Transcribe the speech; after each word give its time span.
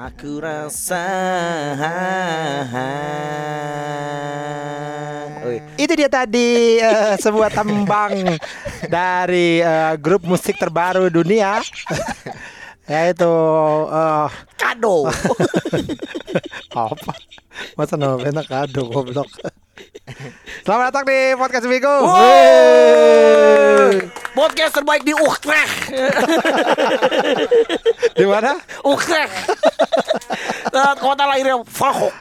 Aku 0.00 0.40
rasa 0.40 1.04
Oi. 5.44 5.60
Itu 5.76 5.92
dia 5.92 6.08
tadi 6.08 6.80
eh, 6.80 7.20
sebuah 7.20 7.52
tembang 7.52 8.40
dari 8.88 9.60
eh, 9.60 9.92
grup 10.00 10.24
musik 10.24 10.56
terbaru 10.56 11.12
dunia 11.12 11.60
yaitu 12.92 13.28
eh, 13.92 14.28
Kado 14.56 15.04
apa? 16.80 17.12
Masa 17.76 18.00
namanya 18.00 18.40
kado 18.40 18.88
goblok. 18.88 19.28
Selamat 20.64 20.92
datang 20.92 21.04
di 21.08 21.18
podcast 21.38 21.66
Minggu. 21.66 21.94
Podcast 24.30 24.72
terbaik 24.78 25.02
di 25.02 25.10
Utrecht 25.12 25.90
Di 28.18 28.24
mana? 28.24 28.54
Utrecht 28.86 29.50
Kota 31.02 31.24
lahirnya 31.26 31.58
Fahok 31.66 32.10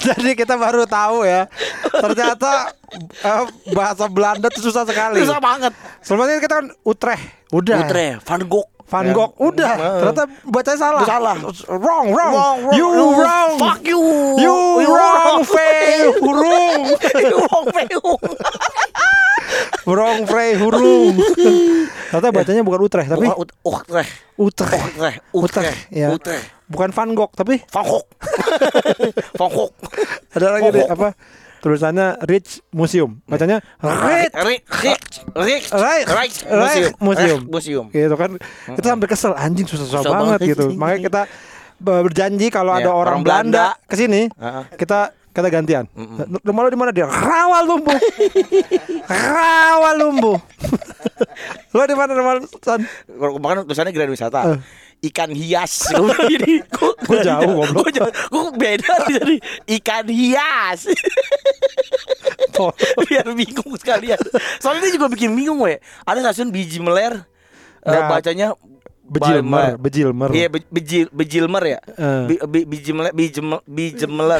Jadi 0.00 0.32
kita 0.32 0.56
baru 0.56 0.88
tahu 0.88 1.28
ya. 1.28 1.44
Ternyata 1.92 2.72
eh, 3.04 3.44
bahasa 3.76 4.08
Belanda 4.08 4.48
itu 4.48 4.64
susah 4.64 4.88
sekali. 4.88 5.20
Susah 5.20 5.36
banget 5.36 5.76
Sebelumnya 6.00 6.40
kita 6.40 6.64
kan 6.64 6.72
Utrecht. 6.88 7.52
Udah. 7.52 7.84
Utrecht 7.84 8.24
Van 8.24 8.40
Gogh 8.48 8.79
Van 8.90 9.06
Ya. 9.06 9.14
Gogh 9.14 9.32
udah. 9.38 9.72
Eh. 9.72 9.98
Ternyata 10.02 10.22
bacanya 10.44 10.78
salah. 10.78 11.02
Salah. 11.06 11.36
Wrong, 11.70 12.06
wrong. 12.10 12.32
Wrong, 12.34 12.58
wrong, 12.60 12.74
You 12.74 12.86
wrong. 12.88 13.14
wrong. 13.16 13.50
Fuck 13.56 13.80
you 13.84 14.02
You 14.36 14.56
wrong, 14.90 15.40
Fei. 15.42 16.10
Hurung. 16.16 16.80
You 17.14 17.36
wrong 17.40 17.64
Feung 17.70 18.18
Wrong, 19.82 20.22
Frey, 20.24 20.54
hurung. 20.54 21.18
Ternyata 22.10 22.28
bacanya 22.30 22.62
bukan 22.62 22.80
Utrecht 22.80 23.08
tapi 23.08 23.26
Bukan 23.26 23.38
Ut- 23.40 23.54
Utrecht 23.62 24.12
Utrecht. 24.36 24.78
Utrecht 24.94 25.18
Utrecht, 25.32 25.80
ya. 25.90 26.10
Utrecht 26.10 26.46
Bukan 26.66 26.90
Van 26.90 27.10
Gogh 27.12 27.32
tapi 27.32 27.58
Van 27.66 27.82
Gogh 27.84 28.06
Van 29.38 29.50
Gogh 29.50 29.72
ada 30.30 30.46
lagi 30.52 30.68
deh 30.70 30.86
apa 30.86 31.18
tulisannya 31.60 32.16
Rich 32.24 32.64
Museum. 32.70 33.20
Bacanya 33.24 33.60
Rich 33.78 34.32
Rick 34.34 34.62
Rick 35.36 35.62
Right. 35.70 36.04
Rick 36.04 36.32
Right. 36.48 36.92
Museum. 36.98 37.40
Museum. 37.46 37.84
Gitu 37.88 38.14
kan. 38.14 38.30
Kita 38.72 38.86
sampai 38.90 39.06
kesel 39.06 39.32
anjing 39.32 39.64
susah-susah 39.64 40.00
Susah 40.00 40.12
banget 40.12 40.38
gitu. 40.50 40.72
makanya 40.74 41.00
kita 41.02 41.20
ber- 41.76 42.02
berjanji 42.02 42.48
kalau 42.48 42.72
Ya, 42.74 42.84
ada 42.84 42.90
orang, 42.90 43.20
Belanda, 43.20 43.76
ke 43.84 43.94
sini 43.94 44.32
kita 44.74 45.12
kita 45.30 45.46
gantian. 45.46 45.84
Rumah 46.42 46.60
lu 46.64 46.70
di 46.70 46.76
mana 46.76 46.90
dia? 46.90 47.06
Rawalumbu 47.06 47.94
Rawalumbu 49.06 50.34
lo 51.70 51.82
di 51.86 51.94
mana 51.94 52.10
rumah 52.12 52.34
San? 52.60 52.82
Kemarin 53.06 53.62
tulisannya 53.62 53.92
Grand 53.92 54.10
Wisata. 54.10 54.40
Eh. 54.42 54.58
Ikan 55.00 55.32
hias 55.32 55.88
Jadi 56.32 56.60
Gua 57.08 57.18
jauh, 57.18 57.64
goblok. 57.64 57.88
Gua 58.28 58.52
beda 58.52 59.08
Jadi 59.08 59.40
ikan 59.80 60.04
hias 60.06 60.84
Biar 63.08 63.24
bingung 63.32 63.72
sekalian 63.76 64.20
Soalnya 64.60 64.84
dia 64.84 64.92
juga 64.94 65.08
bikin 65.08 65.32
bingung 65.32 65.56
we 65.58 65.80
Ada 66.04 66.28
stasiun 66.28 66.52
biji 66.52 66.78
meler 66.78 67.24
eh, 67.80 67.88
Nggak. 67.88 68.08
Bacanya 68.12 68.48
Bejilmer. 69.02 69.74
Bejilmer 69.74 70.30
Iya 70.30 70.46
be- 70.46 70.70
bejil 70.70 71.10
bejilmer 71.10 71.64
ya. 71.66 71.78
Eh. 71.98 72.38
Biji 72.46 72.94
meler 72.94 73.10
biji 73.10 73.40
mel- 73.42 73.64
biji 73.66 74.06
meler. 74.06 74.38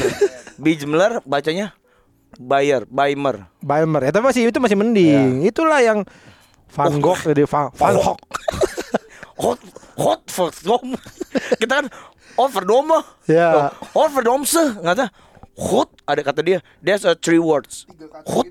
Biji 0.54 0.86
meler 0.86 1.18
bacanya 1.24 1.74
Bayer, 2.38 2.86
Baimer. 2.86 3.50
Balmer 3.58 4.06
ya 4.06 4.14
tapi 4.14 4.30
masih 4.30 4.46
itu 4.46 4.62
masih 4.62 4.78
mending 4.78 5.42
itulah 5.42 5.82
yang 5.82 6.06
Van 6.70 6.94
Gogh 7.02 7.18
jadi 7.18 7.42
Van, 7.42 7.74
Van 7.74 7.98
Gogh 7.98 8.14
Hot 9.42 9.58
hot 9.96 10.22
verdom. 10.26 10.94
Kita 11.60 11.72
kan 11.80 11.86
hot 12.36 12.50
verdom. 12.52 12.86
Ya. 13.26 13.72
Hot 13.94 14.10
verdomse, 14.12 14.60
ngata. 14.78 15.10
Hot 15.60 15.90
ada 16.04 16.20
kata 16.20 16.40
dia. 16.40 16.58
There's 16.78 17.04
a 17.04 17.12
three 17.14 17.40
words. 17.40 17.84
Hot 18.26 18.46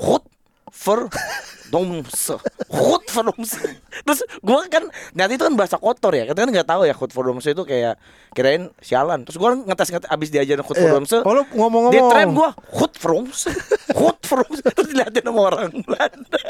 hot 0.00 0.24
verdomse. 0.70 2.32
Hot 2.72 3.04
verdomse. 3.06 3.60
Terus 4.00 4.20
gua 4.40 4.64
kan 4.66 4.88
nanti 5.12 5.36
itu 5.36 5.44
kan 5.44 5.52
bahasa 5.52 5.76
kotor 5.76 6.16
ya. 6.16 6.24
Kita 6.24 6.40
kan 6.40 6.48
nggak 6.48 6.64
tahu 6.64 6.88
ya 6.88 6.94
hot 6.96 7.12
verdomse 7.12 7.52
itu 7.52 7.62
kayak 7.62 8.00
kirain 8.32 8.72
sialan. 8.80 9.28
Terus 9.28 9.36
gua 9.36 9.52
ngetes 9.52 9.92
ngetes 9.92 10.08
abis 10.08 10.28
diajarin 10.32 10.64
hot 10.64 10.76
Iya. 10.76 10.84
verdomse. 10.88 11.16
Oh, 11.20 11.32
lu 11.36 11.42
ngomong-ngomong. 11.52 11.92
Dia 11.92 12.02
tren 12.08 12.32
gua 12.32 12.50
hot 12.72 12.94
verdomse. 12.96 13.52
Hot 13.92 14.18
verdomse. 14.24 14.60
Terus 14.64 14.88
dilihatin 14.88 15.24
sama 15.28 15.40
orang 15.44 15.70
Belanda. 15.84 16.40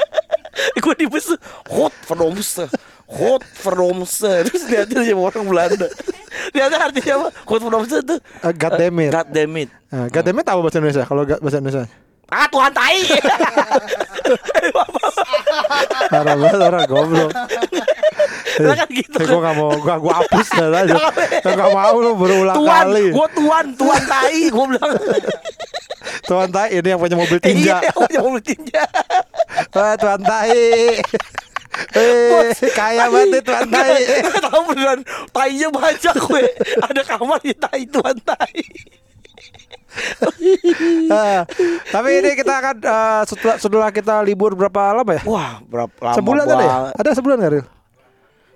Gue 0.76 0.94
di 0.94 1.06
bus 1.06 1.30
hot 1.66 1.94
verdomse. 2.04 2.66
Hot 3.06 3.42
verdomse. 3.56 4.22
Terus 4.46 4.62
dilihatin 4.64 5.02
sama 5.04 5.22
orang 5.26 5.44
Belanda. 5.44 5.86
Ternyata 6.50 6.76
artinya 6.80 7.12
apa? 7.16 7.28
Hot 7.44 7.60
verdomse 7.60 7.96
itu 7.96 8.16
Eh, 8.18 8.52
God 8.52 8.72
damn 8.74 8.98
it. 8.98 9.10
God 9.10 9.28
damn 9.28 9.54
it. 9.56 9.70
Nah, 9.88 10.06
God 10.06 10.22
damn 10.22 10.38
it 10.38 10.44
tahu 10.44 10.58
bahasa 10.60 10.78
Indonesia 10.78 11.04
kalau 11.04 11.22
bahasa 11.24 11.58
Indonesia 11.58 11.84
Ah 12.30 12.46
Tuhan 12.46 12.70
tai. 12.70 13.02
Parah 16.10 16.34
banget 16.36 16.60
orang 16.60 16.84
goblok 16.86 17.30
kan 18.60 18.88
gitu 18.92 19.16
Eh, 19.16 19.24
kan. 19.24 19.26
gue 19.26 19.40
gak 19.40 19.56
mau, 19.56 19.70
gue 19.72 19.94
gua 19.98 20.14
hapus 20.20 20.48
dah 20.52 20.68
aja. 20.76 20.94
Gue 21.44 21.54
gak 21.54 21.70
mau 21.72 21.94
lu 21.96 22.12
berulang 22.12 22.54
Tuan, 22.54 22.84
kali. 22.86 23.04
gue 23.08 23.26
tuan, 23.32 23.64
tuan 23.72 24.02
tai, 24.04 24.40
gue 24.46 24.64
bilang. 24.68 24.92
Tuan 26.28 26.48
Tai 26.48 26.68
ini 26.70 26.84
yang 26.86 27.00
punya 27.00 27.16
mobil 27.16 27.38
Iya, 27.40 27.44
tinja. 27.44 27.76
punya 27.92 28.20
mobil 28.20 28.42
tinja. 28.42 28.82
Wah, 29.70 29.94
Tuan 29.96 30.20
Tai. 30.22 30.50
Eh, 31.94 32.50
kaya 32.74 33.06
banget 33.06 33.46
Tuan 33.46 33.66
Tai. 33.70 34.02
Tahu 34.42 34.60
beneran 34.74 35.00
tainya 35.30 35.68
banyak 35.70 36.14
gue. 36.18 36.44
Ada 36.82 37.02
kamar 37.06 37.38
di 37.40 37.54
tai 37.54 37.86
tuan 37.86 38.16
tai. 38.20 38.58
Ah, 41.10 41.42
tapi 41.90 42.22
ini 42.22 42.38
kita 42.38 42.62
akan 42.62 42.76
eh, 42.78 43.22
setelah, 43.26 43.56
setelah 43.58 43.88
kita 43.90 44.22
libur 44.22 44.54
berapa 44.54 44.94
lama 44.94 45.18
ya? 45.18 45.22
Wah, 45.26 45.58
berapa 45.66 45.90
lama 45.98 46.14
Sebulan 46.14 46.44
ada 46.46 46.62
ya? 46.62 46.74
Ada 46.94 47.10
sebulan 47.18 47.36
gak 47.42 47.52
Ril? 47.58 47.66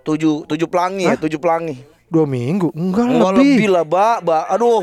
Tujuh, 0.06 0.46
tujuh 0.46 0.68
pelangi 0.70 1.10
ya, 1.10 1.18
tujuh 1.18 1.42
pelangi. 1.42 1.82
Dua 2.06 2.22
minggu? 2.22 2.70
Enggak, 2.70 3.06
Enggak 3.10 3.32
lebih. 3.34 3.50
lebih 3.50 3.68
lah, 3.72 3.82
Mbak. 3.82 4.16
Mbak. 4.22 4.44
Aduh. 4.54 4.82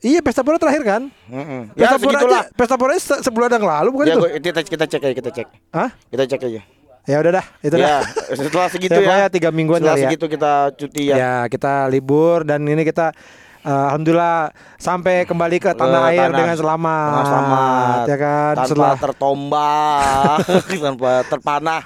Iya, 0.00 0.20
Pesta 0.20 0.40
Pora 0.40 0.56
terakhir 0.56 0.80
kan? 0.80 1.02
Mm-mm. 1.26 1.72
Ya, 1.74 1.84
Pesta 1.86 1.98
Pora 1.98 2.16
segitulah. 2.16 2.42
aja, 2.42 2.54
Pesta 2.54 2.74
Pora 2.74 2.92
se- 2.94 3.20
sebulan 3.20 3.50
yang 3.52 3.66
lalu 3.66 3.88
bukan 3.90 4.06
Ya, 4.06 4.14
itu? 4.14 4.20
gue, 4.22 4.30
kita, 4.42 4.60
kita 4.64 4.84
cek 4.86 5.00
aja, 5.02 5.14
kita 5.14 5.30
cek. 5.30 5.46
Hah? 5.70 5.90
Kita 6.06 6.22
cek 6.26 6.40
aja. 6.42 6.60
Ya 7.02 7.16
udah 7.18 7.32
dah, 7.34 7.46
itu 7.60 7.74
Ya, 7.74 8.00
dah. 8.00 8.00
setelah 8.38 8.68
segitu 8.68 8.92
Ya, 8.92 8.96
ya. 8.96 9.04
pokoknya 9.04 9.28
tiga 9.30 9.48
mingguan 9.50 9.78
Setelah 9.78 9.94
ya. 9.94 10.04
segitu 10.06 10.24
kita 10.26 10.52
cuti 10.74 11.02
ya. 11.04 11.14
Ya, 11.14 11.34
kita 11.46 11.72
libur 11.86 12.44
dan 12.44 12.60
ini 12.62 12.80
kita 12.80 13.12
eh, 13.60 13.68
alhamdulillah 13.88 14.48
sampai 14.76 15.24
kembali 15.24 15.56
ke 15.58 15.70
tanah 15.70 16.00
Ke 16.02 16.08
air 16.10 16.20
tanah- 16.22 16.38
dengan 16.38 16.56
selamat. 16.56 17.08
Dengan 17.10 17.26
selamat. 17.26 18.00
Ya 18.02 18.16
kan? 18.16 18.52
Tanpa 18.54 18.66
setelah 18.66 18.92
tertombak, 18.96 20.36
tanpa 20.86 21.10
terpanah. 21.26 21.82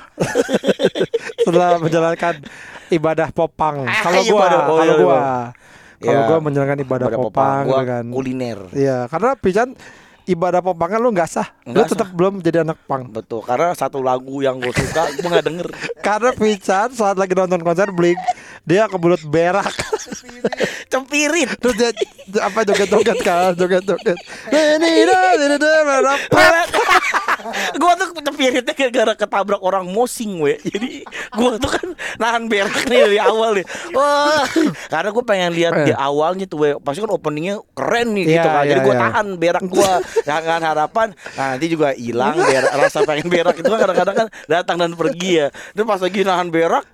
setelah 1.37 1.71
menjalankan 1.79 2.35
ibadah 2.89 3.29
popang. 3.31 3.83
Ah, 3.85 4.03
Kalau 4.03 4.23
gua, 4.25 4.39
ibadah- 4.41 4.63
oh, 4.65 4.77
kalau 4.77 4.85
iya, 4.89 4.95
gua. 5.01 5.17
iya. 5.17 5.35
Kalau 6.05 6.21
Ya. 6.21 6.27
gua 6.27 6.39
menjalankan 6.39 6.79
ibadah 6.79 7.07
Ibadah 7.07 7.19
popang, 7.19 7.63
Gua 7.65 7.81
gitu 7.81 7.91
kan. 7.91 8.05
kuliner. 8.11 8.59
Iya, 8.71 8.99
karena 9.07 9.31
Pijan 9.35 9.69
ibadah 10.25 10.61
popangnya 10.61 10.99
lu 10.99 11.11
nggak 11.11 11.27
sah. 11.27 11.49
lu 11.65 11.83
tetap 11.83 12.09
belum 12.09 12.39
jadi 12.39 12.63
anak 12.63 12.81
pang. 12.83 13.05
Betul, 13.07 13.43
karena 13.43 13.73
satu 13.73 14.01
lagu 14.01 14.41
yang 14.41 14.57
gue 14.57 14.71
suka 14.71 15.09
gue 15.11 15.27
nggak 15.27 15.45
denger. 15.45 15.69
Karena 16.07 16.31
Pican 16.31 16.89
saat 16.91 17.15
lagi 17.15 17.33
nonton 17.33 17.61
konser 17.61 17.89
Blink, 17.91 18.17
dia 18.63 18.85
kebelut 18.85 19.21
berak. 19.23 19.69
Cempirit. 20.93 21.51
Terus 21.59 21.75
dia 21.77 21.91
apa 22.41 22.65
joget-joget 22.65 23.19
kan, 23.21 23.53
joget-joget. 23.59 24.19
Ini 24.51 25.05
gue 27.75 27.93
tuh 28.01 28.09
cempiritnya 28.25 28.75
gara-gara 28.75 29.13
ketabrak 29.15 29.61
orang 29.61 29.85
mosing 29.89 30.41
we. 30.41 30.57
Jadi 30.65 31.05
gue 31.09 31.51
tuh 31.61 31.71
kan 31.71 31.89
nahan 32.17 32.49
berak 32.49 32.89
nih 32.89 32.99
dari 33.05 33.19
awal 33.21 33.61
nih. 33.61 33.67
Wah 33.93 34.47
Karena 34.89 35.09
gue 35.13 35.25
pengen 35.25 35.51
lihat 35.53 35.75
di 35.85 35.93
awalnya 35.93 36.47
tuh 36.49 36.59
we. 36.65 36.71
Pasti 36.81 37.05
kan 37.05 37.13
openingnya 37.13 37.61
keren 37.77 38.17
nih 38.17 38.25
gitu 38.25 38.49
Iya, 38.49 38.55
kan. 38.55 38.65
Jadi 38.65 38.81
iya, 38.81 38.87
gue 38.87 38.95
iya. 38.95 39.03
tahan 39.05 39.27
berak 39.37 39.65
gue 39.69 39.93
Jangan 40.25 40.61
harapan 40.63 41.09
Nah 41.37 41.47
nanti 41.55 41.67
juga 41.69 41.89
hilang 41.95 42.37
berak, 42.39 42.73
Rasa 42.73 42.99
pengen 43.05 43.29
berak 43.29 43.55
itu 43.59 43.69
kan 43.69 43.79
kadang-kadang 43.81 44.17
kan 44.25 44.29
datang 44.49 44.77
dan 44.81 44.93
pergi 44.97 45.31
ya. 45.45 45.47
Terus 45.77 45.87
pas 45.87 46.01
lagi 46.01 46.21
nahan 46.25 46.49
berak 46.49 46.85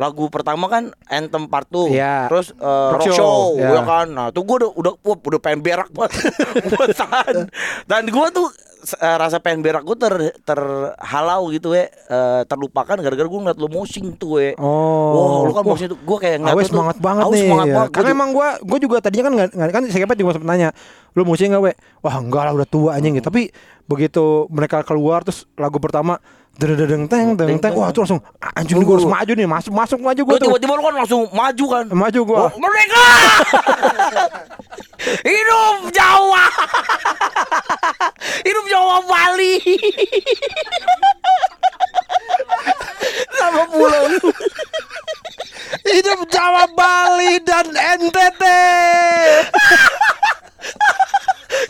lagu 0.00 0.32
pertama 0.32 0.64
kan 0.64 0.88
Anthem 1.06 1.44
Part 1.44 1.68
2 1.68 1.92
Iya. 1.92 2.24
Terus 2.32 2.56
eh, 2.56 2.88
Rock 2.88 3.04
Rock 3.04 3.12
Show, 3.12 3.16
Show, 3.20 3.40
iya. 3.54 3.76
ya 3.76 3.82
kan 3.84 4.06
Nah 4.08 4.26
tuh 4.32 4.42
gue 4.42 4.56
udah 4.56 4.70
udah 4.72 4.92
wah, 4.96 5.16
udah 5.20 5.40
pengen 5.40 5.60
berak 5.60 5.92
banget 5.92 6.16
Gue 6.72 6.86
tahan 6.90 7.36
Dan 7.84 8.08
gue 8.08 8.26
tuh 8.32 8.48
eh, 8.96 9.16
rasa 9.20 9.36
pengen 9.38 9.60
berak 9.60 9.84
gue 9.84 9.92
ter 9.94 10.14
terhalau 10.40 11.52
gitu 11.52 11.76
we 11.76 11.84
Eh, 11.84 12.42
terlupakan 12.48 12.96
gara-gara 12.96 13.28
gue 13.28 13.40
ngeliat 13.44 13.60
lo 13.60 13.68
moshing 13.68 14.16
tuh 14.16 14.40
we 14.40 14.48
Oh. 14.56 15.12
Wah, 15.12 15.46
lu 15.46 15.52
kan 15.52 15.62
Wah, 15.62 15.76
moshing 15.76 15.92
tuh 15.92 16.00
gue 16.00 16.16
kayak 16.18 16.36
ngeliat 16.40 16.56
Awe 16.56 16.62
lu 16.62 16.64
tuh, 16.64 16.72
semangat 16.72 16.96
banget 16.98 17.24
nih. 17.28 17.42
semangat 17.44 17.66
ya. 17.66 17.74
banget. 17.76 17.90
Karena 17.92 18.10
emang 18.10 18.30
gua 18.32 18.48
gua 18.64 18.78
juga 18.80 18.96
tadinya 18.98 19.24
kan 19.28 19.32
nggak 19.36 19.70
kan 19.70 19.82
Kepet 19.84 20.16
juga 20.16 20.32
sempat 20.32 20.48
nanya, 20.48 20.68
lu 21.12 21.22
musik 21.22 21.46
nggak 21.46 21.60
we? 21.60 21.72
Wah 22.00 22.16
enggak 22.16 22.42
lah 22.48 22.52
udah 22.56 22.68
tua 22.68 22.90
anjing 22.96 23.14
gitu. 23.14 23.28
Tapi 23.28 23.52
begitu 23.84 24.48
mereka 24.48 24.80
keluar 24.80 25.20
terus 25.22 25.44
lagu 25.54 25.76
pertama 25.76 26.18
dedeng 26.60 27.08
teng 27.08 27.32
teng 27.32 27.56
teng. 27.56 27.72
wah 27.72 27.88
tuh 27.88 28.04
langsung 28.04 28.20
"Ah, 28.36 28.52
anjing 28.60 28.84
gua 28.84 29.00
harus 29.00 29.08
maju 29.08 29.32
nih 29.32 29.48
masuk 29.48 29.72
masuk 29.72 29.98
maju 29.98 30.20
gua 30.20 30.28
Gua 30.28 30.36
tuh. 30.36 30.46
tiba-tiba 30.52 30.72
lu 30.76 30.82
kan 30.84 30.94
langsung 31.00 31.22
maju 31.32 31.64
kan? 31.66 31.84
Maju 31.88 32.20
gua. 32.22 32.38
Oh, 32.44 32.50
merdeka! 32.60 33.06
Hidup 35.24 35.76
Jawa! 35.90 36.44
Hidup 38.46 38.66
Jawa 38.68 38.96
Bali! 39.08 39.56
Sama 43.40 43.64
pulau 43.66 44.04
hidup 45.86 46.20
Jawa 46.28 46.64
Bali 46.76 47.40
dan 47.42 47.66
NTT 47.72 48.42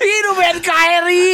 hidup 0.01 0.37
NKRI 0.61 1.27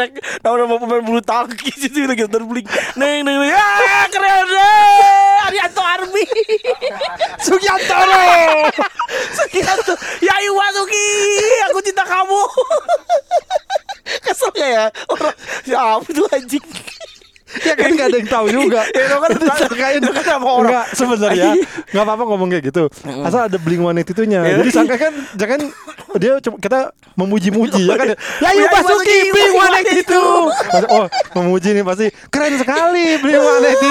Kita 0.00 0.16
teriak-teriak 0.40 0.40
nama-nama 0.40 0.74
pemain 0.78 1.02
bulu 1.02 1.20
tangkis 1.20 1.76
itu 1.82 1.98
lagi 2.02 2.24
terbling. 2.24 2.64
Neng 2.96 3.20
neng 3.22 3.36
neng. 3.38 3.52
Ya 3.82 4.00
keren 4.08 4.46
deh. 4.46 5.44
Arianto 5.44 5.82
Army. 5.82 6.24
Sugiantoro 7.38 8.24
Sugianto. 9.34 9.92
Yayu 10.20 10.52
Basuki. 10.52 11.06
Aku 11.68 11.78
cinta 11.80 12.04
kamu. 12.04 12.40
Kesel 14.24 14.50
gak 14.50 14.68
ya 14.68 14.84
orang 15.06 15.34
siapa 15.62 16.08
tuh 16.08 16.26
anjing? 16.30 16.64
ya 17.50 17.74
kan 17.74 17.90
nggak 17.90 18.06
ada 18.10 18.16
yang 18.16 18.30
tahu 18.30 18.46
juga 18.46 18.82
Ya, 18.94 19.02
itu 19.06 19.16
kan- 19.18 19.30
Disangkain. 19.34 19.98
itu 19.98 20.10
kan 20.14 20.22
sama 20.24 20.48
orang. 20.48 20.70
Enggak, 20.70 20.86
sebenarnya 20.94 21.50
nggak 21.90 22.04
apa-apa 22.06 22.22
ngomong 22.24 22.48
kayak 22.48 22.64
gitu 22.70 22.82
asal 23.26 23.40
ada 23.46 23.58
bling 23.58 23.82
one 23.82 23.98
itunya 23.98 24.38
Iya. 24.40 24.62
jadi 24.62 24.70
sangka 24.70 24.96
kan 24.98 25.12
jangan 25.34 25.60
dia 26.18 26.40
cuma 26.42 26.56
kita 26.58 26.90
memuji-muji 27.14 27.86
ya 27.86 27.94
kan? 27.94 28.08
Ya 28.10 28.16
Ya, 28.40 28.50
yuk 28.56 28.68
Basuki 28.72 29.06
Basuki, 29.06 29.18
bling 29.30 29.54
one 29.54 29.78
Bling 29.78 30.02
itu. 30.02 30.24
Oh 30.90 31.06
memuji 31.38 31.76
nih 31.76 31.84
pasti 31.84 32.06
keren 32.32 32.54
sekali 32.58 33.20
bling 33.20 33.38
one 33.38 33.68
itu. 33.70 33.88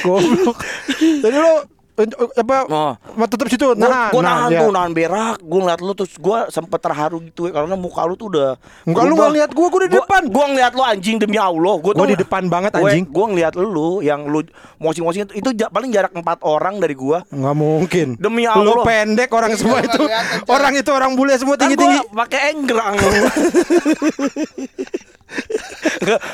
Goblok. 0.00 0.58
Jadi 0.96 1.36
lo 1.36 1.79
apa? 2.08 2.56
Oh. 2.66 2.92
mau 3.14 3.26
tutup 3.26 3.46
situ 3.46 3.72
nah 3.74 4.08
gue 4.08 4.20
nahan 4.20 4.50
ya. 4.50 4.60
tuh 4.60 4.70
nahan 4.70 4.92
berak. 4.92 5.36
Gue 5.40 5.58
ngeliat 5.60 5.80
lu 5.80 5.92
terus 5.92 6.14
gue 6.14 6.38
sempet 6.48 6.78
terharu 6.78 7.20
gitu 7.22 7.46
ya 7.46 7.52
karena 7.52 7.74
muka 7.74 8.02
lu 8.04 8.14
tuh 8.14 8.28
udah 8.28 8.56
Enggak, 8.84 9.02
lu 9.04 9.14
nggak 9.14 9.32
lihat 9.36 9.50
gua, 9.52 9.66
gua 9.68 9.80
di 9.84 9.92
depan. 9.92 10.22
gue 10.26 10.44
ngeliat 10.54 10.72
lu 10.72 10.82
anjing 10.82 11.16
demi 11.18 11.36
allah. 11.36 11.74
Gue 11.78 11.92
Gua 11.92 12.06
di 12.06 12.16
depan 12.16 12.46
banget, 12.46 12.72
anjing. 12.72 13.04
gue 13.04 13.26
ngeliat 13.28 13.54
lu 13.54 14.00
yang 14.00 14.24
lu 14.24 14.40
mosing-mosing 14.76 15.28
itu, 15.28 15.32
itu 15.36 15.48
paling 15.66 15.90
jarak 15.90 16.10
empat 16.10 16.40
orang 16.40 16.80
dari 16.80 16.94
gue 16.94 17.18
nggak 17.28 17.56
mungkin. 17.56 18.16
Demi 18.16 18.46
lu 18.46 18.72
Allah. 18.72 18.84
pendek 18.84 19.30
orang 19.30 19.52
semua 19.54 19.80
itu. 19.82 20.02
orang 20.48 20.72
itu 20.74 20.90
orang 20.90 21.12
bule 21.14 21.34
semua 21.36 21.56
kan 21.56 21.66
tinggi 21.66 21.76
gue 21.76 21.84
tinggi 21.84 22.00
pakai 22.10 22.40
enggrang 22.54 22.94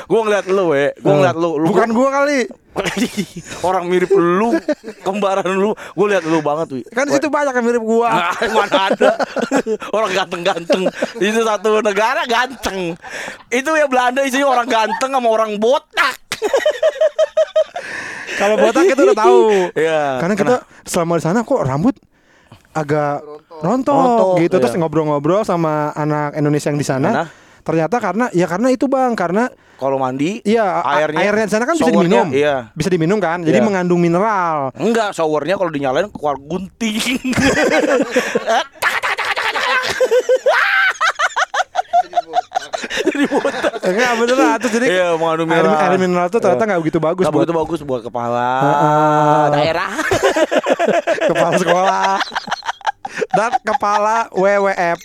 gue 0.07 0.19
ngeliat 0.23 0.45
lu 0.49 0.63
we. 0.73 0.93
Gue 0.97 1.13
ngeliat 1.13 1.37
lu, 1.37 1.49
lu 1.59 1.67
bukan 1.69 1.89
gua 1.93 2.09
kali. 2.23 2.47
Orang 3.67 3.89
mirip 3.89 4.13
lu 4.13 4.53
kembaran 5.01 5.49
lu. 5.49 5.73
Gue 5.73 6.07
liat 6.13 6.25
lu 6.25 6.39
banget 6.45 6.67
wi. 6.77 6.81
Kan 6.93 7.09
situ 7.09 7.27
banyak 7.27 7.53
yang 7.53 7.65
mirip 7.65 7.83
gua. 7.83 8.09
Nah, 8.09 8.33
mana 8.57 8.79
ada. 8.93 9.11
Orang 9.97 10.11
ganteng-ganteng. 10.13 10.83
Itu 11.17 11.41
satu 11.41 11.81
negara 11.81 12.23
ganteng. 12.29 12.93
Itu 13.49 13.69
ya 13.73 13.85
Belanda 13.89 14.21
isinya 14.23 14.53
orang 14.53 14.67
ganteng 14.69 15.11
sama 15.11 15.27
orang 15.29 15.57
botak. 15.57 16.17
Kalau 18.37 18.55
botak 18.61 18.83
kita 18.85 19.01
udah 19.01 19.17
tahu. 19.17 19.41
Iya. 19.73 20.01
Karena 20.21 20.35
kita 20.37 20.55
selama 20.85 21.17
di 21.17 21.23
sana 21.25 21.41
kok 21.41 21.61
rambut 21.65 21.95
agak 22.77 23.25
rontok, 23.65 23.97
Rontok, 23.97 24.29
gitu. 24.45 24.55
Terus 24.61 24.73
iya. 24.77 24.79
ngobrol-ngobrol 24.85 25.41
sama 25.41 25.89
anak 25.97 26.37
Indonesia 26.37 26.69
yang 26.69 26.77
di 26.77 26.85
sana. 26.85 27.09
Mana? 27.09 27.25
Ternyata 27.67 27.99
karena 27.99 28.25
ya 28.31 28.47
karena 28.47 28.71
itu 28.71 28.87
Bang, 28.87 29.11
karena 29.11 29.51
kalau 29.75 29.99
mandi 29.99 30.39
iya 30.41 30.79
airnya 30.81 31.19
airnya 31.21 31.45
di 31.45 31.51
sana 31.51 31.67
kan 31.67 31.75
bisa 31.75 31.91
diminum. 31.91 32.31
iya 32.31 32.71
Bisa 32.71 32.87
diminum 32.87 33.19
kan? 33.19 33.43
Jadi 33.43 33.53
Iya. 33.53 33.61
mengandung 33.61 33.99
mineral. 33.99 34.71
enggak 34.73 35.11
showernya 35.11 35.53
kalau 35.53 35.67
dinyalain 35.67 36.07
keluar 36.09 36.39
gunting 36.39 37.19
jadi 43.07 43.25
botak 43.31 43.73
Enggak 43.83 44.11
bener 44.17 44.37
lah 44.37 44.53
terus 44.57 44.73
jadi 44.73 44.85
Iya, 44.87 45.07
mengandung 45.15 45.47
air, 45.47 45.63
mineral. 45.63 45.77
air 45.77 45.97
mineral 45.97 46.27
tuh 46.29 46.39
ternyata 46.39 46.63
nggak 46.65 46.81
begitu 46.81 46.99
bagus 46.99 47.23
Nggak 47.23 47.33
buat 47.33 47.43
begitu 47.43 47.55
bagus 47.57 47.79
buat 47.83 48.01
kepala 48.01 48.49
daerah 49.51 49.91
kepala 51.29 51.53
sekolah 51.57 52.15
dan 53.29 53.51
kepala 53.61 54.15
WWF. 54.31 54.99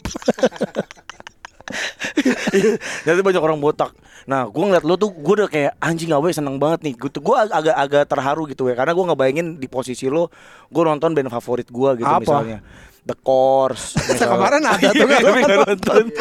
Jadi 3.07 3.21
banyak 3.21 3.43
orang 3.43 3.59
botak. 3.59 3.93
Nah, 4.23 4.47
gue 4.47 4.63
ngeliat 4.63 4.87
lo 4.87 4.95
tuh, 4.95 5.11
gue 5.11 5.35
udah 5.43 5.51
kayak 5.51 5.73
anjing 5.79 6.15
awe 6.15 6.31
seneng 6.31 6.57
banget 6.57 6.87
nih. 6.87 6.95
Gue 6.95 7.11
tuh 7.11 7.19
gue 7.19 7.35
agak 7.35 7.75
agak 7.75 8.03
terharu 8.07 8.47
gitu 8.47 8.71
ya, 8.71 8.79
karena 8.79 8.95
gue 8.95 9.05
nggak 9.05 9.19
bayangin 9.19 9.47
di 9.59 9.67
posisi 9.67 10.07
lo, 10.07 10.31
gue 10.69 10.83
nonton 10.83 11.11
band 11.11 11.27
favorit 11.29 11.67
gue 11.67 11.91
gitu 11.99 12.07
Apa? 12.07 12.23
misalnya. 12.23 12.59
The 13.03 13.19
Course. 13.19 13.99
misalnya. 14.09 14.31
Kemarin 14.39 14.63
ada 14.63 14.89
tuh, 14.89 14.95
Iya, 14.95 15.07
kan? 15.11 15.23
tapi 15.23 15.41
nggak 15.43 15.61
nonton. 15.67 16.05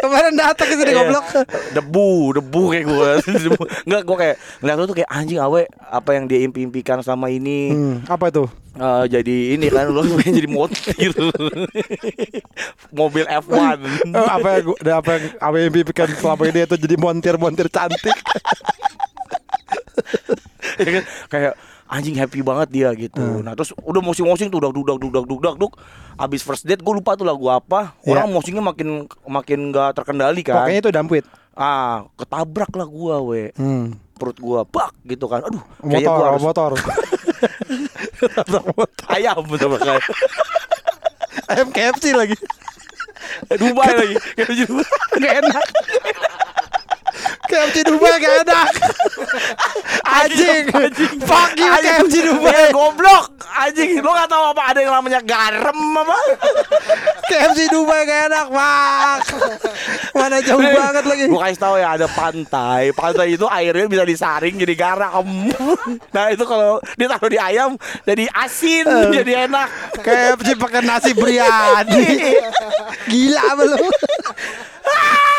Kemarin 0.00 0.32
datang 0.32 0.66
ke 0.66 0.74
sini 0.74 0.90
Iya. 0.90 0.98
goblok. 0.98 1.26
Debu, 1.70 2.10
debu 2.40 2.62
kayak 2.72 2.84
gue. 2.88 3.10
Debu. 3.46 3.62
Nggak, 3.84 4.02
gue 4.02 4.16
kayak 4.16 4.36
ngeliat 4.58 4.76
lo 4.80 4.84
tuh 4.88 4.96
kayak 4.96 5.10
anjing 5.12 5.38
awe 5.38 5.62
apa 5.86 6.10
yang 6.16 6.24
dia 6.24 6.40
impi-impikan 6.40 6.98
selama 6.98 7.28
ini. 7.28 7.70
Hmm, 7.70 7.96
apa 8.08 8.32
itu? 8.32 8.48
Eh, 8.70 9.04
jadi 9.10 9.36
ini 9.52 9.66
kan 9.66 9.90
lo 9.90 10.06
pengen 10.14 10.34
jadi 10.38 10.48
mobil 10.48 11.10
mobil 12.92 13.24
F1 13.26 13.58
Eh, 14.06 14.28
apa 14.30 14.48
yang 14.52 14.64
gua- 14.64 14.78
apa 14.94 15.10
yang 15.10 15.24
apa 15.36 15.54
yang 15.56 15.66
impikan 15.68 16.08
selama 16.12 16.42
ini 16.46 16.60
itu 16.62 16.76
jadi 16.78 16.96
montir-montir 16.96 17.66
cantik. 17.66 18.14
Ya 20.80 20.90
kan? 20.94 21.04
kayak 21.28 21.52
anjing 21.86 22.16
happy 22.16 22.40
banget 22.40 22.68
dia 22.70 22.88
gitu. 22.94 23.20
Hmm. 23.20 23.42
Nah 23.42 23.52
terus 23.52 23.76
udah 23.76 24.00
mosing-mosing 24.00 24.48
tuh 24.48 24.56
udah 24.58 24.70
dudak 24.70 24.96
dudak 24.96 25.24
dudak 25.26 25.54
duk. 25.56 25.72
Abis 26.16 26.40
first 26.40 26.64
date 26.64 26.80
gue 26.80 26.94
lupa 26.94 27.14
tuh 27.14 27.26
lagu 27.26 27.48
apa. 27.48 27.92
Orang 28.02 28.30
mosingnya 28.30 28.62
makin 28.62 28.88
makin 29.22 29.68
gak 29.68 29.92
terkendali 29.94 30.40
kan. 30.40 30.64
Pokoknya 30.64 30.80
itu 30.80 30.90
dampuit. 30.90 31.24
Ah 31.52 32.08
ketabrak 32.14 32.72
lah 32.72 32.86
gua 32.86 33.20
we 33.20 33.52
Hmm. 33.52 33.92
perut 34.14 34.38
gua 34.38 34.64
bak 34.64 34.94
gitu 35.04 35.26
kan. 35.26 35.42
Aduh 35.42 35.60
Motor, 35.82 36.14
gua 36.14 36.26
harus 36.30 36.42
motor. 36.42 36.70
ayam 39.10 39.44
betul 39.48 39.76
kayak 39.76 40.02
Ayam 41.50 41.68
KFC 41.74 42.14
lagi. 42.14 42.36
Dubai 43.50 43.90
lagi. 43.94 44.16
Di 44.38 44.64
Dubai. 44.66 44.86
Gak 45.18 45.34
enak. 45.42 45.64
KFC 47.50 47.76
Dubai 47.82 48.14
gak 48.22 48.34
enak. 48.46 48.68
Anjing. 50.22 50.64
Fuck 51.26 51.50
you. 51.58 51.66
KFC 51.66 52.14
Dubai. 52.22 52.70
goblok 52.70 53.40
anjing 53.50 53.98
lo 53.98 54.14
gak 54.14 54.30
tahu 54.30 54.44
apa 54.54 54.62
ada 54.70 54.78
yang 54.80 54.94
namanya 54.94 55.20
garam 55.20 55.78
apa 55.98 56.16
KFC 57.30 57.70
Dubai 57.70 58.02
gak 58.10 58.26
enak, 58.26 58.46
Pak. 58.50 59.18
Mana 60.18 60.42
jauh 60.42 60.58
banget 60.58 61.04
lagi. 61.06 61.24
Gue 61.30 61.38
kasih 61.38 61.62
tahu 61.62 61.74
ya 61.78 61.94
ada 61.94 62.10
pantai. 62.10 62.90
Pantai 62.90 63.38
itu 63.38 63.46
airnya 63.46 63.86
bisa 63.86 64.02
disaring 64.02 64.58
jadi 64.58 64.74
garam. 64.74 65.26
Nah 66.10 66.26
itu 66.34 66.42
kalau 66.42 66.82
ditaruh 66.98 67.30
di 67.30 67.38
ayam 67.38 67.78
jadi 68.02 68.26
asin, 68.34 69.14
jadi 69.14 69.46
enak. 69.46 69.68
KFC 70.02 70.58
pakai 70.58 70.82
nasi 70.82 71.14
biryani. 71.14 72.34
Gila 73.06 73.46
lu? 73.62 73.78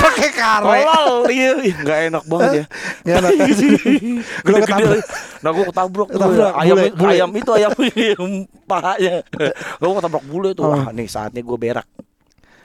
Pakai 0.02 0.30
kare. 0.34 0.66
Tolol, 0.82 1.30
iya, 1.30 1.52
Ih, 1.62 1.76
nggak 1.78 2.00
enak 2.10 2.24
banget 2.26 2.52
ya. 2.52 2.66
Enak. 3.22 3.32
Gede-gede. 3.38 4.66
ketabrak. 4.66 5.02
Nah 5.42 5.50
gue 5.54 5.66
ketabrak 5.70 6.08
ayam, 6.58 6.78
bule, 6.92 7.12
ayam 7.14 7.30
itu 7.38 7.52
ayam 7.54 7.72
pahanya. 8.72 9.22
Gue 9.78 9.94
ketabrak 9.94 10.24
bule 10.26 10.50
tuh. 10.52 10.66
Wah 10.66 10.90
nih 10.90 11.06
saatnya 11.06 11.46
gue 11.46 11.54
berak. 11.54 11.86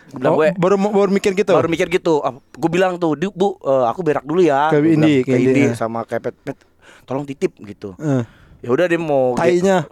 Gue 0.07 0.17
bilang 0.17 0.33
Oh, 0.33 0.39
gue 0.39 0.49
baru 0.57 0.75
baru 0.79 1.11
mikir 1.13 1.37
gitu. 1.37 1.53
baru 1.53 1.69
mikir 1.69 1.93
gitu. 1.93 2.25
gue 2.57 2.71
bilang 2.73 2.97
tuh, 2.97 3.19
"Du, 3.19 3.29
bu, 3.31 3.59
eh, 3.61 3.85
aku 3.85 4.01
berak 4.01 4.25
dulu 4.25 4.41
ya. 4.41 4.73
Ke 4.73 4.81
Indi, 4.81 5.21
ke 5.21 5.37
Indi, 5.37 5.63
ya. 5.69 5.77
sama 5.77 6.07
kayak 6.09 6.31
pet, 6.31 6.37
pet, 6.41 6.57
tolong 7.05 7.27
titip 7.27 7.53
gitu. 7.61 7.93
Eh, 8.01 8.25
Ya 8.65 8.73
udah 8.73 8.89
dia 8.89 8.97
mau. 8.97 9.37
tainya. 9.37 9.85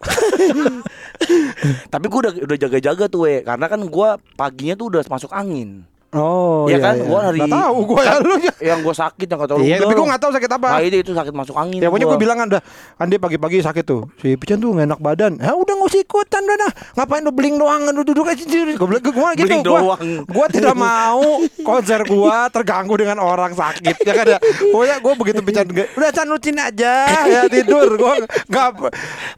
Tapi 1.93 2.07
gue 2.09 2.21
udah 2.21 2.33
udah 2.43 2.57
jaga-jaga 2.59 3.05
tuh, 3.07 3.29
we. 3.29 3.45
karena 3.45 3.67
kan 3.69 3.81
gue 3.81 4.09
paginya 4.35 4.75
tuh 4.75 4.87
udah 4.91 5.01
masuk 5.07 5.31
angin. 5.31 5.85
Oh, 6.15 6.71
Iya 6.71 6.79
iya, 6.79 6.79
kan? 6.79 6.95
iya. 6.95 7.05
Gua 7.05 7.21
hari- 7.27 7.41
Nggak 7.43 7.55
tahu 7.59 7.77
gua 7.85 8.01
ya 8.01 8.17
lu. 8.23 8.35
Yang 8.63 8.79
gue 8.87 8.95
sakit 8.95 9.27
yang 9.27 9.41
kata 9.43 9.53
lu. 9.59 9.63
Iya, 9.67 9.77
tapi 9.83 9.93
lu. 9.93 9.99
gua 9.99 10.07
nggak 10.15 10.23
tahu 10.23 10.33
sakit 10.39 10.51
apa. 10.55 10.69
Nah 10.71 10.81
itu 10.81 10.97
itu 11.03 11.13
sakit 11.13 11.35
masuk 11.35 11.57
angin. 11.59 11.79
Ya 11.83 11.89
pokoknya 11.91 12.07
gua. 12.07 12.13
gue 12.15 12.21
bilang 12.23 12.37
kan 12.39 12.47
udah 12.55 12.63
kan 12.95 13.07
dia 13.11 13.19
pagi-pagi 13.19 13.57
sakit 13.61 13.85
tuh. 13.85 14.01
Si 14.23 14.29
Pican 14.39 14.59
tuh 14.63 14.71
nggak 14.73 14.87
enak 14.89 15.01
badan. 15.03 15.33
Ya 15.43 15.53
udah 15.53 15.75
nggak 15.75 15.91
usah 15.91 16.01
ikutan 16.01 16.43
udah 16.47 16.57
dah. 16.63 16.73
Ngapain 16.95 17.23
lu 17.27 17.33
bling 17.35 17.57
doang 17.59 17.83
lu 17.91 18.03
duduk 18.07 18.25
aja 18.25 18.39
sendiri. 18.39 18.79
Gue 18.79 18.87
bilang 18.87 19.03
gue 19.03 19.29
gitu. 19.37 19.47
Bling 19.51 19.63
Gua, 19.67 19.81
doang. 19.83 20.01
gua 20.31 20.47
tidak 20.47 20.75
mau 20.79 21.23
konser 21.67 22.01
gua 22.07 22.47
terganggu 22.49 22.95
dengan 22.95 23.19
orang 23.19 23.53
sakit 23.53 23.97
ya 24.01 24.13
kan 24.15 24.27
ya. 24.27 24.39
Pokoknya 24.71 24.97
gue 25.03 25.13
begitu 25.19 25.41
bicara 25.43 25.67
udah 25.67 26.11
Chan 26.15 26.27
lu 26.31 26.39
aja 26.39 26.95
ya 27.27 27.41
tidur. 27.51 27.99
Gua 27.99 28.23
nggak 28.47 28.69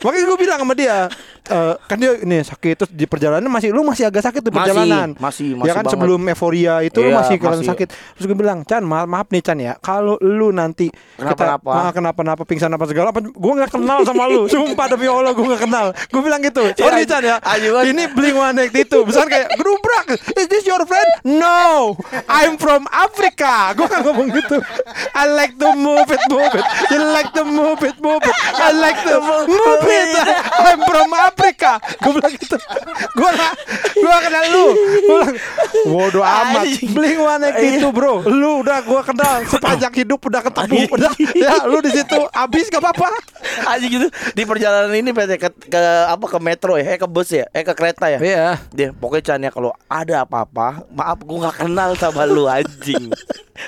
makanya 0.05 0.25
gue 0.29 0.39
bilang 0.39 0.59
sama 0.61 0.75
dia 0.77 1.09
eh, 1.49 1.75
kan 1.81 1.97
dia 1.97 2.13
ini 2.17 2.41
sakit 2.41 2.75
terus 2.77 2.91
di 2.91 3.05
perjalanan 3.05 3.47
masih 3.47 3.71
lu 3.71 3.83
masih 3.83 4.05
agak 4.05 4.23
sakit 4.23 4.41
di 4.41 4.49
Masih, 4.49 4.59
perjalanan. 4.73 5.09
masih, 5.17 5.49
ya 5.49 5.57
masih 5.57 5.73
kan 5.73 5.77
banget. 5.81 5.93
sebelum 5.93 6.21
euforia 6.25 6.75
itu 6.81 6.99
lu 6.99 7.09
Iya, 7.09 7.17
masih 7.17 7.35
kelihatan 7.37 7.61
masih. 7.61 7.71
sakit. 7.73 7.89
Terus 7.89 8.25
gue 8.25 8.37
bilang, 8.37 8.59
"Chan, 8.63 8.83
maaf, 8.83 9.07
maaf 9.07 9.27
nih 9.29 9.41
Chan 9.41 9.57
ya. 9.57 9.73
Kalau 9.79 10.19
lu 10.19 10.51
nanti 10.51 10.91
Kenapa-napa. 11.15 11.65
kita, 11.65 11.81
ah, 11.81 11.91
kenapa-napa 11.91 12.43
pingsan 12.43 12.69
apa 12.69 12.85
segala 12.85 13.09
apa 13.09 13.21
gue 13.21 13.53
nggak 13.55 13.71
kenal 13.71 13.99
sama 14.03 14.27
lu 14.27 14.47
sumpah 14.53 14.87
demi 14.89 15.07
allah 15.07 15.31
gue 15.31 15.45
nggak 15.45 15.63
kenal 15.63 15.87
gue 15.93 16.21
bilang 16.21 16.41
gitu 16.41 16.63
sorry 16.75 17.03
Ya, 17.03 17.09
Chan 17.09 17.23
ya 17.23 17.37
ini 17.85 18.09
bling 18.09 18.35
one 18.35 18.59
itu 18.67 18.99
misalnya 19.01 19.31
kayak 19.33 19.49
gerubrak 19.55 20.07
is 20.35 20.47
this 20.47 20.65
your 20.65 20.83
friend 20.83 21.07
no 21.25 21.95
I'm 22.27 22.57
from 22.57 22.85
Africa 22.89 23.71
gue 23.73 23.85
kan 23.85 24.03
ngomong 24.03 24.33
gitu 24.33 24.59
I 25.13 25.29
like 25.29 25.55
to 25.57 25.73
move 25.73 26.09
it 26.09 26.23
move 26.27 26.53
it 26.53 26.65
you 26.89 27.01
like 27.07 27.31
to 27.33 27.45
move 27.45 27.81
it 27.81 27.97
move 27.99 28.21
it 28.21 28.37
I 28.53 28.73
like 28.73 28.99
to 29.03 29.17
move 29.53 29.85
it 29.85 30.09
I'm 30.67 30.81
from 30.83 31.09
Africa 31.13 31.35
gue 32.07 32.13
bilang 32.13 32.33
gitu. 32.35 32.57
Gue 33.17 33.31
nggak 33.31 33.55
gue 33.97 34.17
kenal 34.25 34.45
lu. 34.51 34.67
Gue 34.73 35.19
bilang 35.21 35.37
bodoh 35.87 36.25
amat 36.25 36.65
bling 36.93 37.21
one 37.21 37.47
itu 37.61 37.89
bro. 37.91 38.25
Lu 38.27 38.65
udah 38.65 38.79
gue 38.83 39.01
kenal 39.05 39.35
sepanjang 39.47 39.95
hidup 39.95 40.21
udah 40.21 40.41
ketemu 40.43 40.89
udah. 40.91 41.13
Ya 41.37 41.55
lu 41.69 41.79
di 41.85 41.91
situ 41.93 42.19
habis 42.33 42.69
gak 42.73 42.83
apa-apa. 42.83 43.09
Aja 43.67 43.87
gitu 43.87 44.09
di 44.35 44.43
perjalanan 44.45 44.93
ini 44.95 45.11
PT 45.13 45.33
ke, 45.39 45.49
ke 45.71 45.83
apa 46.07 46.25
ke 46.27 46.39
metro 46.43 46.77
ya, 46.77 46.97
eh 46.97 46.99
ke 46.99 47.09
bus 47.09 47.31
ya, 47.33 47.47
eh 47.51 47.63
ke 47.63 47.73
kereta 47.73 48.11
ya. 48.11 48.19
iya. 48.21 48.49
Dia 48.73 48.93
pokoknya 48.93 49.23
Chan 49.23 49.41
ya 49.43 49.51
kalau 49.51 49.73
ada 49.89 50.27
apa-apa, 50.27 50.87
maaf 50.93 51.19
gue 51.23 51.39
nggak 51.41 51.57
kenal 51.67 51.91
sama 51.97 52.25
lu 52.29 52.47
anjing. 52.47 53.11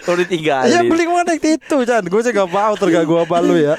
Lu 0.05 0.13
ditinggalin. 0.17 0.71
ya 0.71 0.81
beli 0.85 1.05
mana 1.09 1.35
itu 1.37 1.57
Chan. 1.85 2.05
Gue 2.07 2.21
sih 2.21 2.33
gak 2.33 2.51
mau 2.51 2.75
terganggu 2.77 3.25
sama 3.25 3.39
lu 3.41 3.57
ya 3.57 3.77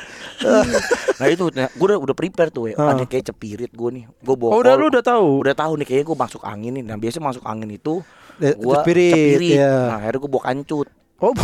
Nah 1.20 1.28
itu 1.28 1.52
gue 1.52 1.86
udah 1.86 1.98
udah 2.00 2.16
prepare 2.16 2.50
tuh 2.50 2.72
ya. 2.72 2.76
Ada 2.76 3.04
kayak 3.04 3.30
cepirit 3.30 3.72
gue 3.72 3.90
nih. 3.92 4.04
Gue 4.20 4.36
bawa. 4.36 4.56
Oh, 4.56 4.60
udah 4.60 4.74
lu 4.74 4.88
udah 4.88 5.04
tahu? 5.04 5.44
Udah 5.44 5.56
tahu 5.56 5.74
nih 5.78 5.86
kayaknya 5.86 6.06
gue 6.08 6.18
masuk 6.18 6.42
angin 6.44 6.72
nih. 6.76 6.84
Nah 6.84 6.96
biasanya 6.96 7.26
masuk 7.26 7.44
angin 7.44 7.70
itu 7.70 8.02
Eh, 8.40 8.56
gua 8.56 8.80
cepirit, 8.80 9.36
iya. 9.44 9.92
Nah 9.92 9.96
akhirnya 10.00 10.20
gue 10.24 10.32
bawa 10.32 10.44
kancut. 10.48 10.88
oh 11.20 11.36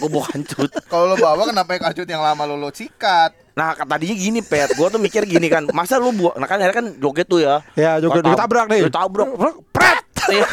Gue 0.00 0.08
bawa 0.08 0.24
kancut. 0.32 0.70
Kalau 0.92 1.04
lo 1.12 1.16
bawa 1.16 1.44
kenapa 1.44 1.76
yang 1.76 1.82
kancut 1.84 2.08
yang 2.08 2.22
lama 2.24 2.42
lo 2.48 2.56
lo 2.56 2.72
sikat? 2.72 3.36
Nah 3.52 3.76
tadinya 3.76 4.16
gini 4.16 4.40
pet, 4.40 4.72
gue 4.72 4.86
tuh 4.88 4.96
mikir 4.96 5.28
gini 5.28 5.50
kan, 5.50 5.68
masa 5.74 6.00
lu 6.00 6.14
buat, 6.14 6.38
nah 6.38 6.46
kan 6.46 6.56
akhirnya 6.56 6.78
kan 6.78 6.86
joget 6.96 7.26
tuh 7.26 7.42
ya. 7.42 7.60
Ya, 7.74 7.98
joget, 7.98 8.22
Gua 8.22 8.32
tab- 8.32 8.48
ditabrak 8.48 8.66
nih. 8.70 8.80
Ditabrak. 8.88 9.28
pret 9.68 9.98
Iya. 10.28 10.46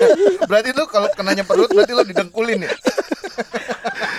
Berarti 0.50 0.70
lo 0.72 0.84
kalau 0.86 1.08
kenanya 1.12 1.44
perut 1.44 1.68
berarti 1.68 1.92
lo 1.92 2.04
didengkulin 2.04 2.64
ya? 2.64 2.72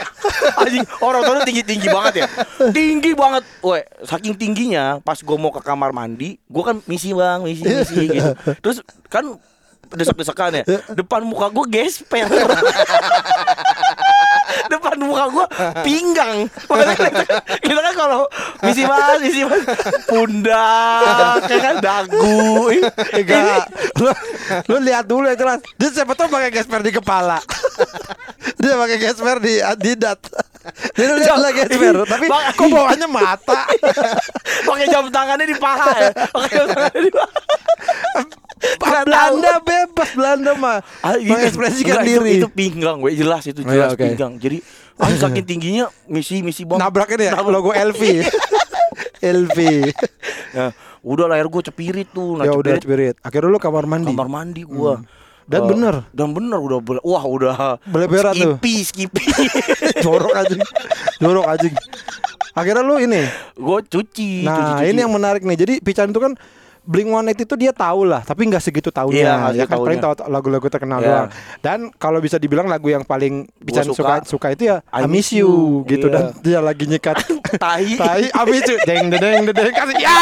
Anjing, 0.59 0.85
orang 0.99 1.21
tuh 1.23 1.43
tinggi 1.47 1.63
tinggi 1.63 1.87
banget 1.87 2.13
ya, 2.23 2.27
tinggi 2.75 3.11
banget. 3.15 3.43
Woi, 3.63 3.81
saking 4.03 4.35
tingginya, 4.35 4.99
pas 4.99 5.15
gue 5.17 5.37
mau 5.39 5.49
ke 5.49 5.61
kamar 5.63 5.95
mandi, 5.95 6.35
gue 6.35 6.63
kan 6.63 6.79
misi 6.85 7.15
bang, 7.15 7.39
misi 7.43 7.63
misi 7.63 8.11
gitu. 8.11 8.31
Terus 8.59 8.77
kan 9.07 9.25
desek-desekan 9.93 10.51
ya, 10.59 10.63
depan 10.97 11.21
muka 11.21 11.53
gue 11.53 11.65
gesper. 11.69 12.25
Muka 15.13 15.25
gue 15.29 15.45
pinggang. 15.83 16.37
Makanya 16.65 16.95
kita, 16.97 17.09
kita 17.61 17.79
kan 17.79 17.93
kalau 17.93 18.25
misi 18.59 18.81
mas, 18.83 19.21
misi 19.21 19.41
mas, 19.43 19.61
pundak, 20.09 21.37
kayak 21.45 21.61
kan? 21.61 21.75
Dagu. 21.77 22.73
enggak. 23.13 23.69
Lu, 23.95 24.09
lu 24.65 24.75
lihat 24.81 25.05
dulu 25.05 25.25
yang 25.25 25.37
jelas. 25.37 25.61
Dia 25.75 25.89
siapa 25.93 26.13
tuh 26.13 26.25
pakai 26.27 26.49
gesper 26.49 26.81
di 26.81 26.91
kepala. 26.91 27.37
Dia 28.57 28.73
pakai 28.73 28.97
gesper 28.97 29.37
di 29.37 29.61
adidat 29.61 30.17
dia 30.95 31.05
lu 31.05 31.19
lihat 31.19 31.35
lah 31.37 31.51
gesper 31.51 32.07
tapi 32.07 32.23
Bang- 32.23 32.55
kok 32.55 32.67
bawahnya 32.71 33.03
mata? 33.05 33.67
Pakai 34.63 34.87
jam 34.87 35.11
tangannya 35.11 35.43
di 35.43 35.57
paha 35.59 35.91
ya? 35.99 36.11
Pakai 36.31 36.55
jam 36.55 36.67
tangannya 36.69 37.01
di 37.03 37.11
paha. 37.11 37.31
Belanda 39.03 39.59
bebas 39.59 40.09
Belanda 40.15 40.51
mah 40.55 40.79
Ah, 41.03 41.19
gitu. 41.19 41.35
mengekspresikan 41.35 41.99
diri 42.01 42.39
itu, 42.39 42.47
itu 42.47 42.49
pinggang 42.49 42.95
gue 42.97 43.11
jelas 43.11 43.43
itu 43.43 43.59
Oh, 43.59 43.67
jelas 43.67 43.91
iya, 43.91 43.95
oke. 43.95 43.99
pinggang. 43.99 44.39
Jadi 44.39 44.57
ah, 44.95 45.09
saking 45.09 45.43
tingginya 45.43 45.85
misi 46.05 46.39
misi 46.39 46.63
bom. 46.63 46.77
Nabrak 46.77 47.09
ini 47.11 47.27
ya 47.27 47.33
Nabrak. 47.33 47.53
logo 47.53 47.69
LV 47.71 48.01
LV 49.19 49.57
ya, 50.57 50.69
udah 51.01 51.25
layar 51.27 51.47
gue 51.47 51.61
cepirit 51.63 52.07
tuh 52.09 52.37
nah 52.37 52.45
ya 52.45 52.53
udah 52.53 52.77
cepirit. 52.77 53.15
Akhirnya 53.19 53.49
lu 53.49 53.57
kamar 53.57 53.85
mandi. 53.85 54.09
Kamar 54.09 54.27
mandi 54.27 54.63
gue 54.63 54.93
Dan 55.43 55.67
bener. 55.67 56.07
dan 56.15 56.31
bener 56.31 56.55
udah 56.55 56.79
wah 57.01 57.19
udah 57.21 57.75
Beleberan 57.83 58.31
tuh. 58.31 58.55
skipi 58.55 58.73
skipi 58.81 59.23
jorok 60.05 60.31
anjing. 60.33 60.63
Jorok 61.19 61.45
anjing. 61.45 61.73
Akhirnya 62.53 62.79
lu 62.79 62.95
ini? 62.95 63.27
Gue 63.53 63.83
cuci 63.83 64.45
Nah 64.45 64.55
cuci, 64.55 64.71
cuci. 64.79 64.85
ini 64.87 64.99
yang 65.01 65.11
menarik 65.11 65.43
nih. 65.43 65.57
Jadi 65.57 65.73
Pican 65.81 66.13
itu 66.13 66.21
kan 66.21 66.37
Blink 66.83 67.07
One 67.07 67.31
itu 67.31 67.55
dia 67.55 67.71
tahu 67.71 68.03
lah 68.03 68.21
Tapi 68.21 68.51
nggak 68.51 68.59
segitu 68.59 68.91
Iya, 68.91 68.97
tahunya 68.99 69.23
nggak 69.23 69.51
Ya 69.55 69.65
kan 69.65 69.77
paling 69.79 69.99
tahu 70.03 70.13
lagu-lagu 70.27 70.67
terkenal 70.67 70.99
Iya. 70.99 71.07
doang. 71.07 71.27
Dan 71.63 71.79
kalau 71.95 72.19
bisa 72.19 72.35
dibilang 72.35 72.67
lagu 72.67 72.91
yang 72.91 73.07
paling 73.07 73.47
Pican 73.63 73.87
suka. 73.87 74.23
suka. 74.23 74.27
suka 74.27 74.47
itu 74.51 74.63
ya 74.67 74.83
I, 74.91 75.03
I 75.03 75.07
Miss 75.07 75.31
You, 75.31 75.47
You. 75.47 75.87
gitu. 75.87 76.11
Iya. 76.11 76.15
Dan 76.15 76.23
dia 76.43 76.59
lagi 76.59 76.83
nyekat 76.85 77.23
tai. 77.55 77.95
Tai 78.03 78.23
I 78.27 78.43
Miss 78.51 78.67
You. 78.67 78.77
Deng 78.83 79.07
deng 79.07 79.19
deng 79.19 79.43
deng 79.47 79.73
kasih. 79.73 79.95
Ya! 79.99 80.21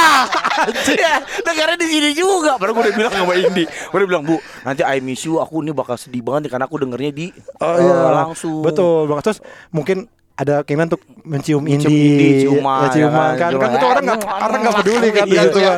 Ya 1.02 1.18
negaranya 1.42 1.82
di 1.82 1.88
sini 1.90 2.10
juga. 2.14 2.60
Baru 2.62 2.78
gue 2.78 2.86
udah 2.86 2.94
bilang 2.94 3.14
sama 3.14 3.34
Indi. 3.34 3.66
Gue 3.66 3.98
udah 3.98 4.10
bilang 4.10 4.24
bu 4.24 4.38
nanti 4.62 4.86
I 4.86 5.02
miss 5.02 5.26
you 5.26 5.42
aku 5.42 5.66
ini 5.66 5.74
bakal 5.74 5.98
sedih 5.98 6.22
banget 6.22 6.46
nih 6.48 6.52
karena 6.54 6.66
aku 6.70 6.78
dengernya 6.78 7.12
di 7.12 7.28
Oh 7.58 7.74
eh, 7.74 7.82
iya 7.82 7.96
langsung. 8.24 8.62
Betul 8.62 9.10
banget. 9.10 9.24
Terus 9.32 9.40
mungkin 9.74 10.06
ada 10.40 10.64
keinginan 10.66 10.88
untuk 10.90 11.04
mencium 11.22 11.62
Mencium 11.62 11.92
Indi, 11.92 12.02
Indi, 12.02 12.30
ciuman, 12.48 12.82
ya, 12.82 12.90
ciuman 12.90 13.30
ya 13.30 13.38
kan, 13.38 13.52
kan, 13.54 13.60
kan 13.62 13.70
itu 13.70 13.78
ciuman. 13.78 13.92
orang 13.92 14.04
nggak 14.04 14.20
orang 14.26 14.60
nggak 14.64 14.76
peduli 14.82 15.10
kan 15.12 15.26
Iya, 15.28 15.42
situ 15.44 15.60
iya. 15.60 15.74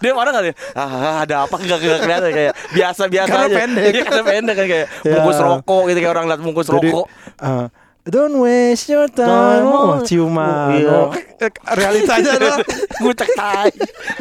dia 0.00 0.12
orang 0.16 0.32
nggak 0.32 0.56
ah, 0.72 1.14
ada 1.26 1.34
apa? 1.44 1.56
Nggak 1.60 1.78
kelihatan 1.82 2.30
kayak 2.32 2.52
biasa 2.72 3.02
biasa 3.10 3.28
Karena 3.28 3.46
aja. 3.46 3.56
pendek. 3.58 3.92
Iya, 3.92 4.02
karena 4.06 4.22
pendek 4.24 4.54
kan 4.56 4.66
kayak 4.66 4.86
Ya. 5.04 5.12
bungkus 5.12 5.38
rokok 5.38 5.82
gitu 5.90 5.98
kayak 6.00 6.14
orang 6.16 6.24
lihat 6.30 6.40
bungkus 6.40 6.66
Jadi 6.70 6.88
rokok. 6.88 7.06
eh, 7.42 7.66
Don't 8.06 8.38
waste 8.38 8.86
your 8.86 9.10
time. 9.10 9.66
Oh, 9.66 9.98
Ciuman. 10.06 10.78
Iya. 10.78 10.94
oh, 10.94 11.10
eh, 11.42 11.50
Realitanya. 11.74 12.30
Adalah 12.38 12.58
ngucek 13.02 13.30
tai 13.34 13.70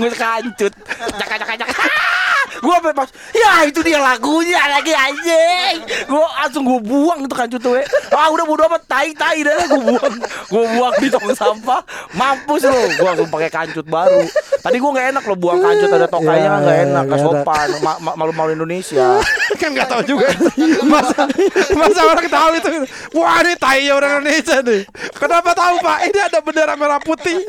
ngucek 0.01 0.17
kancut. 0.17 0.74
Cak 1.21 1.27
cak 1.38 1.57
cak 1.63 1.69
gue 2.55 2.75
pas 2.88 3.09
ya 3.31 3.63
itu 3.63 3.79
dia 3.81 3.97
lagunya 3.97 4.62
lagi 4.62 4.91
anjing. 4.91 5.75
Gue 6.05 6.21
langsung 6.21 6.63
gue 6.63 6.79
buang 6.79 7.19
itu 7.21 7.31
kancut 7.31 7.59
tuh 7.59 7.75
eh. 7.75 7.85
ah 8.12 8.27
udah 8.27 8.43
bodo 8.43 8.63
amat 8.65 8.83
tai 8.85 9.12
tai 9.12 9.41
dah 9.41 9.65
gue 9.65 9.81
buang. 9.81 10.13
Gue 10.47 10.63
buang 10.74 10.93
di 10.97 11.07
tong 11.07 11.27
sampah. 11.31 11.81
Mampus 12.12 12.63
lo 12.63 12.75
gue 12.89 13.05
langsung 13.05 13.27
pakai 13.27 13.50
kancut 13.50 13.85
baru. 13.85 14.24
Tadi 14.59 14.75
gue 14.75 14.91
nggak 14.91 15.07
enak 15.12 15.24
lo 15.24 15.35
buang 15.35 15.59
kancut 15.59 15.89
ada 15.89 16.07
tokainya 16.07 16.50
kan 16.50 16.59
nggak 16.62 16.75
Ya, 16.75 16.83
enak. 16.85 17.03
nggak 17.05 17.19
ada. 17.19 17.25
sopan 17.25 17.67
Ma- 17.81 18.00
ma- 18.00 18.15
malu-malu 18.15 18.51
Indonesia. 18.53 19.19
Kan 19.55 19.69
nggak 19.71 19.88
tahu 19.88 20.01
juga. 20.05 20.27
Masa 20.85 21.27
masa 21.74 22.01
orang 22.03 22.27
tahu 22.27 22.50
itu 22.55 22.69
wah 23.13 23.39
ini 23.39 23.53
tai 23.55 23.88
orang 23.89 24.19
Indonesia 24.19 24.59
nih. 24.59 24.81
Kenapa 25.12 25.51
tahu 25.51 25.75
pak? 25.79 25.97
Ini 26.07 26.19
ada 26.24 26.39
bendera 26.39 26.74
merah 26.75 27.00
putih. 27.00 27.39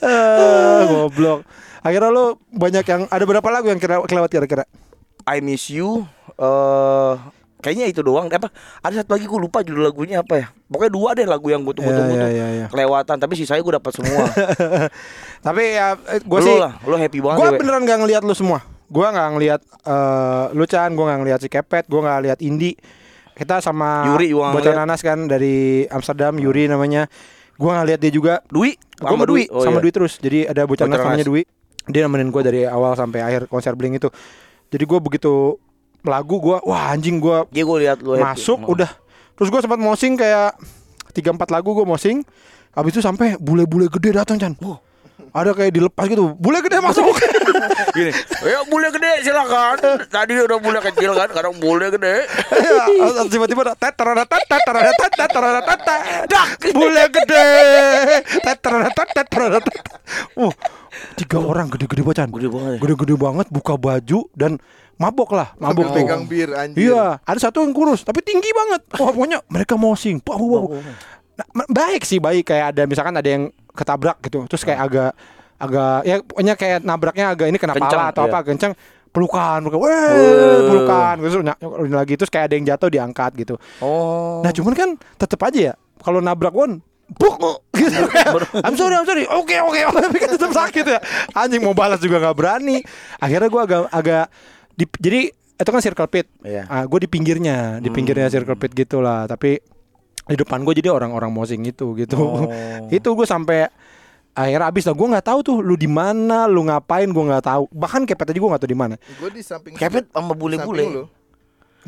Eh, 0.00 0.80
goblok 0.90 1.44
akhirnya 1.80 2.10
lo 2.10 2.24
banyak 2.50 2.84
yang 2.84 3.02
ada 3.08 3.24
berapa 3.24 3.48
lagu 3.48 3.66
yang 3.68 3.80
kelewat 3.80 4.30
kira-kira? 4.30 4.64
I 5.28 5.44
miss 5.44 5.68
you 5.68 6.08
eh 6.38 7.14
kayaknya 7.58 7.90
itu 7.90 8.00
doang. 8.00 8.30
Apa? 8.30 8.48
Ada 8.80 9.02
satu 9.02 9.18
lagi 9.18 9.26
gue 9.26 9.40
lupa 9.40 9.60
judul 9.66 9.82
lagunya 9.84 10.22
apa 10.22 10.34
ya. 10.38 10.46
Pokoknya 10.70 10.92
dua 10.94 11.08
deh 11.18 11.26
lagu 11.26 11.46
yang 11.50 11.66
gue 11.66 11.74
tunggu-tunggu 11.74 12.14
Ya, 12.14 12.22
tuh 12.22 12.30
ya, 12.30 12.38
ya, 12.38 12.48
ya. 12.54 12.66
kelewatan 12.70 13.16
tapi 13.18 13.34
sisanya 13.34 13.60
gue 13.60 13.74
dapat 13.76 13.92
semua. 13.92 14.24
Tapi 15.46 15.62
ya 15.74 15.94
gue 16.22 16.38
Lu 16.38 16.46
sih 16.46 16.56
lah 16.58 16.72
lu 16.82 16.94
happy 16.98 17.18
banget 17.22 17.38
gue 17.38 17.48
ya, 17.50 17.58
beneran 17.58 17.82
gak 17.86 17.98
ngeliat 18.02 18.22
lu 18.24 18.34
semua. 18.34 18.58
Gue 18.88 19.04
nggak 19.04 19.28
ngeliat 19.36 19.60
eh 19.84 20.44
lu 20.56 20.64
Chan 20.64 20.90
gue 20.94 21.04
nggak 21.04 21.20
ngeliat 21.20 21.40
si 21.42 21.48
Kepet 21.50 21.84
gue 21.90 22.00
nggak 22.00 22.16
ngeliat 22.22 22.38
Indi. 22.40 22.72
Kita 23.38 23.62
sama 23.62 24.02
Yuri 24.14 24.34
bocah 24.34 24.74
nanas 24.74 24.98
kan 25.02 25.30
dari 25.30 25.86
Amsterdam 25.90 26.34
Yuri 26.38 26.66
namanya. 26.66 27.06
Gue 27.58 27.70
nggak 27.74 27.86
lihat 27.90 28.00
dia 28.02 28.12
juga. 28.14 28.34
Dwi? 28.50 28.78
Gue 28.78 29.08
sama 29.14 29.26
Dwi 29.26 29.44
Oh, 29.50 29.62
sama 29.66 29.78
iya. 29.78 29.82
Dwi 29.82 29.90
terus. 29.94 30.12
Jadi 30.22 30.46
ada 30.46 30.62
bocah 30.66 30.86
nanas 30.86 31.02
namanya. 31.02 31.26
Dwi 31.26 31.42
dia 31.88 32.00
nemenin 32.02 32.28
gue 32.28 32.42
dari 32.42 32.60
awal 32.62 32.92
sampai 32.92 33.20
akhir 33.20 33.46
konser 33.46 33.72
bling 33.72 33.94
itu 33.94 34.08
jadi 34.68 34.84
gue 34.84 34.98
begitu 34.98 35.56
lagu 36.00 36.36
gue 36.36 36.56
wah 36.62 36.88
anjing 36.88 37.18
gue 37.18 37.48
Iya 37.50 37.64
gue 37.64 37.78
lihat 37.80 37.98
lu 38.00 38.14
happy. 38.14 38.22
masuk 38.22 38.58
Hmm. 38.60 38.72
udah 38.72 38.90
terus 39.34 39.48
gue 39.48 39.60
sempat 39.60 39.76
mosing 39.76 40.14
kayak 40.14 40.54
tiga 41.10 41.30
empat 41.30 41.48
lagu 41.48 41.72
gue 41.72 41.82
mosing 41.82 42.22
habis 42.70 42.92
itu 42.92 43.00
sampai 43.00 43.34
bule-bule 43.36 43.88
gede 43.88 44.14
datang 44.14 44.36
Chan 44.36 44.54
Wah. 44.60 44.78
Ada 45.38 45.52
kayak 45.54 45.72
dilepas 45.74 46.04
gitu. 46.10 46.34
Bule 46.36 46.58
gede 46.62 46.78
masuk. 46.82 47.04
Gini, 47.96 48.12
ya 48.42 48.60
bule 48.66 48.88
gede 48.90 49.10
silakan. 49.22 49.76
Tadi 50.10 50.32
udah 50.38 50.58
bule 50.58 50.78
kecil 50.82 51.10
kan, 51.14 51.28
sekarang 51.30 51.54
bule 51.58 51.86
gede. 51.94 52.26
Ya, 52.54 53.24
tiba-tiba 53.26 53.60
ada 53.66 53.74
tet 53.74 53.94
terada 53.94 54.24
tet 54.26 54.44
tet 54.46 54.62
terada 54.62 54.90
tet 54.94 55.12
tet 55.14 55.30
terada 55.30 55.60
tet 55.62 55.80
tet. 55.82 56.00
dak 56.30 56.48
bule 56.74 57.04
gede 57.10 57.46
tet 58.42 58.58
terada 58.58 58.88
tet 58.92 59.08
tet 59.14 59.26
terada 59.26 59.58
tet. 59.62 59.76
Uh, 60.38 60.52
tiga 61.18 61.38
orang 61.38 61.66
gede-gede 61.70 62.02
bacan. 62.02 62.28
Gede 62.34 62.48
banget 62.50 62.70
ya. 62.76 62.78
Gede-gede 62.82 63.14
banget 63.16 63.46
buka 63.50 63.74
baju 63.74 64.20
dan 64.34 64.58
mabok 64.98 65.30
lah, 65.34 65.48
mabok 65.62 65.94
tuh. 65.94 66.02
Pegang 66.02 66.26
bir 66.26 66.50
anjir. 66.54 66.90
Iya, 66.90 67.22
ada 67.22 67.38
satu 67.38 67.62
yang 67.62 67.72
kurus 67.72 68.02
tapi 68.02 68.20
tinggi 68.20 68.50
banget. 68.50 68.82
Wah, 68.98 69.10
pokoknya 69.14 69.38
mereka 69.48 69.78
mau 69.78 69.94
sing. 69.94 70.18
Bau, 70.22 70.42
bau. 70.42 70.68
Nah, 71.38 71.66
baik 71.70 72.02
sih, 72.02 72.18
baik 72.18 72.50
kayak 72.50 72.74
ada 72.74 72.82
misalkan 72.90 73.14
ada 73.14 73.30
yang 73.30 73.54
ketabrak 73.78 74.18
gitu. 74.26 74.42
Terus 74.50 74.62
kayak 74.66 74.80
agak 74.90 75.10
agak 75.58 75.98
ya 76.06 76.16
pokoknya 76.22 76.54
kayak 76.54 76.78
nabraknya 76.82 77.26
agak 77.34 77.46
ini 77.50 77.58
kena 77.58 77.74
Kencang, 77.74 77.90
pala 77.90 78.10
atau 78.10 78.24
iya. 78.26 78.30
apa, 78.30 78.38
kencang 78.46 78.72
pelukan, 79.10 79.58
pelukan, 79.66 79.80
weh, 79.82 80.58
pelukan, 80.70 81.14
terus 81.18 81.34
lagi 81.90 82.14
terus 82.14 82.30
kayak 82.30 82.44
ada 82.50 82.54
yang 82.54 82.66
jatuh 82.74 82.90
diangkat 82.90 83.30
gitu. 83.38 83.54
Oh. 83.82 84.38
Nah 84.42 84.50
cuman 84.54 84.74
kan 84.74 84.88
tetep 85.18 85.40
aja 85.42 85.72
ya 85.72 85.74
kalau 86.02 86.18
nabrak 86.22 86.54
one 86.54 86.82
Buk 87.08 87.40
gitu. 87.80 88.04
I'm 88.60 88.76
sorry, 88.76 88.92
I'm 88.92 89.08
sorry. 89.08 89.24
Oke, 89.32 89.56
oke. 89.64 89.80
Tapi 89.80 90.16
kan 90.20 90.28
tetap 90.36 90.52
sakit 90.52 90.84
ya. 90.84 91.00
Anjing 91.32 91.64
mau 91.64 91.72
balas 91.72 92.04
juga 92.04 92.20
nggak 92.20 92.36
berani. 92.36 92.84
Akhirnya 93.16 93.48
gua 93.48 93.64
agak 93.64 93.88
agak 93.88 94.24
di- 94.76 95.00
jadi 95.00 95.20
itu 95.32 95.70
kan 95.72 95.80
circle 95.80 96.08
pit. 96.12 96.28
Iya. 96.44 96.68
Ah, 96.68 96.84
gue 96.84 97.00
di 97.02 97.08
pinggirnya, 97.10 97.80
di 97.80 97.88
pinggirnya 97.90 98.28
circle 98.30 98.60
pit 98.60 98.76
gitulah. 98.76 99.24
Tapi 99.24 99.56
di 100.28 100.36
depan 100.36 100.60
gue 100.62 100.74
jadi 100.76 100.92
orang-orang 100.92 101.32
mosing 101.32 101.64
itu 101.64 101.96
gitu. 101.96 102.20
Oh. 102.20 102.46
itu 102.96 103.08
gue 103.08 103.26
sampai 103.26 103.72
akhirnya 104.36 104.68
habis 104.68 104.84
lah. 104.84 104.94
Gue 104.94 105.08
nggak 105.08 105.26
tahu 105.26 105.38
tuh 105.40 105.56
lu 105.64 105.74
di 105.74 105.88
mana, 105.88 106.44
lu 106.44 106.68
ngapain, 106.68 107.08
gue 107.08 107.24
nggak 107.24 107.44
tahu. 107.48 107.64
Bahkan 107.72 108.04
kepet 108.04 108.36
aja 108.36 108.38
gue 108.38 108.50
nggak 108.52 108.62
tahu 108.62 108.70
di 108.70 108.78
mana. 108.78 108.94
Gue 109.18 109.30
di 109.32 109.42
samping 109.42 109.72
Kepet 109.74 110.12
sama 110.12 110.36
bule-bule. 110.36 111.08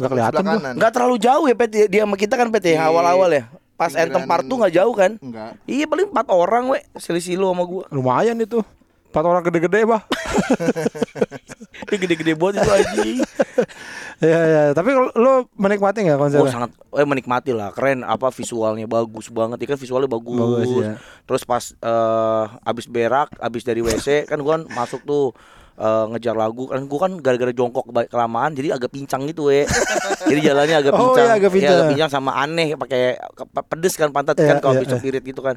Nggak 0.01 0.11
kelihatan 0.11 0.43
gue. 0.43 0.59
Enggak 0.81 0.93
terlalu 0.97 1.17
jauh 1.21 1.45
ya 1.45 1.55
Pet 1.55 1.71
dia 1.71 2.03
sama 2.09 2.17
kita 2.17 2.35
kan 2.41 2.49
Pet 2.49 2.65
ya 2.65 2.73
Di 2.73 2.81
awal-awal 2.81 3.31
ya. 3.37 3.45
Pas 3.77 3.93
Part 4.29 4.45
tuh 4.45 4.57
nggak 4.61 4.75
jauh 4.77 4.95
kan? 4.97 5.17
Enggak. 5.21 5.57
Iya 5.69 5.85
paling 5.89 6.09
empat 6.13 6.27
orang 6.33 6.65
we 6.73 6.81
selisih 6.97 7.37
lu 7.37 7.53
sama 7.53 7.65
gua. 7.69 7.85
Lumayan 7.93 8.37
itu. 8.41 8.65
Empat 9.11 9.25
orang 9.25 9.43
gede-gede 9.43 9.81
bah. 9.85 10.03
Gede-gede 11.91 12.33
banget 12.33 12.55
itu 12.57 12.71
anjing. 12.71 13.17
ya 14.23 14.41
ya. 14.41 14.63
Tapi 14.71 14.91
lu 14.95 15.33
menikmati 15.55 15.99
nggak 16.03 16.15
Oh 16.15 16.23
konsernya? 16.23 16.53
sangat 16.53 16.71
eh 16.93 17.03
menikmati 17.03 17.51
lah 17.51 17.71
keren 17.71 18.03
apa 18.03 18.31
visualnya 18.31 18.87
bagus 18.87 19.27
banget 19.29 19.59
ya 19.59 19.67
kan 19.69 19.79
visualnya 19.79 20.07
bagus, 20.07 20.39
Bagus, 20.39 20.71
ya. 20.77 20.95
terus 21.25 21.43
pas 21.43 21.65
eh, 21.73 22.45
abis 22.63 22.87
berak 22.87 23.35
abis 23.37 23.63
dari 23.63 23.81
WC 23.81 24.25
kan 24.25 24.39
gua 24.39 24.53
kan 24.53 24.63
masuk 24.69 25.03
tuh 25.03 25.35
eh, 25.75 26.05
ngejar 26.09 26.35
lagu 26.35 26.67
kan 26.67 26.83
gua 26.85 26.99
kan 27.01 27.13
gara-gara 27.17 27.51
jongkok 27.51 27.85
kelamaan 28.07 28.53
jadi 28.53 28.77
agak 28.77 28.91
pincang 28.91 29.25
gitu 29.25 29.49
we 29.49 29.67
jadi 30.23 30.53
jalannya 30.53 30.77
agak 30.79 30.93
Oh, 30.95 31.11
pincang 31.11 31.27
iya, 31.27 31.35
agak 31.35 31.51
pincang. 31.51 31.75
agak 31.77 31.89
pincang 31.91 32.11
sama 32.11 32.31
aneh 32.37 32.75
pakai 32.77 33.19
pedes 33.67 33.95
kan 33.95 34.11
pantat 34.11 34.37
Iya, 34.37 34.47
kan 34.47 34.57
kalau 34.61 34.75
iya, 34.75 34.79
habis 34.79 34.91
iya. 34.91 34.99
spirit 34.99 35.23
gitu 35.25 35.41
kan 35.41 35.57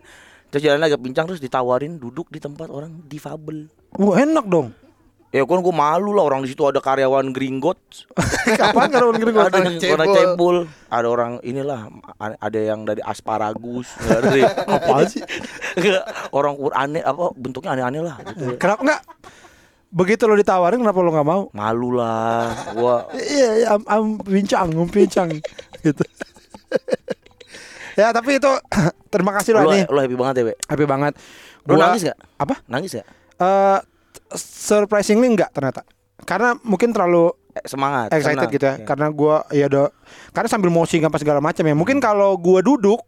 terus 0.53 0.61
jalannya 0.61 0.85
agak 0.85 1.01
pincang 1.01 1.25
terus 1.25 1.41
ditawarin 1.41 1.97
duduk 1.97 2.29
di 2.29 2.37
tempat 2.37 2.69
orang 2.69 3.01
difabel 3.03 3.73
Wah 3.95 4.21
enak 4.21 4.45
dong. 4.45 4.69
ya 5.29 5.41
kan 5.41 5.59
gua 5.59 5.73
malu 5.73 6.13
lah 6.13 6.21
orang 6.21 6.41
di 6.41 6.49
situ 6.49 6.61
ada 6.61 6.77
karyawan 6.77 7.29
Gringgot 7.29 7.81
Kapan 8.61 8.85
karyawan 8.87 9.17
gua? 9.17 9.49
ada 9.49 9.57
yang 9.59 9.81
orang 9.89 10.07
cebol. 10.07 10.13
cebol 10.13 10.55
ada 10.87 11.07
orang 11.07 11.31
inilah 11.41 11.89
ada 12.37 12.59
yang 12.59 12.85
dari 12.85 13.01
asparagus 13.01 13.89
dari 14.05 14.45
Apaan 14.45 15.09
sih? 15.09 15.25
Orang 16.31 16.53
kur 16.53 16.69
aneh 16.71 17.01
apa 17.01 17.33
bentuknya 17.33 17.73
aneh-aneh 17.73 18.01
lah 18.03 18.21
gitu. 18.23 18.61
Kenapa 18.61 18.85
enggak? 18.85 19.01
Begitu 19.89 20.25
lo 20.25 20.33
ditawarin 20.33 20.77
kenapa 20.79 20.99
lo 20.99 21.09
nggak 21.09 21.25
mau? 21.27 21.41
malu 21.49 21.89
lah 21.91 22.53
gua 22.71 23.09
Iya, 23.11 23.49
iya, 23.55 23.67
am, 23.73 23.81
am 23.85 24.05
pincang, 24.19 24.69
am 24.69 24.85
pincang 24.85 25.33
gitu. 25.81 26.05
Ya 27.93 28.09
tapi 28.09 28.37
itu 28.37 28.51
terima 29.13 29.31
kasih 29.33 29.53
lo 29.53 29.65
lu, 29.65 29.71
nih, 29.71 29.83
lu 29.85 29.99
happy 29.99 30.17
banget 30.17 30.33
ya 30.35 30.43
Be? 30.47 30.53
happy 30.65 30.85
banget. 30.85 31.13
Gua- 31.63 31.79
nangis 31.79 32.03
gak? 32.05 32.17
Apa? 32.37 32.55
nangis 32.65 32.91
gak? 32.93 33.07
Eh, 33.39 33.79
surprisingly 34.37 35.29
enggak 35.29 35.49
ternyata. 35.51 35.85
Karena 36.23 36.55
mungkin 36.61 36.91
terlalu 36.91 37.33
Eh, 37.53 37.69
semangat 37.69 38.09
excited 38.09 38.39
senang. 38.41 38.53
gitu 38.53 38.65
ya. 38.65 38.75
Iya. 38.75 38.85
Karena 38.85 39.07
gua 39.09 39.35
ya 39.53 39.65
ada 39.69 39.93
karena 40.33 40.49
sambil 40.49 40.73
moshing 40.73 41.05
apa 41.05 41.21
segala 41.21 41.37
macam 41.37 41.61
ya. 41.61 41.75
Mungkin 41.77 42.01
kalau 42.01 42.33
gua 42.35 42.65
duduk 42.65 43.05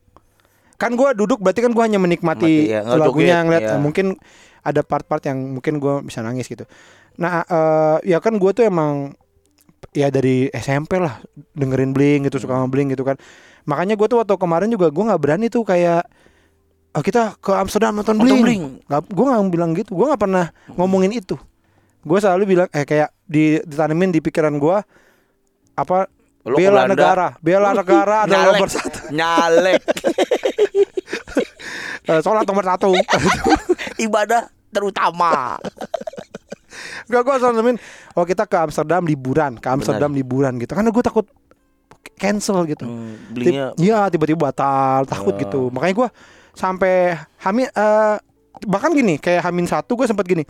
kan 0.75 0.93
gua 0.93 1.15
duduk 1.15 1.41
berarti 1.41 1.65
kan 1.65 1.73
gua 1.73 1.89
hanya 1.89 1.97
menikmati 1.97 2.69
Menikmati, 2.69 2.75
ya. 2.85 2.95
Lagunya 2.95 3.41
ngeliat 3.41 3.63
eh, 3.65 3.79
mungkin 3.81 4.13
ada 4.61 4.81
part-part 4.81 5.25
yang 5.25 5.57
mungkin 5.57 5.81
gua 5.81 6.05
bisa 6.05 6.21
nangis 6.21 6.45
gitu. 6.45 6.69
Nah, 7.17 7.41
eh, 7.41 7.97
ya 8.05 8.21
kan 8.21 8.37
gua 8.37 8.53
tuh 8.53 8.67
emang 8.67 9.17
ya 9.95 10.11
dari 10.11 10.51
SMP 10.51 10.99
lah 10.99 11.23
dengerin 11.55 11.95
Blink 11.95 12.27
gitu 12.27 12.37
suka 12.37 12.53
sama 12.53 12.69
Blink 12.69 12.93
gitu 12.93 13.01
kan. 13.01 13.17
Makanya 13.65 13.97
gua 13.97 14.07
tuh 14.07 14.17
waktu 14.21 14.37
kemarin 14.37 14.69
juga 14.69 14.87
gua 14.89 15.13
nggak 15.13 15.21
berani 15.21 15.47
tuh 15.49 15.61
kayak 15.61 16.05
"Ah, 16.93 17.03
kita 17.03 17.35
ke 17.37 17.51
Amsterdam 17.51 17.97
nonton 17.97 18.15
Blink. 18.17 18.41
Blink. 18.45 18.63
Nggak, 18.85 19.01
gua 19.09 19.25
nggak 19.27 19.41
bilang 19.51 19.71
gitu. 19.73 19.91
Gua 19.93 20.13
nggak 20.13 20.21
pernah 20.21 20.45
ngomongin 20.71 21.11
itu. 21.11 21.35
Gua 22.01 22.21
selalu 22.21 22.43
bilang 22.45 22.69
eh 22.69 22.85
kayak 22.85 23.09
di 23.25 23.57
ditanemin 23.61 24.13
di 24.13 24.21
pikiran 24.21 24.53
gua 24.55 24.85
apa 25.73 26.07
Lu 26.45 26.53
ke 26.53 26.61
bela 26.61 26.85
Belanda, 26.85 26.93
negara, 26.93 27.27
bela 27.41 27.69
negara 27.73 28.15
adalah 28.23 28.29
nyalek, 28.29 28.53
nomor 28.53 28.69
satu. 28.69 28.99
nyalek 29.09 29.81
Eh, 32.05 32.21
Sholat 32.21 32.45
nomor 32.45 32.61
satu. 32.61 32.93
ibadah 34.05 34.45
terutama 34.69 35.57
Gak 37.05 37.21
gue 37.21 37.35
selalu 37.37 37.55
nemenin, 37.55 37.77
Oh 38.13 38.29
kita 38.29 38.45
ke 38.45 38.57
Amsterdam 38.61 39.01
liburan, 39.05 39.57
ke 39.57 39.67
Amsterdam 39.69 40.13
liburan 40.13 40.53
gitu. 40.61 40.73
Karena 40.73 40.93
gue 40.93 41.01
takut 41.01 41.25
cancel 42.13 42.63
gitu. 42.65 42.83
hmm, 42.83 43.13
belinya 43.29 43.65
Iya 43.75 44.07
tiba-tiba 44.07 44.45
batal, 44.45 45.03
takut 45.05 45.33
Oh. 45.33 45.39
gitu. 45.39 45.61
Makanya 45.69 45.93
gue 45.95 46.07
sampai 46.51 46.95
Hamin 47.39 47.67
eh 47.67 48.17
bahkan 48.63 48.89
gini 48.89 49.17
kayak 49.17 49.43
Hamin 49.43 49.65
satu 49.65 49.93
gue 49.93 50.05
sempat 50.05 50.23
gini. 50.23 50.45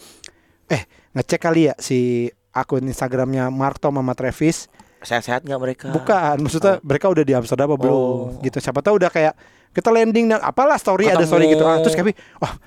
Eh 0.66 0.82
ngecek 1.12 1.40
kali 1.40 1.68
ya 1.68 1.74
si 1.78 2.28
akun 2.52 2.84
Instagramnya 2.84 3.48
Mark 3.48 3.78
Tom 3.78 3.96
sama 3.96 4.14
Travis. 4.14 4.68
sehat-sehat 4.98 5.46
nggak 5.46 5.62
mereka 5.62 5.86
Bukan, 5.94 6.42
maksudnya 6.42 6.82
mereka 6.82 7.06
udah 7.08 7.22
di 7.22 7.30
Amsterdam 7.32 7.70
apa 7.70 7.78
belum 7.78 7.94
Oh. 7.94 8.42
gitu. 8.42 8.58
Siapa 8.58 8.82
tahu 8.82 8.98
udah 8.98 9.10
kayak 9.10 9.38
kita 9.70 9.90
landing 9.90 10.26
dan 10.28 10.42
apalah 10.42 10.76
story 10.76 11.06
ada 11.06 11.22
Ketemu. 11.22 11.30
story 11.30 11.46
gitu. 11.54 11.64
Ah, 11.64 11.78
terus 11.78 11.94
kami 11.94 12.12
wah 12.38 12.58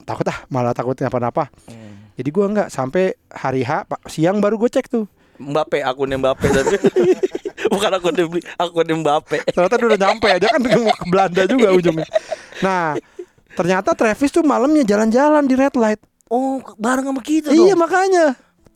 takut 0.00 0.22
ah 0.26 0.38
malah 0.46 0.70
takutnya 0.70 1.06
apa-apa. 1.06 1.50
Hmm. 1.66 2.14
Jadi 2.14 2.28
gua 2.30 2.46
nggak 2.46 2.68
sampai 2.68 3.10
hari 3.26 3.62
H 3.62 3.86
siang 4.06 4.38
baru 4.38 4.54
gue 4.56 4.70
cek 4.70 4.86
tuh. 4.86 5.10
Mbappe 5.40 5.80
akunnya 5.80 6.20
Mbappe 6.20 6.46
tapi 6.52 6.76
bukan 7.72 7.90
akun 7.96 8.14
beli 8.28 8.42
akun 8.60 8.88
Mbappe 9.00 9.40
Ternyata 9.48 9.74
udah 9.80 10.00
nyampe 10.00 10.28
aja 10.28 10.46
kan 10.52 10.60
mau 10.60 10.92
ke 10.92 11.06
Belanda 11.08 11.42
juga 11.48 11.68
ujungnya. 11.72 12.08
Nah, 12.60 12.94
ternyata 13.56 13.96
Travis 13.96 14.30
tuh 14.30 14.44
malamnya 14.44 14.84
jalan-jalan 14.84 15.48
di 15.48 15.54
red 15.56 15.74
light. 15.80 16.00
oh 16.30 16.62
bareng 16.78 17.10
sama 17.10 17.22
kita 17.24 17.50
Iya 17.50 17.74
dong 17.74 17.82
makanya. 17.82 18.26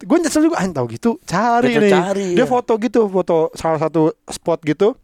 Gue 0.05 0.18
nyesel 0.18 0.50
juga, 0.50 0.59
ah 0.59 0.66
tahu 0.66 0.90
gitu, 0.90 1.16
cari 1.22 1.70
Kita 1.70 1.81
nih. 1.87 1.92
cari, 1.94 2.27
Dia 2.35 2.44
ya. 2.44 2.50
foto 2.50 2.74
gitu, 2.83 3.07
foto 3.07 3.48
salah 3.55 3.79
satu 3.79 4.11
spot 4.27 4.61
gitu, 4.66 4.98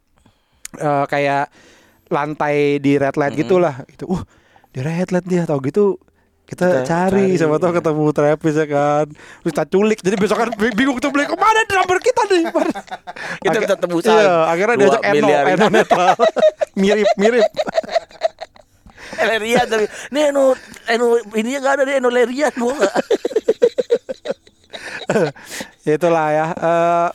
eh, 0.77 1.05
kayak 1.07 1.47
lantai 2.11 2.83
di 2.83 2.99
red 2.99 3.15
light 3.15 3.39
gitulah. 3.39 3.87
Gitu. 3.87 4.05
Uh, 4.11 4.21
di 4.75 4.83
red 4.83 5.09
light 5.15 5.25
dia 5.31 5.47
tahu 5.47 5.63
gitu. 5.63 5.97
Kita, 6.51 6.67
Kita 6.67 6.83
cari, 6.83 7.31
cari, 7.31 7.39
siapa 7.39 7.63
tahu 7.63 7.73
ketemu 7.79 8.05
Travis 8.11 8.55
ya 8.59 8.67
kan. 8.67 9.07
Terus 9.07 9.53
kita 9.55 9.65
culik. 9.71 9.99
Jadi 10.03 10.17
besok 10.19 10.37
kan 10.43 10.51
bingung 10.75 10.99
tuh 10.99 11.15
beli 11.15 11.31
ke 11.31 11.39
mana 11.39 11.63
drummer 11.71 11.99
kita 12.03 12.23
nih. 12.27 12.43
Kita 13.47 13.57
bisa 13.63 13.77
tebusan. 13.79 14.11
Iya, 14.11 14.35
akhirnya 14.51 14.77
diajak 14.83 15.03
Eno. 15.15 15.29
Eno 15.31 15.67
netral. 15.71 16.19
mirip, 16.83 17.07
mirip. 17.15 17.47
Lerian 19.31 19.67
tapi 19.71 19.87
nih 20.11 20.23
Eno 20.35 20.59
Eno 20.91 21.07
ininya 21.39 21.59
nggak 21.63 21.75
ada 21.79 21.83
deh 21.87 21.95
Eno 22.03 22.09
Lerian 22.11 22.55
gua 22.59 22.75
nggak 22.75 22.95
Itulah 25.87 26.27
ya. 26.35 26.47
Eh 26.51 27.09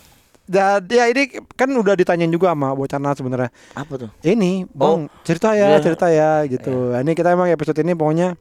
dan 0.45 0.85
ya 0.85 1.09
ini 1.09 1.41
kan 1.57 1.65
udah 1.65 1.97
ditanyain 1.97 2.29
juga 2.29 2.53
sama 2.53 2.77
Bocana 2.77 3.17
sebenarnya. 3.17 3.49
apa 3.73 3.93
tuh 3.97 4.09
Ini, 4.21 4.69
Bang, 4.69 5.09
cerita 5.25 5.57
ya, 5.57 5.73
iya. 5.73 5.79
cerita 5.81 6.05
ya 6.13 6.45
gitu. 6.45 6.93
Ini 6.93 7.11
kita 7.17 7.33
emang 7.33 7.49
episode 7.49 7.81
ini 7.81 7.97
pokoknya 7.97 8.37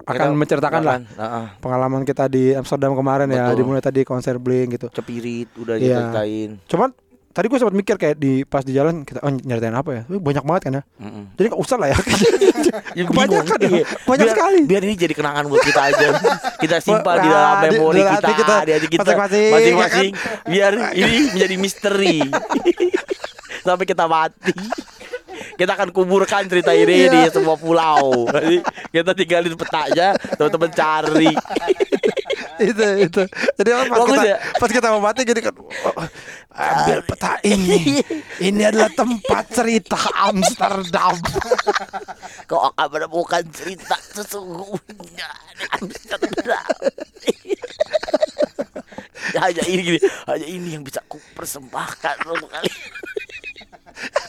akan 0.00 0.14
Kita- 0.24 0.36
menceritakan 0.36 0.80
lah 0.80 0.98
Heeh. 1.00 1.44
pengalaman 1.58 2.02
kita 2.02 2.26
di 2.26 2.52
Amsterdam 2.52 2.92
kemarin 2.92 3.26
ya, 3.26 3.48
Betul. 3.48 3.56
dimulai 3.58 3.80
tadi 3.80 4.00
konser 4.02 4.36
Blink 4.36 4.74
gitu. 4.74 4.86
cepirit 4.88 5.50
udah 5.54 5.74
Iya. 5.74 5.82
diceritain 6.06 6.50
Cuman 6.64 6.88
tadi 7.28 7.46
gue 7.46 7.54
sempat 7.56 7.70
mikir 7.72 7.94
kayak 7.96 8.16
di 8.16 8.42
pas 8.42 8.60
di 8.60 8.72
jalan 8.72 9.02
kita 9.02 9.18
oh 9.20 9.30
nyeritain 9.30 9.70
apa 9.72 9.90
ya? 9.92 10.02
Wih, 10.06 10.18
banyak 10.18 10.42
banget 10.42 10.62
kan 10.64 10.72
ya. 10.72 10.82
Mm-mm. 10.98 11.24
Jadi 11.32 11.46
nggak 11.48 11.60
usah 11.60 11.76
lah 11.76 11.88
ya. 11.88 11.98
Ya, 12.92 13.02
Kebanyakan 13.02 13.58
ya. 13.64 13.80
Banyak 14.04 14.26
biar, 14.26 14.34
sekali. 14.34 14.60
biar 14.62 14.82
ini 14.82 14.94
jadi 14.94 15.14
kenangan 15.14 15.44
buat 15.46 15.62
kita 15.62 15.88
aja 15.88 16.06
kita 16.58 16.76
simpan 16.78 17.16
di 17.16 17.24
Nah, 17.24 17.32
dalam 17.32 17.56
di- 17.56 17.68
memori 17.72 18.00
dalam 18.00 18.14
kita, 18.14 18.28
kita 18.34 18.54
di 18.60 18.70
hati 18.70 18.86
kita 18.86 19.02
masing-masing, 19.06 19.50
masing-masing 19.50 20.10
biar 20.44 20.72
ini 20.92 21.16
menjadi 21.32 21.56
misteri 21.56 22.16
sampai 23.66 23.84
kita 23.84 24.04
mati 24.04 24.52
kita 25.58 25.74
akan 25.74 25.90
kuburkan 25.90 26.46
cerita 26.46 26.70
ini 26.70 27.10
Iya. 27.10 27.10
di 27.10 27.20
sebuah 27.34 27.58
pulau. 27.58 28.30
Jadi 28.30 28.62
kita 28.94 29.10
tinggalin 29.12 29.54
petanya, 29.58 30.14
teman-teman 30.38 30.70
cari. 30.70 31.34
itu 32.58 32.86
itu 33.06 33.22
jadi 33.54 33.86
pas 33.86 34.02
Bagus 34.02 34.18
kita 34.18 34.26
ya? 34.26 34.36
pas 34.58 34.70
kita 34.70 34.86
mau 34.90 34.98
mati 34.98 35.22
gini 35.22 35.38
kan 35.38 35.54
oh, 35.54 36.06
ambil 36.58 36.98
peta 37.06 37.38
ini 37.46 38.02
ini 38.42 38.62
adalah 38.66 38.90
tempat 38.90 39.46
cerita 39.54 39.94
Amsterdam 40.26 41.14
Kau 42.50 42.66
akan 42.74 42.86
menemukan 42.90 43.46
cerita 43.54 43.94
sesungguhnya 44.10 45.30
di 45.54 45.64
Amsterdam. 45.78 46.72
hanya 49.36 49.62
ini 49.68 49.80
gini, 49.84 50.00
hanya 50.24 50.46
ini 50.48 50.68
yang 50.74 50.82
bisa 50.82 51.04
ku 51.04 51.20
persembahkan 51.36 52.24
untuk 52.24 52.48
kalian. 52.48 52.80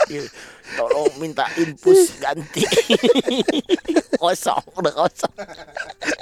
Iya, 0.09 0.25
Tolong 0.77 1.13
minta 1.17 1.49
infus 1.57 2.13
ganti. 2.21 2.61
kosong, 4.21 4.61
udah 4.77 4.93
kosong. 4.93 5.33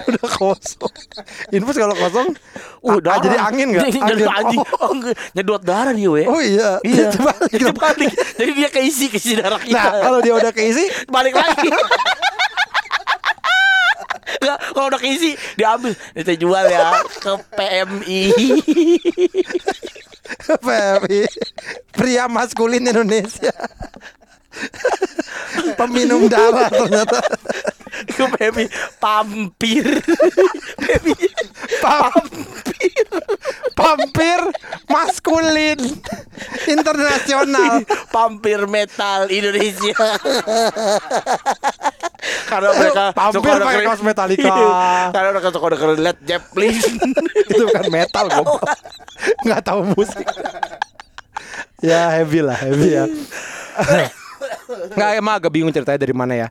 udah 0.08 0.28
kosong 0.40 0.96
infus 1.52 1.76
kalau 1.76 1.96
kosong 1.96 2.32
Uh, 2.88 3.02
ah, 3.04 3.20
jadi 3.20 3.42
angin 3.42 3.74
nggak 3.74 3.90
Jadi, 3.90 4.00
jadi 4.00 4.24
anjing. 4.32 4.62
Oh, 4.80 4.94
enggak. 4.96 5.18
nyedot 5.36 5.60
darah 5.66 5.92
dia, 5.92 6.08
we. 6.08 6.24
oh 6.24 6.40
iya 6.40 6.78
Iya, 6.86 7.10
jadi 7.52 7.74
balik. 7.74 8.14
Jadi 8.38 8.52
dia 8.54 8.70
keisi 8.72 9.12
keisi 9.12 9.34
darah 9.36 9.60
kita. 9.60 9.76
nah 9.76 9.92
kalau 9.98 10.20
dia 10.24 10.32
udah 10.38 10.54
keisi 10.56 10.88
balik 11.10 11.36
lagi. 11.36 11.68
Enggak, 14.38 14.60
kalau 14.74 14.88
udah 14.94 15.02
keisi 15.02 15.32
diambil, 15.58 15.94
kita 16.14 16.34
jual 16.38 16.66
ya 16.70 17.02
ke 17.22 17.34
PMI. 17.58 18.22
PMI 20.66 21.22
pria 21.96 22.26
maskulin 22.28 22.84
Indonesia. 22.84 23.54
Peminum 25.78 26.26
darah 26.30 26.70
ternyata. 26.70 27.22
Ke 28.14 28.26
PMI 28.38 28.66
pampir. 29.02 29.86
PMI 30.82 31.28
pampir. 31.82 33.06
Pampir 33.78 34.40
maskulin. 34.90 35.80
Internasional. 36.66 37.86
Pampir 38.10 38.66
metal 38.66 39.30
Indonesia. 39.30 39.98
Karena 42.46 42.70
mereka 42.72 43.04
suka 43.36 43.50
pakai 43.58 43.84
kaos 43.84 44.02
Metallica. 44.02 44.48
Iya, 44.58 45.12
Karena 45.12 45.30
mereka 45.32 45.50
suka 45.50 45.68
dengerin 45.72 46.00
Led 46.00 46.18
Zeppelin. 46.22 46.76
itu 47.52 47.64
bukan 47.64 47.86
metal 47.88 48.26
goblok 48.28 48.62
nggak 49.42 49.62
tahu 49.62 49.82
musik 49.90 50.26
ya 51.80 52.14
heavy 52.14 52.40
lah 52.40 52.54
heavy 52.56 52.94
ya 52.94 53.06
nggak 54.94 55.10
emang 55.16 55.34
agak 55.36 55.50
bingung 55.50 55.72
ceritanya 55.72 55.98
dari 55.98 56.14
mana 56.14 56.34
ya 56.38 56.50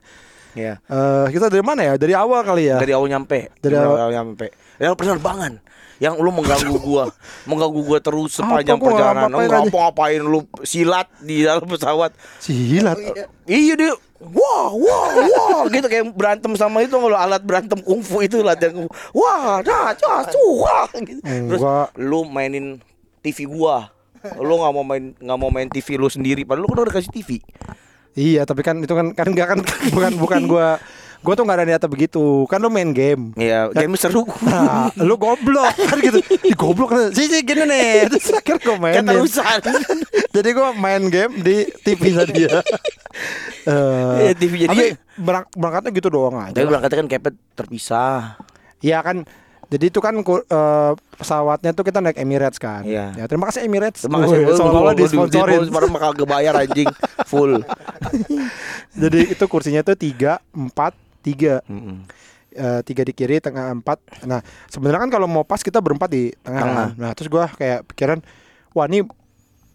Iya. 0.51 0.81
Eh 0.81 1.25
kita 1.29 1.47
dari 1.47 1.61
mana 1.61 1.85
ya 1.85 1.93
dari 1.95 2.11
awal 2.11 2.41
kali 2.41 2.65
ya 2.65 2.81
Dari 2.81 2.89
awal 2.89 3.05
nyampe. 3.05 3.53
Dari 3.55 3.71
Dari 3.71 3.77
awal- 3.77 4.01
awal 4.01 4.11
nyampe. 4.11 4.49
Yang 4.81 4.93
penerbangan 4.97 5.53
yang 5.97 6.17
lu 6.17 6.29
mengganggu 6.29 6.77
gua, 6.87 7.09
mengganggu 7.49 7.81
gua 7.81 7.99
terus 8.01 8.37
sepanjang 8.37 8.77
Apa 8.77 8.85
perjalanan. 8.85 9.29
Lu 9.33 9.39
aja? 9.41 9.59
ngapain 9.65 10.21
lu 10.21 10.39
silat 10.61 11.07
di 11.21 11.45
dalam 11.45 11.65
pesawat. 11.65 12.13
silat 12.41 12.97
Iya 13.47 13.73
dia 13.77 13.93
Wah, 14.17 14.73
wah, 14.73 15.13
wah, 15.13 15.61
gitu 15.73 15.85
kayak 15.85 16.09
berantem 16.17 16.49
sama 16.57 16.81
itu 16.81 16.97
kalau 16.97 17.13
alat 17.13 17.37
berantem 17.45 17.77
kungfu 17.85 18.25
itu 18.25 18.41
latihan 18.41 18.73
kungfu. 18.73 18.93
Wah, 19.13 19.61
dah, 19.61 19.93
dah, 19.93 20.25
wah, 20.57 20.89
gitu. 21.05 21.21
Terus 21.21 21.61
Enggak. 21.61 21.87
lu 22.01 22.25
mainin 22.25 22.81
TV 23.21 23.45
gua. 23.45 23.93
Lu 24.41 24.57
nggak 24.57 24.73
mau 24.73 24.81
main 24.81 25.13
nggak 25.21 25.37
mau 25.37 25.53
main 25.53 25.69
TV 25.69 26.01
lu 26.01 26.09
sendiri, 26.09 26.41
padahal 26.49 26.65
lu 26.65 26.69
kan 26.73 26.89
udah 26.89 26.95
kasih 26.97 27.13
TV. 27.13 27.29
iya 28.17 28.49
tapi 28.49 28.65
kan 28.65 28.81
itu 28.81 28.89
kan 28.89 29.13
kan 29.13 29.29
nggak 29.29 29.45
kan 29.45 29.59
bukan 29.93 30.11
bukan 30.17 30.41
gua 30.49 30.81
gua 31.19 31.33
tuh 31.33 31.43
nggak 31.43 31.57
ada 31.57 31.65
niatan 31.65 31.89
begitu 31.89 32.23
kan 32.45 32.57
lu 32.57 32.67
main 32.67 32.89
game 32.89 33.33
Iya, 33.33 33.67
game 33.69 33.93
seru. 33.95 34.23
Nah, 34.41 34.89
lu 34.97 35.15
goblok 35.15 35.73
kan 35.73 35.97
gitu. 35.97 36.19
Di 36.21 36.53
goblok 36.53 36.89
kan. 36.89 37.09
Sih 37.11 37.25
sih 37.25 37.41
gini 37.41 37.63
nih. 37.63 38.07
Terus 38.07 38.31
akhirnya 38.31 38.61
gue 38.61 38.75
main. 38.77 39.03
Jadi 40.29 40.49
gue 40.51 40.69
main 40.75 41.03
game 41.07 41.33
di 41.39 41.55
TV 41.81 42.01
dia. 42.27 42.61
Eh, 43.65 44.15
Iya, 44.21 44.31
TV 44.33 44.53
jadi- 44.63 44.69
Tapi 44.69 44.85
berang- 45.17 45.49
berangkatnya 45.51 45.91
gitu 45.91 46.07
doang 46.07 46.37
aja. 46.39 46.53
Tapi 46.53 46.65
berangkatnya 46.65 46.97
kan 46.97 47.07
kepet 47.09 47.35
terpisah. 47.53 48.39
Iya 48.79 49.01
kan. 49.01 49.25
Jadi 49.67 49.91
itu 49.91 49.99
kan 49.99 50.15
eh, 50.15 50.91
pesawatnya 51.19 51.75
tuh 51.75 51.83
kita 51.83 51.99
naik 51.99 52.15
Emirates 52.15 52.55
kan. 52.55 52.87
Iya. 52.87 53.11
Ya, 53.13 53.25
terima 53.27 53.51
kasih 53.51 53.67
Emirates. 53.67 54.07
Terima 54.07 54.23
kasih. 54.23 54.47
Wih, 54.47 54.55
Seolah-olah 54.55 54.95
disponsorin. 54.95 55.67
Padahal 55.67 55.91
bakal 55.91 56.11
kebayar 56.15 56.53
anjing 56.57 56.87
full. 57.27 57.59
Jadi 58.95 59.35
itu 59.35 59.45
kursinya 59.45 59.83
tuh 59.83 59.93
tiga, 59.93 60.39
empat, 60.55 60.95
tiga. 61.27 61.59
Mm-mm. 61.67 62.07
Eh, 62.57 62.81
tiga 62.87 63.05
di 63.05 63.13
kiri, 63.13 63.37
tengah 63.37 63.69
empat. 63.69 64.01
Nah 64.25 64.41
sebenarnya 64.71 65.05
kan 65.05 65.11
kalau 65.13 65.27
mau 65.29 65.43
pas 65.45 65.61
kita 65.61 65.77
berempat 65.77 66.09
di 66.09 66.33
tengah. 66.41 66.63
Tengah. 66.63 66.89
Nah 66.97 67.11
terus 67.13 67.29
gua 67.29 67.51
kayak 67.53 67.85
pikiran, 67.91 68.23
wah 68.73 68.87
ini 68.89 69.05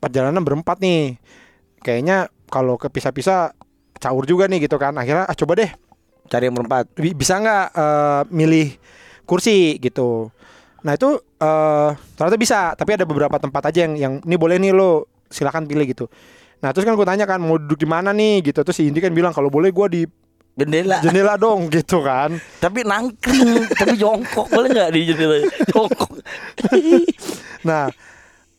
perjalanan 0.02 0.42
berempat 0.42 0.82
nih. 0.82 1.20
Kayaknya 1.84 2.26
kalau 2.50 2.74
kepisah-pisah 2.80 3.54
caur 4.02 4.24
juga 4.26 4.50
nih 4.50 4.66
gitu 4.66 4.82
kan. 4.82 4.98
Akhirnya 4.98 5.30
ah, 5.30 5.36
coba 5.36 5.62
deh 5.62 5.70
Cari 6.26 6.50
yang 6.50 6.58
berempat. 6.58 6.90
bi- 6.98 7.14
bisa 7.14 7.38
nggak 7.38 7.66
eh, 7.70 8.22
milih 8.34 8.68
kursi 9.30 9.78
gitu. 9.78 10.34
Nah 10.82 10.98
itu 10.98 11.22
eh 11.38 11.90
ternyata 12.18 12.34
bisa, 12.34 12.74
tapi 12.74 12.98
ada 12.98 13.06
beberapa 13.06 13.38
tempat 13.38 13.70
aja 13.70 13.86
yang 13.86 13.94
yang 13.94 14.12
ini 14.26 14.34
boleh 14.34 14.58
nih 14.58 14.74
lo 14.74 15.06
silakan 15.30 15.70
pilih 15.70 15.86
gitu. 15.86 16.10
Nah 16.58 16.74
terus 16.74 16.82
kan 16.82 16.98
gue 16.98 17.06
tanya 17.06 17.30
kan 17.30 17.38
mau 17.38 17.62
duduk 17.62 17.78
di 17.78 17.86
mana 17.86 18.10
nih 18.10 18.50
gitu. 18.50 18.66
Terus 18.66 18.74
si 18.74 18.90
Indi 18.90 18.98
kan 18.98 19.14
bilang 19.14 19.30
kalau 19.30 19.54
boleh 19.54 19.70
gua 19.70 19.86
di 19.86 20.02
Jendela. 20.52 21.00
jendela 21.00 21.34
dong 21.40 21.72
gitu 21.72 22.04
kan. 22.04 22.36
tapi 22.60 22.84
nangkring, 22.84 23.64
tapi 23.72 23.96
jongkok 23.96 24.52
boleh 24.52 24.68
nggak 24.68 24.90
di 24.92 25.00
jendela? 25.08 25.36
Jongkok. 25.72 26.12
Nah, 27.62 27.86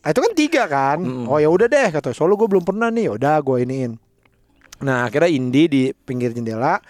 ah, 0.00 0.08
itu 0.08 0.20
kan 0.24 0.32
tiga 0.32 0.64
kan. 0.64 0.96
Mm. 0.96 1.28
Oh 1.28 1.36
ya 1.36 1.52
udah 1.52 1.68
deh 1.68 1.92
kata 1.92 2.16
Solo 2.16 2.40
gue 2.40 2.48
belum 2.48 2.64
pernah 2.64 2.88
nih. 2.88 3.12
Udah 3.12 3.36
gue 3.44 3.68
iniin. 3.68 4.00
Nah, 4.80 5.08
akhirnya 5.08 5.28
Indi 5.28 5.62
di 5.68 5.82
pinggir 5.92 6.32
jendela, 6.32 6.80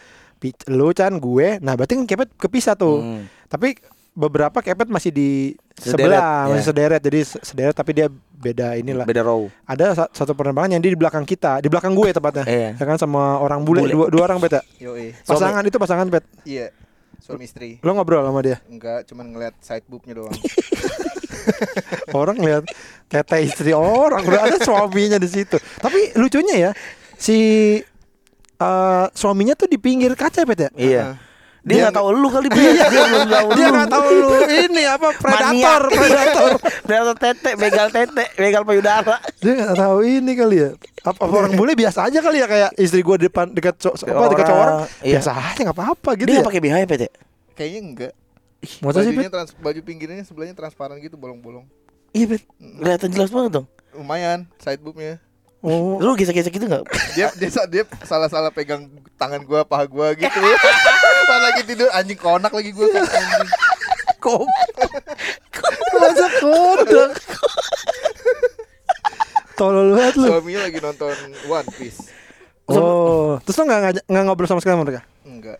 lu 0.70 0.94
Chan 0.94 1.18
gue. 1.18 1.58
Nah, 1.58 1.74
berarti 1.74 1.98
kan 1.98 2.06
kepet 2.06 2.30
kepisah 2.38 2.78
tuh. 2.78 3.02
Hmm. 3.02 3.26
Tapi 3.50 3.74
beberapa 4.14 4.62
kepet 4.62 4.86
masih 4.86 5.10
di 5.10 5.30
Sederet, 5.74 6.14
sebelah, 6.14 6.46
masih 6.48 6.56
ya. 6.56 6.64
sederet. 6.64 7.00
Jadi 7.02 7.20
se- 7.26 7.42
sederet 7.42 7.74
tapi 7.74 7.90
dia 7.92 8.06
beda 8.32 8.78
inilah. 8.78 9.02
Beda 9.02 9.20
row. 9.20 9.50
Ada 9.66 9.86
sa- 9.92 10.10
satu 10.14 10.32
penerbangan 10.32 10.70
yang 10.70 10.80
dia 10.80 10.94
di 10.94 10.98
belakang 10.98 11.26
kita, 11.26 11.58
di 11.58 11.66
belakang 11.66 11.92
gue 11.92 12.14
tepatnya. 12.14 12.46
Iya. 12.46 12.70
Ya 12.78 12.84
kan 12.84 12.94
sama 12.94 13.36
orang 13.36 13.66
bule, 13.66 13.82
Bule. 13.82 13.92
Dua, 13.92 14.06
dua 14.08 14.22
orang 14.24 14.38
beta. 14.38 14.62
Yoi. 14.78 15.18
Pasangan 15.20 15.60
itu 15.60 15.76
pasangan 15.76 16.06
bet. 16.06 16.22
Iya. 16.46 16.70
Suami 17.18 17.42
istri. 17.42 17.80
Lo 17.80 17.90
ngobrol 17.90 18.22
sama 18.22 18.38
dia. 18.38 18.62
Enggak, 18.64 19.08
cuman 19.08 19.26
ngeliat 19.28 19.54
side 19.58 19.82
boobnya 19.84 20.14
doang. 20.14 20.34
Orang 22.14 22.38
lihat 22.38 22.64
tete 23.06 23.36
istri 23.42 23.72
orang 23.72 24.22
udah 24.22 24.42
ada 24.44 24.58
suaminya 24.58 25.18
di 25.18 25.26
situ. 25.26 25.58
Tapi 25.76 26.14
lucunya 26.14 26.56
ya 26.56 26.70
si 27.14 27.36
eh, 28.54 29.06
suaminya 29.10 29.52
tuh 29.52 29.66
di 29.66 29.76
pinggir 29.76 30.14
kaca 30.14 30.44
bet 30.44 30.58
ya. 30.58 30.70
Iya. 30.74 31.02
Dia 31.16 31.33
Dia 31.64 31.88
nggak 31.88 31.96
tahu 31.96 32.08
lu 32.12 32.28
kali 32.28 32.48
dia. 32.48 32.84
Dia 32.84 33.02
belum 33.08 33.28
tahu 33.34 33.48
Dia 33.50 33.64
lu. 33.64 33.72
nggak 33.72 33.88
tahu 33.88 34.06
lu 34.12 34.28
ini 34.44 34.82
apa 34.84 35.08
predator, 35.16 35.80
Maniak. 35.80 35.80
predator. 35.98 36.50
Predator 36.84 37.16
tete, 37.16 37.50
begal 37.56 37.88
tete, 37.88 38.24
begal 38.34 38.62
payudara. 38.62 39.16
Dia 39.38 39.52
nggak 39.58 39.72
tahu 39.74 39.96
ini 40.02 40.32
kali 40.34 40.56
ya. 40.60 40.70
Apa, 41.02 41.20
apa 41.20 41.34
orang 41.34 41.52
bule 41.54 41.72
biasa 41.72 42.04
aja 42.04 42.20
kali 42.20 42.38
ya 42.38 42.46
kayak 42.46 42.70
istri 42.76 43.00
gua 43.00 43.16
di 43.16 43.26
depan 43.26 43.48
dekat 43.48 43.76
co- 43.76 43.96
apa 43.96 44.24
dekat 44.30 44.46
cowok 44.46 44.60
orang. 44.60 44.76
Orang, 44.78 44.88
iya. 45.00 45.14
Biasa 45.16 45.30
aja 45.32 45.60
nggak 45.62 45.76
apa-apa 45.76 46.10
gitu 46.14 46.28
Dia 46.28 46.38
ya. 46.38 46.44
pakai 46.44 46.60
BH 46.60 46.74
ya, 46.76 46.86
Pete? 46.86 47.08
Kayaknya 47.54 47.80
enggak. 47.80 48.12
Masa 48.80 48.98
sih 49.00 49.12
trans, 49.28 49.50
baju 49.54 49.80
pinggirnya 49.80 50.20
sebelahnya 50.20 50.52
transparan 50.52 50.96
gitu 50.98 51.16
bolong-bolong. 51.16 51.64
Iya, 52.12 52.30
Bet. 52.30 52.42
Kelihatan 52.56 53.08
jelas 53.10 53.28
banget 53.28 53.50
dong. 53.54 53.66
Lumayan 53.90 54.48
side 54.56 54.80
boobnya. 54.80 55.20
Oh. 55.60 55.96
Lu 55.96 56.12
gesek-gesek 56.12 56.48
gitu 56.50 56.64
nggak? 56.64 56.84
Dia 57.12 57.32
dia 57.34 57.48
dia 57.66 57.84
salah-salah 58.00 58.48
pegang 58.48 58.84
tangan 59.16 59.40
gua 59.40 59.64
paha 59.64 59.84
gua 59.84 60.12
gitu. 60.12 60.28
Pas 61.34 61.42
lagi 61.42 61.62
tidur 61.66 61.90
anjing 61.90 62.14
konak 62.16 62.46
lagi 62.48 62.70
gua 62.70 62.86
kan 62.88 63.02
anjing. 63.02 63.48
Kok 64.22 64.46
masa 65.96 66.26
kodok? 66.38 67.10
Tolol 69.54 69.88
banget 69.92 70.14
lu. 70.16 70.26
Suaminya 70.28 70.60
lagi 70.62 70.78
nonton 70.78 71.14
One 71.44 71.68
Piece. 71.74 72.06
Oh, 72.64 73.36
terus 73.42 73.54
lo 73.56 73.66
nggak 73.66 73.80
nggak 74.04 74.22
ngobrol 74.24 74.46
sama 74.46 74.58
sekali 74.58 74.74
sama 74.74 74.84
mereka? 74.84 75.02
Enggak. 75.22 75.58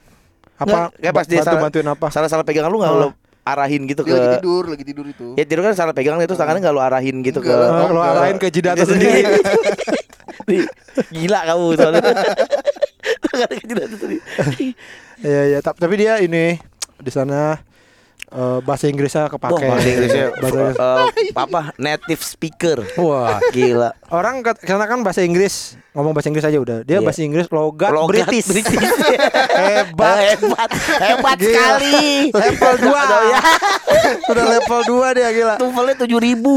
Apa 0.54 0.64
Nggak, 0.64 0.88
kayak 0.96 1.12
pas 1.12 1.26
dia 1.26 1.34
bantu 1.36 1.48
salah- 1.50 1.62
bantuin 1.64 1.88
apa? 1.88 2.06
Salah-salah 2.08 2.44
pegangan 2.44 2.70
lu 2.70 2.78
nggak 2.78 2.92
Oh. 2.92 3.00
lu 3.00 3.08
arahin 3.44 3.82
gitu 3.84 4.00
Dia 4.00 4.14
lagi 4.14 4.22
ke 4.24 4.34
tidur, 4.38 4.62
lagi 4.64 4.84
tidur 4.84 5.04
itu. 5.04 5.26
Ya 5.34 5.44
tidur 5.44 5.62
kan 5.64 5.74
salah 5.74 5.90
pegangan 5.90 6.22
itu 6.22 6.32
tangannya 6.32 6.62
nggak 6.62 6.72
lu 6.72 6.80
arahin 6.80 7.16
gitu 7.20 7.38
ke 7.40 7.50
Enggak. 7.50 7.82
Oh, 7.82 7.90
lo 7.90 7.98
enggak. 7.98 8.14
arahin 8.14 8.36
ke 8.38 8.46
jidat 8.48 8.74
Dia 8.74 8.86
sendiri. 8.86 9.20
Nih, 10.48 10.60
Gila 11.10 11.40
kamu 11.44 11.64
soalnya. 11.74 12.02
Tangannya 13.24 13.56
ke 13.56 13.66
jidat 13.66 13.88
sendiri. 13.92 14.20
Iya 15.24 15.42
iya, 15.48 15.58
tap- 15.58 15.76
tapi 15.76 15.96
dia 15.96 16.20
ini 16.20 16.60
di 16.94 17.08
sana 17.08 17.56
eh, 18.26 18.58
bahasa 18.60 18.86
Inggrisnya 18.86 19.26
kepake. 19.26 19.56
bahasa 19.62 19.88
Inggrisnya 19.88 20.26
Bahasa 20.36 20.58
Inggris. 20.60 20.76
eh, 20.76 21.06
apa 21.34 21.60
native 21.76 22.20
speaker. 22.20 22.78
Wah, 22.96 23.40
Gila. 23.48 23.90
orang 24.10 24.42
ke 24.42 24.62
sana 24.62 24.84
kan 24.84 25.00
bahasa 25.00 25.20
Inggris, 25.20 25.74
ngomong 25.92 26.12
bahasa 26.12 26.28
Inggris 26.28 26.44
aja 26.44 26.58
udah. 26.58 26.78
Dia 26.82 26.98
Iya. 26.98 27.00
bahasa 27.00 27.20
Inggris 27.20 27.48
logat, 27.48 27.90
Logat 27.90 28.28
British. 28.28 28.46
British. 28.46 28.76
Hebat. 29.54 30.16
hebat, 30.36 30.70
hebat 31.00 31.36
Gila. 31.36 31.48
sekali. 31.48 32.02
Level 32.30 32.74
2. 32.76 32.92
Aduh, 32.92 33.22
ya. 33.24 33.40
Udah 34.30 34.44
level 34.50 34.80
2 34.84 35.16
dia 35.16 35.28
gila. 35.30 35.54
Tuvelnya 35.56 35.94
tujuh 35.96 36.18
ribu. 36.18 36.54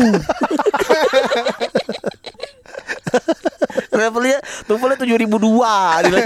Levelnya 3.89 4.37
tuvelnya 4.65 4.97
tujuh 4.99 5.17
ribu 5.17 5.37
dua. 5.37 5.97
Ada 5.97 6.21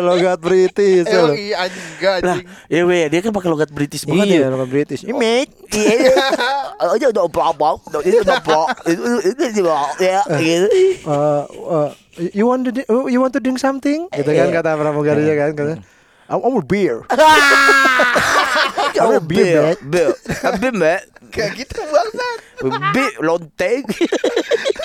logat 0.00 0.38
British. 0.38 1.04
ya 1.04 1.18
Emang 1.18 1.34
iya 1.34 1.54
anjing 1.60 1.84
enggak 1.92 2.12
Lah, 2.14 2.34
anjing. 2.34 2.46
ya 2.66 2.80
weh, 2.82 3.04
dia 3.06 3.20
kan 3.20 3.30
pakai 3.30 3.48
logat 3.48 3.70
British 3.70 4.02
banget 4.02 4.26
Iya, 4.28 4.38
ya. 4.38 4.48
logat 4.48 4.68
British. 4.68 5.00
Ini 5.02 5.12
mate, 5.12 5.52
iya, 5.72 6.14
aja 6.94 7.06
udah 7.08 7.22
apa-apa, 7.24 7.70
itu 8.02 8.18
udah 8.20 8.36
apa, 8.36 8.60
itu 8.84 9.02
itu 9.24 9.42
ya, 9.98 10.20
gitu. 10.32 10.68
Uh, 11.04 11.42
uh, 11.68 11.88
you 12.30 12.44
want 12.44 12.62
to 12.62 12.70
uh, 12.84 13.06
you 13.06 13.18
want 13.18 13.30
to 13.30 13.38
drink 13.38 13.56
something? 13.56 14.06
Gitu 14.08 14.28
kan 14.28 14.46
Iya. 14.46 14.54
kata 14.54 14.70
pramugarinya 14.74 15.34
kan 15.36 15.50
kata. 15.52 15.74
I 16.22 16.34
I 16.38 16.40
want 16.40 16.64
beer. 16.64 17.04
Oh, 18.94 19.18
beer, 19.20 19.20
beer, 19.20 19.76
beer, 19.82 20.10
beer, 20.56 20.72
mate, 20.72 21.04
Kayak 21.28 21.50
gitu 21.60 21.80
bangsat. 21.82 22.36
beer, 22.92 23.12
lonteng. 23.20 23.82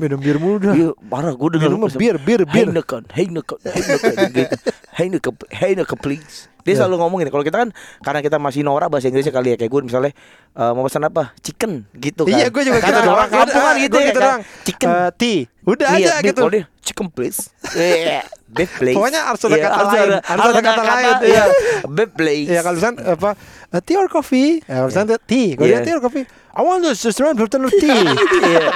Minum 0.00 0.16
bir 0.18 0.36
mulu 0.40 0.56
dah. 0.58 0.72
Iya, 0.72 0.90
parah 1.06 1.36
gue 1.36 1.48
dengar 1.52 1.68
Minum 1.68 1.84
bir, 1.92 2.16
bir, 2.18 2.40
bir. 2.48 2.66
Heineken, 2.72 3.04
Heineken, 3.12 3.58
Heineken, 3.60 4.12
gitu. 4.32 4.56
Heineken, 4.96 5.34
Heineken 5.52 5.98
please. 6.00 6.48
Dia 6.60 6.76
Iya. 6.76 6.84
selalu 6.84 6.96
ngomongin 7.00 7.28
kalau 7.28 7.40
kita 7.40 7.56
kan 7.56 7.70
karena 8.00 8.20
kita 8.20 8.36
masih 8.36 8.60
norak 8.60 8.92
bahasa 8.92 9.08
Inggrisnya 9.08 9.32
kali 9.32 9.52
ya 9.52 9.56
kayak 9.56 9.72
gue 9.72 9.80
misalnya 9.80 10.12
eh, 10.52 10.72
mau 10.72 10.84
pesan 10.84 11.04
apa 11.04 11.32
chicken 11.40 11.88
gitu 11.96 12.24
kan. 12.24 12.36
Iya, 12.36 12.46
gue 12.48 12.62
juga 12.64 12.78
Karena 12.80 13.00
gitu 13.00 13.10
orang 13.10 13.28
kampung 13.28 13.62
kan 13.64 13.74
gitu 13.76 13.96
ya 13.96 14.06
gitu 14.08 14.20
kan. 14.20 14.38
Chicken. 14.64 14.88
Uh, 14.88 15.10
tea. 15.16 15.38
Udah 15.64 15.86
Iya, 15.96 16.20
aja 16.20 16.24
gitu. 16.24 16.40
Dia 16.52 16.64
chicken 16.80 17.06
please. 17.08 17.48
Iya, 17.72 18.28
beef 18.44 18.70
please. 18.76 18.92
Pokoknya 18.92 19.20
harus 19.24 19.40
ada 19.40 19.56
Iya, 19.56 19.64
kata 19.68 19.82
lain. 19.88 20.10
Harus 20.20 20.44
ada 20.52 20.60
kata 20.60 20.82
lain, 20.84 21.14
Iya, 21.24 21.28
iya. 21.32 21.44
beef 21.96 22.10
please. 22.12 22.48
Iya 22.52 22.60
kalau 22.60 22.76
misalnya 22.76 22.98
apa 23.08 23.30
uh, 23.72 23.80
tea 23.80 23.96
or 23.96 24.08
coffee? 24.12 24.50
Ya 24.60 24.74
kalau 24.76 24.88
misalnya 24.92 25.16
tea, 25.16 25.46
kalau 25.56 25.64
Iya. 25.64 25.76
dia 25.80 25.86
tea 25.88 25.94
or 25.96 26.02
coffee. 26.04 26.24
I 26.50 26.60
want 26.60 26.82
to 26.82 26.92
just 26.92 27.16
bottle 27.16 27.64
of 27.64 27.72
tea. 27.72 28.04
Iya. 28.42 28.68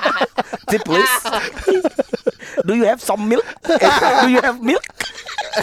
Tea 0.70 0.80
please. 0.80 1.14
Do 2.62 2.72
you 2.72 2.86
have 2.86 2.98
some 2.98 3.26
milk? 3.26 3.44
Do 4.22 4.28
you 4.28 4.40
have 4.40 4.58
milk? 4.60 4.82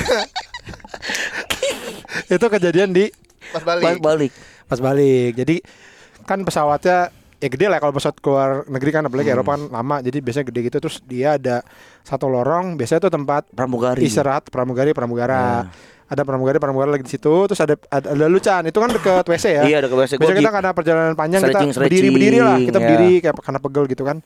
Itu 2.27 2.45
kejadian 2.47 2.91
di 2.91 3.07
Pas 3.51 3.63
balik. 3.63 3.83
Balik 3.83 3.99
balik. 4.01 4.31
pas 4.63 4.79
balik. 4.79 5.31
Jadi 5.35 5.55
kan 6.23 6.39
pesawatnya 6.41 7.11
ya 7.41 7.47
gede 7.49 7.65
lah 7.67 7.81
kalau 7.81 7.91
pesawat 7.91 8.15
keluar 8.21 8.49
negeri 8.69 8.89
kan 8.93 9.03
apalagi 9.03 9.27
Hmm. 9.27 9.35
Eropa 9.35 9.51
kan 9.51 9.61
lama 9.67 9.95
jadi 9.99 10.17
biasanya 10.21 10.45
gede 10.47 10.59
gitu 10.69 10.77
terus 10.79 10.97
dia 11.01 11.35
ada 11.35 11.65
satu 12.01 12.29
lorong 12.29 12.77
biasanya 12.77 13.01
itu 13.01 13.09
tempat 13.09 13.41
Pramugari. 13.49 14.05
istirahat 14.05 14.45
pramugari 14.47 14.93
pramugara 14.93 15.65
Ya. 15.65 15.69
Ada 16.11 16.27
pramugari 16.27 16.59
pramugara 16.59 16.91
lagi 16.91 17.07
di 17.07 17.11
situ 17.15 17.47
terus 17.47 17.63
ada 17.63 17.79
ada, 17.87 18.11
ada 18.11 18.27
lucan 18.27 18.67
itu 18.67 18.75
kan 18.75 18.91
deket 18.91 19.23
WC 19.23 19.45
ya? 19.47 19.63
Iya, 19.63 19.77
deket 19.87 19.95
WC. 19.95 20.11
Biasanya 20.19 20.39
kita 20.43 20.51
karena 20.51 20.71
perjalanan 20.75 21.13
panjang 21.15 21.39
kita 21.39 21.49
Stretching-stretching, 21.55 22.03
berdiri 22.03 22.09
berdiri 22.11 22.39
lah. 22.43 22.57
Kita 22.59 22.77
ya. 22.77 22.83
berdiri 22.83 23.11
kayak 23.23 23.35
karena 23.39 23.59
pegel 23.63 23.83
gitu 23.87 24.03
kan. 24.03 24.17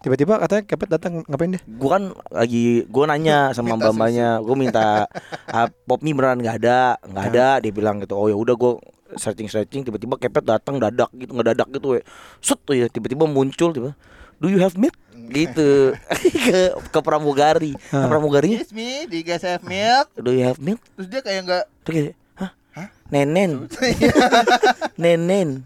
Tiba-tiba 0.00 0.34
katanya 0.40 0.62
kepet 0.64 0.88
datang 0.92 1.12
ngapain 1.24 1.56
dia? 1.56 1.62
Gue 1.64 1.90
kan 1.92 2.02
lagi 2.32 2.64
gue 2.84 3.04
nanya 3.08 3.52
sama 3.56 3.76
mbak 3.76 3.92
mbaknya, 3.96 4.28
gue 4.44 4.56
minta 4.56 5.08
ah, 5.48 5.68
pop 5.88 6.00
mie 6.04 6.12
beneran 6.12 6.40
nggak 6.44 6.56
ada, 6.60 7.00
nggak 7.08 7.24
ada. 7.32 7.46
Dia 7.64 7.72
bilang 7.72 7.96
gitu, 8.04 8.16
oh 8.16 8.28
ya 8.28 8.36
udah 8.36 8.56
gue 8.56 8.72
searching 9.16 9.48
searching, 9.48 9.80
tiba-tiba 9.84 10.20
kepet 10.20 10.44
datang 10.44 10.76
dadak 10.76 11.08
gitu, 11.16 11.32
ngedadak 11.32 11.68
gitu, 11.72 12.00
ya. 12.00 12.02
Set 12.44 12.60
tuh 12.64 12.76
ya, 12.76 12.86
tiba-tiba 12.88 13.24
muncul, 13.28 13.72
tiba, 13.72 13.96
do 14.40 14.48
you 14.48 14.60
have 14.60 14.76
meat? 14.76 14.92
Gitu. 15.30 15.94
Ke 16.46 16.60
ke 16.90 17.00
pramugari, 17.00 17.72
nah, 17.88 18.06
pramugarinya, 18.06 18.58
Yes 18.58 18.70
me, 18.70 19.06
do 19.06 19.14
you 19.14 19.22
guys 19.22 19.40
have 19.40 19.62
milk? 19.62 20.10
do 20.16 20.30
you 20.30 20.42
have 20.42 20.58
meat? 20.58 20.82
Terus 20.94 21.08
dia 21.08 21.20
kayak 21.20 21.40
enggak 21.42 21.64
Terus 21.82 21.94
kayak, 21.96 22.14
hah? 22.34 22.50
Nenen, 23.08 23.50
nenen, 25.00 25.62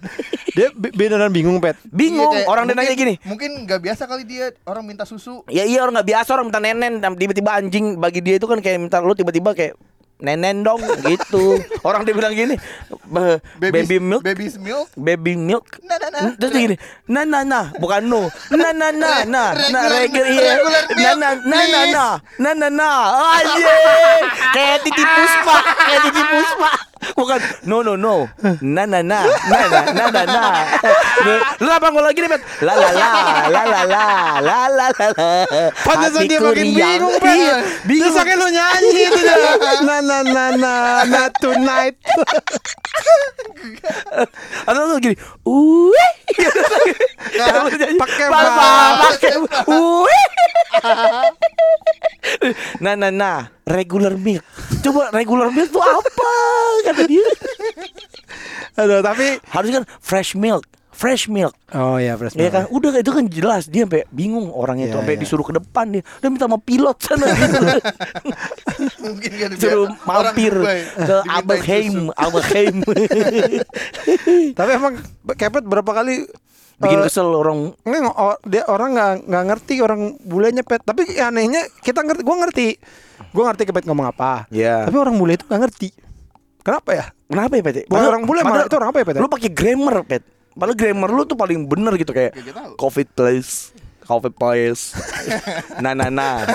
dia 0.51 0.69
be- 0.73 0.91
beneran 0.91 1.29
bingung 1.29 1.59
pet. 1.59 1.77
Bingung. 1.87 2.31
Iya, 2.31 2.45
kayak 2.45 2.49
orang 2.49 2.65
dia 2.65 2.73
mungkin- 2.73 2.89
nanya 2.89 2.97
gini, 2.97 3.15
Mungkin 3.23 3.51
nggak 3.65 3.81
biasa 3.83 4.03
kali 4.05 4.23
dia 4.25 4.47
orang 4.65 4.85
minta 4.85 5.05
susu. 5.05 5.45
Ya 5.49 5.65
iya 5.65 5.81
orang 5.81 5.95
nggak 5.95 6.09
biasa 6.09 6.29
orang 6.33 6.47
minta 6.49 6.61
nenen. 6.61 6.93
Tiba-tiba 7.01 7.51
anjing 7.55 7.97
bagi 7.97 8.21
dia 8.21 8.37
itu 8.37 8.47
kan 8.47 8.59
kayak 8.59 8.79
minta 8.81 8.99
lu 8.99 9.13
tiba-tiba 9.13 9.53
kayak 9.53 9.75
nenen 10.19 10.63
dong 10.63 10.81
gitu. 11.03 11.59
Orang 11.87 12.07
dia 12.07 12.15
bilang 12.15 12.33
gini, 12.33 12.55
"Ba- 13.05 13.43
baby, 13.59 13.99
milk, 13.99 14.23
Baby's 14.23 14.57
milk. 14.57 14.89
baby 14.95 15.35
milk. 15.35 15.67
Nah, 15.83 15.99
nah, 15.99 16.09
nah. 16.09 16.33
Terus 16.39 16.51
dia 16.51 16.61
gini, 16.71 16.77
nah 17.05 17.25
nah 17.25 17.43
nah, 17.43 17.65
bukan 17.77 18.03
no, 18.03 18.31
nah 18.51 18.71
nah 18.71 18.95
nah 18.95 19.27
nah, 19.27 19.51
nah 19.69 19.83
regular 19.91 20.31
iya, 20.31 20.55
nah 20.97 21.15
nah 21.15 21.33
nah 21.45 21.65
nah 21.67 21.85
nah, 21.85 22.13
nah 22.39 22.53
nah 22.55 22.71
nah, 22.71 22.99
anjing, 23.37 23.67
kayak 24.55 24.79
titi 24.83 25.05
puspa, 25.05 25.57
kayak 25.83 26.01
titi 26.09 26.23
puspa. 26.23 26.71
Bukan. 27.13 27.39
No 27.69 27.85
no 27.85 28.01
no. 28.01 28.25
Na 28.65 28.89
na 28.89 29.05
na. 29.05 29.29
Na 29.29 29.61
na 29.69 29.81
na 29.93 30.23
na. 30.25 30.25
na. 30.25 31.35
Lah 31.61 31.77
bang 31.77 31.95
lagi 32.01 32.19
nih, 32.25 32.31
Bet. 32.33 32.43
La 32.65 32.73
la 32.73 32.89
la. 32.89 33.11
La 33.53 33.63
la 33.69 33.81
la. 33.85 34.05
La 34.41 34.59
la 34.73 34.87
la. 34.89 35.09
Pantesan 35.85 36.25
dia 36.25 36.41
makin 36.41 36.73
bingung, 36.73 37.17
Bet. 37.21 37.37
Iya, 37.37 37.55
bingung. 37.85 38.09
Terus 38.09 38.17
akhirnya 38.17 38.41
lu 38.41 38.49
nyanyi 38.49 39.03
itu 39.13 39.21
ya, 39.21 39.53
Na 39.85 39.97
na 40.01 40.19
na 40.25 40.45
na. 40.57 40.75
Na 41.05 41.23
tonight. 41.37 41.97
Atau 44.65 44.83
lu 44.89 44.97
gini. 45.01 45.17
Uwe. 45.45 46.07
Nah, 47.35 47.69
pakai 48.01 48.27
pakai. 48.31 49.33
Uwe. 49.69 50.19
Na 52.81 52.97
na 52.99 53.09
na, 53.11 53.33
Regular 53.65 54.13
milk. 54.21 54.45
Coba 54.85 55.09
regular 55.09 55.49
milk 55.49 55.73
tuh 55.73 55.81
apa? 55.81 56.34
Kata 56.95 57.03
dia 57.05 57.27
Aduh 58.81 59.03
tapi 59.03 59.43
harusnya 59.51 59.83
kan 59.83 59.87
fresh 59.99 60.35
milk 60.35 60.63
fresh 60.95 61.27
milk 61.27 61.51
Oh 61.75 61.99
iya 61.99 62.15
fresh 62.15 62.39
Ya 62.39 62.51
kan, 62.51 62.71
udah 62.71 62.95
itu 62.95 63.11
kan 63.11 63.27
jelas 63.27 63.67
dia 63.67 63.83
sampai 63.83 64.07
bingung 64.09 64.47
orangnya 64.51 64.87
itu 64.87 64.95
Iya, 64.95 65.01
sampai 65.03 65.15
iya. 65.15 65.23
disuruh 65.27 65.43
ke 65.43 65.53
depan 65.53 65.91
dia, 65.91 66.03
udah 66.07 66.29
minta 66.31 66.47
sama 66.47 66.59
pilot 66.63 66.97
sana 67.03 67.27
gitu. 67.27 67.57
Mungkin 69.03 69.31
kan 69.35 69.51
Suruh 69.59 69.89
mampir 70.07 70.55
ke 70.55 71.17
Abelheim. 71.27 72.15
Abelheim. 72.15 72.77
Tapi 74.59 74.71
emang 74.71 74.95
kepet 75.35 75.65
berapa 75.67 75.91
kali 75.93 76.31
Bikin 76.75 76.99
eh, 76.99 77.05
kesel 77.07 77.31
orang 77.31 77.71
Nggak, 77.87 78.01
nggak, 78.03 78.17
o- 78.19 78.41
dia 78.47 78.63
orang 78.67 78.91
nggak 78.95 79.13
nggak 79.31 79.45
ngerti 79.47 79.75
orang 79.79 80.01
bulenya 80.23 80.63
pet. 80.67 80.83
Tapi 80.83 81.07
anehnya 81.19 81.63
kita 81.79 82.03
ngerti, 82.03 82.23
gue 82.27 82.37
ngerti, 82.37 82.67
gue 83.31 83.43
ngerti 83.47 83.63
kepet 83.65 83.85
ngomong 83.87 84.11
apa. 84.11 84.51
Iya. 84.51 84.87
Tapi 84.91 84.97
orang 84.99 85.15
bule 85.15 85.39
itu 85.39 85.47
nggak 85.47 85.63
ngerti. 85.63 85.89
Kenapa 86.65 86.91
ya? 86.97 87.07
Kenapa 87.29 87.53
ya 87.61 87.63
Pet? 87.63 87.77
Bukan 87.93 88.05
orang 88.09 88.25
bule, 88.25 88.41
malah 88.41 88.65
itu 88.65 88.77
orang 88.81 88.89
apa 88.89 88.99
ya, 89.01 89.05
Pet? 89.05 89.17
Lu 89.21 89.29
pakai 89.29 89.51
grammar 89.53 90.01
Pet. 90.09 90.25
Padahal 90.55 90.77
grammar 90.79 91.11
lu 91.13 91.23
tuh 91.29 91.37
paling 91.37 91.69
bener 91.69 91.93
gitu 92.01 92.17
kayak. 92.17 92.33
COVID 92.81 93.09
place, 93.13 93.75
COVID 94.09 94.33
place, 94.33 94.97
nah 95.85 95.93
nah 95.93 96.09
nah, 96.09 96.47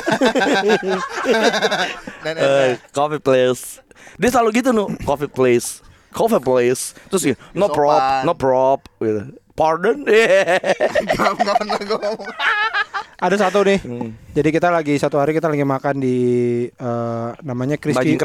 Nah, 2.24 2.32
nah, 2.34 2.42
Eh, 2.42 2.80
COVID 2.90 3.22
place. 3.22 3.84
Dia 4.18 4.30
selalu 4.32 4.64
gitu 4.64 4.74
nu, 4.74 4.90
COVID 5.04 5.30
place, 5.30 5.84
COVID 6.16 6.42
place. 6.42 6.98
Terus 7.12 7.22
gitu, 7.30 7.38
no 7.54 7.70
prop, 7.70 8.02
no 8.26 8.34
prop, 8.34 8.82
gitu. 8.98 9.36
Pardon? 9.54 10.00
Nggak 10.08 11.32
nggak 11.36 11.56
pernah 11.60 11.80
gue 11.84 12.00
ngomong. 12.00 12.32
Ada 13.20 13.36
satu 13.42 13.60
nih. 13.62 13.80
Hmm. 13.80 14.16
Jadi 14.32 14.50
kita 14.50 14.68
lagi 14.70 14.96
satu 14.96 15.16
hari 15.16 15.32
kita 15.32 15.46
lagi 15.46 15.62
makan 15.62 15.96
di 15.98 16.18
eh, 16.66 17.30
namanya 17.42 17.76
crispy 17.76 18.16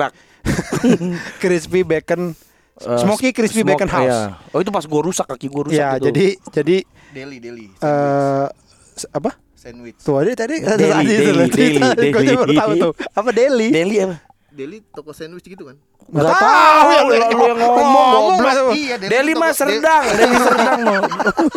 crispy 1.42 1.82
bacon 1.82 2.34
Eh, 2.76 2.98
smoky 2.98 3.30
crispy 3.30 3.62
smoke, 3.62 3.70
bacon 3.72 3.86
house. 3.88 4.10
iya. 4.10 4.34
Oh 4.50 4.58
itu 4.58 4.66
pas 4.68 4.82
gua 4.82 4.98
rusak 5.00 5.22
kaki 5.24 5.46
gua 5.46 5.62
rusak 5.64 5.78
Ya, 5.78 5.94
gitu. 5.94 6.10
jadi 6.10 6.26
jadi 6.50 6.76
Deli, 7.08 7.38
deli. 7.38 7.66
eh 7.70 8.46
s- 8.92 9.06
apa? 9.08 9.30
Sandwich. 9.54 9.94
Tuh 9.96 10.18
ada 10.18 10.34
tadi 10.34 10.58
Deli, 10.58 10.82
tadi 10.84 11.06
deli, 11.06 11.46
deli, 11.46 11.78
deli. 11.94 12.10
Juga 12.10 12.34
baru 12.36 12.52
tahu 12.52 12.72
tuh. 12.76 12.92
Apa 13.14 13.30
deli? 13.30 13.70
Deli 13.70 13.96
apa? 14.00 14.18
Deli 14.50 14.82
toko 14.84 15.10
sandwich 15.10 15.46
gitu 15.46 15.64
kan? 15.64 15.78
Nggak 16.04 16.26
tahu, 16.26 16.34
tahu 16.36 16.88
ya, 16.90 16.98
lu, 16.98 17.14
yang 17.14 17.30
ngomong 17.56 17.86
ngomong, 17.88 18.36
goblok. 18.36 18.74
Iya, 18.74 18.94
Deli 18.98 19.10
Deli 19.12 19.32
mah 19.32 19.46
Deli- 19.46 19.54
Serdang, 19.56 20.04
Deli 20.10 20.34
Serdang 20.36 20.78
mau. 20.82 21.02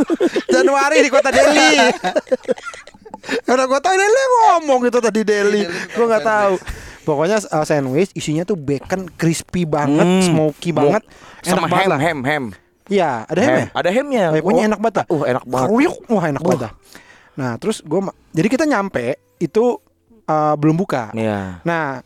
Januari 0.54 0.98
di 1.02 1.10
kota 1.10 1.30
Delhi. 1.30 1.70
Karena 3.48 3.64
gua 3.64 3.80
tahu 3.80 3.94
Delhi 3.94 4.24
ngomong 4.30 4.82
itu 4.86 5.00
tadi 5.00 5.22
Delhi. 5.22 5.62
Delhi 5.62 5.62
itu 5.66 5.94
Gua 5.94 6.06
nggak 6.08 6.26
tahu. 6.26 6.56
Pokoknya 7.04 7.38
uh, 7.42 7.64
sandwich 7.64 8.12
isinya 8.14 8.44
tuh 8.44 8.56
bacon 8.56 9.08
crispy 9.10 9.64
banget, 9.64 10.04
Hmm. 10.04 10.22
smoky 10.22 10.70
Mo- 10.70 10.84
banget, 10.84 11.08
Sama 11.40 11.64
enak 11.64 11.70
banget 11.70 11.88
ham, 11.88 11.98
ham, 11.98 12.20
ham. 12.22 12.44
Iya, 12.88 13.24
ada 13.24 13.40
ham, 13.42 13.52
ya? 13.54 13.66
Ada 13.74 13.90
hamnya. 13.92 14.24
Eh, 14.30 14.42
pokoknya 14.42 14.62
Oh, 14.62 14.70
enak 14.70 14.80
banget. 14.82 15.06
Uh, 15.08 15.24
enak 15.26 15.46
banget. 15.46 15.68
Kriuk, 15.70 15.96
Wah, 16.10 16.26
enak 16.26 16.40
Wah. 16.40 16.48
banget. 16.50 16.62
dah. 16.62 16.72
Nah, 17.34 17.52
terus 17.56 17.78
gua 17.82 18.00
ma- 18.02 18.18
jadi 18.30 18.48
kita 18.48 18.64
nyampe 18.64 19.06
itu 19.38 19.80
uh, 20.26 20.54
belum 20.54 20.76
buka. 20.76 21.12
Iya. 21.14 21.64
Nah, 21.64 22.04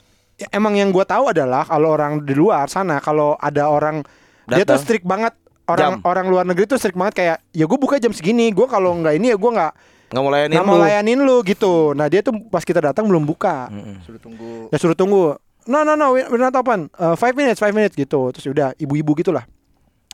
emang 0.50 0.74
yang 0.74 0.90
gua 0.90 1.02
tahu 1.04 1.30
adalah 1.30 1.64
kalau 1.64 1.90
orang 1.90 2.22
di 2.22 2.34
luar 2.34 2.66
sana 2.66 2.98
kalau 2.98 3.34
ada 3.36 3.66
orang 3.66 4.06
Dia 4.44 4.62
tuh 4.62 4.74
Datang. 4.74 4.82
strict 4.82 5.06
banget 5.06 5.34
orang 5.64 5.94
Jam. 5.96 6.04
orang 6.04 6.26
luar 6.28 6.44
negeri 6.44 6.66
tuh 6.66 6.76
strict 6.76 6.94
banget 6.94 7.14
kayak 7.16 7.38
ya 7.50 7.64
gue 7.64 7.78
buka 7.80 7.96
jam 7.96 8.12
segini 8.12 8.50
gue 8.50 8.66
kalau 8.66 8.92
nggak 8.96 9.16
ini 9.16 9.32
ya 9.32 9.38
gue 9.38 9.48
nggak 9.50 9.72
Nggak 10.12 10.22
mau 10.22 10.30
layanin 10.30 10.54
nggak 10.54 10.66
mau 10.66 10.76
lu. 10.76 10.84
layanin 10.84 11.20
lu 11.22 11.36
gitu 11.42 11.74
nah 11.92 12.06
dia 12.06 12.20
tuh 12.20 12.36
pas 12.46 12.62
kita 12.62 12.84
datang 12.84 13.08
belum 13.08 13.24
buka 13.24 13.68
Mm-mm. 13.68 13.96
Suruh 14.02 14.20
tunggu. 14.20 14.52
ya 14.68 14.78
suruh 14.78 14.94
tunggu 14.94 15.40
no 15.64 15.78
no 15.82 15.94
no 15.94 16.12
we're 16.12 16.36
not 16.38 16.52
open 16.54 16.92
Uh, 16.94 17.16
five 17.16 17.32
minutes 17.32 17.58
five 17.58 17.72
minutes 17.72 17.94
gitu 17.94 18.30
terus 18.30 18.44
udah 18.46 18.76
ibu-ibu 18.76 19.16
gitulah 19.16 19.48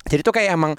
jadi 0.03 0.21
tuh 0.21 0.31
kayak 0.31 0.53
emang 0.53 0.77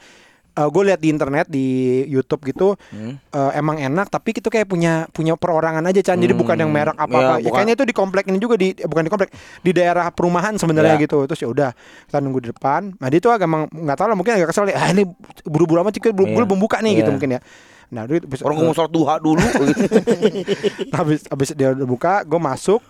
gue 0.59 0.83
lihat 0.85 0.99
di 0.99 1.07
internet 1.07 1.47
di 1.47 1.67
YouTube 2.05 2.43
gitu 2.43 2.75
Hmm. 2.91 3.15
eh, 3.15 3.53
emang 3.55 3.79
enak 3.79 4.07
tapi 4.09 4.35
itu 4.35 4.43
kayak 4.45 4.67
punya 4.67 5.07
punya 5.09 5.33
perorangan 5.33 5.83
aja 5.85 6.03
Chan 6.03 6.19
jadi 6.19 6.31
Hmm, 6.31 6.43
bukan 6.43 6.57
yang 6.59 6.67
merek 6.69 6.97
apa 6.97 7.07
apa 7.07 7.23
ya, 7.33 7.35
bukan. 7.41 7.55
kayaknya 7.55 7.75
itu 7.75 7.85
di 7.85 7.95
komplek 7.95 8.25
ini 8.27 8.39
juga 8.39 8.55
di 8.57 8.69
eh, 8.73 8.85
bukan 8.85 9.03
di 9.03 9.09
komplek 9.09 9.31
di 9.57 9.71
daerah 9.71 10.11
perumahan 10.11 10.55
sebenarnya 10.55 10.95
Iya. 10.95 11.05
gitu 11.05 11.23
terus 11.25 11.39
ya 11.39 11.47
udah 11.47 11.71
kita 12.05 12.19
nunggu 12.19 12.41
di 12.41 12.49
depan 12.51 12.91
nah 12.93 13.07
dia 13.07 13.19
tuh 13.19 13.31
agak 13.31 13.47
emang 13.47 13.71
nggak 13.71 13.97
tahu 13.97 14.09
lah 14.09 14.17
mungkin 14.17 14.33
agak 14.35 14.51
kesel 14.51 14.67
ah 14.69 14.91
ini 14.91 15.07
buru-buru 15.45 15.79
amat 15.81 15.95
sih 15.95 16.03
belum 16.05 16.27
Iya. 16.29 16.37
belum 16.43 16.59
buka 16.59 16.77
nih 16.81 16.93
gitu 16.97 17.07
Iya. 17.07 17.15
mungkin 17.15 17.31
ya 17.31 17.41
nah 17.89 18.05
dia 18.05 18.21
habis, 18.21 18.45
Orang 18.45 18.61
ngomong 18.61 18.77
sholat 18.77 18.93
duha 18.93 19.15
dulu. 19.17 19.41
habis 20.99 21.25
habis 21.29 21.49
dia 21.57 21.73
udah 21.73 21.89
buka 21.89 22.13
gue 22.25 22.41
masuk. 22.41 22.81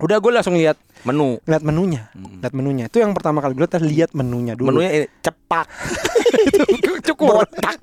Udah 0.00 0.16
gue 0.16 0.32
langsung 0.32 0.56
lihat 0.56 0.80
Menu. 1.04 1.36
lihat 1.44 1.60
menunya. 1.60 2.08
Lihat 2.16 2.54
menunya. 2.56 2.84
Itu 2.88 3.04
yang 3.04 3.12
pertama 3.12 3.44
kali 3.44 3.52
gue 3.54 3.62
lihat 3.68 3.84
lihat 3.84 4.10
menunya 4.16 4.56
dulu. 4.56 4.72
Menunya 4.72 4.90
ini 5.04 5.06
cepak, 5.20 5.68
cukur. 7.06 7.44
Botak, 7.44 7.76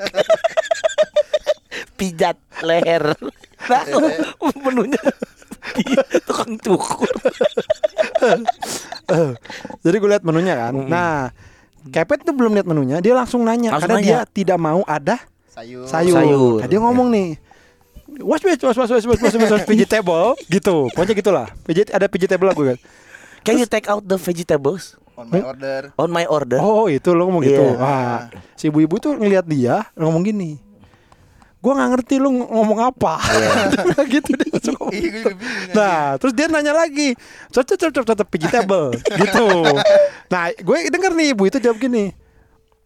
pijat 1.98 2.38
leher. 2.66 3.14
Nah, 3.70 3.84
menunya. 4.66 5.02
Dia 5.78 6.02
tukang 6.26 6.58
cukur. 6.58 7.14
Eh, 9.08 9.32
jadi 9.86 9.96
gue 9.96 10.10
lihat 10.10 10.26
menunya 10.26 10.54
kan. 10.58 10.74
Mm-mm. 10.74 10.90
nah 10.90 11.30
Kepet 11.88 12.28
tuh 12.28 12.36
belum 12.36 12.52
lihat 12.58 12.68
menunya. 12.68 12.98
Dia 13.00 13.16
langsung 13.16 13.48
nanya 13.48 13.78
Langsung 13.78 13.96
karena 13.96 13.98
dia 14.04 14.18
nanya. 14.26 14.34
tidak 14.34 14.58
mau 14.60 14.82
ada 14.84 15.22
Sayur. 15.58 15.84
sayur. 15.90 16.14
Sayur. 16.14 16.58
Nah, 16.62 16.68
dia 16.70 16.78
ngomong 16.78 17.10
nih. 17.10 17.30
Was 18.22 18.40
was 18.40 18.58
was 18.62 18.78
was 18.78 18.90
was 18.94 19.04
was 19.04 19.18
was 19.20 19.34
was 19.34 19.52
was 19.52 19.64
vegetable 19.66 20.38
gitu. 20.48 20.86
Pokoknya 20.94 21.16
gitulah. 21.18 21.48
Veget 21.66 21.90
ada 21.90 22.06
vegetable 22.06 22.54
gue 22.54 22.66
kan. 22.74 22.80
Can 23.42 23.58
you 23.58 23.66
take 23.66 23.88
out 23.88 24.04
the 24.04 24.16
vegetables 24.16 25.00
On 25.16 25.26
my 25.26 25.42
order. 25.42 25.82
on 25.98 26.10
my 26.14 26.26
order? 26.30 26.60
Oh, 26.62 26.86
itu 26.86 27.10
lo 27.10 27.26
ngomong 27.26 27.42
gitu. 27.42 27.58
Iya. 27.58 27.74
Wah, 27.74 28.20
si 28.54 28.70
ibu-ibu 28.70 29.02
tuh 29.02 29.18
ngelihat 29.18 29.50
dia 29.50 29.88
ngomong 29.98 30.22
gini. 30.22 30.62
Gua 31.58 31.74
nggak 31.74 31.90
ngerti 31.90 32.16
lu 32.22 32.30
ng- 32.30 32.52
ngomong 32.54 32.80
apa. 32.86 33.18
gitu 34.14 34.30
dia 34.30 34.48
langsung 34.54 34.78
ngomong. 34.78 34.94
Iya, 34.94 35.10
gue. 35.26 35.34
Nah, 35.74 36.22
terus 36.22 36.38
dia 36.38 36.46
nanya 36.46 36.70
lagi, 36.70 37.18
cocok 37.50 37.78
cocok 37.82 38.04
cocok 38.14 38.28
vegetable, 38.30 38.88
gitu. 38.94 39.48
Nah, 40.34 40.54
gue 40.54 40.78
denger 40.92 41.12
nih 41.18 41.28
ibu 41.34 41.50
itu 41.50 41.58
jawab 41.58 41.82
gini. 41.82 42.14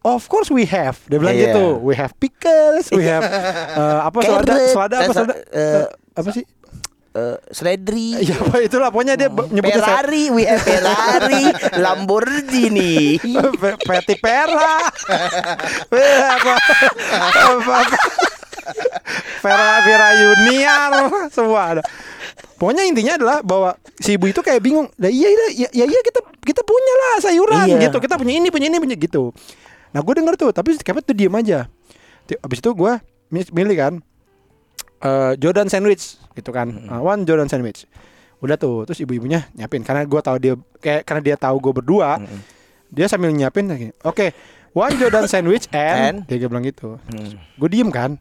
Of 0.04 0.26
course 0.26 0.48
we 0.48 0.66
have. 0.66 0.98
Dia 1.06 1.16
bilang 1.16 1.32
Iya. 1.32 1.50
gitu. 1.50 1.78
We 1.80 1.94
have 1.94 2.10
pickles, 2.16 2.90
we 2.90 3.04
have 3.04 3.22
eh, 3.78 3.98
apa 4.02 4.18
selada, 4.18 4.54
selada 4.66 4.96
apa 4.98 5.04
eh, 5.04 5.14
selada? 5.14 5.34
eh, 5.34 5.46
Eh, 5.54 5.84
apa 6.12 6.28
sih? 6.30 6.44
Eh, 7.12 7.36
Seledri. 7.48 8.18
Ya 8.24 8.34
apa 8.36 8.56
itulah 8.58 8.88
pokoknya 8.88 9.14
dia 9.14 9.28
be- 9.28 9.46
nyebutnya 9.48 9.78
Ferrari, 9.78 10.24
we 10.28 10.42
have 10.42 10.58
Ferrari, 10.58 11.44
Lamborghini. 11.84 13.20
Pe- 13.52 13.78
Peti 13.78 14.16
Pera. 14.16 14.80
Apa? 15.86 16.52
apa? 17.52 17.76
Vera 19.38 19.68
Vera 19.82 20.08
Junior 20.16 20.90
semua 21.28 21.62
ada. 21.70 21.82
Pokoknya 22.56 22.86
intinya 22.86 23.14
adalah 23.14 23.38
bahwa 23.40 23.74
si 23.98 24.14
ibu 24.14 24.24
itu 24.24 24.38
kayak 24.38 24.58
bingung. 24.58 24.86
Lah 24.96 25.10
iya 25.10 25.28
iya 25.28 25.46
ya, 25.52 25.68
ya 25.72 25.84
iya 25.84 26.00
kita 26.00 26.20
kita 26.40 26.62
punya 26.62 26.94
lah 26.96 27.14
sayuran 27.20 27.66
Iya. 27.68 27.78
gitu. 27.84 27.98
Kita 27.98 28.14
punya 28.14 28.34
ini 28.34 28.48
punya 28.48 28.66
ini 28.66 28.78
punya 28.78 28.94
gitu. 28.94 29.34
Nah 29.92 30.00
gue 30.00 30.14
denger 30.16 30.34
tuh 30.36 30.50
tapi 30.50 30.74
Kepet 30.74 31.04
tuh 31.04 31.12
diem 31.12 31.32
aja. 31.32 31.68
Abis 32.40 32.58
itu 32.58 32.70
gue 32.72 32.92
mi- 33.28 33.52
milih 33.52 33.76
kan 33.76 33.94
eh, 35.00 35.32
Jordan 35.36 35.68
sandwich 35.68 36.16
gitu 36.32 36.48
kan. 36.48 36.68
Uh, 36.88 37.02
one 37.02 37.22
Jordan 37.22 37.46
sandwich. 37.46 37.84
Udah 38.40 38.56
tuh 38.56 38.82
terus 38.82 38.98
ibu-ibunya 38.98 39.46
nyiapin 39.52 39.84
karena 39.84 40.02
gue 40.02 40.20
tahu 40.20 40.36
dia 40.36 40.54
kayak 40.80 41.06
karena 41.06 41.22
dia 41.22 41.36
tahu 41.36 41.62
gue 41.62 41.72
berdua 41.78 42.18
dia 42.88 43.06
sambil 43.06 43.30
nyiapin 43.30 43.68
lagi. 43.68 43.88
Oke, 44.02 44.32
one 44.72 44.96
Jordan 44.96 45.24
sandwich 45.24 45.68
and, 45.76 46.24
And? 46.24 46.30
dia 46.30 46.48
bilang 46.48 46.64
gitu. 46.64 46.96
Hmm. 47.08 47.36
Gue 47.56 47.68
diem 47.68 47.88
kan. 47.88 48.16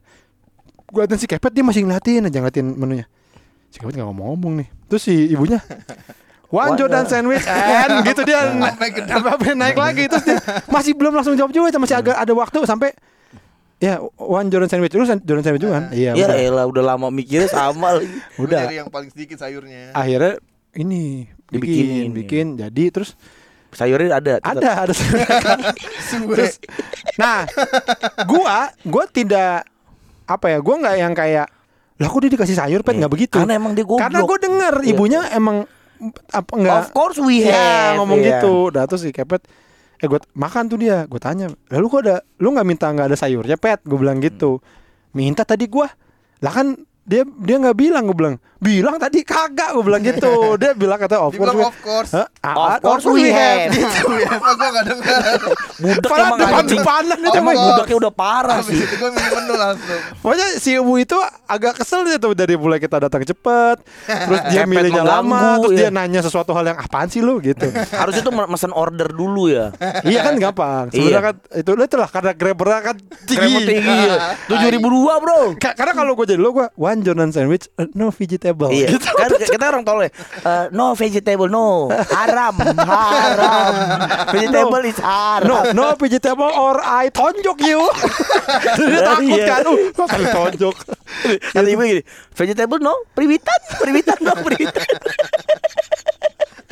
Gue 0.92 1.08
liatin 1.08 1.18
si 1.18 1.26
Kepet 1.26 1.56
dia 1.56 1.64
masih 1.64 1.88
ngeliatin 1.88 2.28
aja 2.28 2.38
ngeliatin 2.38 2.68
menunya. 2.76 3.06
Si 3.72 3.80
Kepet 3.80 3.96
gak 3.96 4.06
ngomong-ngomong 4.06 4.60
nih. 4.60 4.68
Terus 4.92 5.02
si 5.08 5.16
ibunya 5.32 5.64
Jordan 6.52 6.76
Jordan. 6.78 7.04
sandwich 7.08 7.46
and 7.48 8.04
gitu 8.08 8.22
dia 8.22 8.52
na- 8.52 8.76
Sampai 9.08 9.56
naik 9.56 9.76
lagi 9.76 10.04
terus 10.06 10.22
dia 10.22 10.38
masih 10.68 10.92
belum 10.94 11.14
langsung 11.14 11.34
jawab 11.34 11.50
juga 11.50 11.72
masih 11.74 11.96
agak 11.96 12.14
ada 12.14 12.34
waktu 12.34 12.60
sampai 12.62 12.92
ya 13.78 13.98
one 14.16 14.48
Jordan 14.48 14.68
sandwich 14.68 14.92
san- 15.02 15.20
Jordan 15.20 15.42
sandwich 15.42 15.64
juga 15.64 15.74
kan? 15.76 15.86
Iya 15.90 16.12
Ya 16.14 16.28
udah. 16.28 16.38
elah 16.38 16.66
udah 16.68 16.84
lama 16.86 17.08
mikirnya 17.08 17.48
sama 17.48 17.96
lagi. 17.96 18.12
Udah. 18.44 18.68
Dari 18.68 18.78
yang 18.78 18.88
paling 18.88 19.10
sedikit 19.10 19.40
sayurnya. 19.40 19.90
Akhirnya 19.92 20.38
ini 20.74 21.26
bikin 21.48 21.52
Dibikinin, 21.52 22.10
bikin 22.12 22.46
jadi 22.58 22.86
terus 22.92 23.16
Sayurnya 23.72 24.12
ada. 24.14 24.36
tetap. 24.38 24.52
ada 24.52 24.70
ada 24.84 24.94
Terus, 26.28 26.60
nah, 27.16 27.48
gua 28.22 28.68
gua 28.84 29.08
tidak 29.08 29.64
apa 30.26 30.46
ya, 30.46 30.60
gua 30.60 30.76
nggak 30.78 30.96
yang 30.98 31.14
kayak 31.14 31.48
lah 31.96 32.08
kok 32.08 32.20
dia 32.20 32.32
dikasih 32.32 32.58
sayur 32.58 32.82
pet 32.82 32.94
Iya. 32.94 33.00
nggak 33.00 33.14
begitu. 33.14 33.38
Karena 33.38 33.56
emang 33.56 33.72
dia 33.72 33.86
goblok. 33.86 34.04
Karena 34.04 34.20
gua 34.22 34.38
denger 34.38 34.74
Iya. 34.78 34.90
ibunya 34.92 35.20
emang 35.32 35.64
apa 36.34 36.52
enggak 36.58 36.78
Of 36.78 36.88
course 36.96 37.18
we 37.22 37.46
ya, 37.46 37.54
have. 37.54 38.02
ngomong 38.02 38.20
iya. 38.22 38.42
gitu. 38.42 38.74
Dah 38.74 38.84
terus 38.90 39.06
si 39.06 39.14
Kepet 39.14 39.46
eh 40.02 40.10
gua 40.10 40.18
makan 40.34 40.66
tuh 40.66 40.82
dia, 40.82 41.06
gua 41.06 41.22
tanya, 41.22 41.54
"Lalu 41.70 41.86
kok 41.94 42.02
ada 42.10 42.26
lu 42.42 42.50
nggak 42.50 42.68
minta 42.68 42.90
nggak 42.90 43.14
ada 43.14 43.18
sayurnya, 43.18 43.58
Pet?" 43.62 43.86
Gua 43.86 44.02
bilang 44.02 44.18
gitu. 44.18 44.58
Minta 45.14 45.46
tadi 45.46 45.70
gua. 45.70 45.86
Lah 46.42 46.50
kan 46.50 46.74
dia 47.06 47.26
dia 47.26 47.56
nggak 47.58 47.78
bilang 47.78 48.06
gue 48.06 48.18
bilang 48.18 48.36
bilang 48.62 48.96
tadi 48.96 49.20
kagak 49.22 49.74
gue 49.74 49.82
bilang 49.82 50.00
gitu 50.00 50.30
dia 50.62 50.72
bilang 50.72 50.96
kata 50.96 51.18
of 51.20 51.34
course 51.34 51.58
of 51.58 51.78
course. 51.82 52.12
Hah? 52.14 52.28
Of 52.42 52.58
Ah, 52.62 52.78
course 52.78 53.06
we 53.06 53.26
have. 53.28 53.74
Gitu 53.74 54.06
ya, 54.16 54.30
apa 54.32 54.50
gue 54.52 54.70
gak 54.72 54.86
denger. 54.88 55.22
Budak 55.80 56.12
emang 56.22 56.38
depan 56.38 56.64
depanan 56.68 57.18
itu 57.20 57.30
Emang 57.34 57.54
mah. 57.54 57.66
budaknya 57.68 57.96
udah 57.98 58.12
parah 58.12 58.58
Habis 58.60 58.70
sih. 58.72 58.82
itu 58.84 58.96
gue 58.96 59.10
milih 59.10 59.32
menu 59.32 59.54
langsung. 59.56 60.00
Pokoknya 60.20 60.48
si 60.56 60.70
ibu 60.74 60.94
itu 60.96 61.18
agak 61.46 61.74
kesel 61.76 62.02
dia 62.04 62.18
tuh 62.18 62.34
dari 62.34 62.54
mulai 62.54 62.78
kita 62.78 62.98
datang 63.00 63.22
cepet 63.24 63.78
Terus 64.06 64.42
dia 64.48 64.64
milihnya 64.64 65.02
lama 65.02 65.58
Terus 65.60 65.72
ya. 65.72 65.78
dia 65.80 65.90
nanya 65.92 66.22
sesuatu 66.22 66.52
hal 66.52 66.66
yang 66.68 66.78
apaan 66.78 67.08
sih 67.08 67.20
lu 67.20 67.38
gitu 67.40 67.66
Harusnya 67.92 68.22
tuh 68.22 68.34
mesen 68.36 68.72
order 68.72 69.08
dulu 69.08 69.48
ya. 69.48 69.74
Iya 70.02 70.22
kan 70.24 70.34
gampang 70.38 70.86
Sebenarnya 70.88 71.10
Iya. 71.12 71.22
kan 71.24 71.36
itu 71.56 71.70
itu 71.74 71.96
lah 71.96 72.10
karena 72.10 72.32
grabbernya 72.32 72.80
kan 72.84 72.96
tinggi 73.24 73.58
tinggi 73.64 73.96
ya. 74.04 74.18
Tujuh 74.46 74.70
ribu 74.72 74.88
dua 74.88 75.14
bro. 75.18 75.42
Ka- 75.56 75.74
Karena 75.74 75.94
kalau 75.96 76.14
gue 76.14 76.26
jadi 76.28 76.38
lo 76.38 76.52
gue 76.52 76.68
One 76.76 77.02
Jordan 77.02 77.30
sandwich 77.30 77.66
uh, 77.76 77.90
No 77.92 78.10
vegetable 78.52 78.72
Iya, 78.72 78.88
gitu. 78.96 79.08
kan 79.16 79.30
kita 79.32 79.66
orang 79.72 79.84
tolol 79.88 80.04
ya. 80.08 80.12
Eh, 80.44 80.66
no 80.76 80.86
vegetable, 80.94 81.48
no. 81.48 81.88
Haram, 82.12 82.56
haram. 82.60 83.74
Vegetable 84.32 84.84
is 84.86 85.00
haram. 85.00 85.48
No, 85.48 85.58
no 85.72 85.86
vegetable 85.96 86.52
or 86.52 86.80
I 86.84 87.08
tonjok 87.10 87.60
you. 87.64 87.82
Dia 88.80 89.00
takut 89.04 89.28
Iya. 89.32 89.46
kan, 89.48 89.66
uh, 89.68 90.08
kali 90.08 90.26
tonjok. 90.28 90.76
Kata 91.56 91.68
ibu 91.68 91.82
gini, 91.84 92.02
vegetable 92.36 92.80
no, 92.80 92.94
periwitan, 93.16 93.60
periwitan 93.80 94.18
no, 94.22 94.34
periwitan. 94.44 94.86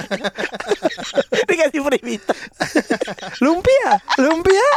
Dikasih 1.50 1.82
periwitan. 1.82 2.38
Lumpia, 3.44 3.92
lumpia. 4.20 4.70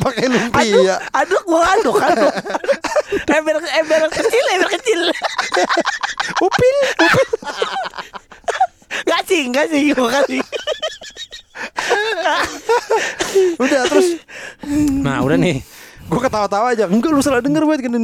Pakai 0.00 0.26
Aduk, 0.26 0.40
lumpia. 0.52 0.96
aduk, 1.12 1.42
gua 1.46 1.62
aduk, 1.76 1.96
aduk. 1.98 2.34
Ember, 3.36 3.56
ember 3.60 4.02
kecil, 4.12 4.44
ember 4.56 4.70
kecil. 4.78 5.00
Upil, 6.40 6.76
upil. 7.04 7.28
Gak 9.06 9.22
sih, 9.28 9.42
gak 9.52 9.66
sih, 9.68 9.92
gua 9.92 10.08
kasih. 10.22 10.40
Udah 13.56 13.80
terus 13.88 14.20
Nah 15.00 15.24
udah 15.24 15.40
nih 15.40 15.64
Gue 16.06 16.20
ketawa-tawa 16.20 16.76
aja 16.76 16.84
Enggak 16.84 17.16
lu 17.16 17.24
salah 17.24 17.40
denger 17.40 17.64
banget 17.64 17.88
kan 17.88 17.96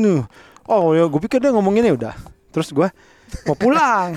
Oh 0.73 0.97
ya 0.97 1.05
gue 1.05 1.21
pikir 1.21 1.37
dia 1.37 1.53
ngomonginnya 1.53 1.93
udah 1.93 2.15
Terus 2.49 2.73
gue 2.73 2.89
mau 3.43 3.55
pulang. 3.55 4.15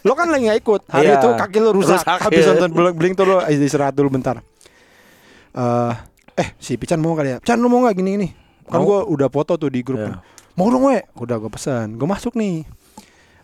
Lo 0.00 0.12
kan 0.12 0.26
lagi 0.26 0.46
gak 0.46 0.58
ikut. 0.58 0.80
Hari 0.86 1.06
Iya. 1.06 1.16
itu 1.16 1.28
kaki 1.34 1.58
lo 1.58 1.70
rusak, 1.72 1.98
Rusak, 1.98 2.18
Habis 2.20 2.40
iya. 2.40 2.48
nonton 2.52 2.70
bling, 2.70 2.94
bling 2.94 3.14
tuh 3.14 3.24
lo 3.24 3.36
istirahat 3.42 3.92
dulu 3.92 4.08
bentar. 4.10 4.38
Eh, 5.50 5.92
Eh 6.38 6.48
si 6.56 6.78
Pican 6.78 6.96
mau 6.96 7.12
kali 7.12 7.34
ya 7.34 7.38
Pican 7.38 7.58
lu 7.58 7.66
mau 7.66 7.82
gak 7.82 7.98
gini-gini? 7.98 8.30
Kan 8.64 8.78
Mau. 8.78 8.86
gue 8.86 8.98
udah 9.10 9.26
foto 9.26 9.56
tuh 9.56 9.66
di 9.66 9.80
grup 9.80 9.98
kan. 9.98 10.22
Mau 10.54 10.68
dong 10.68 10.86
we? 10.86 11.02
Udah 11.16 11.36
gue 11.36 11.48
pesan 11.48 11.94
Gue 11.94 12.06
masuk 12.06 12.32
nih. 12.32 12.62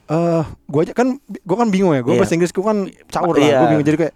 Eh 0.04 0.42
gue 0.64 0.80
aja 0.80 0.92
kan 0.92 1.18
gue 1.18 1.56
kan 1.56 1.68
bingung 1.68 1.90
ya. 1.90 2.00
Gue 2.00 2.14
Iya. 2.14 2.20
bahasa 2.22 2.34
Inggris 2.34 2.50
gue 2.50 2.62
kan 2.62 2.78
caur 3.08 3.34
lah. 3.34 3.42
Iya. 3.42 3.56
gue 3.56 3.66
bingung. 3.68 3.84
Jadi 3.84 3.96
kayak 3.98 4.14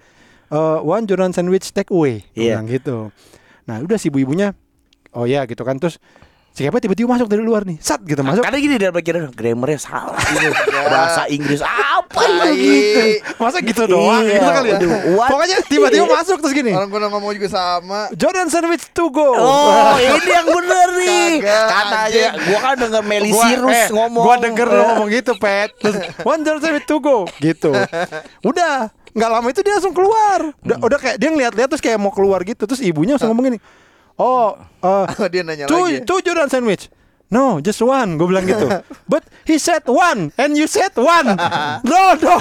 eh 0.49 0.79
one 0.81 1.05
Jordan 1.05 1.33
sandwich 1.33 1.73
take 1.73 1.91
away. 1.91 2.23
Bilang 2.33 2.65
gitu. 2.65 3.11
Nah 3.65 3.81
udah 3.81 3.97
si 3.97 4.09
ibu-ibunya 4.09 4.55
oh 5.11 5.25
ya 5.25 5.43
gitu 5.45 5.61
kan. 5.61 5.75
Terus 5.77 5.99
si 6.59 6.67
Kepet 6.67 6.83
tiba-tiba 6.83 7.07
masuk 7.07 7.31
dari 7.31 7.39
luar 7.39 7.63
nih 7.63 7.79
sat 7.79 8.03
gitu 8.03 8.19
masuk 8.27 8.43
Karena 8.43 8.59
gini 8.59 8.75
dia 8.75 8.91
pikiran 8.91 9.31
grammarnya 9.31 9.79
salah 9.79 10.19
ini 10.19 10.51
bahasa 10.91 11.23
Inggris 11.31 11.63
apa 11.63 12.23
gitu. 12.51 13.03
masa 13.39 13.63
gitu 13.63 13.83
doang 13.87 14.27
Iya, 14.27 14.43
gitu 14.43 14.51
kali 14.51 14.69
ya 14.69 14.79
what? 15.15 15.31
pokoknya 15.31 15.57
tiba-tiba 15.71 16.05
masuk 16.11 16.43
terus 16.43 16.51
gini 16.51 16.75
Orang 16.75 16.91
gua 16.91 17.07
ngomong 17.07 17.31
juga 17.31 17.49
sama. 17.49 18.11
Jordan 18.11 18.51
sandwich 18.51 18.91
to 18.91 19.07
go 19.09 19.39
Oh, 19.39 19.95
ini 20.03 20.27
yang 20.27 20.51
bener 20.51 20.89
nih. 20.99 21.31
Katanya 21.47 22.27
gua 22.43 22.59
kan 22.59 22.75
denger 22.75 23.03
Meli 23.07 23.31
Cyrus 23.31 23.79
eh, 23.79 23.87
ngomong. 23.93 24.25
Gua 24.25 24.35
denger 24.37 24.67
lo 24.67 24.83
ngomong 24.89 25.09
gitu, 25.13 25.33
Pet. 25.43 25.71
Terus, 25.79 25.97
One 26.25 26.43
Jordan 26.43 26.59
sandwich 26.61 26.87
to 26.87 26.99
go 26.99 27.29
gitu. 27.39 27.71
Udah, 28.43 28.91
nggak 29.13 29.31
lama 29.31 29.47
itu 29.47 29.61
dia 29.63 29.79
langsung 29.79 29.95
keluar. 29.95 30.51
Udah, 30.59 30.77
Hmm. 30.77 30.87
udah 30.89 30.99
kayak 30.99 31.17
dia 31.17 31.31
ngeliat-liat 31.31 31.69
terus 31.69 31.83
kayak 31.83 31.99
mau 32.01 32.11
keluar 32.11 32.43
gitu. 32.43 32.67
Terus 32.67 32.83
ibunya 32.83 33.15
langsung 33.15 33.31
ngomong 33.31 33.55
gini. 33.55 33.59
Oh, 34.19 34.59
uh, 34.83 35.07
dia 35.33 35.41
nanya 35.41 35.65
two, 35.65 35.79
lagi. 35.79 36.03
two 36.03 36.19
Jordan 36.21 36.51
sandwich. 36.51 36.91
No, 37.29 37.61
just 37.61 37.79
one. 37.79 38.17
Gue 38.17 38.25
bilang 38.27 38.49
gitu. 38.49 38.67
But 39.13 39.21
he 39.45 39.61
said 39.61 39.85
one, 39.85 40.33
and 40.35 40.57
you 40.57 40.65
said 40.65 40.97
one. 40.97 41.29
No, 41.85 42.17
no. 42.17 42.35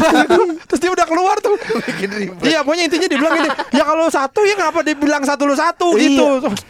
Terus 0.63 0.79
dia 0.79 0.89
udah 0.89 1.03
keluar 1.03 1.35
tuh. 1.37 1.59
Bikin 1.83 2.07
ribet. 2.07 2.39
Iya, 2.41 2.63
pokoknya 2.63 2.87
intinya 2.87 3.05
dibilang 3.05 3.33
gini. 3.35 3.49
Ya 3.75 3.83
kalau 3.83 4.07
satu 4.07 4.41
ya 4.41 4.55
kenapa 4.55 4.81
dibilang 4.81 5.21
satu 5.21 5.43
lu 5.43 5.53
satu 5.53 5.91
Iya. 5.91 6.01
gitu. 6.07 6.25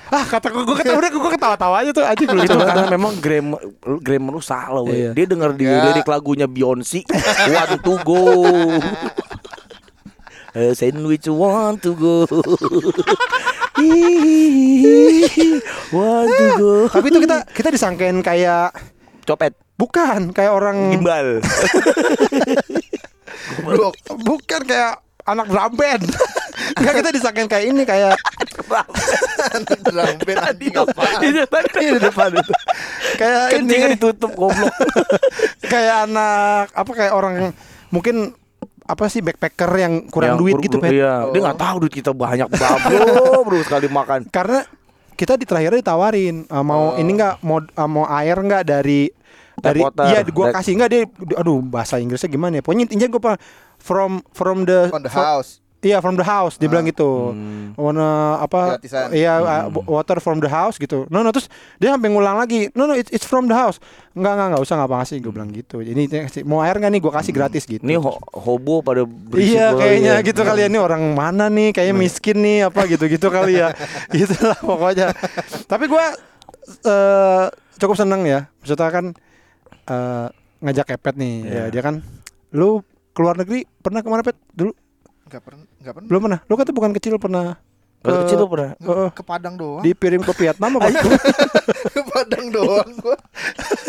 Ah, 0.10 0.26
kata 0.26 0.50
gue, 0.50 0.66
gue 0.66 0.76
ketawa, 0.76 0.98
udah 0.98 1.10
gue 1.14 1.32
ketawa-tawa 1.38 1.76
aja 1.78 1.92
tuh. 1.94 2.04
Anjing 2.04 2.26
itu 2.26 2.36
lucu. 2.36 2.58
karena 2.58 2.90
memang 2.90 3.14
grammar 3.22 3.62
grammar 4.02 4.32
lu 4.34 4.42
salah. 4.42 4.82
Iya. 4.90 5.14
Dia 5.14 5.26
denger 5.30 5.50
di 5.54 5.64
Enggak. 5.64 5.86
lirik 5.94 6.08
lagunya 6.10 6.48
Beyonce 6.50 7.06
Want 7.48 7.80
to 7.80 7.94
go 8.02 8.22
Eh, 10.58 10.74
Sandwich 10.74 11.30
want 11.30 11.86
to 11.86 11.94
go 11.94 12.26
Go 15.94 16.90
Tapi 16.90 17.06
itu 17.14 17.20
kita 17.22 17.38
kita 17.54 17.70
disangkain 17.70 18.20
kayak 18.26 18.74
Copet. 19.28 19.54
Bukan 19.78 20.34
kayak 20.34 20.52
orang 20.56 20.96
Gimbal. 20.96 21.44
Goblok. 23.62 23.94
bukan 24.24 24.62
kayak 24.66 25.04
anak 25.28 25.46
drum 25.52 25.74
band. 25.76 26.04
Enggak 26.80 26.94
kita 27.04 27.10
disangkain 27.14 27.50
kayak 27.52 27.66
ini 27.70 27.84
kayak 27.84 28.16
Drum 28.58 30.16
band 30.24 30.40
anjing 30.48 30.74
apaan? 30.74 31.20
Ini 31.22 31.42
tadi 31.46 31.86
di 31.94 32.00
depan 32.02 32.30
itu. 32.34 32.54
Kayak 33.20 33.44
Kencingnya 33.54 33.88
ini. 33.92 33.96
ditutup 34.00 34.32
goblok. 34.34 34.74
Kayak 35.68 36.10
anak 36.10 36.72
apa 36.74 36.92
kayak 36.96 37.14
orang 37.14 37.52
mungkin 37.92 38.34
apa 38.88 39.06
sih 39.06 39.20
backpacker 39.20 39.68
yang 39.76 39.94
kurang 40.08 40.34
Yang 40.34 40.40
duit 40.40 40.54
gitu, 40.64 40.78
Pet. 40.80 40.92
Iya 40.92 41.28
Dia 41.30 41.40
Oh. 41.40 41.44
gak 41.46 41.60
tahu 41.60 41.76
duit 41.84 41.94
kita 41.94 42.12
banyak 42.12 42.48
Bro 42.48 43.04
Bro 43.46 43.60
sekali 43.62 43.88
makan 43.88 44.20
Karena 44.28 44.64
kita 45.14 45.34
di 45.34 45.44
terakhirnya 45.44 45.82
ditawarin 45.82 46.48
"Ah, 46.48 46.62
mau 46.62 46.94
Oh. 46.94 46.96
ini 46.96 47.12
enggak 47.12 47.42
mau 47.42 47.60
ah, 47.60 47.86
mau 47.86 48.06
air 48.08 48.38
enggak 48.38 48.64
dari 48.64 49.12
dari 49.56 49.82
water. 49.82 50.06
iya 50.06 50.22
gua 50.24 50.46
That- 50.48 50.62
kasih 50.62 50.74
enggak 50.74 50.90
dia 50.90 51.02
aduh 51.34 51.60
bahasa 51.60 51.98
Inggrisnya 51.98 52.30
gimana 52.30 52.54
ya 52.56 52.62
pokoknya 52.62 52.86
intinya 52.86 53.08
gua 53.10 53.22
pa- 53.24 53.42
from 53.76 54.22
from 54.32 54.64
the 54.64 54.88
On 54.90 55.02
the 55.02 55.10
house. 55.10 55.58
Iya 55.80 55.98
from 56.00 56.14
the 56.14 56.26
house 56.26 56.56
dia 56.56 56.66
Ah. 56.66 56.72
bilang 56.72 56.86
gitu. 56.86 57.32
Hmm. 57.32 57.72
Warna 57.74 58.08
apa? 58.40 58.76
Gratisan. 58.76 59.12
Iya 59.12 59.38
uh, 59.38 59.70
water 59.86 60.18
from 60.18 60.38
the 60.38 60.48
house 60.48 60.76
gitu. 60.76 61.06
No 61.08 61.22
no 61.22 61.30
terus 61.30 61.46
dia 61.76 61.92
sampai 61.92 62.10
ngulang 62.10 62.34
lagi. 62.36 62.74
No 62.74 62.84
no 62.84 62.94
it's, 62.94 63.08
it's 63.10 63.24
from 63.24 63.46
the 63.46 63.54
house. 63.54 63.78
Enggak 64.12 64.34
enggak 64.34 64.48
enggak 64.50 64.64
usah 64.64 64.74
enggak 64.76 64.90
ngasih 64.92 65.18
gue 65.20 65.32
bilang 65.32 65.50
gitu. 65.50 65.78
Jadi 65.80 65.94
ini 65.96 66.10
kasih- 66.10 66.42
mau 66.44 66.60
air 66.60 66.74
enggak 66.74 66.90
nih 66.90 67.00
gue 67.00 67.14
kasih 67.14 67.30
gratis 67.32 67.64
gitu. 67.64 67.80
Ini 67.80 67.94
ho- 67.96 68.18
hobo 68.36 68.82
pada 68.82 69.06
berisik 69.06 69.54
Iya 69.54 69.68
kayaknya 69.72 70.14
ya. 70.16 70.26
gitu 70.26 70.42
kali 70.42 70.60
ya 70.60 70.68
ini 70.68 70.80
orang 70.80 71.04
mana 71.12 71.46
nih 71.48 71.70
kayaknya 71.72 71.96
miskin 71.96 72.38
nih 72.38 72.58
apa 72.66 72.82
gitu-gitu 72.86 73.28
kali 73.28 73.54
ya. 73.56 73.70
Gitulah 74.12 74.58
pokoknya. 74.58 75.14
Tapi 75.64 75.86
gua 75.86 76.10
eh 76.84 77.46
cukup 77.78 77.96
seneng 77.96 78.22
ya. 78.24 78.50
Maksudnya 78.58 78.90
kan 78.90 79.06
eh 79.86 80.28
ngajak 80.60 80.86
kepet 80.90 81.16
nih. 81.16 81.36
Ya 81.40 81.48
Iya. 81.48 81.64
dia 81.70 81.82
kan 81.82 82.02
lu 82.50 82.82
keluar 83.12 83.36
negeri 83.36 83.62
pernah 83.78 84.02
ke 84.02 84.08
mana 84.08 84.22
pet 84.22 84.34
dulu 84.50 84.74
Enggak 85.28 85.44
pernah, 85.44 85.67
enggak 85.88 85.96
pernah. 85.96 86.10
belum 86.10 86.22
pernah 86.22 86.40
lu 86.42 86.54
kata 86.54 86.72
bukan 86.72 86.92
kecil 86.94 87.16
pernah 87.18 87.48
Waktu 87.98 88.14
ke- 88.14 88.22
kecil 88.26 88.38
lu 88.38 88.48
pernah 88.48 88.72
Heeh. 88.78 89.10
Ke 89.10 89.24
Padang 89.24 89.56
doang. 89.56 89.82
dipirim 89.82 90.22
ke 90.22 90.30
Vietnam 90.34 90.72
apa? 90.76 90.88
Ke 91.96 92.02
Padang 92.06 92.46
doang 92.48 92.90
gua. 92.98 93.18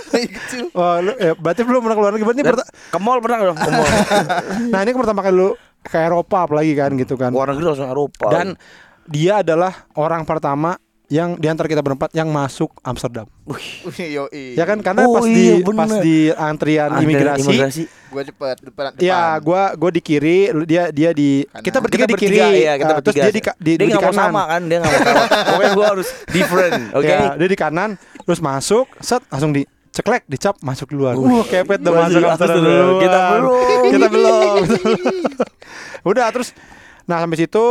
Lagi 0.09 0.29
kecil. 0.31 0.65
oh, 0.73 0.97
lu, 0.99 1.13
ya, 1.15 1.33
berarti 1.35 1.61
belum 1.61 1.81
pernah 1.81 1.95
keluar 1.95 2.11
negeri. 2.11 2.27
Berarti 2.27 2.43
perta- 2.43 2.69
ke 2.71 2.99
mall 2.99 3.19
pernah 3.19 3.37
dong 3.45 3.59
ke 3.59 3.69
mall 3.69 3.89
nah 4.73 4.81
ini 4.81 4.91
pertama 4.93 5.21
kali 5.21 5.37
lu 5.37 5.49
ke 5.81 5.99
Eropa 5.99 6.39
apalagi 6.43 6.73
kan 6.73 6.91
gitu 6.95 7.15
kan. 7.15 7.31
luar 7.31 7.51
negeri 7.51 7.65
langsung 7.67 7.87
Eropa 7.87 8.27
Dan 8.31 8.57
dia 9.05 9.41
adalah 9.41 9.77
orang 9.93 10.25
pertama 10.25 10.77
yang 11.09 11.35
di 11.35 11.49
antara 11.49 11.65
kita 11.65 11.81
berempat 11.81 12.13
yang 12.13 12.29
masuk 12.29 12.69
Amsterdam. 12.83 13.25
Wih. 13.43 13.89
Ya 14.53 14.63
kan 14.63 14.77
karena 14.79 15.03
Oh, 15.03 15.17
pas 15.17 15.25
iya, 15.25 15.57
di 15.57 15.65
bener. 15.65 15.79
pas 15.79 15.93
di 15.99 16.17
antrian 16.31 16.91
Ada 16.91 17.01
imigrasi, 17.01 17.83
Gua 18.09 18.21
cepet 18.21 18.57
depan 18.63 18.83
depan. 18.89 19.01
ya 19.01 19.37
gua 19.39 19.73
gua 19.73 19.89
di 19.89 20.01
kiri, 20.01 20.49
dia 20.65 20.89
dia 20.89 21.11
di 21.11 21.45
Kanan. 21.45 21.61
kita 21.61 21.79
bertiga 21.79 22.05
kita 22.05 22.09
di 22.09 22.17
kiri. 22.19 22.37
bertiga 22.37 22.47
iya 22.55 22.73
kita 22.75 22.85
eh, 22.87 22.97
bertiga 22.97 23.13
terus 23.13 23.17
dia 23.17 23.33
di 23.33 23.41
di, 23.59 23.71
dia 23.71 23.77
di 23.79 23.85
nggak 23.87 24.01
mau 24.01 24.11
kanan. 24.11 24.25
sama 24.27 24.43
kan 24.45 24.63
dia 24.63 24.77
nggak 24.79 24.91
mau 24.91 25.01
sama 25.03 25.25
pokoknya 25.49 25.71
gua 25.75 25.87
harus 25.91 26.09
different 26.29 26.81
oke 26.93 27.05
Ya, 27.05 27.21
dia 27.35 27.49
di 27.49 27.59
kanan, 27.59 27.91
terus 28.23 28.39
masuk, 28.39 28.85
set 28.99 29.21
langsung 29.27 29.53
di 29.53 29.63
ceklek, 29.91 30.23
dicap 30.25 30.55
masuk 30.61 30.89
duluan. 30.89 31.17
Uh, 31.17 31.41
Uh, 31.41 31.43
kepet 31.43 31.81
udah 31.81 31.93
masuk 31.99 32.21
Amsterdam 32.23 32.57
duluan. 32.59 32.97
Kita 32.99 33.19
belum. 33.35 33.83
Kita 33.89 34.07
belum. 34.07 34.61
Udah 36.09 36.27
terus 36.31 36.53
nah 37.05 37.19
sampai 37.19 37.39
situ 37.39 37.65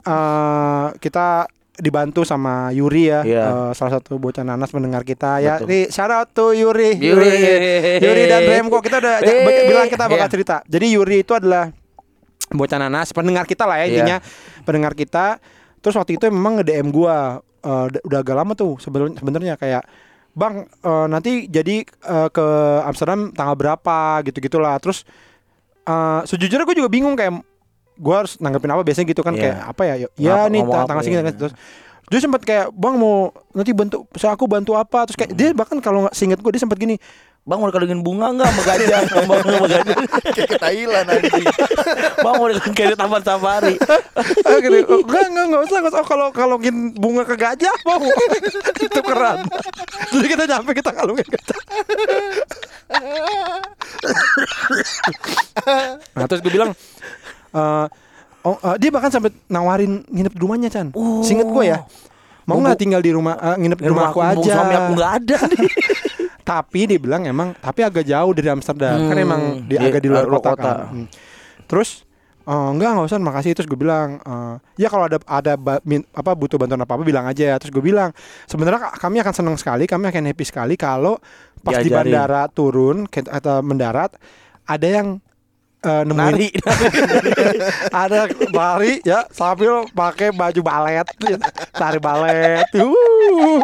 eh, 0.00 0.86
kita 0.96 1.50
dibantu 1.78 2.22
sama 2.22 2.68
Yuri 2.70 3.06
ya, 3.06 3.20
Iya. 3.22 3.44
eh, 3.44 3.70
salah 3.72 3.92
satu 3.94 4.16
bocah 4.16 4.42
nanas 4.42 4.70
mendengar 4.70 5.02
kita 5.02 5.38
ya. 5.38 5.56
Betul. 5.56 5.66
Nih 5.66 5.84
shout 5.88 6.10
out 6.10 6.28
to 6.28 6.50
Yuri. 6.50 6.94
Yuri. 6.94 7.30
Yuri 7.98 8.22
dan 8.26 8.42
Remko 8.44 8.78
kita 8.78 8.98
udah 8.98 9.16
bak- 9.18 9.64
bilang 9.64 9.86
kita 9.86 10.04
bakal 10.04 10.18
iya. 10.20 10.30
cerita. 10.30 10.56
Jadi 10.64 10.86
Yuri 10.90 11.16
itu 11.20 11.32
adalah 11.32 11.70
bocah 12.48 12.78
nanas, 12.78 13.10
pendengar 13.10 13.44
kita 13.44 13.62
lah 13.62 13.78
ya 13.78 13.84
Iya. 13.84 13.90
intinya, 13.92 14.16
pendengar 14.62 14.92
kita. 14.92 15.38
Terus 15.78 15.94
waktu 15.94 16.14
itu 16.14 16.26
memang 16.26 16.58
nge-DM 16.58 16.88
gua 16.88 17.38
eh, 17.58 17.86
d- 17.88 18.02
udah 18.02 18.18
agak 18.18 18.36
lama 18.36 18.52
tuh 18.52 18.78
sebenarnya 18.78 19.54
kayak 19.54 19.82
Bang 20.30 20.62
eh, 20.64 21.06
nanti 21.06 21.46
jadi 21.46 21.82
eh, 21.82 22.28
ke 22.28 22.46
Amsterdam 22.82 23.30
tanggal 23.30 23.54
berapa 23.54 23.98
gitu-gitulah. 24.22 24.78
Terus 24.78 25.02
eh, 25.84 26.20
sejujurnya 26.24 26.62
gue 26.64 26.76
juga 26.76 26.86
bingung 26.88 27.14
kayak 27.14 27.38
gue 27.98 28.14
harus 28.14 28.38
nanggepin 28.38 28.70
apa? 28.70 28.82
Biasanya 28.82 29.06
gitu 29.06 29.20
kan 29.20 29.32
Iya. 29.32 29.42
kayak 29.44 29.58
apa 29.66 29.82
ya? 29.82 29.94
Ya 29.96 30.08
Ngapa- 30.08 30.48
nih 30.48 30.60
ngomong 30.60 30.70
ta- 30.70 30.78
apa 30.78 30.88
tanggal 30.88 31.02
ya? 31.02 31.04
segini 31.04 31.20
tanggal- 31.20 31.38
terus 31.38 31.54
dia 32.08 32.20
sempat 32.20 32.40
kayak 32.40 32.66
bang 32.70 32.94
mau 32.96 33.14
nanti 33.52 33.70
bantu 33.70 33.96
saya 34.14 34.32
aku 34.32 34.46
bantu 34.46 34.72
apa? 34.72 35.04
Terus 35.04 35.16
kayak 35.16 35.32
dia 35.32 35.48
bahkan 35.52 35.76
kalau 35.78 36.02
nggak 36.02 36.14
singkat 36.14 36.38
gue 36.38 36.50
dia 36.50 36.62
sempat 36.62 36.76
gini 36.76 36.96
bang 37.40 37.56
mau 37.56 37.66
dikalungin 37.66 38.00
bunga 38.00 38.28
nggak 38.30 38.44
sama 38.46 38.62
gajah? 38.62 39.00
Bang 39.24 39.40
sama 39.40 39.58
gajah 39.62 39.80
Kayak 40.26 40.48
ke 40.48 40.58
Thailand 40.58 41.06
anjing. 41.10 41.44
bang 42.18 42.34
mau 42.34 42.46
dikalungin 42.46 42.74
kayak 42.74 42.90
di 42.92 42.96
taman 42.96 43.22
safari. 43.22 43.74
Ah, 44.40 44.58
gini, 44.58 44.80
oh, 44.82 44.98
enggak 44.98 45.24
enggak 45.28 45.44
enggak 45.46 45.62
usah 45.62 45.76
enggak 45.78 45.92
usah. 45.92 46.00
Oh, 46.00 46.08
kalau 46.08 46.26
kalungin 46.30 46.76
bunga 46.92 47.22
ke 47.22 47.36
gajah 47.36 47.70
mau 47.84 48.00
itu 48.88 49.00
keren 49.00 49.38
jadi 50.10 50.26
kita 50.26 50.44
nyampe 50.48 50.70
kita 50.72 50.90
kalungin 50.90 51.22
gajah. 51.24 51.60
Nah 56.14 56.24
terus 56.26 56.40
gue 56.40 56.50
bilang 56.50 56.72
eh, 57.58 57.86
oh 58.44 58.56
eh, 58.56 58.76
dia 58.78 58.88
bahkan 58.88 59.10
sampai 59.10 59.30
nawarin 59.46 60.02
nginep 60.04 60.32
di 60.32 60.40
rumahnya 60.40 60.68
Chan. 60.68 60.88
Oh. 60.92 61.20
Singkat 61.20 61.46
gue 61.46 61.64
ya. 61.66 61.78
Mau 62.44 62.56
nggak 62.56 62.78
tinggal 62.78 63.00
di 63.00 63.10
rumah 63.10 63.34
eh, 63.36 63.56
nginep 63.58 63.76
di 63.76 63.88
rumah 63.88 64.08
aku 64.08 64.20
aja? 64.20 64.52
suami 64.54 64.74
aku 64.74 64.90
nggak 64.94 65.12
ada. 65.18 65.38
Tapi 66.48 66.80
dia 66.86 66.96
bilang 66.96 67.22
emang 67.22 67.52
tapi 67.54 67.84
agak 67.84 68.02
jauh 68.02 68.32
dari 68.32 68.48
Amsterdam. 68.48 68.96
Kan 69.04 69.12
Hmm, 69.12 69.20
emang 69.20 69.40
di 69.62 69.76
di- 69.76 69.84
agak 69.84 70.00
di 70.00 70.08
luar 70.08 70.24
kota, 70.26 70.50
kota. 70.50 70.62
kan. 70.64 70.76
Hmm. 70.88 71.06
terus 71.68 72.08
"Eh, 72.42 72.68
enggak 72.72 72.88
nggak 72.90 73.04
usah 73.04 73.20
makasih. 73.20 73.52
Terus 73.52 73.68
gue 73.68 73.76
bilang 73.76 74.16
"Eh, 74.18 74.54
ya 74.78 74.88
kalau 74.88 75.04
ada 75.04 75.20
ada 75.22 75.52
ba- 75.54 75.84
min- 75.84 76.08
apa 76.10 76.32
butuh 76.32 76.56
bantuan 76.56 76.80
apa 76.80 76.88
apa 76.90 77.04
bilang 77.04 77.28
aja 77.28 77.60
terus 77.60 77.68
gue 77.68 77.84
bilang 77.84 78.16
sebenarnya 78.42 78.80
ka- 78.82 78.96
kami 78.98 79.20
akan 79.20 79.34
senang 79.34 79.56
sekali 79.56 79.84
kami 79.84 80.08
akan 80.08 80.24
happy 80.24 80.44
sekali 80.46 80.74
kalau 80.74 81.20
pas 81.60 81.76
di 81.78 81.92
bandara 81.92 82.48
turun 82.48 83.04
atau 83.10 83.60
mendarat 83.60 84.16
ada 84.64 84.86
yang 84.88 85.20
eh, 85.84 86.02
nemuin. 86.06 86.18
Nari. 86.18 86.48
Ada 88.02 88.20
lari 88.50 88.94
ya 89.06 89.26
sambil 89.30 89.86
pakai 89.94 90.34
baju 90.34 90.60
balet. 90.62 91.06
Tari 91.74 91.98
balet. 92.02 92.66
Uh. 92.74 93.62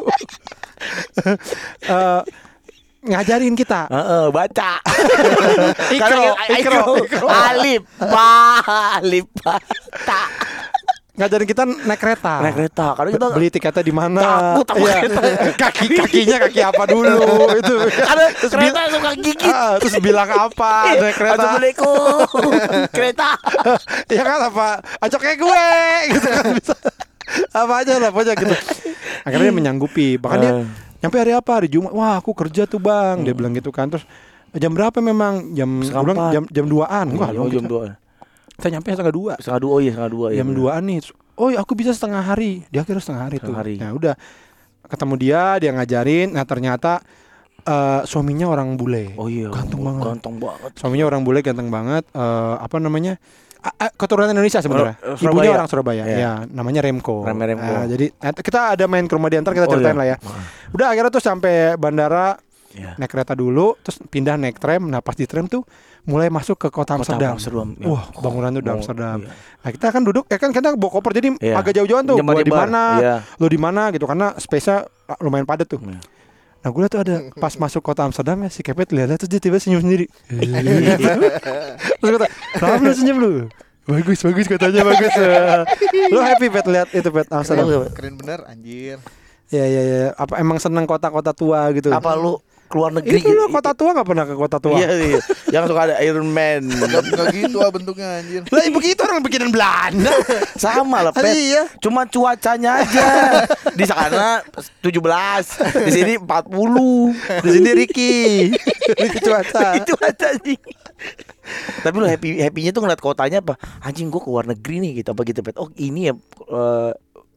Eh, 1.85 2.21
ngajarin 3.05 3.55
kita. 3.55 3.87
Heeh, 3.89 4.25
baca. 4.33 4.73
Ikro, 5.97 6.25
ikro, 6.57 6.81
ikro, 6.81 6.95
ikro. 7.05 7.27
alif 7.29 7.83
ba 8.01 8.59
alif 8.99 9.27
ba 9.45 9.61
ta 10.09 10.23
ngajarin 11.15 11.47
kita 11.47 11.63
naik 11.65 11.97
kereta. 11.97 12.43
Naik 12.43 12.55
kereta. 12.55 12.87
Karena 12.93 13.11
kita 13.13 13.27
beli 13.31 13.49
tiketnya 13.49 13.83
di 13.83 13.95
mana? 13.95 14.21
Takut 14.21 14.67
sama 14.67 14.79
Iya. 14.81 14.95
kereta. 14.99 15.21
kaki 15.63 15.87
kakinya 15.95 16.37
kaki 16.43 16.61
apa 16.61 16.83
dulu? 16.85 17.19
Itu. 17.61 17.75
Terus, 17.87 18.51
kereta 18.51 18.81
bil- 18.81 18.93
suka 18.93 19.11
gigit. 19.17 19.47
Ah, 19.49 19.73
terus 19.79 19.95
bilang 19.99 20.27
apa? 20.29 20.73
Naik 21.01 21.15
kereta? 21.15 21.35
Assalamualaikum. 21.37 22.19
Kereta. 22.91 23.31
Ya 24.11 24.23
kan 24.23 24.39
apa? 24.45 24.69
Acok 24.99 25.21
kayak 25.21 25.39
gue 25.39 25.67
gitu 26.11 26.29
kan. 26.29 26.45
Bisa 26.53 26.75
apa 27.51 27.75
aja 27.81 27.93
lah 27.97 28.11
pokoknya 28.11 28.35
gitu. 28.37 28.55
Akhirnya 29.23 29.47
dia 29.49 29.55
menyanggupi. 29.55 30.19
Bahkan 30.19 30.39
dia 30.39 30.53
Eh. 30.53 30.67
nyampe 30.99 31.17
hari 31.17 31.33
apa? 31.33 31.51
Hari 31.57 31.69
Jumat. 31.69 31.95
Wah 31.95 32.19
aku 32.19 32.35
kerja 32.35 32.67
tuh 32.67 32.79
bang. 32.79 33.23
Dia 33.23 33.33
bilang 33.33 33.55
gitu 33.55 33.71
kan. 33.71 33.87
Terus 33.87 34.03
jam 34.53 34.71
berapa 34.71 34.99
memang? 34.99 35.55
Jam 35.55 35.79
jam 36.31 36.43
jam 36.45 36.65
duaan. 36.67 37.07
Wah 37.15 37.31
lu 37.31 37.47
jam 37.49 37.63
kita, 37.63 37.71
dua 37.71 37.83
kita 38.55 38.69
nyampe 38.71 38.89
setengah 38.89 39.13
dua. 39.13 39.33
Setengah 39.37 39.61
dua 39.61 39.71
oh 39.71 39.81
iya 39.81 39.91
setengah 39.93 40.13
dua 40.13 40.27
ya 40.29 40.37
jam 40.37 40.47
bener. 40.47 40.59
duaan 40.59 40.83
nih 40.85 40.99
oh 41.35 41.49
ya 41.49 41.59
aku 41.59 41.73
bisa 41.73 41.91
setengah 41.91 42.21
hari. 42.21 42.63
Dia 42.69 42.83
kira 42.83 42.99
setengah 42.99 43.23
hari 43.25 43.37
Setengah 43.37 43.51
tuh. 43.51 43.61
hari. 43.61 43.75
ya 43.77 43.91
udah. 43.91 44.15
Ketemu 44.85 45.15
dia 45.17 45.43
dia 45.59 45.71
ngajarin. 45.73 46.29
Nah 46.31 46.45
ternyata 46.45 47.03
eh, 47.61 48.01
suaminya 48.05 48.47
orang 48.47 48.75
bule. 48.75 49.17
Oh 49.17 49.27
iya. 49.27 49.49
Ganteng 49.49 49.81
banget. 49.81 50.03
ganteng 50.05 50.37
banget. 50.39 50.71
Suaminya 50.75 51.05
orang 51.05 51.23
bule 51.23 51.41
ganteng 51.41 51.69
banget. 51.69 52.05
Eh, 52.09 52.55
apa 52.57 52.77
namanya? 52.79 53.17
Keturunan 53.97 54.29
Indonesia 54.29 54.61
sebenarnya. 54.61 55.01
Orang- 55.01 55.25
ibunya 55.25 55.51
orang 55.51 55.67
Surabaya. 55.67 56.05
Iya. 56.05 56.17
ya 56.21 56.33
namanya 56.47 56.85
Remko 56.85 57.25
Rem- 57.25 57.41
Remko. 57.41 57.65
Nah, 57.65 57.89
jadi 57.89 58.07
eh, 58.13 58.33
kita 58.37 58.77
ada 58.77 58.85
main 58.85 59.09
ke 59.09 59.17
rumah 59.17 59.27
dia 59.27 59.41
ntar 59.41 59.51
kita 59.51 59.65
Oh, 59.65 59.73
ceritain 59.73 59.97
iya. 59.97 60.01
lah 60.05 60.07
ya. 60.07 60.17
Udah 60.71 60.87
akhirnya 60.87 61.09
tuh 61.09 61.25
sampai 61.25 61.73
bandara 61.75 62.37
Iya. 62.75 62.99
naik 62.99 63.07
kereta 63.09 63.33
dulu 63.33 63.79
terus 63.81 64.03
pindah 64.05 64.35
naik 64.35 64.59
tram 64.59 64.83
nah 64.85 64.99
pas 64.99 65.15
di 65.15 65.25
tram 65.25 65.47
tuh 65.47 65.63
mulai 66.05 66.27
masuk 66.27 66.59
ke 66.59 66.69
kota 66.69 66.99
Kota 66.99 67.07
Amsterdam, 67.15 67.39
Amsterdam, 67.39 67.69
ya. 67.79 67.87
wah 67.87 68.05
bangunan 68.19 68.51
tuh 68.51 68.61
di 68.61 68.69
Oh, 68.69 68.75
Amsterdam 68.75 69.19
iya. 69.23 69.31
nah 69.63 69.71
kita 69.71 69.87
kan 69.89 70.03
duduk 70.03 70.25
ya 70.27 70.37
kan 70.37 70.51
kita 70.51 70.75
bawa 70.75 70.91
koper 70.93 71.15
jadi 71.15 71.29
Iya. 71.39 71.55
agak 71.55 71.73
jauh-jauhan 71.73 72.05
tuh 72.05 72.17
gua 72.19 72.43
di 72.43 72.51
mana 72.53 72.83
Iya. 72.99 73.15
lo 73.39 73.47
di 73.47 73.57
mana 73.57 73.83
gitu 73.89 74.05
karena 74.05 74.35
space-nya 74.35 74.83
ah, 75.07 75.19
lumayan 75.19 75.47
padat 75.47 75.65
tuh 75.65 75.79
Iya. 75.81 76.03
Nah 76.61 76.73
gue 76.73 76.81
tuh 76.89 76.97
ada 76.99 77.29
pas 77.37 77.53
masuk 77.55 77.85
kota 77.85 78.03
Amsterdam 78.03 78.41
ya 78.41 78.49
si 78.49 78.65
Kepet 78.65 78.89
lihat 78.89 79.13
terus 79.15 79.29
dia 79.29 79.37
tiba 79.37 79.61
senyum 79.61 79.85
sendiri. 79.85 80.09
terus 82.01 82.11
kata, 82.11 82.27
kenapa 82.55 82.81
lu 82.81 82.93
senyum 82.95 83.17
lu? 83.19 83.31
Bagus 83.85 84.25
bagus 84.25 84.47
katanya 84.49 84.81
bagus. 84.83 85.13
lu 86.09 86.19
happy 86.19 86.49
Pet 86.49 86.65
lihat 86.65 86.89
itu 86.91 87.05
Pet 87.05 87.29
Amsterdam. 87.29 87.69
Keren, 87.69 87.93
keren 87.93 88.15
bener 88.17 88.41
anjir. 88.49 88.97
Ya 89.53 89.61
ya 89.63 89.83
ya. 89.85 90.03
Apa 90.17 90.41
emang 90.41 90.57
seneng 90.57 90.89
kota-kota 90.89 91.37
tua 91.37 91.69
gitu? 91.71 91.93
apa 91.93 92.17
lu 92.17 92.41
keluar 92.75 92.91
negeri 92.91 93.23
Itu 93.23 93.31
lu 93.31 93.47
gitu? 93.47 93.55
kota 93.55 93.71
tua 93.71 93.95
nggak 93.95 94.03
pernah 94.05 94.25
ke 94.27 94.35
kota 94.35 94.59
tua? 94.59 94.75
iya 94.75 94.91
iya 94.91 95.21
yang 95.49 95.65
suka 95.65 95.81
ada 95.85 95.95
Iron 96.03 96.27
Man 96.27 96.67
Enggak 96.67 97.31
gitu 97.31 97.63
ah 97.63 97.71
bentuknya 97.71 98.19
anjir. 98.19 98.43
Lah 98.45 98.63
begitu 98.67 99.01
orang 99.01 99.23
bikinan 99.23 99.55
Belanda. 99.55 100.11
sama 100.59 100.99
lah 101.01 101.13
pet 101.15 101.31
Iya. 101.31 101.71
cuma 101.79 102.03
cuacanya 102.05 102.83
aja 102.83 103.07
di 103.79 103.85
sana 103.87 104.43
17 104.83 104.91
di 105.81 105.91
sini 105.93 106.13
40 106.19 106.27
Di 107.41 107.51
sini 107.53 107.71
Ricky. 107.73 108.15
Ricky 108.91 109.19
cuaca. 109.23 109.79
itu 109.79 109.95
aja 109.97 110.27
anjing 110.29 110.59
tapi 111.81 111.95
lu 111.95 112.07
happy 112.07 112.41
happynya 112.41 112.73
tuh 112.73 112.81
ngeliat 112.81 112.99
kotanya 112.99 113.39
apa 113.39 113.55
anjing 113.79 114.09
gua 114.09 114.19
ke 114.19 114.29
luar 114.29 114.47
negeri 114.47 114.81
nih 114.81 114.91
gitu 114.99 115.13
apa 115.13 115.23
gitu 115.23 115.41
pet 115.41 115.55
oh 115.55 115.69
ini 115.77 116.09
ya 116.09 116.15
eh, 116.49 116.93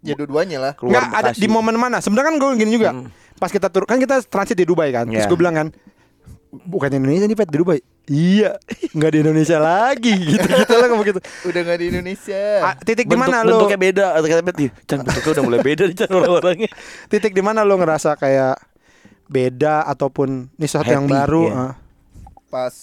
Ya 0.06 0.14
dua-duanya 0.14 0.58
lah. 0.62 0.74
Nggak 0.78 1.06
ada 1.10 1.32
di 1.34 1.50
momen 1.50 1.74
mana? 1.74 1.98
Sebenarnya 1.98 2.30
kan 2.30 2.36
gue 2.38 2.50
gini 2.56 2.72
juga. 2.72 2.94
Hmm. 2.94 3.10
Pas 3.38 3.50
kita 3.54 3.70
turun 3.70 3.86
kan 3.86 4.02
kita 4.02 4.22
transit 4.26 4.58
di 4.58 4.66
Dubai 4.66 4.90
kan. 4.90 5.06
Terus 5.06 5.26
Iya. 5.26 5.30
gue 5.30 5.40
bilang 5.40 5.56
kan, 5.56 5.68
bukan 6.66 6.90
Indonesia 6.90 7.26
nih 7.30 7.38
Pet 7.38 7.50
di 7.50 7.58
Dubai. 7.62 7.80
Iya, 8.08 8.56
nggak 8.96 9.12
di 9.12 9.20
Indonesia 9.20 9.58
lagi 9.60 10.16
gitu 10.16 10.48
gitu 10.48 10.74
lah 10.80 10.88
kamu 10.88 11.04
gitu. 11.12 11.20
Udah 11.52 11.62
nggak 11.68 11.80
di 11.84 11.86
Indonesia. 11.92 12.44
Ah, 12.64 12.74
titik 12.80 13.06
di 13.06 13.18
mana 13.20 13.44
lo? 13.44 13.60
bentuknya 13.60 13.80
beda 13.80 14.06
atau 14.16 14.28
kata 14.32 14.44
pet 14.48 14.58
Chan 14.88 14.98
bentuknya 15.04 15.32
udah 15.36 15.44
mulai 15.44 15.60
beda 15.60 15.84
nih 15.92 15.96
orang-orangnya 16.08 16.72
Titik 17.12 17.36
di 17.36 17.44
mana 17.44 17.68
lo 17.68 17.76
ngerasa 17.76 18.16
kayak 18.16 18.56
beda 19.28 19.84
ataupun 19.92 20.48
ini 20.56 20.66
sesuatu 20.66 20.88
yang 20.88 21.04
baru? 21.04 21.44
iya. 21.52 21.60
ah. 21.60 21.74
Pas 22.48 22.76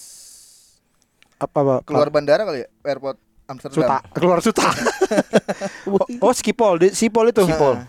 apa 1.35 1.57
apa? 1.57 1.75
keluar 1.89 2.07
bandara 2.13 2.45
kali 2.45 2.63
ya, 2.63 2.69
airport 2.85 3.17
Amsterdam. 3.49 3.77
Suta, 3.81 3.97
keluar 4.13 4.37
Suta. 4.41 4.65
oh, 5.89 6.05
oh 6.21 6.33
Skipol, 6.33 6.81
di 6.81 6.87
Sipol 6.93 7.29
itu. 7.29 7.45
Sipol. 7.45 7.81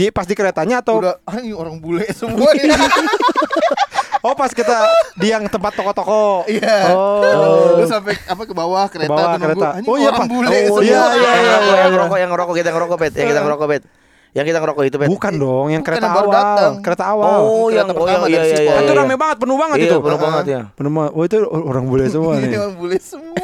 Di 0.00 0.08
pas 0.08 0.24
di 0.24 0.32
keretanya 0.32 0.80
atau 0.80 0.96
Udah 0.98 1.20
ah, 1.22 1.36
ini 1.36 1.52
orang 1.52 1.76
bule 1.76 2.08
semua 2.10 2.48
ya. 2.56 2.72
oh 4.24 4.32
pas 4.32 4.48
kita 4.48 4.88
di 5.14 5.28
yang 5.28 5.44
tempat 5.44 5.76
toko-toko. 5.76 6.48
Iya. 6.48 6.88
Oh. 6.88 7.76
Lu 7.76 7.84
sampai 7.84 8.16
apa 8.18 8.42
ke 8.42 8.54
bawah 8.54 8.88
kereta 8.88 9.12
bawah 9.12 9.20
tuh 9.26 9.36
nunggu. 9.36 9.44
kereta. 9.52 9.66
Ah, 9.66 9.76
ini 9.76 9.84
Oh, 9.84 9.96
iya, 9.96 10.08
orang 10.08 10.20
Pak. 10.20 10.28
bule 10.30 10.48
Oh, 10.48 10.56
semua. 10.56 10.80
iya, 10.80 10.88
iya, 10.88 11.04
iya, 11.12 11.32
yang, 11.44 11.62
iya, 11.62 11.76
yang 11.76 11.92
ngerokok 11.92 12.16
yang 12.16 12.30
ngerokok 12.32 12.54
kita 12.56 12.68
ngerokok 12.70 12.96
pet 12.98 13.12
yang 13.14 13.28
kita 13.28 13.40
ngerokok 13.42 13.68
pet 13.68 13.82
yang 14.30 14.46
kita 14.46 14.58
ngerokok 14.58 14.82
itu 14.86 14.96
pet 14.96 15.08
Bukan 15.10 15.34
dong, 15.36 15.66
yang 15.68 15.82
Bukan, 15.82 15.90
kereta 15.90 16.08
awal. 16.08 16.30
datang. 16.30 16.72
Kereta 16.80 17.04
awal. 17.04 17.28
oh 17.28 17.66
Kereta 17.66 17.74
yang 17.74 17.86
oh 17.86 17.94
pertama 17.98 18.08
yang 18.08 18.30
iya 18.30 18.38
dari 18.38 18.48
iya 18.48 18.60
iya 18.62 18.74
itu 18.80 18.88
iya. 18.88 19.00
rame 19.02 19.14
banget, 19.16 19.36
penuh 19.36 19.56
banget 19.58 19.76
iya 19.76 19.84
itu. 19.84 19.96
penuh 20.00 20.18
banget 20.18 20.44
ya 20.46 20.60
Penuh 20.72 20.90
banget. 20.94 21.12
Oh 21.12 21.22
itu 21.26 21.36
orang 21.44 21.84
bule 21.84 22.04
semua 22.06 22.32
Ini 22.38 22.46
nih. 22.46 22.56
orang 22.56 22.74
bule 22.78 22.96
semua. 22.96 23.36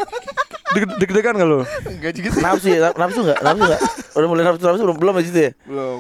Deg- 0.68 0.96
Deg-degan 0.98 1.34
gak 1.34 1.46
lu? 1.46 1.60
Enggak 1.84 2.12
juga 2.12 2.28
sih. 2.28 2.42
nafsu 2.42 2.66
ya 2.68 2.90
nafsu 2.92 3.20
nggak 3.22 3.38
nafsu 3.38 3.62
nggak 3.64 3.80
udah 4.12 4.26
mulai 4.26 4.42
nafsu 4.44 4.64
nafsu 4.64 4.82
belum 4.82 4.98
belum 4.98 5.14
situ 5.20 5.38
ya 5.40 5.50
Belum. 5.62 5.98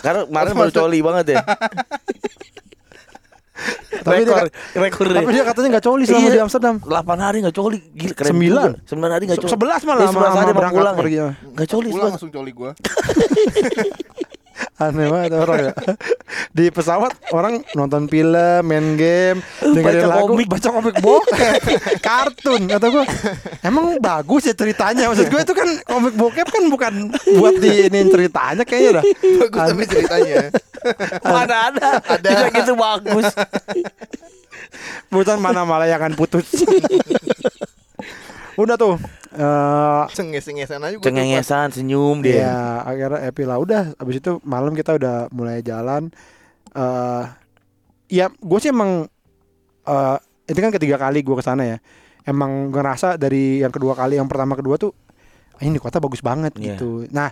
karena 0.00 0.20
kemarin 0.24 0.52
baru 0.54 0.72
coli 0.72 0.98
banget 1.00 1.26
ya 1.28 1.36
Tapi 3.98 4.22
dia, 4.22 4.28
rekor 4.28 4.46
rekor 4.76 5.04
tapi 5.10 5.32
dia 5.32 5.42
katanya 5.42 5.68
gak 5.74 5.84
coli 5.84 6.02
selama 6.04 6.22
Iya. 6.22 6.30
di 6.30 6.40
Amsterdam. 6.40 6.74
8 6.78 6.86
hari 7.18 7.36
nggak 7.42 7.56
coli 7.56 7.78
gila 7.90 8.14
keren 8.14 8.30
Sembilan. 8.30 8.68
juga. 8.70 8.86
sembilan 8.86 9.10
hari 9.10 9.22
nggak 9.26 9.40
coli 9.40 9.50
Sebelas 9.50 9.80
malah 9.82 9.96
Iya, 9.96 10.06
sama, 10.06 10.12
sebelas 10.14 10.30
sama 10.30 10.38
hari 10.38 10.52
mau 10.52 10.70
pulang 10.70 10.94
pergi. 10.94 11.16
ya. 11.16 11.28
nggak 11.50 11.66
coli 11.66 11.88
Pulang 11.90 12.10
langsung 12.12 12.30
coli 12.30 12.50
gua. 12.52 12.70
Aneh 14.76 15.08
banget 15.08 15.32
orang 15.36 15.58
ya. 15.68 15.72
Di 16.52 16.68
pesawat 16.68 17.12
orang 17.32 17.64
nonton 17.72 18.08
film, 18.08 18.60
main 18.64 18.96
game, 18.96 19.40
dengerin 19.60 20.04
Baca 20.04 20.08
lagu, 20.08 20.32
komik. 20.36 20.48
baca 20.48 20.68
komik 20.68 20.96
bokep, 21.00 21.60
kartun. 22.04 22.62
Kata 22.68 22.86
gue, 22.92 23.04
emang 23.64 23.96
bagus 24.00 24.48
ya 24.48 24.54
ceritanya. 24.56 25.08
Maksud 25.08 25.28
gue 25.32 25.40
itu 25.40 25.54
kan 25.56 25.68
komik 25.84 26.14
bokep 26.16 26.48
kan 26.48 26.62
bukan 26.68 26.92
buat 27.40 27.56
diinin 27.56 28.08
ceritanya 28.12 28.64
kayaknya 28.68 29.00
dah. 29.00 29.04
Bagus 29.48 29.60
tapi 29.60 29.84
ceritanya. 29.88 30.36
mana 31.24 31.56
ada 31.72 31.88
Ada. 32.04 32.28
Bisa 32.30 32.46
gitu 32.52 32.72
bagus 32.78 33.26
Bukan 35.08 35.38
mana 35.40 35.64
malah 35.64 35.88
yang 35.88 35.98
akan 36.00 36.14
putus. 36.14 36.46
Udah 38.60 38.76
tuh. 38.76 38.96
Eh 39.36 40.02
Cenges-cengesan 40.10 40.80
aja 40.80 40.96
cengengesan 40.98 41.68
senyum 41.70 42.24
dia 42.24 42.40
Iya, 42.40 42.56
akhirnya 42.82 43.20
happy 43.22 43.42
lah. 43.44 43.56
Udah, 43.56 43.82
abis 43.94 44.18
itu 44.18 44.40
malam 44.42 44.72
kita 44.72 44.96
udah 44.96 45.28
mulai 45.30 45.60
jalan. 45.60 46.08
eh 46.72 47.24
ya, 48.08 48.28
gue 48.28 48.58
sih 48.58 48.68
emang 48.68 49.04
eh 49.84 50.16
itu 50.46 50.56
kan 50.56 50.70
ketiga 50.70 50.96
kali 50.96 51.20
gue 51.20 51.36
ke 51.36 51.44
sana 51.44 51.62
ya. 51.62 51.78
Emang 52.22 52.68
ngerasa 52.68 53.14
dari 53.14 53.60
yang 53.60 53.70
kedua 53.70 53.92
kali, 53.92 54.16
yang 54.16 54.26
pertama 54.26 54.54
kedua 54.54 54.74
tuh, 54.74 54.90
"Ah, 55.54 55.62
ini 55.62 55.78
kota 55.78 55.96
bagus 55.96 56.18
banget 56.20 56.52
Iya. 56.56 56.74
gitu. 56.74 57.06
Nah, 57.08 57.30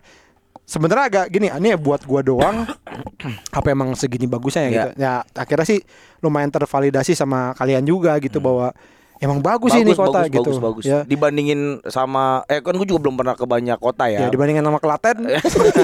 sebenarnya 0.62 1.04
agak 1.04 1.26
gini, 1.28 1.50
ini 1.50 1.74
ya 1.74 1.78
buat 1.78 2.06
gua 2.06 2.22
doang. 2.22 2.62
apa 3.58 3.66
emang 3.68 3.92
segini 3.94 4.24
bagusnya 4.24 4.62
ya 4.62 4.68
Iya. 4.68 4.72
gitu. 4.72 4.88
Ya, 4.96 5.12
akhirnya 5.34 5.66
sih 5.66 5.80
lumayan 6.20 6.48
tervalidasi 6.48 7.12
sama 7.12 7.52
kalian 7.54 7.82
juga 7.82 8.16
gitu 8.18 8.38
Hmm. 8.38 8.46
bahwa 8.46 8.68
emang 9.16 9.38
bagus, 9.38 9.70
sih 9.70 9.80
ini 9.80 9.92
kota 9.92 10.20
bagus, 10.20 10.30
gitu. 10.30 10.42
bagus, 10.44 10.58
bagus. 10.58 10.84
Ya, 10.84 11.00
Dibandingin 11.02 11.60
sama 11.86 12.42
eh 12.46 12.58
kan 12.58 12.72
gue 12.72 12.84
juga 12.84 13.00
belum 13.02 13.16
pernah 13.16 13.32
ke 13.32 13.44
banyak 13.44 13.78
kota 13.78 14.06
ya 14.06 14.26
ya. 14.26 14.28
dibandingkan 14.28 14.62
sama 14.62 14.78
Klaten. 14.78 15.16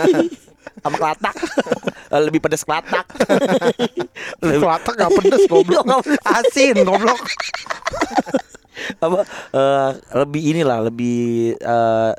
sama 0.82 0.96
Kelatak. 0.96 1.34
Eh, 2.10 2.20
Lebih 2.20 2.40
pedas 2.40 2.62
Kelatak. 2.62 3.06
Lebih- 4.42 4.60
Kelaten 4.60 4.92
gak 4.94 5.12
pedes 5.14 5.44
goblok. 5.52 5.84
Nggak 5.84 6.00
pedes. 6.02 6.20
Asin 6.22 6.76
goblok. 6.82 7.20
apa 8.96 9.22
eh, 9.52 9.90
lebih 10.16 10.42
inilah 10.50 10.78
lebih 10.82 11.20
eh 11.54 12.12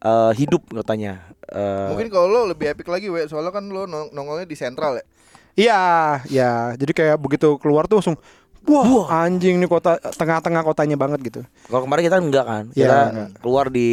eh, 0.00 0.32
hidup 0.34 0.68
katanya. 0.74 1.24
Eh, 1.46 1.88
Mungkin 1.90 2.08
kalau 2.08 2.26
lo 2.28 2.40
lebih 2.46 2.70
epic 2.70 2.86
lagi, 2.86 3.08
we. 3.08 3.26
Soalnya 3.26 3.50
kan 3.50 3.64
lo 3.66 3.84
nong- 3.84 4.12
nongolnya 4.12 4.44
di 4.44 4.54
sentral 4.54 4.96
ya. 4.96 5.04
Iya, 5.52 5.82
ya. 6.30 6.52
Jadi 6.74 6.92
kayak 6.94 7.18
begitu 7.18 7.58
keluar 7.58 7.84
tuh 7.84 7.98
langsung 7.98 8.16
Wah, 8.62 8.84
anjing 9.24 9.56
nih 9.56 9.66
kota 9.66 9.96
tengah-tengah 10.14 10.60
kotanya 10.60 10.94
banget 10.94 11.18
gitu. 11.22 11.40
kalau 11.64 11.84
kemarin 11.84 12.02
kita 12.04 12.18
enggak 12.18 12.44
kan. 12.44 12.64
Iya, 12.70 12.76
Kita 12.76 12.98
enggak. 13.08 13.28
keluar 13.40 13.66
di 13.66 13.88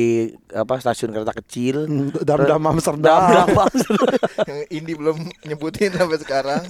apa 0.49 0.74
stasiun 0.78 1.11
kereta 1.11 1.34
kecil. 1.34 1.88
Dam-dam 2.20 2.61
Amsterdam. 2.61 3.22
Dam-dam. 3.47 3.68
Yang 4.49 4.59
Indi 4.70 4.93
belum 4.93 5.18
nyebutin 5.43 5.91
sampai 5.91 6.20
sekarang. 6.20 6.61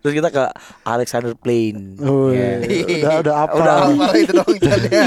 Terus 0.00 0.14
kita 0.14 0.28
ke 0.28 0.44
Alexander 0.82 1.34
Plain. 1.34 1.98
Oh, 1.98 2.30
Ya. 2.30 2.62
udah 2.62 3.14
udah 3.20 3.34
apa? 3.44 3.54
Udah 3.56 3.74
apa 3.84 4.06
itu 4.14 4.32
dong 4.32 4.54
jalannya. 4.64 5.02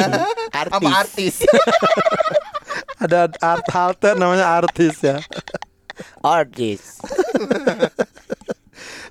Artis. 0.51 0.72
Sama 0.74 0.89
artis. 0.93 1.36
Ada 3.03 3.20
art 3.41 3.66
halte 3.68 4.09
namanya 4.14 4.45
artis 4.53 4.99
ya. 5.01 5.18
Artis. 6.22 7.01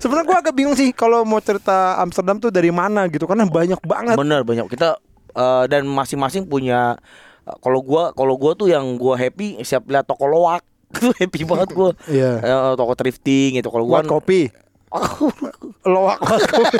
Sebenarnya 0.01 0.25
gua 0.25 0.37
agak 0.39 0.53
bingung 0.53 0.73
sih 0.73 0.89
kalau 0.91 1.21
mau 1.21 1.37
cerita 1.37 1.95
Amsterdam 1.95 2.35
tuh 2.35 2.49
dari 2.49 2.69
mana 2.69 3.05
gitu 3.05 3.23
karena 3.23 3.45
banyak 3.45 3.77
banget. 3.81 4.17
Bener 4.17 4.41
banyak 4.41 4.65
kita 4.67 4.97
eh, 5.31 5.63
dan 5.67 5.85
masing-masing 5.85 6.43
punya 6.43 6.97
eh, 7.43 7.55
kalau 7.59 7.79
gua 7.79 8.09
kalau 8.11 8.33
gua 8.33 8.51
tuh 8.51 8.65
yang 8.65 8.83
gua 8.95 9.13
happy 9.13 9.61
siap 9.61 9.85
lihat 9.85 10.03
toko 10.03 10.25
loak 10.25 10.65
tuh 10.97 11.13
happy 11.15 11.45
banget 11.45 11.69
gua. 11.71 11.93
Iya. 12.05 12.31
Eh, 12.39 12.73
toko 12.73 12.93
thrifting 12.93 13.55
itu 13.55 13.69
kalau 13.69 13.85
gua 13.85 14.01
Buat 14.01 14.09
kopi. 14.11 14.49
Loak 15.87 16.19
buat 16.19 16.43
kopi. 16.43 16.77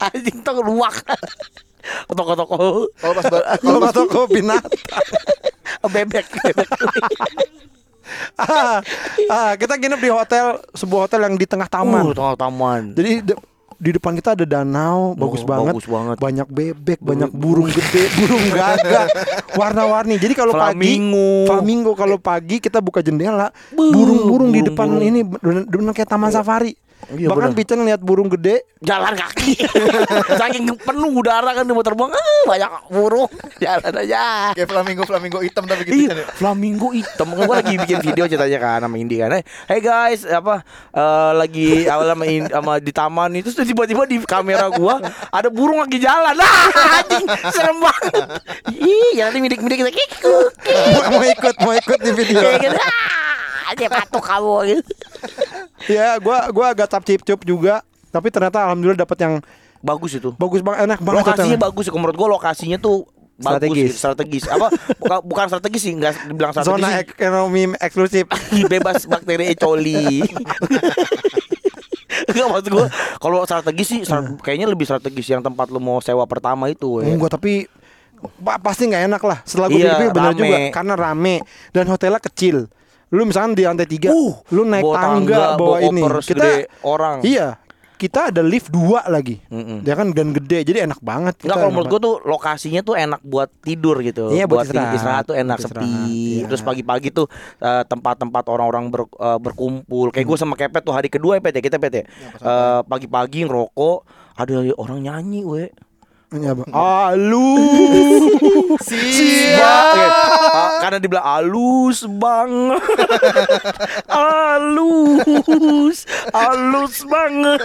anjing 0.00 0.42
toko 0.42 0.64
luak. 0.64 0.98
Toko-toko 2.08 2.90
Kalau 2.98 3.14
pas 3.14 3.26
bar- 3.30 3.46
Kalau 3.54 3.62
kalau 3.62 3.78
pas 3.78 3.94
toko 4.02 4.20
binatang. 4.26 4.74
bebek, 5.86 6.26
bebek. 6.26 6.68
ah, 8.40 8.78
ah, 9.28 9.52
kita 9.54 9.76
nginep 9.76 10.00
di 10.00 10.10
hotel 10.10 10.44
sebuah 10.72 11.08
hotel 11.08 11.20
yang 11.26 11.34
di 11.34 11.46
tengah 11.46 11.66
taman. 11.66 12.02
Uh, 12.06 12.14
tengah 12.14 12.36
taman. 12.36 12.94
Jadi 12.94 13.12
de- 13.24 13.40
di 13.76 13.92
depan 13.92 14.16
kita 14.16 14.32
ada 14.32 14.48
danau, 14.48 15.12
bagus 15.12 15.44
Oh, 15.44 15.48
banget. 15.48 15.72
bagus 15.76 15.84
banget. 15.86 16.16
Banyak 16.16 16.48
bebek, 16.48 16.96
banyak 16.96 17.28
burung 17.28 17.68
gede, 17.68 18.08
burung 18.16 18.44
gagak, 18.48 19.08
warna-warni. 19.52 20.16
Jadi 20.16 20.32
kalau 20.32 20.56
pagi 20.56 20.80
Flamingo. 20.80 21.44
flamingo 21.44 21.92
kalau 21.92 22.16
pagi 22.16 22.56
kita 22.56 22.80
buka 22.80 23.04
jendela, 23.04 23.52
burung-burung 23.70 24.48
di 24.48 24.64
depan 24.64 24.96
burung-burung. 24.96 25.12
ini 25.12 25.20
benar-benar 25.68 25.92
kayak 25.92 26.08
taman 26.08 26.32
safari. 26.32 26.72
Iya, 27.06 27.30
Bahkan 27.30 27.54
benar. 27.54 27.58
Pican 27.62 27.86
lihat 27.86 28.02
burung 28.02 28.26
gede, 28.26 28.66
jalan 28.82 29.14
kaki 29.14 29.62
saking 30.42 30.74
penuh 30.74 31.14
udara 31.14 31.54
kan 31.54 31.62
dia 31.62 31.70
mau 31.70 31.80
terbang 31.80 32.10
ah, 32.10 32.42
banyak 32.44 32.70
burung 32.90 33.30
jalan 33.62 33.94
aja 33.94 34.50
Kayak 34.50 34.66
flamingo 34.66 35.06
flamingo 35.06 35.38
hitam 35.38 35.64
tapi 35.64 35.86
gitu 35.86 36.10
kan 36.10 36.18
Iya, 36.18 36.24
ya. 36.24 36.26
flamingo 36.34 36.90
hitam. 36.90 37.30
Gue 37.30 37.46
lagi 37.46 37.78
bikin 37.78 38.02
video 38.02 38.26
ceritanya 38.26 38.58
kan 38.58 38.78
sama 38.82 38.96
Indi 38.96 39.16
kan. 39.16 39.38
Hey 39.64 39.78
guys, 39.78 40.26
apa 40.26 40.66
eh, 40.90 41.32
lagi 41.36 41.86
awal 41.86 42.10
sama, 42.10 42.24
In- 42.26 42.50
sama 42.50 42.72
di 42.82 42.90
taman 42.90 43.30
itu 43.34 43.54
terus 43.54 43.64
tiba-tiba 43.64 44.02
di 44.02 44.18
kamera 44.20 44.66
gua 44.68 44.98
ada 45.30 45.46
burung 45.46 45.78
lagi 45.78 46.02
jalan. 46.02 46.34
Ah, 46.34 46.66
anjing, 47.00 47.22
serem 47.50 47.78
banget. 47.78 48.42
Ih, 48.72 49.14
ya 49.14 49.30
nanti 49.30 49.38
midik-midik 49.38 49.78
kita 49.78 49.92
kikuk. 49.94 50.48
mau, 50.58 51.02
mau 51.12 51.22
ikut, 51.22 51.54
mau 51.60 51.72
ikut 51.72 51.98
di 52.02 52.10
video. 52.10 52.42
Dia 53.72 53.88
patok 53.88 54.22
kamu 54.22 54.54
gitu. 54.68 54.92
ya, 55.96 56.14
gua 56.18 56.46
gua 56.48 56.66
agak 56.70 56.86
cap 56.86 57.02
cip 57.02 57.20
cup 57.20 57.42
juga, 57.42 57.82
tapi 58.08 58.28
ternyata 58.28 58.62
alhamdulillah 58.62 59.00
dapat 59.00 59.18
yang 59.18 59.34
Bagus 59.78 60.14
itu. 60.14 60.30
bagus 60.34 60.60
banget, 60.60 60.84
enak 60.84 60.98
banget. 61.00 61.20
Lokasinya 61.22 61.58
bagus 61.60 61.84
menurut 61.88 62.14
gua 62.14 62.28
lokasinya 62.32 62.76
tuh 62.76 63.06
bagus 63.36 63.44
Strategis. 63.68 63.76
gitu, 63.84 63.96
strategis. 63.96 64.44
Apa 64.46 64.66
bukan, 64.96 65.18
bukan 65.22 65.46
strategis 65.46 65.82
sih, 65.82 65.92
enggak 65.92 66.16
dibilang 66.24 66.50
strategis. 66.50 66.72
Zona 66.72 66.88
sih. 66.88 67.04
ekonomi 67.04 67.62
eksklusif. 67.76 68.24
bebas 68.64 69.04
bakteri 69.04 69.50
E. 69.50 69.54
coli. 69.54 70.24
Enggak 72.26 72.48
maksud 72.48 72.68
gue 72.70 72.86
kalau 73.18 73.44
strategis 73.44 73.86
sih 73.86 74.00
strat- 74.02 74.40
kayaknya 74.40 74.66
lebih 74.66 74.84
strategis 74.84 75.26
yang 75.28 75.40
tempat 75.40 75.68
lu 75.68 75.78
mau 75.78 76.00
sewa 76.00 76.24
pertama 76.24 76.66
itu 76.66 77.00
ya. 77.00 77.08
Enggak 77.08 77.30
tapi 77.30 77.68
pa- 78.38 78.56
pasti 78.58 78.88
nggak 78.88 79.04
enak 79.06 79.22
lah. 79.22 79.38
Setelah 79.42 79.68
gue 79.68 79.78
Iya, 79.78 79.92
pikir 79.94 80.08
benar 80.10 80.32
juga 80.32 80.56
karena 80.72 80.94
rame 80.96 81.44
dan 81.70 81.84
hotelnya 81.86 82.18
kecil. 82.18 82.72
Lu 83.06 83.22
misalkan 83.22 83.54
di 83.54 83.62
lantai 83.62 83.86
tiga, 83.86 84.10
Uh, 84.10 84.34
lu 84.50 84.62
naik 84.62 84.82
bawa 84.82 84.96
tangga, 84.96 85.14
tangga, 85.14 85.42
bawa, 85.54 85.78
bawa 85.78 85.86
ini. 85.86 86.00
segede 86.18 86.52
orang. 86.82 87.22
Iya, 87.22 87.54
kita 87.96 88.28
ada 88.28 88.42
lift 88.42 88.68
dua 88.68 89.06
lagi. 89.06 89.38
Mm-mm. 89.46 89.80
Dia 89.80 89.94
kan 89.94 90.10
dan 90.10 90.34
gede, 90.34 90.66
jadi 90.66 90.84
enak 90.84 90.98
banget. 91.00 91.38
Enggak 91.40 91.56
kalau 91.56 91.70
menurut 91.70 91.88
gue 91.88 92.00
tuh 92.02 92.14
lokasinya 92.26 92.82
tuh 92.82 92.92
enak 92.92 93.22
buat 93.22 93.48
tidur 93.62 94.02
gitu. 94.02 94.34
Iya, 94.34 94.44
buat 94.44 94.66
buat 94.66 94.68
istirahat. 94.68 95.22
tuh 95.24 95.36
enak 95.38 95.56
Buat 95.56 95.64
sepi. 95.64 95.86
istirahat, 95.86 96.10
iya. 96.10 96.44
Terus 96.50 96.62
pagi-pagi 96.62 97.08
tuh 97.08 97.26
eh, 97.56 97.82
tempat-tempat 97.86 98.44
orang-orang 98.46 98.90
ber- 98.90 99.08
eh, 99.08 99.38
berkumpul. 99.38 100.10
Kayak 100.10 100.26
Hmm. 100.26 100.30
gue 100.34 100.38
sama 100.42 100.54
Kepet 100.58 100.82
tuh 100.82 100.92
hari 100.92 101.06
kedua 101.06 101.38
ya 101.38 101.40
Pet 101.40 101.54
ya 101.54 101.62
kita 101.62 101.78
Pet 101.78 101.94
ya. 101.94 102.04
Eh, 102.36 102.80
pagi-pagi 102.84 103.46
ngerokok, 103.46 103.98
ada 104.34 104.54
orang 104.76 104.98
nyanyi 105.00 105.46
we. 105.46 105.70
Iya, 106.34 106.58
Bang. 106.58 106.66
Alu. 106.74 107.54
Siap. 108.90 109.94
karena 110.82 110.98
dibilang 110.98 111.22
halus 111.22 112.02
banget. 112.02 112.82
halus. 114.10 115.98
Halus 116.36 117.06
banget. 117.06 117.62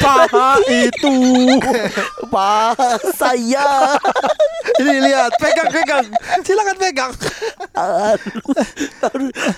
Paha 0.00 0.56
itu. 0.72 1.16
Pak 2.32 3.04
saya. 3.12 3.92
Ini 4.80 4.96
lihat, 5.04 5.32
pegang 5.36 5.68
pegang. 5.68 6.04
Silakan 6.40 6.76
pegang. 6.80 7.12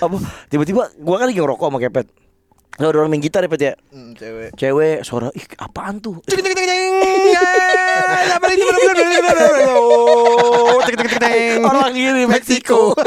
Apa? 0.03 0.15
Tiba-tiba 0.51 0.91
gua 0.99 1.15
kan 1.23 1.27
lagi 1.31 1.39
ngerokok 1.39 1.67
sama 1.71 1.79
Kepet. 1.79 2.26
Ada 2.77 2.93
orang 2.93 3.09
main 3.09 3.21
gitar 3.25 3.41
ya 3.41 3.49
Pet 3.49 3.61
ya. 3.61 3.73
Hmm, 3.89 4.13
cewek. 4.13 4.53
Cewek 4.53 5.01
suara 5.01 5.33
ih 5.33 5.45
apaan 5.57 5.97
tuh? 5.97 6.21
Ini? 8.47 8.77
Oh, 9.73 10.77
cek 10.85 10.93
cek 10.93 11.09
cek 11.09 11.19
cek. 11.19 11.57
Orang 11.65 11.93
gini 11.97 12.29
Meksiko. 12.29 12.93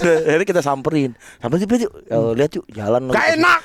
Nah, 0.00 0.16
Akhirnya 0.26 0.44
kita 0.44 0.60
samperin 0.60 1.16
Samperin 1.40 1.62
yuk 1.80 1.92
Eh, 2.10 2.30
Lihat 2.36 2.52
yuk 2.52 2.66
jalan 2.68 3.08
Gak 3.08 3.38
enak. 3.38 3.62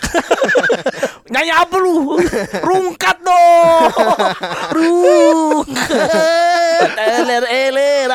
Nyanyi 1.33 1.51
apa 1.51 1.75
lu? 1.81 2.15
Rungkat 2.61 3.17
dong. 3.25 3.89
Rungkat. 4.71 6.07
Eler 6.95 7.43
eler. 7.49 8.11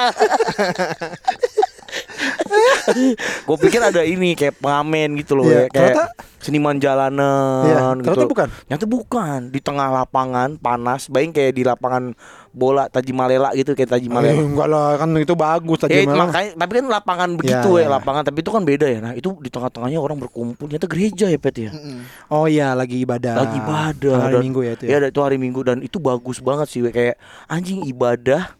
Gue 3.42 3.56
pikir 3.58 3.80
ada 3.80 4.00
ini 4.00 4.32
kayak 4.32 4.56
pengamen 4.56 5.14
gitu 5.16 5.34
loh 5.34 5.44
Iya, 5.44 5.54
ya, 5.56 5.62
kayak 5.66 5.74
ternyata- 5.92 6.12
seniman 6.40 6.76
jalanan 6.76 7.62
Iya, 7.62 7.78
gitu. 7.92 8.04
ternyata 8.06 8.26
bukan. 8.26 8.48
Ternyata 8.64 8.86
bukan 8.86 9.38
di 9.48 9.60
tengah 9.60 9.88
lapangan 9.94 10.48
panas, 10.56 11.06
bayang 11.06 11.30
kayak 11.30 11.52
di 11.52 11.62
lapangan 11.62 12.16
bola 12.50 12.88
Tajimalela 12.88 13.52
gitu 13.52 13.72
kayak 13.72 13.86
Eh, 13.86 13.94
Tajimalela. 13.94 14.40
enggak 14.40 14.66
lah, 14.66 14.96
kan 14.96 15.08
itu 15.14 15.34
bagus 15.34 15.78
Ya, 15.78 15.82
tadi 15.82 15.94
itu 15.98 16.08
memang. 16.08 16.28
makanya, 16.28 16.50
tapi 16.56 16.72
kan 16.74 16.86
lapangan 16.88 17.28
begitu 17.34 17.70
Ya, 17.70 17.76
ya, 17.76 17.82
ya. 17.82 17.88
lapangan 17.92 18.22
tapi 18.22 18.38
itu 18.38 18.50
kan 18.50 18.62
beda 18.62 18.86
ya. 18.86 18.98
Nah, 19.00 19.12
itu 19.12 19.28
di 19.36 19.48
tengah-tengahnya 19.48 19.98
orang 19.98 20.18
berkumpul, 20.18 20.64
ternyata 20.66 20.86
gereja 20.86 21.26
ya, 21.26 21.36
Pet 21.36 21.56
ya. 21.58 21.70
Oh 22.26 22.44
iya, 22.44 22.72
lagi 22.72 22.96
ibadah. 22.98 23.34
lagi 23.36 23.56
ibadah 23.56 24.16
Hari 24.18 24.32
dan- 24.32 24.42
Minggu 24.42 24.60
ya 24.62 24.72
itu 24.74 24.84
ya 24.86 24.96
ya. 24.98 25.08
itu 25.08 25.20
hari 25.20 25.36
Minggu 25.36 25.60
dan 25.60 25.78
itu 25.80 25.96
bagus 25.96 26.40
banget 26.40 26.66
sih 26.66 26.80
we. 26.80 26.90
kayak 26.90 27.20
anjing 27.46 27.84
ibadah 27.84 28.56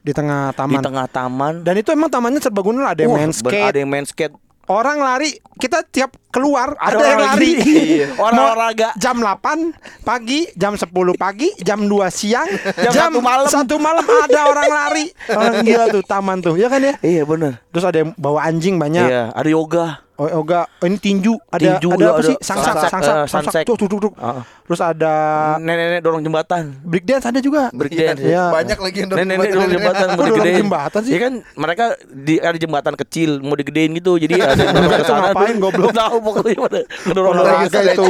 Di 0.00 0.12
tengah 0.12 0.50
di 0.50 0.56
taman. 0.56 0.80
tengah 0.80 1.06
taman 1.06 1.54
Dan 1.60 1.74
itu 1.76 1.92
emang 1.92 2.08
tamannya 2.08 2.40
serbaguna 2.40 2.88
lah, 2.88 2.90
ada 2.96 3.04
yang 3.04 3.12
Wah, 3.12 3.20
main 3.20 3.32
skate. 3.32 3.68
ada 3.68 3.78
yang 3.78 3.90
main 3.90 4.04
skate 4.04 4.32
Orang 4.70 5.02
lari, 5.02 5.34
kita 5.58 5.82
tiap 5.82 6.14
keluar 6.30 6.78
ada, 6.78 6.94
Ada 6.94 7.02
yang 7.02 7.18
orang 7.18 7.26
lari. 7.34 7.50
Iya. 7.90 8.06
Orang 8.14 8.38
olahraga. 8.38 8.88
Jam 8.94 9.18
8 9.18 10.06
pagi, 10.06 10.46
jam 10.54 10.78
10 10.78 10.94
pagi, 11.18 11.50
jam 11.58 11.90
2 11.90 11.90
siang, 12.06 12.46
Jam 12.78 13.10
satu 13.10 13.18
malam. 13.18 13.50
satu 13.50 13.82
malam 13.82 14.06
ada 14.06 14.46
orang 14.46 14.70
lari. 14.70 15.10
Orang 15.26 15.66
gila 15.66 15.90
tuh 15.90 16.06
taman 16.06 16.38
tuh, 16.38 16.54
ya 16.54 16.70
kan 16.70 16.78
ya? 16.78 16.94
iya 17.02 17.26
bener 17.26 17.58
Terus 17.70 17.84
ada 17.86 17.96
yang 18.02 18.10
bawa 18.18 18.40
anjing 18.44 18.76
banyak. 18.76 19.06
iya 19.06 19.30
ada 19.30 19.48
yoga 19.48 20.02
Oh, 20.20 20.28
Oga, 20.44 20.68
oh, 20.68 20.84
ini 20.84 21.00
tinju, 21.00 21.32
ada 21.48 21.80
Tinju, 21.80 21.96
ada 21.96 22.12
apa 22.12 22.20
ada 22.20 22.28
sih? 22.28 22.36
Sangsak, 22.44 22.74
sangsak, 22.76 22.92
eh, 22.92 23.24
sangsak. 23.24 23.24
sunset. 23.32 23.64
Tuh, 23.64 23.72
tuh, 23.72 23.88
tuh, 23.88 23.98
tuh. 24.04 24.12
Ah. 24.20 24.44
Terus 24.68 24.80
ada 24.84 25.12
nenek-nenek 25.56 26.04
dorong 26.04 26.20
jembatan 26.20 26.76
break 26.84 27.08
dance 27.08 27.24
ada 27.24 27.40
juga. 27.40 27.72
breakdance 27.72 28.20
Iya. 28.20 28.52
Banyak 28.52 28.78
lagi 28.84 28.96
yang 29.00 29.08
dorong 29.08 29.20
nenek-nenek 29.24 29.52
dorong 29.56 29.72
jembatan 29.72 29.96
Kok 29.96 30.12
mau 30.12 30.20
dorong 30.20 30.28
digedein 30.36 30.60
jembatan 30.60 31.00
sih? 31.00 31.12
ya 31.16 31.18
kan 31.24 31.32
mereka 31.56 31.84
di 32.04 32.34
ada 32.36 32.58
jembatan 32.60 32.94
kecil 33.00 33.30
mau 33.40 33.56
digedein 33.56 33.90
gitu 33.96 34.12
jadi 34.20 34.34
ada 34.44 34.60
yang 34.60 34.74
dorong 34.76 34.92
ke 34.92 34.98
Itu 35.00 35.08
sana 35.08 35.20
ngapain, 35.32 35.56
goblok? 35.56 35.90
tahu 36.04 36.16
pokoknya 36.20 36.58
pada 36.68 36.80
Olahraga 37.16 37.78
Lagi 37.80 37.96
itu. 37.96 38.08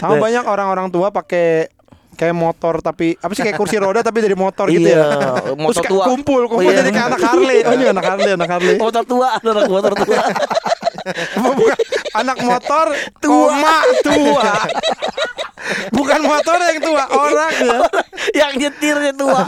Sama 0.00 0.14
banyak 0.16 0.44
orang-orang 0.48 0.88
tua 0.88 1.12
pakai 1.12 1.68
kayak 2.12 2.34
motor 2.34 2.78
tapi 2.78 3.16
apa 3.16 3.32
sih 3.32 3.42
kayak 3.42 3.56
kursi 3.56 3.76
roda 3.76 4.00
tapi 4.00 4.20
dari 4.20 4.36
motor 4.36 4.68
gitu 4.68 4.84
Iya, 4.84 5.00
ya. 5.00 5.06
motor 5.62 5.80
Terus 5.80 5.90
tua. 5.90 6.04
kumpul, 6.06 6.42
kumpul 6.46 6.60
Oh, 6.60 6.70
iya. 6.70 6.80
jadi 6.80 6.90
kayak 6.90 7.06
anak 7.10 7.20
Harley. 7.20 7.58
Oh, 7.62 7.72
ini 7.72 7.84
anak 7.88 8.04
Harley, 8.04 8.30
anak 8.32 8.50
Harley. 8.50 8.76
motor 8.76 9.02
tua 9.02 9.28
anak 9.36 9.66
motor 9.66 9.92
tua 9.96 10.22
Bukan 11.34 11.78
anak 12.14 12.38
motor 12.38 12.86
koma 13.18 13.76
tua. 14.00 14.52
Bukan 15.90 16.20
motor 16.20 16.58
yang 16.58 16.78
tua, 16.78 17.04
orang 17.08 17.52
ya. 17.54 17.78
yang 18.36 18.52
nyetirnya 18.54 19.12
tua. 19.12 19.42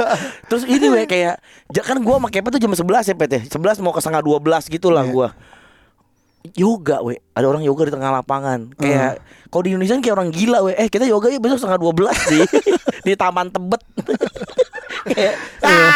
Terus 0.47 0.65
ini 0.65 0.87
we 0.89 1.05
kayak 1.05 1.39
kan 1.77 1.99
gua 2.01 2.19
sama 2.19 2.29
Kepet 2.29 2.59
tuh 2.59 2.61
jam 2.61 2.73
11 2.73 2.83
ya 3.07 3.15
Pet 3.15 3.31
ya. 3.31 3.41
11 3.45 3.79
mau 3.79 3.91
ke 3.91 4.01
setengah 4.01 4.23
12 4.25 4.67
gitu 4.69 4.89
lah 4.89 5.05
Iya. 5.05 5.12
gua. 5.12 5.29
Yoga 6.53 7.01
we, 7.01 7.17
ada 7.33 7.47
orang 7.47 7.62
yoga 7.62 7.89
di 7.89 7.93
tengah 7.93 8.11
lapangan. 8.15 8.69
Kayak 8.75 9.23
kalau 9.55 9.63
di 9.63 9.71
Indonesia 9.71 9.95
kan 9.95 10.03
kayak 10.03 10.17
orang 10.19 10.31
gila 10.35 10.59
we. 10.67 10.75
Eh 10.75 10.91
kita 10.91 11.07
yoga 11.07 11.31
ya 11.31 11.39
besok 11.39 11.63
setengah 11.63 11.79
12 11.79 12.11
di 12.27 12.39
di 13.07 13.13
Taman 13.15 13.55
Tebet. 13.55 13.83
kayak 15.15 15.35
ah. 15.63 15.95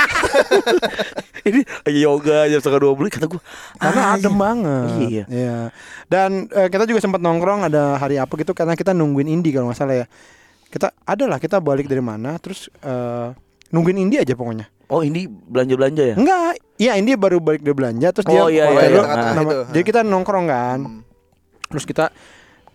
ini 1.50 1.66
lagi 1.66 2.00
yoga 2.06 2.46
jam 2.46 2.62
setengah 2.62 2.86
12 2.86 3.18
kata 3.18 3.26
gua. 3.26 3.42
Karena 3.82 4.00
ah, 4.06 4.14
adem 4.14 4.30
iya. 4.30 4.38
banget. 4.38 4.86
Iya. 4.94 5.24
Iya. 5.26 5.58
Dan 6.06 6.46
eh, 6.54 6.70
kita 6.70 6.86
juga 6.86 7.02
sempat 7.02 7.18
nongkrong 7.18 7.66
ada 7.66 7.98
hari 7.98 8.22
apa 8.22 8.30
gitu 8.38 8.54
karena 8.54 8.78
kita 8.78 8.94
nungguin 8.94 9.26
Indi 9.26 9.50
kalau 9.50 9.74
nggak 9.74 9.78
salah 9.82 10.06
ya. 10.06 10.06
Kita 10.70 10.94
adalah 11.02 11.42
kita 11.42 11.58
balik 11.58 11.90
dari 11.90 11.98
mana 11.98 12.38
terus 12.38 12.70
eh, 12.78 13.34
nungguin 13.74 14.06
Indi 14.06 14.22
aja 14.22 14.38
pokoknya. 14.38 14.70
Oh 14.86 15.02
ini 15.02 15.26
belanja-belanja 15.26 16.14
ya? 16.14 16.14
Enggak, 16.14 16.62
iya 16.78 16.94
Indi 16.94 17.18
baru 17.18 17.42
balik 17.42 17.66
dari 17.66 17.74
belanja 17.74 18.08
terus 18.14 18.26
dia 18.30 18.38
Oh, 18.38 18.46
iya, 18.46 18.70
hotel 18.70 18.78
iya, 18.78 18.86
iya. 18.86 19.02
Tengah-tengah 19.02 19.34
nama- 19.34 19.50
itu. 19.50 19.58
Jadi 19.74 19.82
kita 19.82 20.00
nongkrong 20.06 20.46
kan. 20.46 20.78
Hmm. 20.86 21.02
Terus 21.74 21.84
kita 21.84 22.04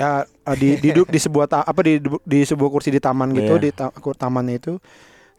ya 0.04 0.12
eh, 0.28 0.56
di 0.60 0.70
duduk 0.84 1.08
di 1.08 1.20
sebuah 1.20 1.45
ta- 1.47 1.64
apa 1.64 1.80
di 1.80 2.04
di 2.28 2.39
sebuah 2.43 2.68
kursi 2.68 2.91
di 2.91 2.99
taman 2.99 3.32
gitu 3.32 3.56
Iya. 3.56 3.64
di 3.64 3.70
ta- 3.72 3.93
tamannya 3.95 4.60
itu. 4.60 4.76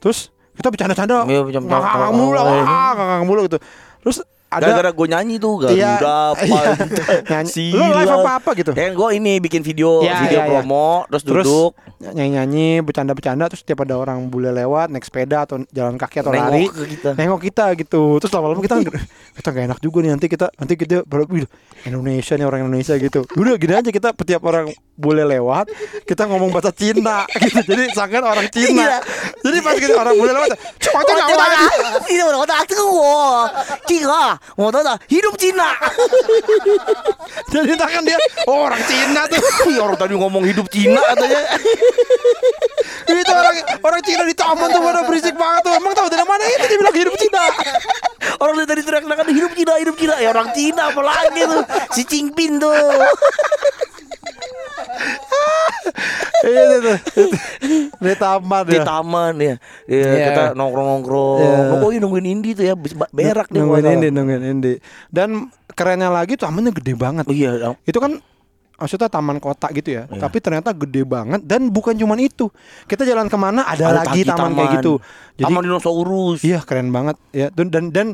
Terus 0.01 0.33
kita 0.57 0.73
bercanda-canda 0.73 1.29
Iya, 1.29 1.61
ngakak 1.61 2.11
mulu, 2.15 2.39
oh, 2.39 2.47
iya. 2.49 2.65
ah, 2.65 2.93
ngakak 2.97 3.25
mulu 3.29 3.41
gitu. 3.45 3.59
Terus 4.01 4.19
ada 4.49 4.71
Gara-gara 4.71 4.91
gue 4.95 5.07
nyanyi 5.11 5.35
tuh 5.43 5.53
Garuda 5.59 5.75
Iya, 5.75 5.93
apa 6.31 6.45
iya. 6.47 6.63
gitu. 6.79 7.03
Nyanyi. 7.27 7.51
Sila. 7.51 7.75
Lu 7.75 7.85
live 7.99 8.15
apa 8.15 8.31
apa 8.39 8.51
gitu? 8.55 8.71
Ya 8.73 8.87
gue 8.95 9.09
ini 9.19 9.33
bikin 9.43 9.61
video 9.67 9.99
Iya, 10.01 10.23
video 10.23 10.41
iya. 10.41 10.47
promo 10.47 11.05
terus, 11.11 11.23
Terus 11.27 11.45
duduk 11.45 11.71
nyanyi-nyanyi, 12.13 12.85
bercanda-bercanda 12.85 13.49
terus 13.49 13.65
tiap 13.65 13.87
ada 13.89 13.97
orang 13.97 14.29
bule 14.29 14.53
lewat 14.53 14.93
naik 14.93 15.09
sepeda 15.09 15.49
atau 15.49 15.65
jalan 15.73 15.97
kaki 15.97 16.21
atau 16.21 16.35
nengok 16.35 16.53
lari, 16.53 16.65
kita. 16.69 17.11
nengok 17.17 17.41
kita 17.41 17.65
gitu. 17.81 18.03
Terus 18.21 18.33
lama-lama 18.37 18.61
kita 18.61 18.77
kita 19.41 19.49
gak 19.49 19.65
enak 19.73 19.79
juga 19.81 19.99
nih 20.05 20.11
nanti 20.13 20.27
kita 20.29 20.47
nanti 20.61 20.75
kita 20.77 20.97
baru 21.09 21.25
Indonesia 21.89 22.35
nih 22.37 22.47
orang 22.47 22.61
Indonesia 22.69 22.95
gitu. 23.01 23.25
Udah 23.39 23.55
gini 23.57 23.73
aja 23.73 23.89
kita 23.89 24.13
setiap 24.13 24.43
orang 24.45 24.69
bule 24.95 25.25
lewat, 25.25 25.73
kita 26.05 26.29
ngomong 26.29 26.53
bahasa 26.53 26.71
Cina 26.77 27.25
gitu. 27.43 27.65
Jadi 27.65 27.83
sangat 27.97 28.21
orang 28.21 28.47
Cina. 28.53 28.85
Iya. 28.85 28.99
Jadi 29.41 29.59
pas 29.65 29.75
kita 29.81 29.97
orang 29.97 30.15
bule 30.21 30.33
lewat, 30.37 30.49
cuma 30.83 31.01
tuh 31.01 31.13
nggak 31.17 31.29
ada, 31.33 31.37
lagi. 31.41 31.67
Tidak 32.05 32.27
ada 32.29 32.57
tuh, 32.69 32.87
gua. 32.93 33.49
Cina, 33.89 34.37
mau 34.61 34.69
tahu 34.69 34.85
hidup 35.09 35.35
Cina. 35.41 35.71
Jadi 37.55 37.75
kan 37.79 38.03
dia 38.03 38.19
oh, 38.51 38.67
orang 38.67 38.83
Cina 38.87 39.23
tuh. 39.31 39.41
Orang 39.85 39.97
tadi 39.99 40.15
ngomong 40.17 40.45
hidup 40.49 40.67
Cina 40.71 41.01
katanya. 41.15 41.43
itu 43.15 43.33
orang 43.33 43.57
orang 43.81 44.01
Cina 44.03 44.23
di 44.23 44.35
taman 44.35 44.69
tuh 44.69 44.81
pada 44.81 45.01
berisik 45.05 45.35
banget 45.35 45.61
tuh. 45.63 45.73
Emang 45.73 45.93
tahu 45.93 46.09
dari 46.09 46.25
mana 46.25 46.43
itu 46.45 46.65
dia 46.67 46.79
bilang 46.79 46.97
hidup 46.97 47.15
Cina. 47.17 47.43
orang 48.43 48.55
dari 48.57 48.67
tadi 48.67 48.81
teriak-teriakan 48.83 49.29
hidup 49.31 49.53
Cina 49.55 49.73
hidup 49.79 49.95
Cina 49.95 50.15
ya 50.17 50.29
orang 50.31 50.49
Cina 50.53 50.83
apalagi 50.91 51.41
tuh 51.45 51.63
si 51.93 52.03
Cingpin 52.05 52.59
tuh 52.59 52.75
Iya 56.45 56.61
itu 56.61 56.77
tuh. 56.83 56.99
Di 57.97 58.15
taman 58.17 58.63
di 58.69 58.77
ya. 58.77 58.85
taman 58.85 59.33
ya, 59.39 59.55
ya 59.89 59.97
Iya. 60.05 60.25
kita 60.29 60.43
nongkrong-nongkrong 60.53 61.41
Iya. 61.41 61.57
nungguin 61.73 62.01
nungguin 62.01 62.27
Indi 62.29 62.51
tuh 62.53 62.65
ya 62.65 62.75
be- 62.77 62.93
berak 63.11 63.49
deh 63.49 63.65
nungguin. 63.65 63.85
Indi, 63.87 64.09
nungguin 64.13 64.45
Indi. 64.45 64.73
Dan 65.09 65.49
kerennya 65.73 66.13
lagi 66.13 66.37
tamannya 66.37 66.75
gede 66.75 66.93
banget. 66.95 67.25
Iya 67.29 67.73
Itu 67.85 67.97
kan 67.97 68.21
maksudnya 68.75 69.07
taman 69.07 69.39
kota 69.39 69.71
gitu 69.71 69.95
ya. 69.95 70.03
Iya. 70.07 70.21
Tapi 70.21 70.37
ternyata 70.43 70.71
gede 70.75 71.03
banget 71.03 71.41
dan 71.43 71.71
bukan 71.71 71.95
cuman 71.95 72.19
itu. 72.19 72.51
Kita 72.85 73.03
jalan 73.03 73.31
ke 73.31 73.37
mana 73.39 73.63
ada, 73.65 73.91
Ada 73.91 73.97
lagi 74.03 74.23
lagi 74.23 74.31
taman, 74.31 74.51
kayak 74.53 74.59
taman. 74.59 74.75
gitu. 74.79 74.93
Jadi 75.39 75.45
taman 75.51 75.63
dinosaurus 75.63 76.39
iya 76.43 76.59
keren 76.63 76.91
banget 76.91 77.17
ya. 77.31 77.49
Dan 77.55 77.71
dan, 77.71 77.85
dan 77.95 78.07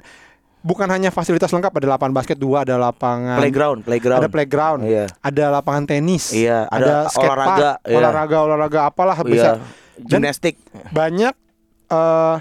bukan 0.60 0.84
hanya 0.92 1.08
fasilitas 1.08 1.48
lengkap 1.48 1.72
ada 1.72 1.96
lapangan 1.96 2.12
basket 2.12 2.36
dua, 2.36 2.68
ada 2.68 2.76
lapangan 2.76 3.40
playground 3.40 3.80
playground 3.80 4.20
ada 4.20 4.28
playground, 4.28 4.80
Iya. 4.84 5.04
ada 5.24 5.44
lapangan 5.48 5.84
tenis, 5.88 6.36
Iya, 6.36 6.68
ada 6.68 7.08
skatepark, 7.08 7.24
olahraga, 7.24 7.70
iya. 7.80 7.96
olahraga, 7.96 8.36
olahraga 8.44 8.78
apalah 8.84 9.16
iya 9.16 9.24
bisa. 9.24 9.50
Gimnastik 9.96 10.60
banyak 10.92 11.32
eh 11.88 12.36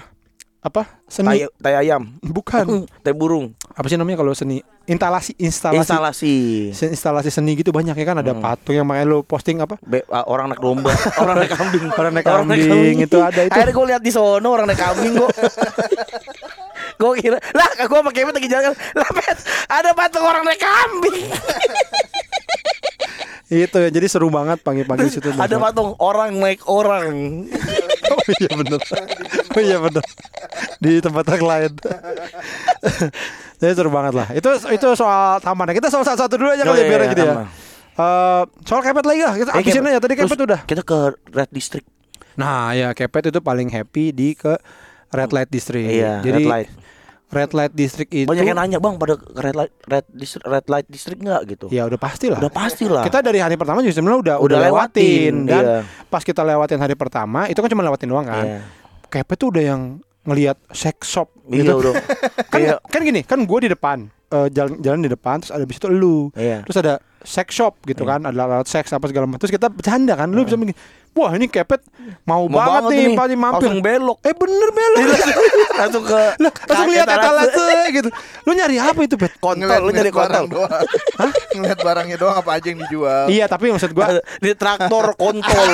apa? 0.60 1.00
Seni? 1.08 1.26
Tai, 1.26 1.40
tai 1.56 1.74
ayam. 1.80 2.20
Bukan. 2.20 2.84
Tai 2.84 3.14
burung. 3.16 3.56
Apa 3.72 3.88
sih 3.88 3.96
namanya 3.96 4.20
kalau 4.20 4.36
seni? 4.36 4.60
Instalasi 4.84 5.32
instalasi. 5.40 5.80
Instalasi. 5.80 6.34
Se- 6.76 6.92
instalasi 6.92 7.30
seni 7.32 7.56
gitu 7.56 7.72
banyak 7.72 7.96
ya 7.96 8.04
kan? 8.04 8.20
Ada 8.20 8.36
patung 8.36 8.76
yang 8.76 8.84
makanya 8.84 9.08
lo 9.08 9.24
posting 9.24 9.64
apa? 9.64 9.80
Be- 9.80 10.04
orang 10.08 10.52
naik 10.52 10.60
domba. 10.60 10.92
Orang 11.22 11.40
naik 11.40 11.52
kambing. 11.56 11.84
Orang 11.96 12.12
naik 12.12 12.26
kambing, 12.28 12.96
itu 13.00 13.16
ada 13.16 13.40
itu. 13.40 13.52
akhirnya 13.56 13.72
gue 13.72 13.86
lihat 13.88 14.02
di 14.04 14.12
sono 14.12 14.48
orang 14.52 14.68
naik 14.68 14.80
kambing 14.80 15.12
gue 15.16 15.28
gue 17.00 17.12
kira 17.16 17.40
lah 17.56 17.70
gue 17.80 17.96
sama 17.96 18.12
Kevin 18.12 18.34
lagi 18.36 18.48
jalan. 18.52 18.76
Lah 18.92 19.08
Pet, 19.16 19.38
ada 19.72 19.90
patung 19.96 20.24
orang 20.28 20.44
naik 20.44 20.60
kambing. 20.60 21.24
Itu 23.50 23.82
ya 23.82 23.90
jadi 23.90 24.06
seru 24.06 24.30
banget 24.30 24.62
pagi-pagi 24.62 25.10
di 25.10 25.10
situ 25.10 25.34
ada 25.34 25.56
patung 25.58 25.98
orang 25.98 26.38
naik 26.38 26.62
orang. 26.70 27.48
Oh 28.10 28.22
iya 28.38 28.50
bener 28.54 28.78
oh 29.50 29.60
iya 29.60 29.76
bener. 29.78 30.04
Di 30.78 30.98
tempat 30.98 31.24
yang 31.28 31.44
lain. 31.44 31.72
Jadi 33.60 33.72
seru 33.76 33.90
banget 33.92 34.14
lah. 34.16 34.28
Itu 34.32 34.48
itu 34.68 34.88
soal 34.94 35.38
taman 35.38 35.68
kita 35.70 35.92
soal 35.92 36.04
satu 36.04 36.34
dulu 36.34 36.48
aja 36.48 36.64
Oh, 36.64 36.72
kali 36.72 36.80
ya 36.80 36.82
iya, 36.82 36.88
biar 36.88 37.00
iya, 37.00 37.10
gitu 37.10 37.22
ya. 37.22 37.34
Eh, 37.90 38.42
soal 38.64 38.80
kepet 38.80 39.04
lagi 39.04 39.20
lah 39.20 39.34
kita 39.36 39.50
Eh, 39.52 39.60
abisin 39.60 39.84
aja. 39.84 39.98
Tadi 40.00 40.14
kepet 40.16 40.40
udah. 40.40 40.60
kita 40.64 40.82
ke 40.82 40.98
Red 41.28 41.50
District. 41.50 41.86
Nah 42.34 42.72
ya 42.72 42.94
kepet 42.94 43.28
itu 43.28 43.40
paling 43.40 43.68
happy 43.68 44.10
di 44.10 44.32
ke 44.32 44.56
red 45.10 45.30
light 45.30 45.50
district. 45.50 45.84
Iya 45.84 46.22
jadi 46.22 46.40
Red 46.40 46.48
Light. 46.48 46.70
Red 47.30 47.54
light 47.54 47.70
district 47.70 48.10
itu 48.10 48.26
banyak 48.26 48.42
yang 48.42 48.58
nanya 48.58 48.78
bang 48.78 48.98
pada 48.98 49.14
ke 49.14 49.26
Red 49.36 49.54
Light 49.54 49.70
Red 49.84 50.06
District 50.10 50.42
Red 50.42 50.66
Light 50.66 50.86
District 50.88 51.20
nggak? 51.20 51.42
gitu. 51.46 51.66
Ya 51.68 51.86
udah 51.86 51.94
pasti 51.94 52.26
lah. 52.26 52.42
Udah 52.42 52.50
pasti 52.50 52.90
lah. 52.90 53.06
Kita 53.06 53.22
dari 53.22 53.38
hari 53.38 53.54
pertama 53.54 53.82
juga 53.82 53.94
sebenarnya 53.94 54.18
udah 54.18 54.36
Udah 54.40 54.46
udah 54.50 54.58
lewatin, 54.64 54.66
lewatin, 54.66 55.34
dan 55.46 55.62
iya. 55.62 55.78
pas 56.06 56.22
kita 56.22 56.42
lewatin 56.42 56.78
hari 56.78 56.94
pertama 56.94 57.46
itu 57.46 57.54
kan 57.54 57.68
cuma 57.68 57.86
lewatin 57.86 58.08
doang 58.08 58.26
kan? 58.26 58.42
Iya. 58.42 58.58
Kepet 59.10 59.36
tuh 59.36 59.50
udah 59.50 59.64
yang 59.74 59.82
ngelihat 60.22 60.56
sex 60.70 61.10
shop 61.10 61.28
Iya 61.50 61.66
gitu. 61.66 61.82
udah. 61.82 61.94
Kan 62.52 62.58
kayak 62.62 62.78
kan 62.86 63.00
gini 63.02 63.20
kan 63.26 63.38
gue 63.42 63.58
di 63.66 63.70
depan 63.70 63.98
eh, 64.30 64.46
jalan 64.54 64.78
jalan 64.78 65.00
di 65.02 65.10
depan 65.10 65.42
terus 65.42 65.52
ada 65.52 65.64
bis 65.66 65.78
itu 65.82 65.88
lu. 65.90 66.30
Iya. 66.38 66.62
terus 66.62 66.78
ada 66.78 66.94
sex 67.20 67.52
shop 67.52 67.84
gitu 67.84 68.08
kan 68.08 68.24
ada 68.24 68.32
alat 68.32 68.64
seks 68.64 68.94
apa 68.94 69.04
segala 69.10 69.28
macam. 69.28 69.42
Terus 69.44 69.52
kita 69.52 69.68
bercanda 69.68 70.14
kan 70.16 70.30
lu 70.32 70.46
bisa 70.46 70.56
mikir 70.56 70.72
wah 71.12 71.32
ini 71.34 71.46
kepet. 71.46 71.82
Mau, 72.24 72.46
Mau 72.46 72.58
banget, 72.58 72.82
nih 72.90 73.00
ini. 73.06 73.16
pasti 73.16 73.36
mampir. 73.36 73.68
Langsung 73.68 73.76
belok. 73.80 74.18
Eh 74.22 74.34
bener 74.34 74.68
belok. 74.70 75.00
Langsung 75.80 76.02
ke 76.04 76.20
lah 76.36 76.52
langsung 76.52 76.88
lihat 76.90 77.08
etalase 77.08 77.68
gitu. 77.92 78.08
Lu 78.44 78.52
nyari 78.52 78.76
apa 78.78 79.00
itu 79.00 79.16
pet? 79.16 79.32
Kontol 79.36 79.80
lu 79.80 79.90
nyari 79.90 80.10
kontol. 80.10 80.44
doang. 80.48 80.84
Ngeliat 81.56 81.78
barangnya 81.78 82.16
doang 82.16 82.36
apa 82.36 82.50
aja 82.56 82.66
yang 82.68 82.80
dijual. 82.84 83.26
iya 83.28 83.44
tapi 83.46 83.68
maksud 83.68 83.92
gua 83.92 84.20
di 84.44 84.52
traktor 84.54 85.12
kontol. 85.14 85.68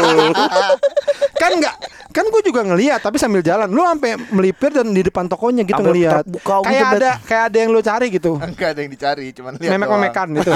Kan 1.40 1.52
enggak 1.60 1.76
kan 2.16 2.24
gue 2.32 2.42
juga 2.48 2.64
ngeliat 2.64 3.04
tapi 3.04 3.20
sambil 3.20 3.44
jalan. 3.44 3.68
Lu 3.68 3.84
sampai 3.84 4.16
melipir 4.32 4.72
dan 4.72 4.88
di 4.88 5.04
depan 5.04 5.28
tokonya 5.28 5.68
gitu 5.68 5.76
Sampai 5.76 5.92
ngeliat. 5.92 6.24
gitu, 6.24 6.40
kayak 6.40 6.64
Bet. 6.80 6.96
ada 6.96 7.10
kayak 7.20 7.44
ada 7.52 7.56
yang 7.60 7.70
lu 7.76 7.80
cari 7.84 8.06
gitu. 8.08 8.32
Enggak 8.40 8.68
ada 8.72 8.80
yang 8.80 8.88
dicari, 8.88 9.26
cuman 9.36 9.52
lihat 9.60 9.72
memek 9.76 9.88
memekan 9.92 10.28
gitu. 10.32 10.48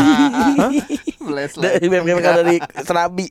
Dari 1.54 1.86
BMK 1.86 2.26
dari 2.34 2.56
serabi 2.80 3.26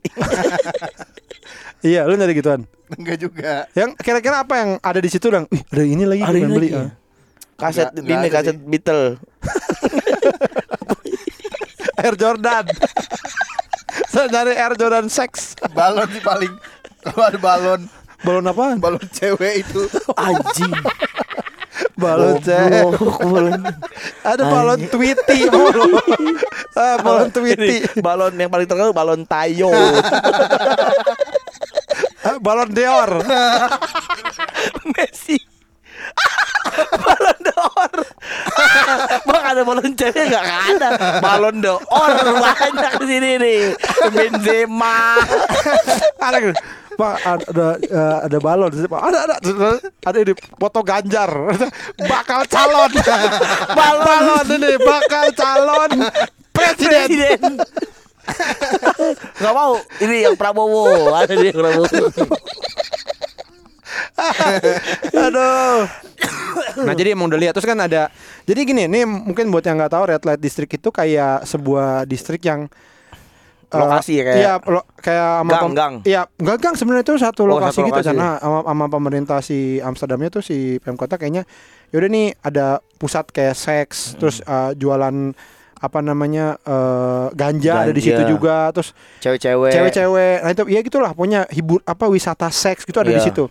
iya 1.88 2.06
lu 2.06 2.14
nyari 2.14 2.34
gituan 2.34 2.64
Enggak 2.90 3.18
juga. 3.20 3.70
yang 3.74 3.94
kira-kira 3.96 4.42
apa 4.42 4.54
yang 4.58 4.70
ada 4.80 4.98
di 4.98 5.08
situ 5.08 5.30
dong 5.30 5.46
Ih, 5.48 5.62
ada 5.64 5.84
ini 5.84 6.04
lagi 6.04 6.22
Ada 6.22 6.32
ini 6.32 6.38
pengen 6.40 6.52
beli 6.52 6.70
lagi. 6.70 6.82
Ah. 6.82 6.92
kaset 7.56 7.88
Nggak- 7.92 8.06
ini 8.16 8.28
kaset 8.28 8.56
sih. 8.56 8.66
Beatle 8.66 9.04
Air 12.00 12.16
Jordan 12.16 12.66
saya 14.12 14.26
nyari 14.28 14.54
Air 14.56 14.74
Jordan 14.74 15.06
Sex 15.08 15.54
Balon 15.70 16.10
sih 16.10 16.24
paling. 16.24 16.50
Kalau 17.00 17.24
ada 17.24 17.38
balon, 17.38 17.82
balon 18.22 18.46
apa 18.46 18.64
balon 18.76 19.04
cewek 19.10 19.62
itu. 19.62 19.86
anjing 20.18 20.74
balon 21.94 22.42
balon. 22.42 23.62
ada 24.22 24.44
balon 24.44 24.80
Tweety 24.86 25.48
balon 25.48 25.92
ah, 26.80 26.96
balon 27.04 27.30
Tweety 27.30 27.84
Ini, 27.84 28.00
balon 28.00 28.34
yang 28.40 28.48
paling 28.48 28.68
terkenal 28.68 28.96
balon 28.96 29.28
Tayo. 29.28 29.70
Ah, 32.24 32.38
balon 32.40 32.70
Dior 32.72 33.24
Messi. 34.96 35.38
Balon 36.80 37.40
d'Or 37.44 37.94
bang 39.28 39.44
ada 39.44 39.62
balon 39.68 39.92
cewek 39.96 40.24
nggak? 40.32 40.46
Ada. 40.46 40.90
Balon 41.20 41.56
d'Or 41.60 42.12
banyak 42.40 42.94
di 43.04 43.06
sini 43.08 43.30
nih. 43.40 43.62
Benzema. 44.12 45.20
Ada 46.20 46.38
gitu. 46.40 46.56
Pak 47.00 47.16
ada 47.24 47.68
eh, 47.80 48.18
ada 48.28 48.38
balon. 48.40 48.72
Ada 48.72 49.20
ada. 49.28 49.36
Ada 50.04 50.18
ini 50.24 50.34
foto 50.36 50.80
Ganjar. 50.84 51.32
Bakal 52.00 52.42
calon. 52.48 52.92
Balon, 53.76 54.04
balon 54.04 54.46
ini 54.56 54.72
bakal 54.80 55.26
calon 55.36 55.92
presiden. 56.62 56.91
Presiden. 56.99 57.41
Nggak 59.36 59.53
mau. 59.53 59.74
Ini 59.97 60.16
yang 60.24 60.36
Prabowo. 60.36 60.86
Ada 61.14 61.34
di 61.34 61.49
Prabowo. 61.49 61.86
Aduh. 65.12 65.80
Nah 66.80 66.93
jadi 66.93 67.10
emang 67.12 67.28
udah 67.28 67.39
lihat. 67.39 67.53
Terus 67.53 67.66
kan 67.66 67.80
ada 67.80 68.12
jadi 68.43 68.60
gini 68.62 68.84
nih 68.86 69.03
mungkin 69.03 69.49
buat 69.49 69.64
yang 69.64 69.78
nggak 69.78 69.91
tahu 69.91 70.03
red 70.05 70.24
light 70.24 70.38
district 70.38 70.72
itu 70.72 70.89
kayak 70.89 71.43
sebuah 71.43 72.03
distrik 72.05 72.43
yang 72.43 72.68
eh, 73.66 73.78
Lokasi 73.78 74.14
ya, 74.16 74.24
kayak- 74.26 74.39
iya 74.39 74.53
lo- 74.64 74.88
kayak 74.95 75.30
sama 75.39 75.51
Gang, 75.53 75.74
gang. 75.74 75.93
iya 76.03 76.22
enggak 76.36 76.57
gang 76.60 76.74
sebenarnya 76.74 77.03
itu 77.03 77.16
satu 77.18 77.41
Oh, 77.43 77.49
lokasi 77.51 77.78
satu 77.78 77.88
gitu 77.88 77.93
lokasi. 77.95 78.10
sana 78.12 78.28
sama, 78.38 78.60
sama 78.66 78.86
pemerintah 78.88 79.39
si 79.39 79.57
Amsterdamnya 79.80 80.30
tuh 80.32 80.41
si 80.41 80.57
Pemkota 80.80 81.16
kayaknya 81.16 81.45
yaudah 81.89 82.10
nih 82.10 82.34
ada 82.39 82.68
pusat 82.97 83.30
kayak 83.30 83.53
seks 83.53 84.14
Hmm. 84.14 84.18
terus 84.18 84.41
eh, 84.41 84.72
jualan 84.74 85.38
apa 85.80 86.00
namanya 86.00 86.60
eh, 86.62 87.28
ganja, 87.34 87.82
ada 87.82 87.92
di 87.92 88.02
situ 88.02 88.16
Ganja. 88.18 88.30
juga 88.30 88.58
terus 88.70 88.92
cewek-cewek 89.18 89.72
cewek-cewek 89.72 90.36
nah 90.40 90.50
itu 90.50 90.64
ya 90.68 90.80
gitulah 90.82 91.12
punya 91.12 91.48
hibur 91.48 91.80
apa 91.84 92.06
wisata 92.06 92.48
seks 92.50 92.84
gitu 92.84 92.98
ada 92.98 93.08
di 93.08 93.16
Iya. 93.16 93.26
situ 93.26 93.48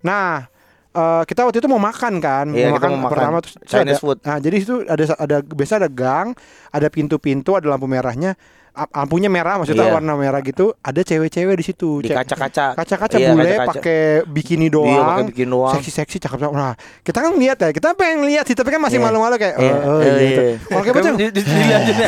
nah 0.00 0.46
eh, 0.88 1.22
kita 1.24 1.42
waktu 1.42 1.58
itu 1.58 1.66
mau 1.66 1.78
makan 1.78 2.14
kan 2.18 2.46
Iya, 2.48 2.70
mau 2.70 2.78
makan 2.78 2.88
mau 2.92 2.98
makan. 3.00 3.10
pertama 3.10 3.36
terus 3.38 3.54
Chinese 3.64 3.98
ada, 3.98 4.00
food. 4.00 4.18
nah 4.20 4.36
jadi 4.38 4.56
itu 4.56 4.74
ada 4.84 5.04
ada 5.16 5.36
biasa 5.42 5.72
ada 5.76 5.88
gang 5.88 6.28
ada 6.68 6.86
pintu-pintu 6.86 7.52
ada 7.52 7.66
lampu 7.66 7.84
merahnya 7.84 8.38
lampunya 8.74 9.28
merah 9.28 9.54
maksudnya 9.54 9.86
Iya. 9.86 9.94
warna 9.94 10.12
merah 10.14 10.40
gitu 10.40 10.72
ada 10.76 10.98
cewek-cewek 10.98 11.54
di 11.54 11.64
situ 11.64 12.02
Di 12.02 12.10
kaca-kaca. 12.10 12.74
kaca-kaca 12.74 13.14
Iya, 13.14 13.30
bule 13.30 13.54
pakai 13.64 14.26
bikini 14.26 14.66
Iya, 14.66 14.68
doang 14.68 15.06
pakai 15.06 15.24
bikini 15.30 15.48
doang. 15.48 15.72
seksi-seksi 15.72 16.18
cakep 16.18 16.36
cakep 16.36 16.52
nah 16.52 16.74
kita 17.00 17.20
kan 17.20 17.32
lihat 17.34 17.56
ya 17.56 17.70
kita 17.70 17.94
pengen 17.94 18.26
lihat 18.26 18.44
sih 18.44 18.52
tapi 18.52 18.68
kan 18.68 18.78
masih 18.78 18.98
Iya. 18.98 19.06
malu-malu 19.06 19.38
kayak 19.38 19.54
Iya, 19.56 19.74
oh, 19.78 19.86
oh, 19.86 20.00
iya, 20.00 20.12
gitu 20.18 20.42
iya. 20.42 20.54
kalau 20.58 20.82
kayak 20.82 20.90
Kayak 20.90 21.06
macam 21.06 21.14
dilihatin. 21.14 21.94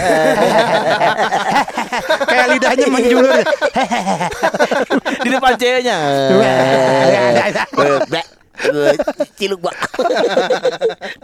kayak 2.26 2.46
lidahnya 2.50 2.86
menjulur 2.88 3.30
di 5.22 5.28
depan 5.30 5.52
ceweknya. 5.54 5.96
Ciluk 9.36 9.60
bak. 9.60 9.76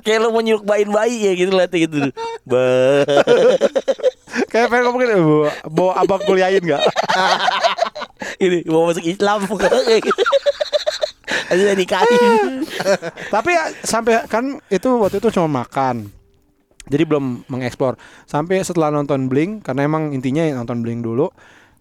Kayak 0.05 0.20
lo 0.20 0.28
mau 0.30 0.38
nyiluk 0.38 0.62
bayin 0.62 0.86
bayi 0.86 1.18
ya 1.18 1.32
gitu 1.34 1.51
lah 1.51 1.66
gitu. 1.66 2.14
Ba. 2.45 3.03
Kayak 4.49 4.68
pengen 4.68 4.85
ngomong 4.87 5.01
gitu 5.01 5.14
"Bu, 5.18 5.37
bawa 5.68 5.93
abang 5.99 6.20
kuliahin 6.22 6.61
nggak 6.61 6.83
Ini 8.39 8.62
mau 8.66 8.87
masuk 8.87 9.03
Islam. 9.03 9.45
Aja 11.51 11.74
nikahin. 11.74 12.64
Tapi 13.28 13.49
ya, 13.51 13.64
sampai 13.83 14.24
kan 14.26 14.59
itu 14.66 14.89
waktu 14.97 15.18
itu 15.18 15.28
cuma 15.30 15.62
makan. 15.62 16.09
Jadi 16.87 17.03
belum 17.03 17.47
mengeksplor. 17.47 17.95
Sampai 18.24 18.62
setelah 18.62 18.91
nonton 18.91 19.26
Blink 19.26 19.62
karena 19.62 19.85
emang 19.85 20.11
intinya 20.11 20.43
nonton 20.55 20.80
Blink 20.80 21.03
dulu 21.03 21.28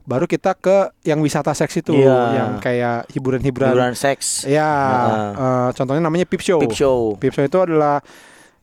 baru 0.02 0.26
kita 0.26 0.58
ke 0.58 0.90
yang 1.06 1.22
wisata 1.22 1.54
seks 1.54 1.78
itu 1.78 1.94
Iya. 1.94 2.20
yang 2.34 2.52
kayak 2.58 3.06
hiburan-hiburan. 3.14 3.70
Hiburan 3.70 3.94
seks. 3.94 4.44
Ya, 4.44 4.66
Heeh. 4.66 5.30
eh, 5.38 5.70
contohnya 5.78 6.02
namanya 6.02 6.26
Peep 6.26 6.42
Show. 6.42 6.60
Peep 6.60 6.74
show. 6.74 7.14
Peep 7.22 7.32
Show 7.32 7.46
itu 7.46 7.60
adalah 7.62 8.02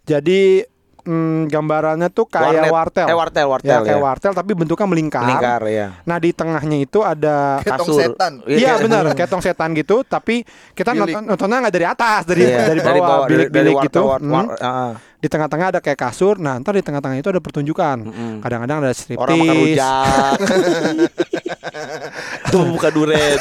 jadi 0.02 0.66
mm, 1.08 1.48
gambarannya 1.48 2.08
tuh 2.08 2.28
kayak 2.28 2.60
Warnet. 2.60 2.70
wartel. 2.70 3.06
Eh 3.08 3.16
wartel, 3.16 3.46
wartel 3.48 3.72
ya, 3.72 3.78
kayak 3.80 3.96
ya. 3.96 4.04
wartel 4.04 4.32
tapi 4.32 4.52
bentuknya 4.52 4.84
melingkar. 4.86 5.24
Lingkar 5.24 5.62
ya. 5.66 5.88
Nah, 6.04 6.16
di 6.16 6.30
tengahnya 6.30 6.78
itu 6.78 7.00
ada 7.00 7.58
Ketong 7.58 7.88
Kasur. 7.88 8.00
setan. 8.04 8.32
Iya 8.44 8.76
kayak- 8.76 8.82
benar, 8.84 9.04
kayak 9.16 9.28
tong 9.28 9.40
setan 9.40 9.72
gitu, 9.72 10.04
tapi 10.04 10.44
kita 10.70 10.92
Bilik. 10.92 11.08
nonton, 11.08 11.22
nontonnya 11.26 11.58
nggak 11.62 11.74
dari 11.74 11.86
atas, 11.86 12.22
dari 12.22 12.42
Iya, 12.44 12.76
dari 12.76 13.00
bawah, 13.00 13.24
bilik-bilik 13.24 13.74
wartel, 13.74 13.86
gitu. 13.88 14.00
war- 14.04 14.20
Hmm. 14.20 14.30
war- 14.30 14.60
ah, 14.60 14.92
Di 15.18 15.26
tengah-tengah 15.26 15.74
ada 15.74 15.80
kayak 15.82 15.98
kasur. 15.98 16.38
Nah, 16.38 16.62
ntar 16.62 16.70
di 16.70 16.84
tengah-tengah 16.84 17.18
itu 17.18 17.26
ada 17.26 17.42
pertunjukan. 17.42 17.98
Kadang-kadang 18.38 18.78
ada 18.80 18.94
striptease, 18.94 19.18
Orang 19.18 19.38
makan 19.42 19.56
rujak. 19.58 20.38
Tuh 22.48 22.62
buka 22.70 22.88
duren. 22.88 23.38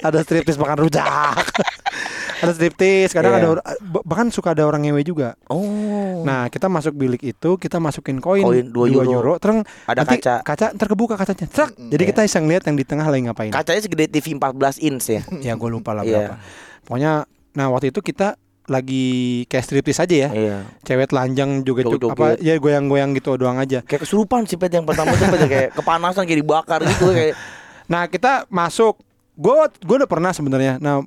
ada 0.00 0.18
striptease 0.20 0.56
makan 0.56 0.78
rujak. 0.80 1.04
ada 2.42 2.52
striptease, 2.52 3.12
kadang 3.12 3.32
Iya. 3.32 3.46
ada 3.54 3.62
bahkan 4.02 4.26
suka 4.28 4.50
ada 4.50 4.62
orang 4.62 4.82
ngewe 4.82 5.02
juga. 5.02 5.38
Oh. 5.46 6.20
Nah, 6.22 6.46
kita 6.46 6.66
masuk 6.66 6.92
bilik 6.92 7.22
itu, 7.22 7.54
kita 7.54 7.78
masukin 7.78 8.18
koin, 8.18 8.42
Koin, 8.42 8.66
dua 8.66 8.86
2 8.86 9.06
euro. 9.06 9.38
terus 9.38 9.62
Ada 9.84 10.02
nanti 10.02 10.18
kaca. 10.18 10.34
kaca 10.42 10.66
ntar 10.72 10.86
kebuka 10.86 11.14
kacanya. 11.14 11.46
Mm-mm. 11.46 11.88
Jadi 11.88 12.02
Iya. 12.02 12.10
kita 12.10 12.20
bisa 12.22 12.38
ngeliat 12.38 12.62
yang 12.64 12.74
di 12.74 12.84
tengah 12.84 13.06
lagi 13.06 13.22
ngapain. 13.24 13.50
Kacanya 13.50 13.80
segede 13.80 14.04
TV 14.06 14.34
14 14.34 14.76
inch 14.78 15.06
ya. 15.08 15.22
ya 15.46 15.54
gue 15.54 15.68
lupa 15.68 15.90
lah 15.92 16.02
Iya. 16.02 16.10
berapa. 16.28 16.34
Pokoknya 16.82 17.12
nah 17.52 17.66
waktu 17.68 17.88
itu 17.88 18.00
kita 18.00 18.34
lagi 18.64 19.04
kayak 19.46 19.64
striptease 19.64 20.00
aja 20.00 20.16
ya. 20.16 20.30
Iya. 20.30 20.56
cewek 20.82 21.06
telanjang 21.08 21.62
juga 21.62 21.82
Joget-joget. 21.82 22.14
apa 22.14 22.26
ya 22.38 22.54
goyang-goyang 22.56 23.10
gitu 23.12 23.34
doang 23.34 23.56
aja. 23.56 23.82
Kayak 23.82 24.02
kesurupan 24.02 24.46
sih 24.46 24.54
pet 24.54 24.70
yang 24.70 24.82
pertama 24.82 25.12
tuh 25.12 25.26
Pet, 25.28 25.40
kayak 25.44 25.70
kepanasan 25.74 26.22
kayak 26.24 26.40
dibakar 26.40 26.80
gitu 26.80 27.10
kayak 27.10 27.34
Nah 27.92 28.06
kita 28.06 28.46
masuk, 28.48 29.02
gue 29.34 29.52
gue 29.76 29.96
udah 29.98 30.06
pernah 30.06 30.30
sebenarnya. 30.30 30.78
Nah 30.78 31.02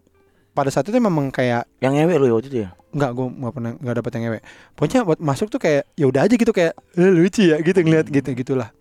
pada 0.56 0.72
saat 0.72 0.88
itu 0.88 0.95
memang 0.95 1.28
kayak 1.30 1.68
yang 1.78 1.91
ngewe 1.93 2.16
lo 2.16 2.26
ya 2.26 2.34
waktu 2.34 2.47
itu 2.47 2.60
ya. 2.64 2.70
nggak 2.89 3.12
gue 3.12 3.26
nggak 3.30 3.53
pernah 3.53 3.72
nggak 3.76 3.95
dapet 3.99 4.12
yang 4.14 4.24
ngewe. 4.26 4.39
Pokoknya 4.72 4.99
buat 5.03 5.20
masuk 5.20 5.47
tuh 5.47 5.60
kayak 5.60 5.84
ya 5.93 6.06
udah 6.08 6.22
aja 6.24 6.34
gitu 6.34 6.49
kayak 6.49 6.74
eh, 6.95 7.12
lucu 7.12 7.43
ya 7.43 7.60
gitu 7.60 7.76
ngeliat 7.78 8.08
gitu 8.08 8.30
gitulah. 8.34 8.72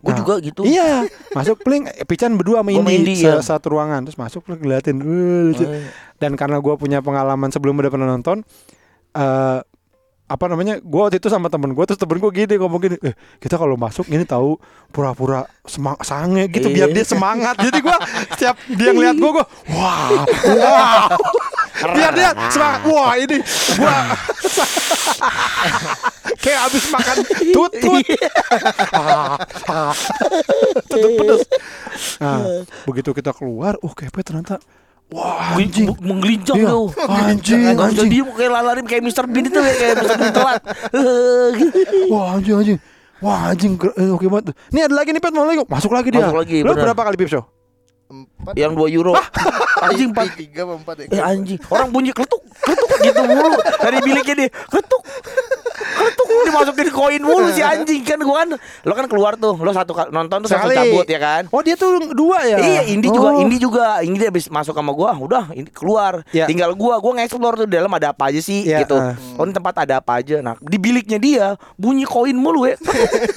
Gue 0.00 0.10
Nah, 0.10 0.18
juga 0.18 0.34
gitu. 0.40 0.64
Iya 0.64 1.04
masuk 1.30 1.60
paling 1.60 1.86
eh, 1.86 2.02
Pican 2.02 2.34
berdua 2.34 2.60
sama 2.60 2.72
sama 2.72 2.90
Indi, 2.90 3.12
Indi, 3.12 3.14
se- 3.20 3.28
ya. 3.28 3.38
satu 3.38 3.70
ruangan 3.70 4.02
terus 4.02 4.16
masuk 4.16 4.40
paling 4.42 4.58
ngeliatin 4.58 4.96
"Eh, 4.98 5.40
lucu. 5.46 5.62
Oh, 5.62 5.70
Dan 6.16 6.32
karena 6.34 6.58
gue 6.58 6.74
punya 6.74 6.98
pengalaman 6.98 7.52
sebelum 7.52 7.76
udah 7.76 7.90
pernah 7.90 8.08
nonton 8.08 8.40
eh 9.12 9.60
apa 10.22 10.44
namanya 10.48 10.80
gue 10.80 10.96
waktu 10.96 11.20
itu 11.20 11.28
sama 11.28 11.52
temen 11.52 11.76
gue 11.76 11.84
terus 11.84 12.00
temen 12.00 12.16
gue 12.16 12.30
gini 12.32 12.56
ngomong 12.56 12.80
gini 12.80 12.96
eh 13.04 13.12
kita 13.36 13.60
kalau 13.60 13.76
masuk 13.76 14.08
ini 14.08 14.24
tahu 14.24 14.56
pura-pura 14.88 15.44
semang 15.68 15.98
sange 16.00 16.48
gitu 16.48 16.68
biar 16.68 16.88
Iya. 16.88 16.94
dia 16.94 17.06
semangat. 17.06 17.54
Jadi 17.60 17.78
gue 17.78 17.96
setiap 18.32 18.56
dia 18.66 18.90
ngeliat 18.90 19.16
gue 19.16 19.30
gue 19.30 19.44
wah 19.72 20.24
wah 20.56 21.04
biar 21.92 22.12
dia 22.12 22.30
semangat. 22.48 22.80
Wah 22.88 23.12
ini 23.14 23.38
gue 23.44 23.96
kayak 26.38 26.60
abis 26.66 26.84
makan 26.88 27.16
tutut. 27.52 28.02
Tutut 30.88 31.10
pedes. 31.18 31.42
Nah 32.18 32.40
begitu 32.84 33.10
kita 33.12 33.30
keluar 33.32 33.76
uh 33.78 33.92
kepe 33.92 34.20
ternyata 34.22 34.58
wah 35.12 35.54
anjing 35.54 35.86
menggelincang 35.98 36.56
Iya. 36.56 36.68
tuh. 36.68 36.86
Anjing, 36.98 37.60
bisa 37.62 37.84
anjing. 37.84 38.08
diem 38.08 38.28
kayak 38.28 38.50
lari 38.50 38.80
kayak 38.82 39.02
Mr. 39.04 39.24
Bean 39.26 39.44
itu 39.46 39.58
ya, 39.58 39.72
kayak 39.74 39.94
Mr. 40.00 40.16
Bean 40.16 40.32
telat. 40.32 40.62
Wah 42.12 42.24
anjing 42.34 42.56
anjing 42.56 42.78
Wah 43.20 43.40
anjing 43.48 43.72
eh, 43.78 44.10
oke 44.10 44.26
banget. 44.26 44.56
Nih 44.68 44.82
ada 44.82 44.94
lagi 44.94 45.10
nih 45.10 45.20
Pet 45.20 45.30
mau 45.30 45.44
lagi 45.44 45.62
Masuk 45.62 45.92
lagi 45.92 46.08
dia 46.10 46.20
Masuk 46.20 46.38
lagi, 46.38 46.56
bener. 46.60 46.82
berapa 46.82 47.02
kali 47.04 47.16
pip 47.16 47.30
show? 47.30 47.44
Empat. 48.08 48.52
yang 48.54 48.74
2 48.74 48.92
euro. 48.92 49.16
Anjing 49.88 50.12
Tiga, 50.12 50.20
pak. 50.20 50.36
tiga 50.36 50.62
empat 50.68 50.94
ya? 51.00 51.06
Eh 51.10 51.22
anjing, 51.24 51.56
orang 51.66 51.88
bunyi 51.88 52.12
kletuk, 52.12 52.44
kletuk 52.60 52.88
gitu 53.00 53.22
mulu 53.24 53.56
dari 53.80 53.98
biliknya 53.98 54.34
dia, 54.36 54.48
kletuk, 54.68 55.00
kletuk 56.02 56.26
dimasukin 56.42 56.88
koin 56.90 57.22
mulu 57.22 57.48
si 57.54 57.62
anjing 57.62 58.02
kan 58.02 58.18
gua 58.18 58.42
kan, 58.42 58.48
lo 58.58 58.92
kan 58.92 59.06
keluar 59.06 59.38
tuh, 59.38 59.54
lo 59.54 59.70
satu 59.70 59.94
nonton 60.10 60.42
tuh 60.42 60.48
langsung 60.50 60.74
cabut 60.74 61.06
ya 61.06 61.20
kan. 61.22 61.42
Oh 61.54 61.62
dia 61.62 61.78
tuh 61.78 62.10
dua 62.10 62.42
ya 62.42 62.58
Iya, 62.58 62.82
Indi 62.90 63.06
juga, 63.06 63.28
Oh. 63.32 63.38
Indi 63.38 63.56
juga, 63.56 63.84
Indi 64.02 64.18
habis 64.26 64.50
masuk 64.50 64.74
sama 64.74 64.90
gua, 64.90 65.14
udah 65.14 65.54
ini 65.54 65.70
keluar. 65.70 66.26
Iya. 66.34 66.50
Tinggal 66.50 66.74
gua, 66.74 66.98
gua 66.98 67.22
nge-explore 67.22 67.64
tuh 67.64 67.66
di 67.70 67.78
dalam 67.78 67.92
ada 67.94 68.10
apa 68.10 68.34
aja 68.34 68.42
sih 68.42 68.66
Iya, 68.66 68.82
gitu. 68.82 68.98
ah. 68.98 69.14
Oh, 69.38 69.46
ini 69.46 69.54
tempat 69.54 69.86
ada 69.86 70.02
apa 70.02 70.18
aja. 70.18 70.42
Nah, 70.42 70.58
di 70.58 70.76
biliknya 70.76 71.18
dia 71.22 71.46
bunyi 71.78 72.02
koin 72.02 72.34
mulu 72.34 72.66
ya. 72.66 72.74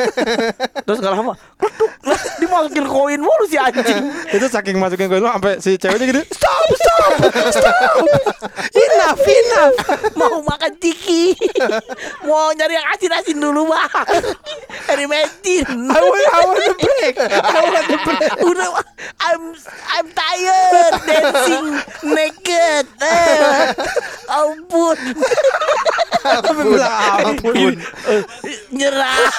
Terus 0.86 0.98
gak 1.00 1.14
lama, 1.14 1.38
kletuk, 1.58 1.92
lah, 2.02 2.20
dimasukin 2.42 2.86
koin 2.86 3.22
mulu 3.22 3.46
si 3.46 3.58
anjing. 3.62 4.04
Itu 4.34 4.46
saking 4.50 4.82
masukin 4.82 5.06
koin 5.06 5.22
lo 5.22 5.30
sampai 5.30 5.62
si 5.62 5.78
ceweknya 5.78 6.06
gitu 6.10 6.22
Stop 6.32 6.66
stop 6.74 7.12
stop 7.52 8.06
Enough 8.86 9.24
enough 9.26 9.76
mau 10.16 10.40
makan 10.42 10.72
tiki 10.80 11.36
mau 12.28 12.55
nyari 12.56 12.74
yang 12.80 12.88
asin-asin 12.96 13.38
dulu 13.38 13.70
bang. 13.70 13.90
Dari 14.90 15.06
mesin. 15.06 15.66
I 15.68 16.00
want, 16.00 16.26
I 16.26 16.40
want 16.46 16.60
the 16.64 16.76
break. 16.80 17.16
I 17.20 17.60
want 17.64 17.88
the 17.88 17.98
break. 18.02 18.32
Udah 18.44 18.70
I'm 19.22 19.44
I'm 19.92 20.08
tired. 20.12 20.94
Dancing 21.04 21.68
naked. 22.08 22.86
Eh, 23.00 23.66
ampun. 24.32 24.98
Ampun. 27.24 27.74
Eh, 28.10 28.22
nyerah. 28.72 29.30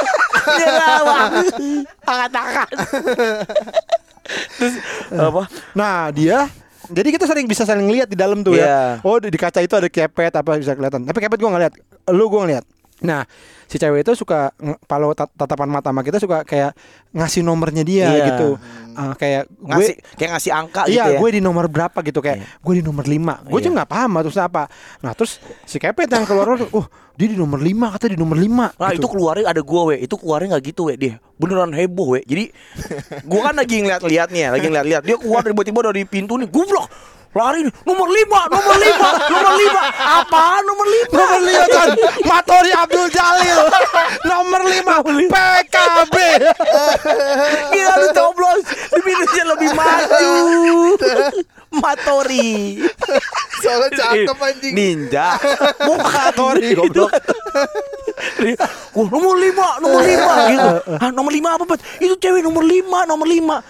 Nyerah 0.46 0.96
bang. 1.02 1.32
Angkat 2.06 2.30
tangan 2.30 2.68
terus 4.58 4.74
apa? 5.12 5.42
Nah 5.76 6.10
dia 6.10 6.50
jadi 6.86 7.08
kita 7.10 7.26
sering 7.26 7.50
bisa 7.50 7.66
saling 7.66 7.90
lihat 7.90 8.06
di 8.06 8.14
dalam 8.18 8.46
tuh 8.46 8.54
ya. 8.54 8.62
Iya. 8.62 8.82
Oh 9.02 9.18
di, 9.18 9.26
di 9.30 9.38
kaca 9.38 9.58
itu 9.58 9.74
ada 9.74 9.90
kepet 9.90 10.34
apa 10.34 10.54
bisa 10.54 10.74
kelihatan. 10.78 11.02
Tapi 11.02 11.18
kepet 11.18 11.38
gua 11.42 11.50
nggak 11.54 11.62
lihat. 11.66 11.74
Lu 12.14 12.30
gua 12.30 12.46
ngeliat. 12.46 12.64
Nah 13.02 13.28
si 13.66 13.76
cewek 13.76 14.00
itu 14.00 14.16
suka 14.16 14.54
kalau 14.86 15.12
tat- 15.12 15.34
tatapan 15.34 15.68
mata 15.68 15.92
sama 15.92 16.00
kita 16.00 16.16
suka 16.16 16.46
kayak 16.46 16.72
ngasih 17.12 17.42
nomornya 17.42 17.84
dia 17.84 18.08
Iya. 18.08 18.24
gitu. 18.32 18.48
Ah, 18.96 19.12
kayak 19.12 19.52
gue 19.52 19.68
ngasih 19.68 19.94
kayak 20.16 20.30
ngasih 20.32 20.52
angka 20.54 20.82
Iya, 20.88 21.04
gitu 21.04 21.12
ya 21.12 21.18
gue 21.20 21.30
di 21.30 21.40
nomor 21.44 21.68
berapa 21.68 21.98
gitu 22.00 22.24
kayak 22.24 22.38
Iya. 22.40 22.46
gue 22.56 22.74
di 22.80 22.82
nomor 22.82 23.04
5 23.04 23.44
Gue 23.44 23.60
Iya. 23.60 23.64
juga 23.68 23.74
nggak 23.84 23.90
paham 23.90 24.10
terus 24.24 24.38
apa. 24.38 24.62
Nah 25.04 25.12
terus 25.12 25.32
si 25.68 25.76
kepet 25.76 26.08
yang 26.08 26.24
keluar, 26.24 26.56
oh 26.78 26.86
dia 27.12 27.28
di 27.28 27.36
nomor 27.36 27.60
5 27.60 27.92
kata 27.92 28.08
di 28.08 28.16
nomor 28.16 28.36
5 28.36 28.76
Nah 28.76 28.90
itu 28.92 29.04
keluarnya 29.04 29.44
ada 29.48 29.60
gua 29.60 29.92
we, 29.92 30.00
itu 30.00 30.16
keluarnya 30.16 30.56
nggak 30.56 30.64
gitu 30.66 30.88
we 30.88 30.96
dia 30.96 31.14
beneran 31.36 31.72
heboh 31.72 32.16
we. 32.16 32.24
Jadi 32.24 32.48
gua 33.28 33.52
kan 33.52 33.60
lagi 33.60 33.76
ngeliat-liat 33.84 34.28
nih, 34.32 34.40
ya, 34.40 34.48
lagi 34.56 34.66
ngeliat-liat 34.68 35.02
dia 35.04 35.16
keluar 35.20 35.44
tiba-tiba 35.44 35.80
dari 35.84 36.08
pintu 36.08 36.40
nih, 36.40 36.48
goblok 36.48 36.88
lari 37.36 37.60
nomor 37.84 38.08
lima, 38.08 38.40
nomor 38.48 38.76
lima, 38.80 39.08
nomor 39.28 39.54
lima, 39.54 39.82
apaan 40.00 40.62
nomor 40.64 40.86
lima? 40.88 41.04
Nomor 41.06 41.40
5 41.40 41.70
kan 41.70 41.88
Matori 42.24 42.70
Abdul 42.72 43.08
Jalil 43.08 43.58
Nomor 44.24 44.62
5 44.64 45.30
PKB 45.30 46.16
Gila 47.70 47.94
lu 47.96 48.08
coblos, 48.10 48.62
di 48.90 49.00
pintunya 49.00 49.44
lebih 49.46 49.70
maju. 49.72 50.32
Matori, 51.76 52.80
Soalnya 53.60 53.88
cakep 53.92 54.38
anjing. 54.38 54.72
ninja, 54.72 55.36
bukan 55.82 56.08
Matori 56.08 56.72
goblok 56.72 57.10
Dia, 58.40 58.56
Wah, 58.96 59.08
nomor 59.12 59.36
lima, 59.36 59.68
nomor 59.82 60.00
lima 60.00 60.32
gitu. 60.48 60.68
Ah, 61.04 61.10
nomor 61.12 61.32
lima 61.32 61.54
apa, 61.54 61.68
Pat? 61.68 61.80
Itu 62.00 62.16
cewek 62.16 62.40
nomor 62.40 62.64
lima, 62.64 63.04
nomor 63.04 63.28
lima. 63.28 63.60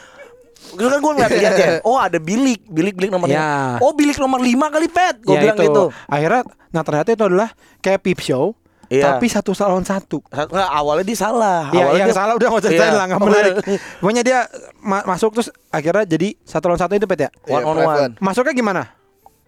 Terus 0.69 0.89
kan 0.89 0.99
gue 0.99 1.13
ngeliat 1.13 1.33
lihat 1.33 1.55
ya, 1.55 1.69
oh 1.89 1.97
ada 1.97 2.19
bilik, 2.19 2.67
bilik 2.67 2.95
bilik 2.95 3.11
nomor 3.11 3.27
Ya. 3.27 3.39
lima. 3.77 3.85
Oh 3.85 3.93
bilik 3.93 4.17
nomor 4.17 4.41
lima 4.41 4.67
kali 4.67 4.87
pet, 4.87 5.21
gue 5.21 5.31
Ya 5.31 5.41
bilang 5.41 5.57
itu 5.57 5.65
gitu. 5.65 5.85
Akhirnya 6.05 6.43
Nah 6.69 6.83
ternyata 6.83 7.09
itu 7.09 7.25
adalah 7.25 7.49
Kayak 7.79 8.01
peep 8.03 8.21
show 8.21 8.53
Iya. 8.87 9.03
Tapi 9.13 9.27
satu 9.27 9.51
lawan 9.57 9.83
satu. 9.83 10.23
Sa- 10.27 10.47
Nggak, 10.47 10.71
awalnya 10.71 11.05
dia 11.05 11.19
salah. 11.19 11.61
Iya, 11.69 11.83
awalnya 11.83 11.99
yang 11.99 12.07
dia- 12.07 12.15
salah 12.17 12.33
udah 12.33 12.47
nggak 12.47 12.61
usah 12.61 12.71
Iya. 12.71 12.79
ceritain 12.79 12.95
lah, 12.95 13.05
nggak 13.05 13.19
menarik. 13.21 13.55
Pokoknya 13.99 14.23
dia 14.23 14.39
ma- 14.79 15.03
masuk 15.05 15.31
terus 15.35 15.49
akhirnya 15.69 16.05
jadi 16.07 16.29
satu 16.41 16.65
lawan 16.67 16.79
satu 16.79 16.95
itu 16.95 17.03
pet 17.05 17.21
ya. 17.21 17.31
One 17.45 17.51
Iya, 17.53 17.67
on 17.67 17.75
private. 17.75 17.99
one. 17.99 18.13
Masuknya 18.21 18.55
gimana? 18.55 18.83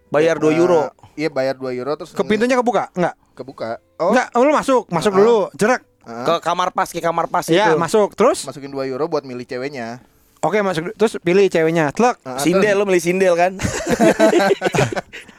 Bayar 0.08 0.36
2 0.36 0.50
euro. 0.52 0.80
Nah, 0.84 0.90
Iya 1.14 1.28
bayar 1.28 1.54
2 1.54 1.70
euro 1.70 1.94
terus 1.94 2.10
Ke 2.10 2.22
pintunya 2.24 2.54
kebuka? 2.54 2.90
Enggak. 2.92 3.14
kebuka. 3.30 3.78
Oh, 3.94 4.10
Enggak, 4.10 4.26
lu 4.34 4.50
masuk, 4.50 4.82
masuk 4.88 5.12
Ah. 5.12 5.16
dulu, 5.16 5.36
jerak. 5.54 5.80
ah, 6.02 6.24
Ke 6.24 6.34
kamar 6.40 6.68
pas, 6.70 6.88
ke 6.88 6.98
kamar 6.98 7.26
pas 7.26 7.46
Iya, 7.46 7.70
itu. 7.70 7.78
masuk. 7.78 8.08
Terus 8.14 8.42
masukin 8.42 8.66
2 8.68 8.86
euro 8.88 9.06
buat 9.06 9.22
milih 9.22 9.44
ceweknya. 9.44 10.02
Oke 10.40 10.58
masuk 10.62 10.94
terus 10.94 11.18
pilih 11.20 11.46
ceweknya. 11.46 11.90
Tlek. 11.90 12.16
Ah, 12.22 12.38
Sindel 12.38 12.78
lo 12.78 12.84
beli 12.86 13.00
sindel 13.02 13.34
kan? 13.34 13.54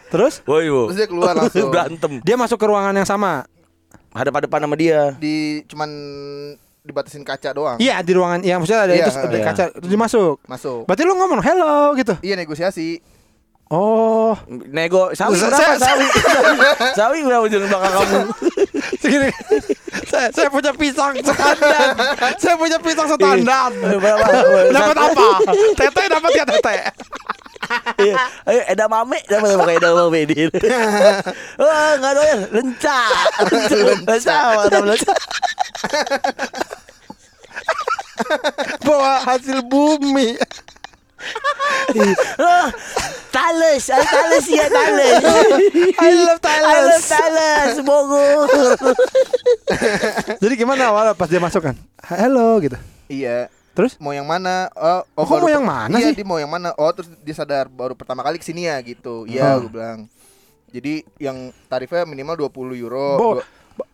Terus 0.09 0.41
Woi, 0.49 0.65
wo. 0.73 0.89
Terus 0.89 0.97
dia 0.97 1.07
keluar 1.07 1.33
langsung. 1.37 1.69
Berantem. 1.73 2.11
dia 2.25 2.35
masuk 2.35 2.57
ke 2.57 2.65
ruangan 2.65 2.97
yang 2.97 3.05
sama. 3.05 3.45
Hadap-hadapan 4.09 4.65
sama 4.65 4.75
dia. 4.75 5.13
Di 5.21 5.61
cuman 5.69 5.89
dibatasin 6.81 7.21
kaca 7.21 7.53
doang. 7.53 7.77
Iya, 7.77 8.01
di 8.01 8.11
ruangan 8.17 8.41
yang 8.41 8.57
maksudnya 8.57 8.89
ada 8.89 8.93
Iya, 8.97 9.05
itu 9.05 9.11
ada 9.21 9.37
iya. 9.37 9.45
kaca 9.45 9.63
terus 9.69 9.89
dia 9.93 9.99
masuk. 10.01 10.35
Masuk. 10.49 10.89
Berarti 10.89 11.03
lu 11.05 11.13
ngomong 11.13 11.41
hello 11.45 11.93
gitu. 11.93 12.17
Iya 12.25 12.33
negosiasi. 12.41 12.97
Oh. 13.69 14.33
Nego, 14.49 15.13
sawi 15.13 15.37
berapa 15.37 15.77
sawi? 15.77 16.05
sawi 16.97 17.17
berapa 17.21 17.45
di 17.45 17.57
belakang 17.61 17.93
kamu? 18.01 18.19
Segini. 18.97 19.29
saya, 20.09 20.33
saya 20.33 20.49
punya 20.49 20.73
pisang 20.73 21.13
standar. 21.21 21.93
saya 22.41 22.57
punya 22.57 22.81
pisang 22.81 23.05
standar. 23.13 23.69
Berapa? 23.77 24.25
dapat 24.73 24.97
apa? 24.97 25.27
Tete 25.77 26.03
dapat 26.09 26.31
ya 26.33 26.45
tete. 26.49 26.75
Iya. 28.01 28.15
Ayo 28.49 28.61
eda 28.73 28.85
mame 28.89 29.21
dapat 29.29 29.53
apa 29.53 29.69
eda 29.69 29.89
mame 29.93 30.19
di. 30.25 30.49
Wah, 31.61 31.93
enggak 31.93 32.11
doyan, 32.17 32.39
lenca. 32.49 32.99
Lenca, 34.09 34.37
mantap 34.57 34.81
lenca. 34.81 35.13
Bawa 38.81 39.21
hasil 39.29 39.61
bumi. 39.69 40.33
Ah, 42.39 42.69
Tales, 43.29 43.89
ah, 43.89 43.97
Tales 43.99 44.45
ya 44.45 44.65
Tales. 44.69 45.21
I 46.05 46.09
love 46.13 46.41
I 46.41 46.79
love 46.85 47.01
Tales, 47.03 47.77
Bogor. 47.81 48.45
Jadi 50.43 50.53
gimana 50.53 50.93
awalnya 50.93 51.13
pas 51.13 51.25
dia 51.25 51.41
masuk 51.41 51.65
kan? 51.65 51.75
Hello 52.05 52.61
gitu. 52.61 52.77
Iya. 53.09 53.49
Terus? 53.73 53.95
Mau 53.97 54.11
yang 54.13 54.27
mana? 54.27 54.69
Oh, 54.75 55.01
oh 55.17 55.25
Kok 55.25 55.33
baru 55.39 55.45
mau 55.45 55.51
yang 55.55 55.65
mana 55.65 55.95
iya, 55.97 56.09
sih? 56.11 56.15
dia 56.19 56.25
mau 56.27 56.37
yang 56.37 56.51
mana? 56.51 56.75
Oh, 56.75 56.91
terus 56.91 57.09
dia 57.21 57.35
sadar 57.37 57.65
baru 57.69 57.95
pertama 57.95 58.21
kali 58.21 58.37
ke 58.37 58.45
sini 58.45 58.67
ya 58.67 58.77
gitu. 58.83 59.23
Iya, 59.25 59.55
Oh. 59.57 59.65
gue 59.65 59.71
bilang. 59.71 60.05
Jadi 60.69 61.01
yang 61.17 61.49
tarifnya 61.65 62.05
minimal 62.05 62.49
20 62.49 62.75
euro. 62.77 63.07
Bo, 63.17 63.29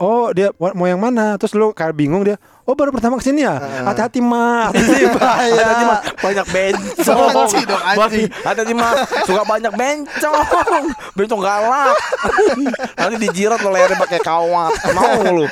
oh 0.01 0.27
dia 0.35 0.51
mau 0.57 0.83
yang 0.83 0.99
mana? 0.99 1.39
Terus 1.39 1.55
lu 1.55 1.71
kayak 1.71 1.95
bingung 1.95 2.27
dia. 2.27 2.35
Oh 2.65 2.73
baru 2.73 2.89
pertama 2.89 3.21
ke 3.21 3.29
sini 3.29 3.45
ya? 3.45 3.61
Hati-hati 3.61 4.25
mah, 4.25 4.73
hati-hati 4.73 5.85
mah 5.85 5.99
banyak 6.25 6.45
bencong. 6.49 7.29
Hati-hati 8.41 8.73
mah 8.73 8.91
suka 9.21 9.43
banyak 9.45 9.69
bencong. 9.69 10.43
Bencong 11.13 11.41
galak. 11.45 11.93
Nanti 12.97 13.15
dijirat 13.21 13.61
lo 13.61 13.69
lehernya 13.69 14.01
pakai 14.01 14.17
kawat. 14.17 14.73
Mau 14.97 15.21
lu. 15.29 15.45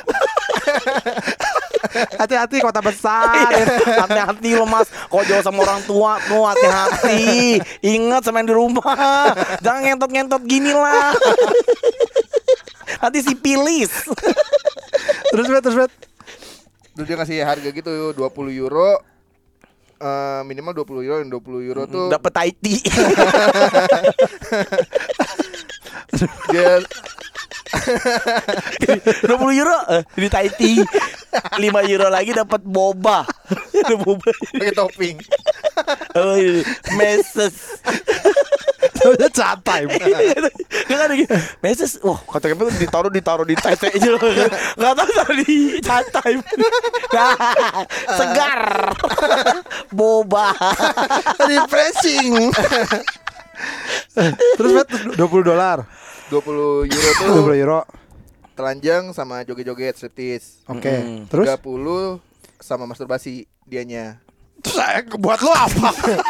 Hati-hati 2.18 2.58
kota 2.58 2.82
besar. 2.82 3.46
Hati-hati 3.78 4.58
lo 4.58 4.66
mas 4.66 4.90
Kalau 4.90 5.22
jauh 5.22 5.44
sama 5.46 5.62
orang 5.62 5.86
tua 5.86 6.18
tuh 6.26 6.42
hati-hati 6.42 7.62
Ingat 7.86 8.26
sama 8.26 8.42
yang 8.42 8.50
di 8.50 8.56
rumah 8.56 9.30
Jangan 9.62 9.80
ngentot-ngentot 9.86 10.42
gini 10.42 10.74
lah 10.74 11.14
Nanti 12.98 13.22
si 13.22 13.38
pilis 13.38 13.92
terus 15.30 15.46
bet, 15.50 15.62
terus 15.66 15.76
bet. 15.76 15.92
Terus 16.94 17.06
dia 17.10 17.16
ngasih 17.18 17.38
harga 17.42 17.68
gitu 17.74 18.14
20 18.14 18.54
euro. 18.54 18.98
Eh, 19.94 20.42
minimal 20.44 20.74
20 20.74 21.06
euro 21.06 21.16
dan 21.22 21.30
20 21.30 21.68
euro 21.70 21.82
tuh 21.86 22.06
Dapet 22.10 22.32
Taiti 22.34 22.76
dia 26.52 26.82
20 29.30 29.60
euro 29.62 29.78
Di 30.18 30.28
Taiti 30.28 30.82
5 30.82 31.62
euro 31.94 32.10
lagi 32.10 32.34
dapat 32.34 32.66
boba 32.66 33.22
Ada 33.70 33.96
boba 34.04 34.34
pakai 34.34 34.74
topping. 34.74 35.16
oh, 36.18 36.36
iya. 36.36 36.66
Meses 36.98 37.80
Chat 39.30 39.58
time. 39.68 39.88
Dia 39.90 40.96
kan 40.96 41.08
lagi 41.10 41.26
Meses 41.60 41.98
Wah 42.00 42.18
kata 42.18 42.50
KP 42.50 42.60
ditaruh 42.78 43.10
ditaruh 43.10 43.46
di 43.46 43.56
tete 43.58 43.90
aja 43.90 44.10
Gak 44.80 44.92
tau 44.94 45.06
taruh 45.06 45.36
di 45.42 45.78
santai 45.82 46.32
Segar 48.18 48.62
Boba 49.90 50.54
Refreshing. 51.38 52.50
terus 54.58 54.70
bet 54.74 54.88
20 55.14 55.18
dolar. 55.42 55.86
20 56.30 56.90
euro 56.90 57.10
tuh 57.14 57.26
20 57.46 57.62
euro. 57.62 57.80
telanjang 58.54 59.10
sama 59.10 59.42
joget-joget 59.42 59.98
striptease. 59.98 60.62
Oke. 60.70 60.86
Mm. 60.86 61.26
Terus 61.26 61.46
30 61.58 62.22
sama 62.62 62.86
masturbasi 62.86 63.50
dianya. 63.66 64.23
Terus 64.64 64.74
saya 64.74 64.98
buat 65.12 65.38
lo 65.38 65.52
apa? 65.52 65.88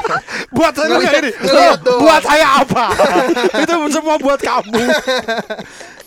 buat 0.56 0.72
saya 0.72 0.86
Ngeliat- 0.90 1.14
gini. 1.16 1.30
ngeliat 1.32 1.80
Lo, 1.80 1.92
buat 2.00 2.20
saya 2.20 2.46
apa? 2.58 2.84
Itu 3.62 3.72
semua 3.88 4.16
buat 4.18 4.40
kamu. 4.40 4.74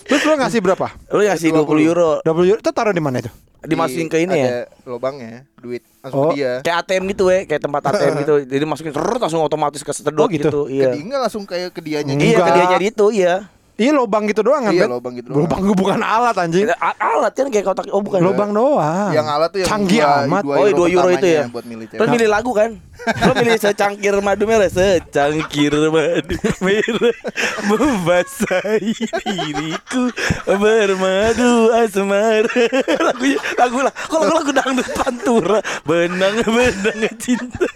Terus 0.04 0.22
lo 0.22 0.34
ngasih 0.36 0.60
berapa? 0.60 0.88
Lu 1.10 1.20
ngasih 1.22 1.50
20 1.50 1.64
euro 1.86 2.10
20 2.22 2.28
euro 2.46 2.58
itu 2.58 2.72
taruh 2.72 2.92
di 2.92 3.00
mana 3.00 3.20
itu? 3.20 3.32
Dimasukin 3.60 4.08
ke 4.08 4.22
ini 4.22 4.38
ya 4.38 4.48
ada 4.48 4.62
lubangnya, 4.86 5.44
duit 5.58 5.82
langsung 6.00 6.20
Oh. 6.22 6.30
ke 6.30 6.38
dia. 6.38 6.62
Kayak 6.62 6.78
ATM 6.80 7.04
gitu 7.10 7.24
ya 7.28 7.40
Kayak 7.44 7.62
tempat 7.62 7.82
ATM 7.86 8.14
gitu 8.22 8.34
Jadi 8.46 8.64
masukin 8.64 8.94
serut 8.94 9.18
langsung 9.18 9.42
otomatis 9.42 9.82
ke 9.82 9.92
sedot 9.92 10.16
Oh, 10.18 10.30
gitu? 10.30 10.48
gitu. 10.48 10.62
Ke 10.64 10.72
Iya 10.72 10.86
dia 10.90 11.02
enggak 11.02 11.22
langsung 11.22 11.44
kayak 11.44 11.70
ke 11.72 11.82
dianya 11.82 12.14
Enggak. 12.14 12.28
Iya 12.30 12.38
ke 12.38 12.52
dia 12.54 12.66
jadi 12.70 12.86
itu 12.88 13.06
iya 13.10 13.34
Iya 13.78 13.94
lubang 13.94 14.26
gitu 14.26 14.42
doang 14.42 14.66
kan? 14.66 14.74
Iya, 14.74 14.84
Bet? 14.84 14.90
lubang 14.90 15.14
gitu 15.14 15.30
doang. 15.30 15.46
Lubang 15.46 15.62
gue 15.62 15.78
bukan 15.78 16.02
alat 16.02 16.34
anjing. 16.34 16.66
A- 16.72 16.98
Alat 16.98 17.30
kan 17.32 17.46
kayak 17.48 17.62
kotak 17.64 17.86
Oh 17.90 18.02
bukan 18.02 18.26
Lubang 18.26 18.50
doang. 18.50 19.14
Yang 19.14 19.28
alat 19.30 19.50
tuh 19.54 19.60
yang 19.62 19.70
canggih 19.70 20.02
dua- 20.02 20.26
amat. 20.26 20.42
dua 20.42 20.56
Oh, 20.58 20.66
iya, 20.66 20.74
dua 20.74 20.88
euro 20.90 21.10
itu 21.14 21.28
ya? 21.30 21.44
buat 21.46 21.62
milih 21.64 21.86
Terus 21.94 22.10
milih 22.10 22.28
lagu 22.28 22.52
kan 22.52 22.70
Lo 23.30 23.32
milih 23.38 23.54
secangkir 23.56 24.18
madu 24.18 24.44
merah 24.44 24.66
Secangkir 24.66 25.74
madu 25.94 26.36
merah 26.58 27.18
Membasahi 27.64 28.94
diriku 29.22 30.04
Bermadu 30.50 31.52
asmara 31.72 32.50
Lagunya 32.98 33.38
Lagu 33.56 33.78
lah 33.80 33.94
Kok 33.94 34.18
lagu 34.20 34.34
lagu 34.42 34.52
dangdut 34.52 34.90
pantura 34.92 35.60
Benang-benang 35.86 37.14
cinta 37.16 37.70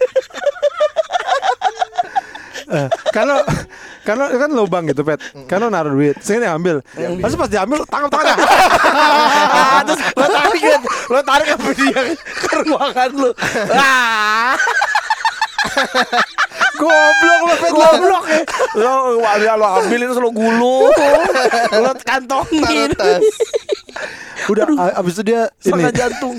Eh, 2.72 2.88
Kalau 3.12 3.36
kalau 4.02 4.24
kan 4.32 4.50
lubang 4.50 4.84
gitu 4.88 5.04
pet. 5.04 5.20
Kan 5.44 5.60
lo 5.60 5.68
naruh 5.68 5.92
duit, 5.92 6.16
sini 6.18 6.48
ambil. 6.48 6.80
Terus 6.96 7.36
pas 7.36 7.46
diambil 7.46 7.84
tangkap 7.84 8.10
tangannya. 8.10 8.46
Ah, 9.52 9.80
Terus 9.86 10.00
lo 10.12 10.26
tarik 10.26 10.62
Lo 11.06 11.20
tarik 11.20 11.48
apa 11.52 11.68
dia 11.72 12.00
Ke 12.16 12.56
ruangan 12.64 13.10
lo 13.12 13.30
Ah 13.70 14.56
Goblok 16.74 17.40
lo 17.44 17.54
pet. 17.54 17.70
Goblok 17.70 18.24
ya 18.26 18.40
Lo 18.74 18.92
lo, 19.20 19.54
lo 19.56 19.66
ambil 19.78 20.00
itu 20.02 20.18
lo 20.18 20.30
gulung 20.32 20.90
Lo 21.76 21.92
kantongin 22.02 22.90
Taruh 22.90 23.20
tas. 23.20 23.22
Udah 24.44 24.64
a- 24.74 24.96
abis 24.98 25.14
itu 25.14 25.22
dia 25.24 25.46
ini. 25.60 25.62
Setengah 25.62 25.92
jantung 25.92 26.34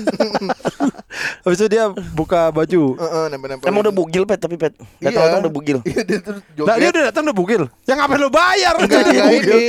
Abis 1.46 1.56
itu 1.56 1.68
dia 1.68 1.84
buka 2.12 2.50
baju. 2.50 2.82
Heeh, 2.94 3.24
nempel-nempel. 3.28 3.64
Emang 3.64 3.80
udah 3.80 3.94
bugil 3.94 4.22
pet 4.24 4.36
tapi 4.36 4.56
pet 4.56 4.74
Gak 4.98 5.08
Iya. 5.08 5.18
tau 5.30 5.40
udah 5.40 5.52
bugil 5.52 5.78
Iya, 5.86 6.02
dia 6.02 6.18
terus 6.20 6.40
Nah, 6.58 6.76
dia 6.76 6.88
udah 6.90 7.02
datang 7.08 7.22
udah 7.24 7.36
bugil. 7.36 7.62
Yang 7.84 7.96
ngapain 7.98 8.20
lo 8.20 8.28
bayar? 8.28 8.74
Enggak, 8.76 9.00
enggak 9.08 9.30
ini 9.32 9.62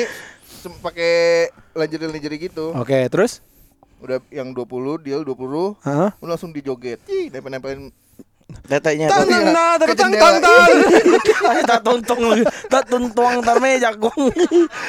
Sem- 0.58 0.80
pakai 0.80 1.14
lingerie-lingerie 1.72 2.40
gitu. 2.44 2.74
Oke, 2.74 3.06
terus? 3.08 3.40
Udah 3.98 4.18
yang 4.28 4.50
20, 4.50 4.66
deal 5.00 5.22
20. 5.22 5.78
Hah? 5.80 6.10
Lu 6.16 6.26
langsung 6.26 6.50
dijoget. 6.50 7.00
Ih, 7.06 7.30
nempel-nempelin 7.30 7.94
Tetenya 8.46 9.10
Tang 9.10 9.26
Iya, 9.26 9.42
tang 9.42 9.78
tang 9.78 9.78
ke 9.80 9.94
tang 9.94 10.12
jendela. 10.12 10.22
tang 10.22 10.38
tang. 10.40 10.70
Tak 11.66 11.80
tuntung 11.82 12.22
lagi 12.24 12.44
Tak 12.66 12.84
tuntuang 12.86 13.36
tar 13.42 13.58
meja 13.58 13.90
kong 13.94 14.22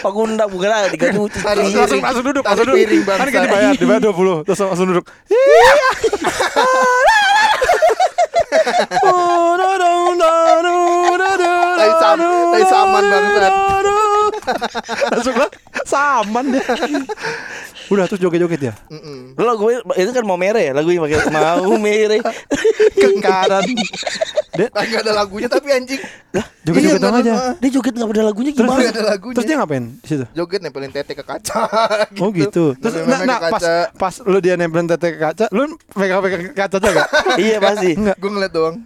Pagunda 0.01 0.45
bukan 0.45 0.71
cuci 0.93 1.39
Taruh- 1.41 1.65
Langsung 1.65 2.01
langsung 2.01 2.25
duduk, 2.25 2.45
langsung 2.45 2.67
duduk. 2.67 3.05
Kan 3.05 3.27
kita 3.27 3.45
dibayar, 3.45 3.73
dibayar 3.73 4.01
20. 4.03 4.45
Terus 4.45 4.61
langsung 4.61 4.87
duduk. 4.89 5.07
Tai 11.77 12.63
saman 12.65 13.05
bangsat. 13.05 13.55
Langsung 15.11 15.35
lah 15.37 15.49
saman 15.87 16.45
dia. 16.51 16.66
Udah 17.87 18.05
terus 18.11 18.18
joget-joget 18.18 18.61
ya. 18.61 18.74
Mm-mm. 18.91 19.39
Lo 19.39 19.47
lagu 19.47 19.70
itu 19.70 20.11
kan 20.11 20.26
mau 20.26 20.34
mere 20.34 20.59
ya 20.59 20.72
Lagu 20.74 20.91
yang 20.91 21.07
pakai 21.07 21.30
Mau 21.30 21.78
mere 21.78 22.18
Kengkaran. 22.99 23.62
Dia 24.57 24.68
Kagak 24.72 25.01
ada 25.07 25.12
lagunya 25.12 25.47
tapi 25.47 25.68
anjing. 25.70 26.01
joget-joget 26.66 26.99
Iya, 26.99 27.05
dong 27.05 27.12
nggak 27.14 27.24
aja. 27.28 27.34
Dia 27.62 27.70
joget 27.70 27.95
nggak 27.95 28.11
ada 28.11 28.24
lagunya 28.26 28.51
Terus 28.57 28.66
gimana? 28.66 28.80
Nggak 28.82 28.95
ada 28.97 29.05
lagunya. 29.07 29.37
Terus 29.37 29.47
dia 29.47 29.57
ngapain 29.61 29.84
di 29.87 30.07
situ? 30.09 30.24
joget 30.34 30.61
nempelin 30.64 30.91
tete 30.91 31.12
ke 31.14 31.24
kaca. 31.24 31.61
Oh 32.22 32.32
gitu. 32.32 32.74
Terus 32.80 32.95
nah, 33.07 33.20
nah, 33.22 33.39
ke 33.39 33.49
pas 33.53 33.64
pas 33.95 34.14
lu 34.24 34.39
dia 34.43 34.59
nempelin 34.59 34.89
tete 34.89 35.14
ke 35.14 35.18
kaca, 35.20 35.47
lu 35.53 35.76
pegang-pegang 35.93 36.57
kaca 36.57 36.76
juga 36.80 36.91
gak? 37.05 37.09
iya 37.45 37.57
pasti. 37.62 37.91
Enggak. 37.95 38.16
Gue 38.18 38.30
ngeliat 38.32 38.53
doang. 38.53 38.76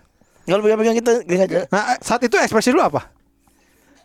Kalau 0.45 0.63
pegang-pegang 0.67 0.97
kita 0.99 1.13
lihat 1.25 1.47
aja. 1.47 1.61
Nah, 1.71 1.83
saat 2.03 2.21
itu 2.27 2.35
ekspresi 2.35 2.75
lu 2.75 2.83
apa? 2.83 3.07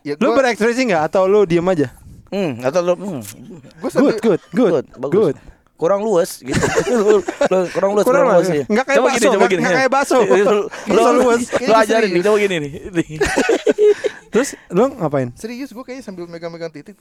Ya 0.06 0.14
Lu 0.22 0.38
berekspresi 0.38 0.86
nggak 0.86 1.10
atau 1.10 1.26
lu 1.26 1.42
diem 1.42 1.66
aja? 1.66 1.90
Hmm, 2.36 2.52
atau 2.60 2.80
lu 2.82 2.92
hmm, 2.92 3.20
gue 3.80 3.88
sambil 3.88 4.12
Good, 4.12 4.20
good, 4.20 4.42
good, 4.52 4.68
good, 4.68 4.86
bagus. 4.98 5.14
good. 5.32 5.36
Kurang 5.74 6.00
luas 6.00 6.40
gitu. 6.40 6.56
kurang 7.72 7.92
luas, 7.92 8.04
Kurang 8.04 8.24
luas 8.26 8.44
luas. 8.44 8.48
ya. 8.50 8.64
Nggak 8.66 8.84
kayak 8.86 8.96
Coba 8.96 9.06
bakso, 9.06 9.16
gini, 9.18 9.26
coba 9.26 9.36
nggak- 9.36 9.50
gini. 9.50 9.60
nggak 9.62 9.76
kayak 9.76 9.90
bakso. 9.90 10.16
Lu, 10.20 11.02
luas. 11.20 11.40
lu 11.54 11.72
ajarin 11.74 12.08
nih, 12.10 12.22
coba 12.22 12.36
gini 12.38 12.56
nih. 12.58 12.72
Terus 14.32 14.48
lu 14.68 14.84
ngapain? 14.90 15.28
serius 15.34 15.72
gue 15.72 15.80
kayaknya 15.80 16.04
sambil 16.04 16.24
megang-megang 16.26 16.68
titik. 16.70 16.96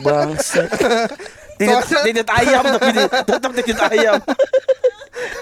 Bangsa. 0.00 0.66
Titit, 1.56 1.70
Soalnya- 1.82 2.04
titit 2.04 2.28
ayam 2.32 2.62
tapi 2.68 2.88
tetap 3.04 3.50
titit 3.54 3.78
ayam. 3.84 4.16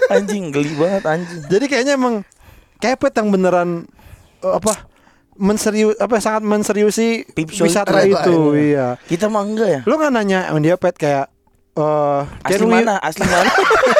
Anjing 0.09 0.43
geli 0.49 0.73
banget 0.75 1.03
anjing. 1.05 1.41
Jadi 1.47 1.65
kayaknya 1.65 1.93
emang 1.95 2.25
kepet 2.77 3.13
yang 3.13 3.29
beneran 3.29 3.69
eh, 4.39 4.51
apa 4.51 4.88
menserius 5.39 5.95
apa 5.95 6.19
sangat 6.19 6.43
menseriusi 6.43 7.23
wisata 7.57 8.03
itu. 8.03 8.13
itu, 8.13 8.37
iya. 8.69 8.99
Kita 9.01 9.25
mah 9.25 9.41
enggak 9.41 9.69
ya? 9.69 9.79
Lu 9.83 9.95
nggak 9.95 10.11
nanya 10.11 10.39
sama 10.45 10.59
dia 10.59 10.75
pet 10.75 10.93
kayak 10.93 11.31
eh 11.71 12.21
Asli 12.43 12.51
can 12.51 12.61
we- 12.61 12.73
mana? 12.75 12.95
Asli 12.99 13.23
mana? 13.23 13.51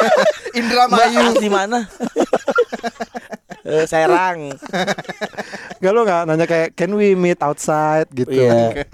Indra 0.60 0.84
Mayu. 0.86 1.18
asli 1.26 1.48
mana? 1.48 1.78
Eh, 3.62 3.84
Serang. 3.84 4.52
Gak 5.78 5.90
lu 5.90 6.00
nggak 6.02 6.22
nanya 6.24 6.44
kayak 6.44 6.74
can 6.74 6.92
we 6.92 7.12
meet 7.12 7.40
outside 7.40 8.04
gitu. 8.10 8.28
Iya. 8.30 8.84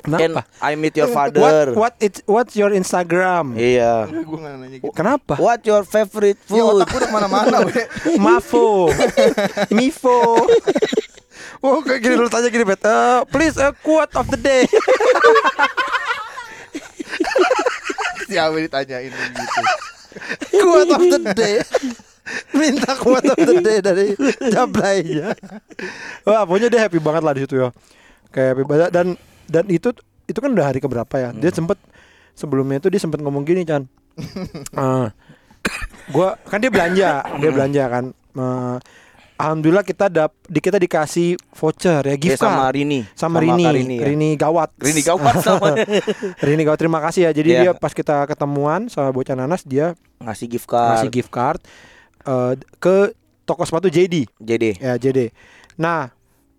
Can 0.00 0.32
Kenapa? 0.32 0.48
I 0.58 0.74
meet 0.74 0.96
your 0.96 1.08
What 1.08 1.36
father? 1.36 1.76
what 1.76 1.92
it 1.98 2.24
what's 2.24 2.56
your 2.56 2.72
Instagram? 2.72 3.52
Iya. 3.52 4.08
Gue 4.08 4.38
nggak 4.38 4.52
nanya 4.58 4.76
gitu. 4.80 4.92
Kenapa? 4.92 5.36
What 5.36 5.60
your 5.62 5.84
favorite 5.84 6.40
Ya 6.42 6.60
food? 6.60 6.76
otak 6.78 6.88
gue 6.88 6.98
udah 6.98 7.08
ke 7.08 7.14
mana-mana 7.14 7.56
we. 7.66 7.72
Mafo, 8.16 8.88
Mifo. 9.76 10.44
Oh 11.60 11.84
kayak 11.84 12.00
gini 12.00 12.14
lu 12.16 12.28
tanya 12.32 12.48
gini 12.48 12.64
bet. 12.64 12.80
Eh, 12.84 13.20
please 13.28 13.56
a 13.60 13.72
quote 13.72 14.12
of 14.16 14.26
the 14.32 14.40
day. 14.40 14.64
Siapa 18.30 18.56
ditanyain 18.56 19.10
gitu. 19.10 19.62
quote 20.62 20.92
of 20.94 21.02
the 21.02 21.20
day. 21.34 21.56
Minta 22.54 22.94
quote 22.94 23.26
of 23.26 23.38
the 23.38 23.54
day 23.58 23.78
dari 23.82 24.14
Jablainya. 24.54 25.34
Wah, 26.22 26.46
pokoknya 26.46 26.68
dia 26.70 26.80
happy 26.86 27.02
banget 27.02 27.22
lah 27.26 27.32
di 27.34 27.42
situ 27.42 27.54
ya. 27.58 27.68
Kayak 28.30 28.48
happy 28.54 28.64
banget 28.64 28.90
dan 28.94 29.06
dan 29.50 29.64
itu 29.66 29.90
itu 30.30 30.38
kan 30.38 30.50
udah 30.54 30.70
hari 30.70 30.78
keberapa 30.78 31.14
ya. 31.18 31.30
Dia 31.34 31.50
sempet 31.50 31.78
sebelumnya 32.38 32.78
itu 32.78 32.86
dia 32.86 33.02
sempet 33.02 33.18
ngomong 33.18 33.42
gini, 33.42 33.66
Chan. 33.66 33.82
Ah, 34.78 35.10
gua 36.14 36.38
kan 36.46 36.62
dia 36.62 36.70
belanja, 36.70 37.10
dia 37.42 37.50
belanja 37.50 37.84
kan. 37.90 38.04
Eh, 38.14 38.76
Alhamdulillah 39.40 39.80
kita 39.82 40.06
dap 40.06 40.36
di 40.42 40.58
kita 40.58 40.76
dikasih 40.76 41.28
voucher 41.50 42.02
ya 42.02 42.10
Ya, 42.10 42.16
gift 42.16 42.38
sama 42.38 42.68
card. 42.68 42.76
Rini. 42.76 43.00
sama, 43.12 43.36
Kak 43.36 43.42
Rini, 43.42 43.64
Rini, 43.66 43.96
ya. 43.96 44.06
Rini 44.06 44.28
gawat. 44.34 44.70
Rini 44.76 45.00
gawat 45.00 45.34
sama 45.40 45.72
Rini 46.44 46.62
gawat 46.62 46.76
terima 46.76 47.00
kasih 47.00 47.24
ya. 47.24 47.30
Jadi 47.30 47.48
Iya. 47.50 47.60
dia 47.62 47.72
pas 47.72 47.90
kita 47.90 48.26
ketemuan 48.26 48.86
sama 48.86 49.08
bocah 49.08 49.32
nanas 49.32 49.62
dia 49.62 49.96
ngasih 50.18 50.46
gift 50.46 50.66
card. 50.66 50.88
ngasih 50.94 51.10
gift 51.10 51.30
card 51.30 51.58
eh, 52.22 52.52
ke 52.76 53.16
toko 53.42 53.62
sepatu 53.62 53.88
JD 53.88 54.28
JD. 54.36 54.76
ya 54.76 54.94
JD. 54.94 55.32
Nah, 55.76 56.12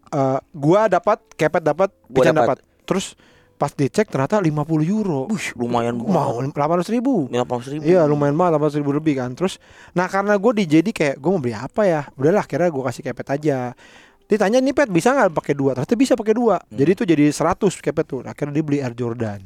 eh, 0.08 0.40
gua 0.52 0.86
dapat 0.88 1.22
kepet 1.32 1.62
dapat, 1.62 1.94
Gua 2.06 2.24
dapat. 2.26 2.36
dapat. 2.36 2.58
Terus 2.84 3.14
pas 3.62 3.70
dicek 3.78 4.10
ternyata 4.10 4.42
50 4.42 4.50
euro. 4.90 5.30
Wih, 5.30 5.54
lumayan 5.54 5.94
Mau 6.02 6.42
800 6.42 6.82
ribu. 6.90 7.30
Lima 7.30 7.46
puluh 7.46 7.62
ribu. 7.62 7.86
Iya 7.86 8.10
lumayan 8.10 8.34
banget 8.34 8.58
800 8.58 8.82
ribu 8.82 8.90
lebih 8.98 9.22
kan. 9.22 9.30
Terus 9.38 9.62
Nah 9.94 10.10
karena 10.10 10.34
gue 10.34 10.52
di 10.58 10.66
JD 10.66 10.90
kayak 10.90 11.16
Gue 11.22 11.30
mau 11.30 11.38
beli 11.38 11.54
apa 11.54 11.86
ya? 11.86 12.02
Udahlah 12.18 12.42
akhirnya 12.42 12.74
gue 12.74 12.84
kasih 12.90 13.02
kepet 13.06 13.28
aja. 13.38 13.78
Ditanya 14.26 14.64
nih 14.64 14.74
pet 14.74 14.90
bisa 14.90 15.14
nggak 15.14 15.30
pakai 15.36 15.54
dua? 15.54 15.78
Ternyata 15.78 15.94
bisa 15.94 16.14
pakai 16.18 16.34
dua. 16.34 16.58
Jadi 16.72 16.90
itu 16.96 17.04
jadi 17.06 17.26
100 17.30 17.62
kepet 17.84 18.06
tuh. 18.08 18.26
Akhirnya 18.26 18.58
dia 18.58 18.64
beli 18.66 18.80
Air 18.82 18.96
Jordan. 18.98 19.44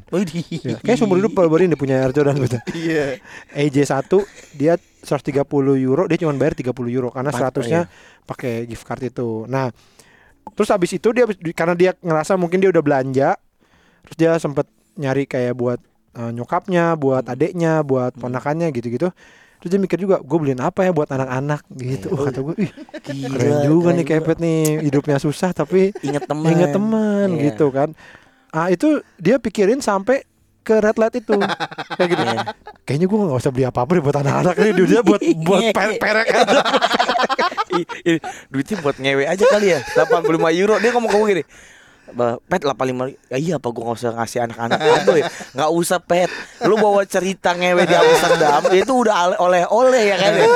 Ya, 0.63 0.77
Kayak 0.79 0.97
seumur 1.01 1.19
hidup 1.19 1.35
baru 1.35 1.67
ini 1.67 1.75
punya 1.75 1.99
Air 1.99 2.15
Jordan 2.15 2.39
gitu. 2.39 2.55
Iya. 2.71 3.19
AJ1 3.51 4.07
dia 4.55 4.79
130 5.03 5.43
euro 5.83 6.07
dia 6.07 6.17
cuma 6.21 6.31
bayar 6.39 6.55
30 6.55 6.71
euro 6.87 7.11
karena 7.11 7.35
Empat, 7.35 7.65
100 7.65 7.67
nya 7.67 7.81
pakai 8.23 8.63
gift 8.63 8.87
card 8.87 9.03
itu. 9.11 9.43
Nah 9.51 9.75
terus 10.53 10.69
habis 10.69 10.93
itu 10.93 11.09
dia 11.11 11.25
karena 11.57 11.73
dia 11.73 11.91
ngerasa 11.99 12.37
mungkin 12.37 12.61
dia 12.61 12.69
udah 12.69 12.83
belanja 12.85 13.33
terus 14.05 14.15
dia 14.15 14.31
sempet 14.35 14.65
nyari 14.95 15.25
kayak 15.25 15.53
buat 15.53 15.79
eh, 16.13 16.31
nyokapnya 16.31 16.93
buat 16.93 17.25
adeknya 17.25 17.81
buat 17.81 18.13
ponakannya 18.13 18.71
gitu-gitu. 18.71 19.09
Terus 19.55 19.69
dia 19.71 19.79
mikir 19.79 19.97
juga 19.97 20.19
gue 20.19 20.37
beliin 20.37 20.61
apa 20.61 20.83
ya 20.83 20.91
buat 20.91 21.07
anak-anak? 21.07 21.65
Gitu. 21.71 22.07
Wah, 22.09 22.29
kata 22.29 22.39
gue 22.39 22.55
ih 22.59 22.71
Gila, 23.03 23.33
keren 23.33 23.57
juga 23.63 23.89
nih 23.91 24.05
keren 24.05 24.21
kepet 24.21 24.37
nih 24.37 24.57
hidupnya 24.83 25.17
susah 25.17 25.49
tapi 25.51 25.89
Ingat 25.99 26.23
teman. 26.29 26.49
inget 26.49 26.69
teman 26.69 27.27
Iya. 27.33 27.41
gitu 27.49 27.67
kan. 27.69 27.89
Ah 28.49 28.69
itu 28.69 28.87
dia 29.17 29.35
pikirin 29.35 29.81
sampai 29.81 30.21
ke 30.61 30.75
red 30.75 30.95
light 30.95 31.13
itu. 31.15 31.33
Kayak 31.91 32.09
gitu. 32.09 32.23
Iya. 32.23 32.41
kayaknya 32.85 33.07
gue 33.07 33.17
nggak 33.19 33.37
usah 33.37 33.49
beli 33.49 33.65
apa 33.65 33.79
apa 33.81 33.91
deh 33.91 34.03
buat 34.03 34.17
anak-anak 34.17 34.53
nih 34.55 34.71
dia 34.85 35.01
buat 35.01 35.21
buat 35.41 35.61
per- 35.73 35.97
perek 35.97 36.27
aja. 36.29 36.59
Duitnya 38.51 38.77
buat 38.79 38.95
ngewe 38.95 39.23
aja 39.25 39.43
kali 39.43 39.67
ya 39.67 39.79
85 39.97 40.29
euro. 40.53 40.75
Dia 40.77 40.91
ngomong 40.93 41.09
ngomong 41.09 41.29
gini 41.31 41.43
pet 42.45 42.61
85 42.61 43.33
ya 43.33 43.37
iya 43.37 43.53
apa 43.57 43.67
gua 43.73 43.91
nggak 43.91 43.97
usah 43.97 44.11
ngasih 44.13 44.39
anak-anak 44.45 44.79
ya 44.79 44.93
nggak 45.57 45.71
usah 45.73 45.99
pet. 46.01 46.29
Lu 46.65 46.77
bawa 46.77 47.01
cerita 47.09 47.57
ngewe 47.57 47.83
di 47.85 47.95
Amsterdam 47.95 48.61
itu 48.73 48.93
udah 48.93 49.37
oleh-oleh 49.41 50.03
ya 50.13 50.17
kan 50.21 50.31
ya? 50.33 50.47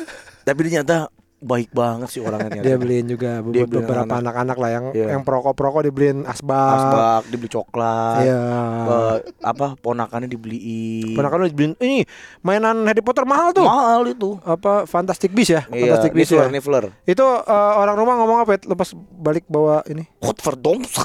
Tapi 0.46 0.58
ternyata 0.62 1.10
baik 1.46 1.70
banget 1.70 2.08
sih 2.10 2.18
orangnya 2.18 2.58
dia 2.58 2.74
beliin 2.74 3.06
juga 3.06 3.38
buat 3.38 3.54
Dia 3.54 3.64
beliin 3.64 3.86
beberapa 3.86 4.14
anak-anak. 4.18 4.56
lah 4.58 4.70
yang 4.72 4.84
Iya. 4.90 5.06
yang 5.14 5.22
perokok-perokok 5.22 5.80
dibeliin 5.84 6.18
asbak, 6.24 6.74
asbak 6.74 7.20
dibeli 7.30 7.46
coklat. 7.48 8.26
Iya. 8.26 8.40
Eh, 8.84 9.16
apa 9.40 9.66
ponakannya 9.76 10.26
dibeliin. 10.26 11.14
Ponakan 11.14 11.36
lu 11.38 11.48
dibeliin. 11.48 11.74
Ini 11.78 12.02
mainan 12.40 12.82
Harry 12.84 13.00
Potter 13.00 13.22
mahal 13.22 13.54
tuh. 13.54 13.62
Mahal 13.62 14.02
itu. 14.08 14.42
Apa 14.42 14.84
Fantastic 14.84 15.30
Beasts 15.30 15.54
ya? 15.54 15.62
Iya 15.68 15.94
Fantastic 15.94 16.12
Beasts 16.12 16.34
ya? 16.34 16.50
Niffler. 16.50 16.90
itu 17.04 17.22
eh, 17.22 17.72
orang 17.76 17.94
rumah 17.94 18.14
ngomong 18.18 18.38
apa? 18.42 18.50
Ya 18.54 18.66
lepas 18.66 18.90
balik 19.16 19.46
bawa 19.46 19.86
ini. 19.86 20.10
Hot 20.20 20.38
for 20.38 20.58
doms 20.58 20.90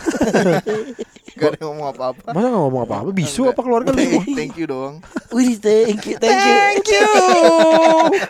Gak 1.41 1.51
ada 1.51 1.65
ngomong 1.65 1.87
apa-apa. 1.89 2.27
masa 2.29 2.47
nggak 2.47 2.61
ngomong 2.61 2.81
apa-apa 2.83 3.09
bisu 3.11 3.41
apa 3.45 3.59
keluarga 3.59 3.89
lu 3.89 3.97
semua 3.97 4.23
Thank 4.31 4.55
you 4.55 4.65
doang. 4.65 4.95
Wih, 5.29 5.57
thank 5.57 6.01
you, 6.03 6.15
thank 6.15 6.37
you. 6.37 6.53
Thank 6.53 6.85
you. 6.87 7.07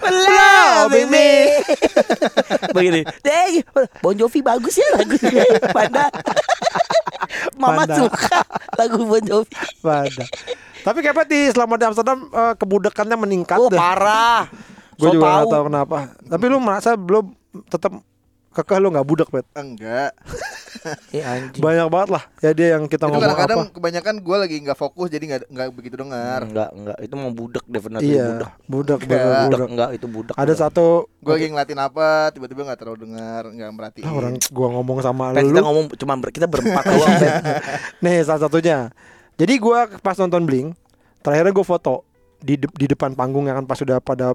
Loving 0.08 1.10
me. 1.10 1.30
Begini, 2.72 3.02
thank 3.20 3.52
you. 3.58 3.66
Bon 4.00 4.14
Jovi 4.14 4.40
bagus 4.40 4.76
ya 4.76 4.88
lagunya. 4.94 5.44
Panda. 5.70 6.08
Mama 7.56 7.84
Panda. 7.84 7.96
suka 7.98 8.40
lagu 8.76 9.04
Bon 9.04 9.20
Jovi. 9.20 9.52
Pada. 9.80 10.24
Tapi 10.82 10.98
kayak 11.00 11.28
di 11.28 11.40
selama 11.48 11.76
di 11.76 11.86
Amsterdam 11.86 12.26
eh, 12.26 12.54
kebudakannya 12.56 13.18
meningkat 13.20 13.58
Oh, 13.58 13.68
deh. 13.68 13.78
parah. 13.78 14.50
Gue 14.96 15.10
So 15.10 15.14
juga 15.14 15.26
tahu. 15.28 15.38
gak 15.38 15.52
tahu 15.52 15.64
kenapa. 15.68 15.98
Tapi 16.22 16.46
lu 16.48 16.58
merasa 16.58 16.90
belum 16.94 17.26
tetap 17.68 17.92
kekeh 18.52 18.78
lu 18.78 18.88
nggak 18.90 19.04
budak 19.04 19.28
bet. 19.28 19.46
Enggak. 19.54 20.12
Eh, 21.12 21.22
anjing. 21.22 21.62
Banyak 21.62 21.88
banget 21.88 22.10
lah 22.10 22.24
ya 22.40 22.52
dia 22.52 22.68
yang 22.74 22.88
kita 22.88 23.04
Itu 23.04 23.12
ngomong 23.12 23.22
kadang-kadang 23.22 23.60
apa. 23.62 23.76
kebanyakan 23.76 24.16
gue 24.18 24.38
lagi 24.40 24.56
nggak 24.58 24.74
fokus 24.74 25.08
jadi 25.08 25.24
nggak 25.28 25.42
nggak 25.46 25.68
begitu 25.70 25.96
dengar. 25.96 26.42
Enggak, 26.42 26.70
enggak. 26.74 26.98
Itu 26.98 27.14
mau 27.14 27.30
budak 27.30 27.64
definitely 27.68 28.08
Iya, 28.10 28.26
budak. 28.26 28.52
budak, 28.66 28.98
Enggak. 28.98 29.12
budak, 29.12 29.30
Budak 29.30 29.46
budak. 29.52 29.68
enggak 29.70 29.90
itu 29.92 30.06
budak. 30.08 30.36
Ada 30.36 30.54
satu 30.58 31.12
Gue 31.20 31.34
lagi 31.36 31.48
ngeliatin 31.48 31.78
apa, 31.78 32.08
tiba-tiba 32.32 32.62
nggak 32.64 32.80
terlalu 32.80 32.98
dengar, 33.04 33.42
nggak 33.46 33.70
merhatiin. 33.70 34.04
ah, 34.04 34.14
orang 34.16 34.34
gua 34.48 34.68
ngomong 34.72 34.98
sama 35.04 35.26
Pet, 35.30 35.44
lu. 35.44 35.48
kita 35.50 35.62
ngomong 35.62 35.86
cuma 35.94 36.14
ber, 36.18 36.30
kita 36.32 36.48
berempat 36.48 36.84
doang, 36.90 37.14
Pet. 37.14 37.34
Nih 38.00 38.16
salah 38.24 38.42
satunya. 38.42 38.78
Jadi 39.36 39.54
gua 39.58 39.80
pas 39.92 40.16
nonton 40.16 40.42
Blink, 40.42 40.74
terakhirnya 41.20 41.52
gue 41.52 41.66
foto 41.68 42.08
di 42.40 42.58
de- 42.58 42.74
di 42.74 42.88
depan 42.88 43.14
panggung 43.14 43.46
ya 43.46 43.54
kan 43.54 43.66
pas 43.66 43.76
sudah 43.76 44.00
pada 44.00 44.34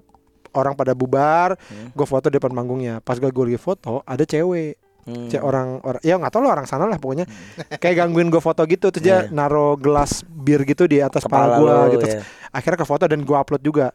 orang 0.54 0.74
pada 0.74 0.92
bubar, 0.92 1.56
Hmm. 1.56 1.90
gue 1.90 2.06
foto 2.06 2.28
depan 2.28 2.52
panggungnya. 2.52 3.00
Pas 3.00 3.16
gue 3.16 3.26
lagi 3.26 3.56
foto, 3.56 4.04
ada 4.04 4.22
cewek, 4.22 4.76
Hmm. 5.06 5.30
cewek 5.30 5.42
orang 5.42 5.78
orang 5.82 6.02
ya 6.02 6.18
nggak 6.18 6.30
tahu 6.30 6.42
lah 6.42 6.52
orang 6.58 6.66
sana 6.66 6.84
lah 6.84 6.98
pokoknya. 6.98 7.26
Kayak 7.82 8.06
gangguin 8.06 8.26
gue 8.26 8.42
foto 8.42 8.62
gitu 8.66 8.90
terus 8.90 9.02
dia 9.02 9.26
Iya. 9.26 9.30
naro 9.30 9.74
gelas 9.78 10.26
bir 10.26 10.62
gitu 10.62 10.86
di 10.86 10.98
atas 10.98 11.22
kepala, 11.24 11.58
gue 11.58 11.66
lo, 11.66 11.82
gitu. 11.94 12.06
ya. 12.06 12.20
Akhirnya 12.50 12.78
ke 12.82 12.86
foto 12.86 13.04
dan 13.06 13.22
gue 13.22 13.36
upload 13.36 13.62
juga. 13.62 13.90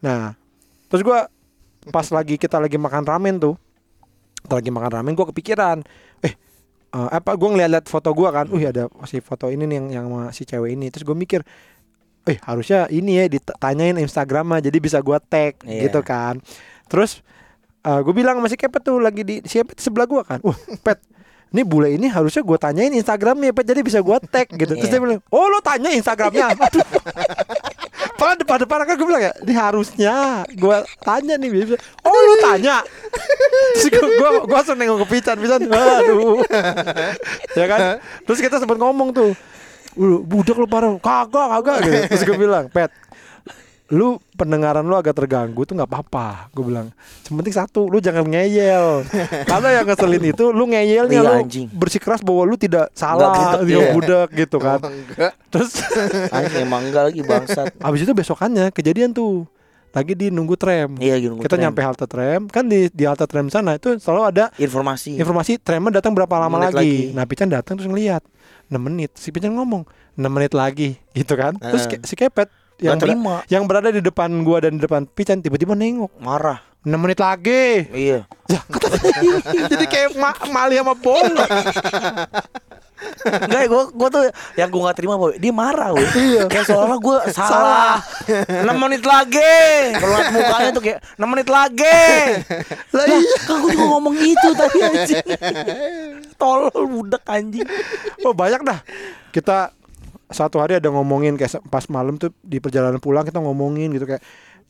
Nah, 0.00 0.32
terus 0.88 1.00
gua 1.00 1.28
pas 1.92 2.08
lagi 2.08 2.36
kita 2.36 2.56
lagi 2.56 2.80
makan 2.80 3.04
ramen 3.04 3.36
tuh, 3.36 3.54
kita 4.40 4.56
lagi 4.56 4.70
makan 4.72 4.90
ramen 4.90 5.12
gue 5.12 5.26
kepikiran, 5.28 5.84
eh 6.20 6.32
eh, 6.90 7.08
apa 7.12 7.34
gue 7.34 7.48
ngeliat 7.50 7.84
foto 7.84 8.08
gua 8.12 8.32
kan, 8.32 8.46
wih 8.48 8.64
ada 8.64 8.88
si 9.04 9.20
foto 9.20 9.48
ini 9.48 9.64
nih 9.64 9.76
yang 9.76 9.86
yang 9.90 10.06
sama 10.08 10.22
si 10.30 10.44
cewek 10.44 10.72
ini, 10.72 10.88
terus 10.88 11.04
gue 11.04 11.12
mikir, 11.12 11.44
eh 12.24 12.38
harusnya 12.40 12.88
ini 12.88 13.20
ya 13.20 13.24
ditanyain 13.28 13.96
Instagram 13.96 14.58
jadi 14.58 14.78
bisa 14.80 14.98
gua 15.00 15.20
tag 15.20 15.60
Iya. 15.62 15.88
gitu 15.88 16.00
kan, 16.00 16.40
terus 16.88 17.20
gue 17.84 18.14
bilang 18.16 18.40
masih 18.40 18.56
kepet 18.56 18.80
tuh 18.80 18.96
lagi 18.96 19.20
di 19.20 19.44
siapa 19.44 19.76
di 19.76 19.82
sebelah 19.84 20.08
gue 20.08 20.24
kan. 20.24 20.40
Wah, 20.40 20.56
pet. 20.80 21.04
Ini 21.52 21.62
bule 21.62 21.92
ini 21.92 22.08
harusnya 22.08 22.40
gue 22.40 22.56
tanyain 22.56 22.88
Instagramnya 22.90 23.52
pet 23.52 23.68
jadi 23.68 23.84
bisa 23.84 24.00
gue 24.00 24.16
tag 24.32 24.48
gitu. 24.56 24.72
Terus 24.72 24.88
dia 24.88 24.98
bilang, 24.98 25.20
oh 25.28 25.52
lo 25.52 25.60
tanya 25.60 25.92
Instagramnya. 25.92 26.56
Aduh. 26.56 26.80
Padahal 28.18 28.40
depan-depan 28.40 28.88
kan 28.88 28.94
gue 28.96 29.04
bilang 29.04 29.22
ya, 29.22 29.32
ini 29.44 29.52
harusnya 29.52 30.14
gue 30.48 30.76
tanya 31.04 31.34
nih. 31.36 31.48
Bisa. 31.52 31.76
Oh 32.02 32.16
lo 32.16 32.34
tanya. 32.40 32.80
Terus 33.76 33.86
gue 33.92 34.00
gue 34.00 34.30
gue 34.48 34.56
langsung 34.56 34.80
nengok 34.80 35.04
ke 35.04 35.06
Pican, 35.20 35.36
Pican. 35.36 35.60
Aduh. 35.68 36.40
ya 37.60 37.64
kan. 37.68 38.00
Terus 38.24 38.38
kita 38.40 38.56
sempat 38.56 38.80
ngomong 38.80 39.12
tuh. 39.12 39.36
Lu 39.94 40.22
budak 40.22 40.56
lu 40.58 40.66
parah. 40.66 40.94
Kagak, 40.98 41.46
kagak 41.58 41.76
gitu. 41.82 41.98
Terus 42.10 42.22
gue 42.24 42.38
bilang, 42.38 42.66
"Pet, 42.70 42.90
lu 43.92 44.16
pendengaran 44.32 44.80
lu 44.80 44.96
agak 44.96 45.12
terganggu 45.12 45.68
tuh 45.68 45.76
nggak 45.76 45.86
apa-apa 45.86 46.48
gue 46.56 46.64
bilang 46.64 46.88
yang 47.28 47.36
penting 47.36 47.52
satu 47.52 47.84
lu 47.86 48.00
jangan 48.00 48.24
ngeyel 48.24 49.04
karena 49.50 49.68
yang 49.76 49.84
ngeselin 49.84 50.24
itu 50.24 50.44
lu 50.50 50.64
ngeyelnya 50.72 51.20
Iya, 51.20 51.28
lu 51.28 51.32
anjing. 51.44 51.68
bersikeras 51.68 52.24
bahwa 52.24 52.48
lu 52.48 52.56
tidak 52.56 52.88
salah 52.96 53.60
dia 53.60 53.76
iya. 53.76 53.92
budak 53.92 54.32
gitu 54.32 54.56
kan 54.56 54.80
Emang 54.80 54.96
enggak. 54.98 55.32
terus 55.52 55.84
Anjing 56.32 56.64
emang 56.64 56.82
enggak 56.88 57.12
lagi 57.12 57.20
bangsat. 57.22 57.76
abis 57.86 58.00
itu 58.08 58.12
besokannya 58.16 58.72
kejadian 58.72 59.12
tuh 59.12 59.44
lagi 59.94 60.12
di 60.12 60.26
nunggu 60.26 60.54
tram 60.54 60.98
Iya 60.98 61.16
gitu. 61.16 61.38
kita 61.38 61.54
nyampe 61.54 61.78
halte 61.78 62.02
tram 62.04 62.44
kan 62.46 62.66
di 62.66 62.90
di 62.90 63.02
halte 63.02 63.24
tram 63.24 63.46
sana 63.46 63.74
itu 63.74 63.94
selalu 63.96 64.22
ada 64.26 64.44
informasi. 64.56 65.14
informasi 65.14 65.56
tramnya 65.56 65.96
datang 65.96 66.10
berapa 66.10 66.34
lama 66.36 66.58
Menit 66.58 66.74
lagi. 66.74 66.74
lagi. 66.74 66.98
Nah 67.12 67.24
Pican 67.24 67.46
datang 67.46 67.74
terus 67.74 67.86
ngeliat 67.86 68.26
6 68.66 68.74
menit. 68.76 69.14
Si 69.14 69.30
Pican 69.30 69.52
ngomong 69.52 69.86
6 70.12 70.26
menit 70.26 70.50
lagi 70.52 70.98
gitu 71.16 71.32
kan. 71.32 71.54
Terus 71.54 71.86
Heeh. 71.86 71.96
ke- 71.96 72.04
si 72.04 72.14
Kepet 72.14 72.50
yang, 72.76 72.98
Nggak 72.98 72.98
ber- 72.98 73.08
terima. 73.08 73.34
yang 73.46 73.64
berada 73.64 73.88
di 73.88 74.02
depan 74.02 74.42
gua 74.42 74.58
dan 74.60 74.74
di 74.74 74.82
depan 74.82 75.06
Pican 75.06 75.38
tiba-tiba 75.38 75.72
nengok 75.72 76.10
Marah. 76.18 76.58
6 76.82 76.98
menit 76.98 77.16
lagi. 77.16 77.86
Iya. 77.88 78.26
Ya, 78.44 78.60
kata 78.74 78.88
jadi 79.70 79.86
kayak 79.86 80.10
ma 80.14 80.34
Mali 80.46 80.76
sama 80.76 80.92
Bong. 80.92 81.32
Enggak, 83.24 83.66
gue 83.66 83.82
gue 83.90 84.08
tuh 84.08 84.24
yang 84.54 84.68
gue 84.70 84.80
gak 84.86 84.96
terima 84.96 85.14
boy, 85.18 85.34
dia 85.36 85.50
marah 85.50 85.90
boy. 85.90 86.06
Kayak 86.46 86.66
seolah 86.70 86.98
gue 86.98 87.16
salah. 87.36 87.98
6 88.28 88.64
menit 88.78 89.02
lagi. 89.02 89.58
Kalau 89.98 90.14
liat 90.14 90.30
mukanya 90.30 90.70
tuh 90.70 90.82
kayak 90.82 90.98
6 91.18 91.26
menit 91.26 91.48
lagi. 91.50 92.08
Lah 92.94 93.04
iya, 93.10 93.36
kan 93.44 93.56
gue 93.60 93.70
juga 93.74 93.86
ngomong 93.90 94.14
gitu 94.14 94.48
tadi 94.54 94.78
anjing. 94.78 95.26
Tolol 96.40 96.84
budak 96.86 97.24
anjing. 97.26 97.66
Oh 98.22 98.32
banyak 98.32 98.62
dah. 98.62 98.78
Kita 99.34 99.74
satu 100.30 100.62
hari 100.62 100.78
ada 100.78 100.88
ngomongin 100.90 101.38
kayak 101.38 101.62
pas 101.68 101.84
malam 101.92 102.16
tuh 102.16 102.32
di 102.42 102.58
perjalanan 102.58 102.98
pulang 102.98 103.22
kita 103.22 103.38
ngomongin 103.38 103.92
gitu 103.94 104.08
kayak 104.08 104.24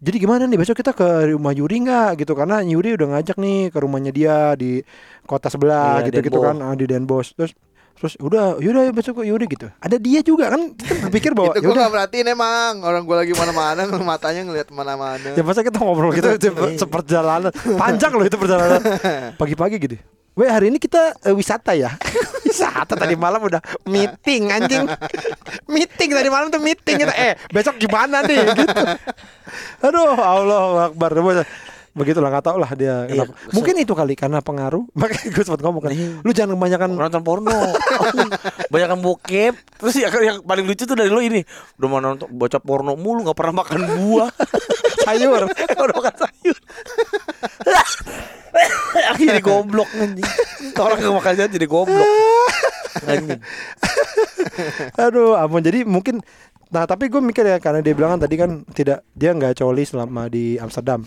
jadi 0.04 0.16
gimana 0.20 0.44
nih 0.44 0.60
besok 0.60 0.76
kita 0.84 0.92
ke 0.92 1.32
rumah 1.32 1.54
Yuri 1.56 1.80
nggak 1.86 2.20
gitu 2.20 2.36
karena 2.36 2.60
Yuri 2.60 2.98
udah 2.98 3.16
ngajak 3.16 3.40
nih 3.40 3.72
ke 3.72 3.78
rumahnya 3.80 4.12
dia 4.12 4.52
di 4.58 4.84
kota 5.24 5.48
sebelah 5.48 6.04
Iya, 6.04 6.12
gitu 6.12 6.18
gitu 6.28 6.38
Den 6.42 6.44
kan 6.44 6.56
ah, 6.60 6.74
di 6.76 6.84
Den 6.84 7.08
Bosch 7.08 7.32
terus 7.32 7.56
terus 7.94 8.18
udah 8.18 8.58
yaudah 8.58 8.90
besok 8.90 9.22
Yuri 9.22 9.46
gitu. 9.46 9.70
Ada 9.78 9.96
dia 9.96 10.20
juga 10.20 10.50
kan? 10.50 10.74
Kita 10.74 11.06
berpikir 11.06 11.30
bahwa 11.32 11.54
Itu 11.54 11.62
gue 11.62 11.70
yaudah. 11.70 11.82
gak 11.86 11.92
perhatiin 11.94 12.26
emang. 12.28 12.72
Orang 12.82 13.02
gue 13.04 13.16
lagi 13.16 13.32
mana-mana 13.32 13.80
Matanya 14.10 14.42
ngeliat 14.42 14.68
mana-mana. 14.68 15.28
Ya 15.32 15.40
masa 15.40 15.62
kita 15.62 15.78
ngobrol 15.78 16.12
gitu 16.12 16.28
se- 16.36 16.78
seperjalanan. 16.78 17.54
Panjang 17.74 18.12
loh 18.12 18.22
itu 18.22 18.34
perjalanan. 18.34 18.82
Pagi-pagi 19.40 19.78
gitu. 19.78 19.96
Weh 20.34 20.50
hari 20.50 20.66
ini 20.66 20.82
kita 20.82 21.14
eh, 21.22 21.30
wisata 21.30 21.78
ya? 21.78 21.94
Wisata 22.46 22.98
tadi 22.98 23.14
malam 23.14 23.38
udah 23.38 23.62
meeting 23.86 24.50
anjing. 24.50 24.82
Meeting 25.64 26.10
tadi 26.10 26.26
malam 26.26 26.50
tuh 26.50 26.58
meeting. 26.58 26.98
Kita 26.98 27.14
Eh 27.14 27.38
besok 27.48 27.78
gimana 27.78 28.26
nih? 28.26 28.42
Gitu. 28.52 28.82
Aduh 29.80 30.18
Allah 30.18 30.90
Akbar 30.90 31.14
Begitulah 31.94 32.26
nggak 32.30 32.44
tau 32.44 32.58
lah 32.58 32.70
dia 32.74 33.06
Iya, 33.06 33.22
kenapa. 33.24 33.32
Mungkin 33.54 33.74
itu 33.78 33.92
kali 33.94 34.14
karena 34.18 34.42
pengaruh 34.42 34.82
Makanya 34.98 35.30
gue 35.30 35.44
sempat 35.46 35.62
ngomong 35.62 35.82
kan 35.86 35.90
Iya. 35.94 36.08
Lu 36.26 36.30
jangan 36.34 36.58
kebanyakan 36.58 36.88
Nonton 36.98 37.22
porno. 37.22 37.54
Banyak 38.74 38.88
yang 38.90 39.02
bokep. 39.02 39.54
Terus 39.78 39.94
yang, 40.02 40.12
yang 40.18 40.38
paling 40.42 40.66
lucu 40.66 40.82
tuh 40.82 40.98
dari 40.98 41.10
lo 41.10 41.22
ini. 41.22 41.46
Udah 41.78 41.88
mau 41.88 42.02
nonton 42.02 42.26
baca 42.34 42.58
porno 42.58 42.98
mulu 42.98 43.22
gak 43.30 43.38
pernah 43.38 43.62
makan 43.62 43.78
buah. 43.86 44.30
sayur 45.06 45.46
Udah 45.46 45.94
makan 45.94 46.14
sayur. 46.18 46.56
jadi 49.14 49.40
goblok 49.42 49.90
anjing. 49.94 50.26
Orang 50.74 50.98
yang 50.98 51.14
makan 51.14 51.32
sayur 51.38 51.50
jadi 51.54 51.66
goblok. 51.70 52.08
Aduh, 54.98 55.38
ampun. 55.38 55.62
Jadi 55.62 55.86
mungkin 55.86 56.18
Nah, 56.74 56.90
tapi 56.90 57.06
gue 57.06 57.22
mikir 57.22 57.46
ya 57.46 57.62
karena 57.62 57.78
dia 57.86 57.94
bilang 57.94 58.18
kan 58.18 58.26
tadi 58.26 58.34
kan 58.34 58.50
tidak 58.74 59.06
dia 59.14 59.30
nggak 59.30 59.62
coli 59.62 59.86
selama 59.86 60.26
di 60.26 60.58
Amsterdam. 60.58 61.06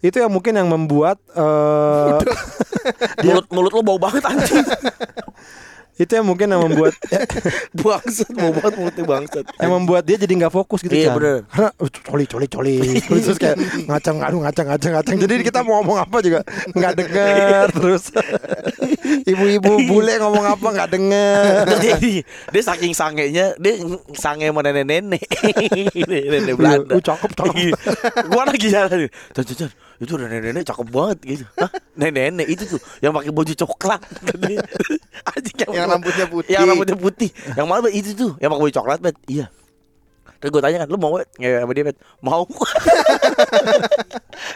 Itu 0.00 0.16
yang 0.16 0.32
mungkin 0.32 0.56
yang 0.56 0.68
membuat 0.68 1.20
eh 1.30 2.16
Mulut 3.24 3.46
mulut 3.52 3.72
lo 3.72 3.82
bau 3.84 3.98
banget 4.00 4.24
anjing. 4.24 4.64
itu 6.00 6.16
yang 6.16 6.24
mungkin 6.24 6.48
yang 6.48 6.64
membuat 6.64 6.96
bangsat 7.76 8.32
bau 8.32 8.56
banget 8.56 8.72
mulutnya 8.72 9.04
bangsat. 9.04 9.44
yang 9.60 9.72
membuat 9.76 10.00
dia 10.00 10.16
jadi 10.16 10.32
nggak 10.32 10.48
fokus 10.48 10.80
gitu 10.80 10.96
Iya, 10.96 11.12
Chan. 11.12 11.16
bener. 11.20 11.36
Karena 11.44 11.68
uh, 11.76 11.88
coli 11.92 12.24
coli 12.24 12.46
coli 12.48 12.76
terus 13.20 13.36
kayak 13.36 13.60
ngacang 13.84 14.16
aduh 14.24 14.40
ngacang 14.40 14.66
ngacang 14.72 14.92
ngacang. 14.96 15.16
Jadi 15.20 15.44
kita 15.44 15.60
mau 15.60 15.84
ngomong 15.84 16.00
apa 16.00 16.24
juga 16.24 16.40
nggak 16.72 16.92
denger 16.96 17.64
terus 17.76 18.04
ibu-ibu 19.28 19.72
bule 19.84 20.16
ngomong 20.16 20.44
apa 20.48 20.66
nggak 20.72 20.88
denger. 20.88 21.64
Jadi 21.68 22.12
dia 22.24 22.62
saking 22.64 22.96
sangenya 22.96 23.52
dia 23.60 23.76
sange 24.16 24.48
sama 24.48 24.64
nenek-nenek. 24.64 25.20
nenek 26.08 26.54
Belanda. 26.56 26.96
Uh, 26.96 27.02
cakep, 27.04 27.30
cakep. 27.36 27.54
Iya. 27.60 27.72
Gua 28.24 28.48
lagi 28.48 28.66
jalan 28.72 29.04
nih. 29.04 29.10
Itu 30.00 30.16
udah 30.16 30.26
nenek-nenek 30.26 30.64
cakep 30.64 30.86
banget 30.88 31.18
gitu. 31.22 31.44
Hah? 31.60 31.68
Nenek-nenek 31.92 32.48
itu 32.48 32.64
tuh 32.64 32.80
yang 32.98 33.12
pakai 33.12 33.28
baju 33.30 33.52
coklat. 33.52 34.00
Anjing 35.36 35.56
Yang 35.68 35.86
rambutnya 35.86 36.26
putih. 36.26 36.52
Yang 36.56 36.64
rambutnya 36.66 36.96
putih. 36.96 37.30
Yang 37.52 37.66
mana 37.68 37.80
Bet? 37.84 37.92
itu 37.92 38.10
tuh 38.16 38.32
yang 38.40 38.48
pakai 38.48 38.62
baju 38.64 38.74
coklat, 38.74 38.98
Bet. 38.98 39.16
Iya. 39.28 39.46
Terus 40.40 40.56
gue 40.56 40.62
tanya 40.64 40.78
kan, 40.80 40.88
lu 40.88 40.96
mau? 40.96 41.20
Ngewe 41.36 41.56
sama 41.60 41.72
dia, 41.76 41.84
Bet? 41.84 41.96
Mau. 42.24 42.48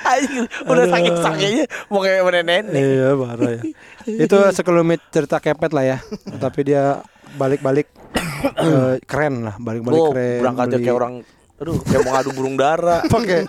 Anjing, 0.04 0.44
udah 0.64 0.84
Aduh. 0.84 0.92
saking 0.92 1.16
sangenya 1.18 1.64
mau 1.88 2.00
ngewe 2.00 2.18
sama 2.18 2.30
nenek-nenek. 2.32 2.80
Iya 2.80 3.08
parah 3.12 3.50
ya. 3.50 3.60
Itu 4.06 4.36
sekelumit 4.50 5.00
cerita 5.10 5.36
kepet 5.38 5.72
lah 5.72 5.84
ya. 5.84 5.98
Tapi 6.34 6.60
dia 6.64 7.04
balik-balik 7.36 7.88
eh, 8.64 8.96
keren 9.04 9.44
lah, 9.44 9.56
balik-balik 9.58 9.98
Gue 9.98 10.08
keren. 10.12 10.38
berangkatnya 10.40 10.78
beli- 10.78 10.86
kayak 10.86 10.96
orang 10.96 11.14
Aduh 11.54 11.78
kayak 11.86 12.02
mau 12.02 12.12
ngadu 12.18 12.30
burung 12.34 12.58
dara 12.58 13.06
Oke. 13.18 13.46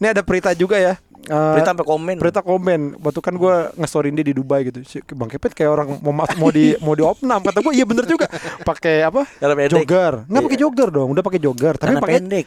Ini 0.00 0.06
ada 0.08 0.24
Prita 0.24 0.56
juga 0.56 0.80
ya. 0.80 0.96
Eh, 1.26 1.52
Berita 1.58 1.74
sampai 1.74 1.84
komen 1.84 2.16
Prita 2.16 2.40
komen, 2.40 3.02
waktu 3.02 3.20
kan 3.20 3.34
gue 3.34 3.54
ngestorin 3.76 4.14
dia 4.16 4.24
di 4.24 4.34
Dubai 4.34 4.64
gitu. 4.70 4.80
Bang 5.12 5.28
Kepet 5.28 5.52
kayak 5.52 5.70
orang 5.70 5.88
mau 6.00 6.14
mau 6.16 6.50
di 6.54 6.72
mau 6.80 6.96
di 6.96 7.04
opnam 7.04 7.44
kata 7.44 7.60
gue 7.60 7.72
iya 7.76 7.84
bener 7.84 8.08
juga. 8.08 8.30
Pakai 8.64 9.04
apa? 9.04 9.28
Jogger. 9.84 10.14
Nggak 10.30 10.42
pakai 10.48 10.58
jogger 10.58 10.88
dong, 10.88 11.08
udah 11.12 11.24
pakai 11.26 11.40
jogger. 11.42 11.74
Tapi 11.76 11.94
pakai 12.00 12.16
pendek 12.22 12.46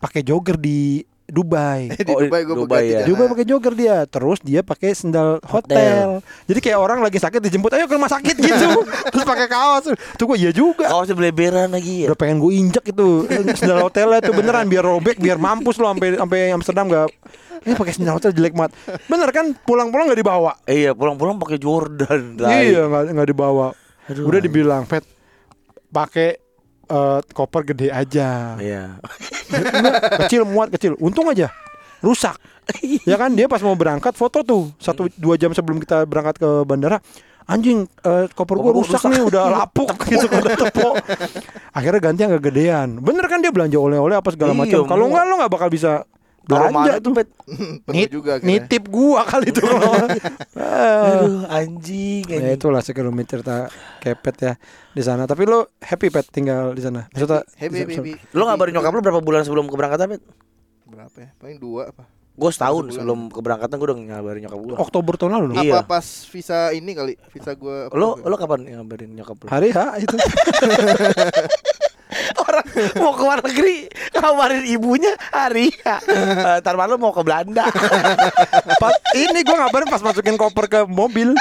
pakai 0.00 0.24
jogger 0.24 0.56
di 0.56 1.04
Dubai. 1.30 1.90
Di 1.98 2.10
Oh, 2.10 2.20
Dubai 2.20 2.40
gue 2.42 2.54
Dubai 2.54 2.84
ya. 2.86 3.00
Dubai 3.02 3.26
pakai 3.26 3.46
jogger 3.46 3.72
dia, 3.72 3.96
terus 4.04 4.38
dia 4.40 4.60
pakai 4.60 4.92
sendal 4.92 5.38
hotel. 5.42 6.20
Jadi 6.44 6.58
kayak 6.60 6.76
orang 6.76 7.00
lagi 7.00 7.16
sakit 7.16 7.40
dijemput, 7.40 7.72
ayo 7.72 7.86
ke 7.86 7.94
rumah 7.94 8.10
sakit 8.10 8.36
gitu. 8.36 8.68
terus 9.14 9.24
pakai 9.24 9.46
kaos. 9.46 9.90
Tuh 9.90 10.24
gue 10.26 10.36
iya 10.38 10.50
juga. 10.50 10.86
Kaosnya 10.86 11.14
beleberan 11.14 11.70
lagi 11.70 12.04
ya 12.04 12.12
Udah 12.12 12.18
pengen 12.18 12.38
gue 12.38 12.52
injek 12.52 12.84
itu 12.86 13.24
sendal 13.54 13.82
hotelnya 13.82 14.20
tuh 14.20 14.34
beneran 14.34 14.66
biar 14.66 14.82
robek, 14.82 15.16
biar 15.16 15.38
mampus 15.38 15.76
lo 15.76 15.88
sampai 15.88 16.18
sampai 16.18 16.38
Amsterdam 16.50 16.86
gak 16.86 17.08
ini 17.60 17.76
pakai 17.76 17.92
sendal 17.92 18.16
hotel 18.16 18.32
jelek 18.32 18.56
banget. 18.56 18.72
Bener 19.04 19.28
kan 19.30 19.52
pulang-pulang 19.62 20.08
gak 20.08 20.16
dibawa. 20.16 20.56
Eh, 20.64 20.80
Iya 20.80 20.96
pulang-pulang 20.96 21.36
pakai 21.36 21.60
Jordan. 21.60 22.40
Iya 22.40 22.88
nggak 22.88 23.02
nggak 23.12 23.28
dibawa. 23.28 23.76
Aduh, 24.08 24.24
Udah 24.24 24.40
dibilang 24.40 24.88
pet 24.88 25.04
pakai 25.86 26.40
eh, 26.90 27.20
koper 27.30 27.62
gede 27.64 27.88
aja. 27.88 28.58
Iya 28.58 28.98
kecil 30.20 30.42
muat 30.44 30.68
kecil. 30.70 30.94
Untung 30.98 31.30
aja 31.30 31.50
rusak. 32.00 32.36
ya 33.02 33.18
kan 33.18 33.34
dia 33.34 33.50
pas 33.50 33.58
mau 33.60 33.74
berangkat 33.74 34.14
foto 34.14 34.46
tuh 34.46 34.70
satu 34.78 35.10
dua 35.18 35.34
jam 35.34 35.50
sebelum 35.50 35.82
kita 35.82 36.06
berangkat 36.06 36.38
ke 36.38 36.50
bandara 36.62 37.02
anjing 37.44 37.82
eh, 38.06 38.30
koper 38.30 38.62
gua 38.62 38.70
rusak, 38.70 39.02
rusak. 39.02 39.10
nih 39.10 39.22
udah 39.26 39.42
lapuk 39.50 39.90
gitu 40.06 40.30
udah 40.30 40.54
tepok 40.54 40.94
akhirnya 41.74 41.98
ganti 41.98 42.20
yang 42.22 42.38
kegedean 42.38 42.88
bener 43.02 43.26
kan 43.26 43.42
dia 43.42 43.50
belanja 43.50 43.74
oleh-oleh 43.74 44.14
apa 44.14 44.30
segala 44.30 44.54
Iya, 44.54 44.60
macam 44.62 44.78
kalau 44.86 45.10
muat. 45.10 45.18
enggak 45.18 45.24
lo 45.26 45.34
nggak 45.42 45.50
bakal 45.50 45.68
bisa 45.68 46.06
belanja 46.42 46.92
tuh 46.98 47.12
Pet? 47.18 47.28
Nit- 47.86 48.10
juga 48.10 48.38
nitip 48.38 48.86
gua 48.86 49.22
kali 49.22 49.48
itu. 49.48 49.60
Aduh 50.56 51.46
anjing, 51.46 52.24
Ya 52.24 52.38
anjing. 52.38 52.56
itulah 52.56 52.80
sekelumit 52.80 53.26
cerita 53.26 53.68
kepet 53.98 54.36
ya 54.40 54.52
di 54.90 55.00
sana. 55.00 55.24
Tapi 55.24 55.44
lo 55.44 55.68
happy 55.78 56.08
pet 56.08 56.26
tinggal 56.26 56.72
di 56.72 56.80
sana. 56.80 57.06
Maksudnya 57.08 57.44
Happy, 57.54 57.76
happy, 57.78 57.94
happy. 57.96 58.12
Lu 58.32 58.44
ngabarin 58.44 58.72
nyokap 58.72 58.90
lu 58.90 59.00
berapa 59.00 59.20
bulan 59.20 59.42
sebelum 59.42 59.66
keberangkatan 59.66 60.06
Bet? 60.10 60.22
Berapa 60.84 61.16
ya? 61.16 61.28
Paling 61.36 61.58
dua 61.58 61.88
apa? 61.88 62.04
Gue 62.30 62.48
setahun 62.48 62.88
Sebulan. 62.88 62.94
sebelum 62.96 63.20
keberangkatan 63.28 63.74
gue 63.74 63.86
udah 63.86 63.98
ngabarin 64.00 64.40
nyokap 64.42 64.58
gue 64.58 64.74
Oktober 64.74 65.12
tahun 65.14 65.32
lalu. 65.36 65.60
Iya. 65.60 65.72
Apa 65.76 65.92
pas 65.92 66.06
visa 66.26 66.72
ini 66.72 66.92
kali? 66.92 67.12
Visa 67.28 67.52
gue 67.52 67.92
Lo 67.92 68.16
lo 68.16 68.34
kapan 68.34 68.64
ngabarin 68.66 69.12
nyokap 69.12 69.36
lu? 69.38 69.46
Hari 69.46 69.68
H 69.70 69.78
itu. 70.00 70.16
Orang 72.46 72.66
mau 72.98 73.12
ke 73.14 73.22
luar 73.22 73.38
negeri 73.44 73.86
ngabarin 74.14 74.64
ibunya 74.66 75.12
hari 75.30 75.70
ya. 75.72 75.98
Eh, 76.06 76.56
Ntar 76.62 76.74
mau 76.98 77.14
ke 77.14 77.22
Belanda. 77.22 77.66
pas 78.82 78.94
ini 79.14 79.40
gue 79.42 79.56
ngabarin 79.56 79.88
pas 79.88 80.02
masukin 80.02 80.36
koper 80.38 80.66
ke 80.66 80.80
mobil 80.88 81.32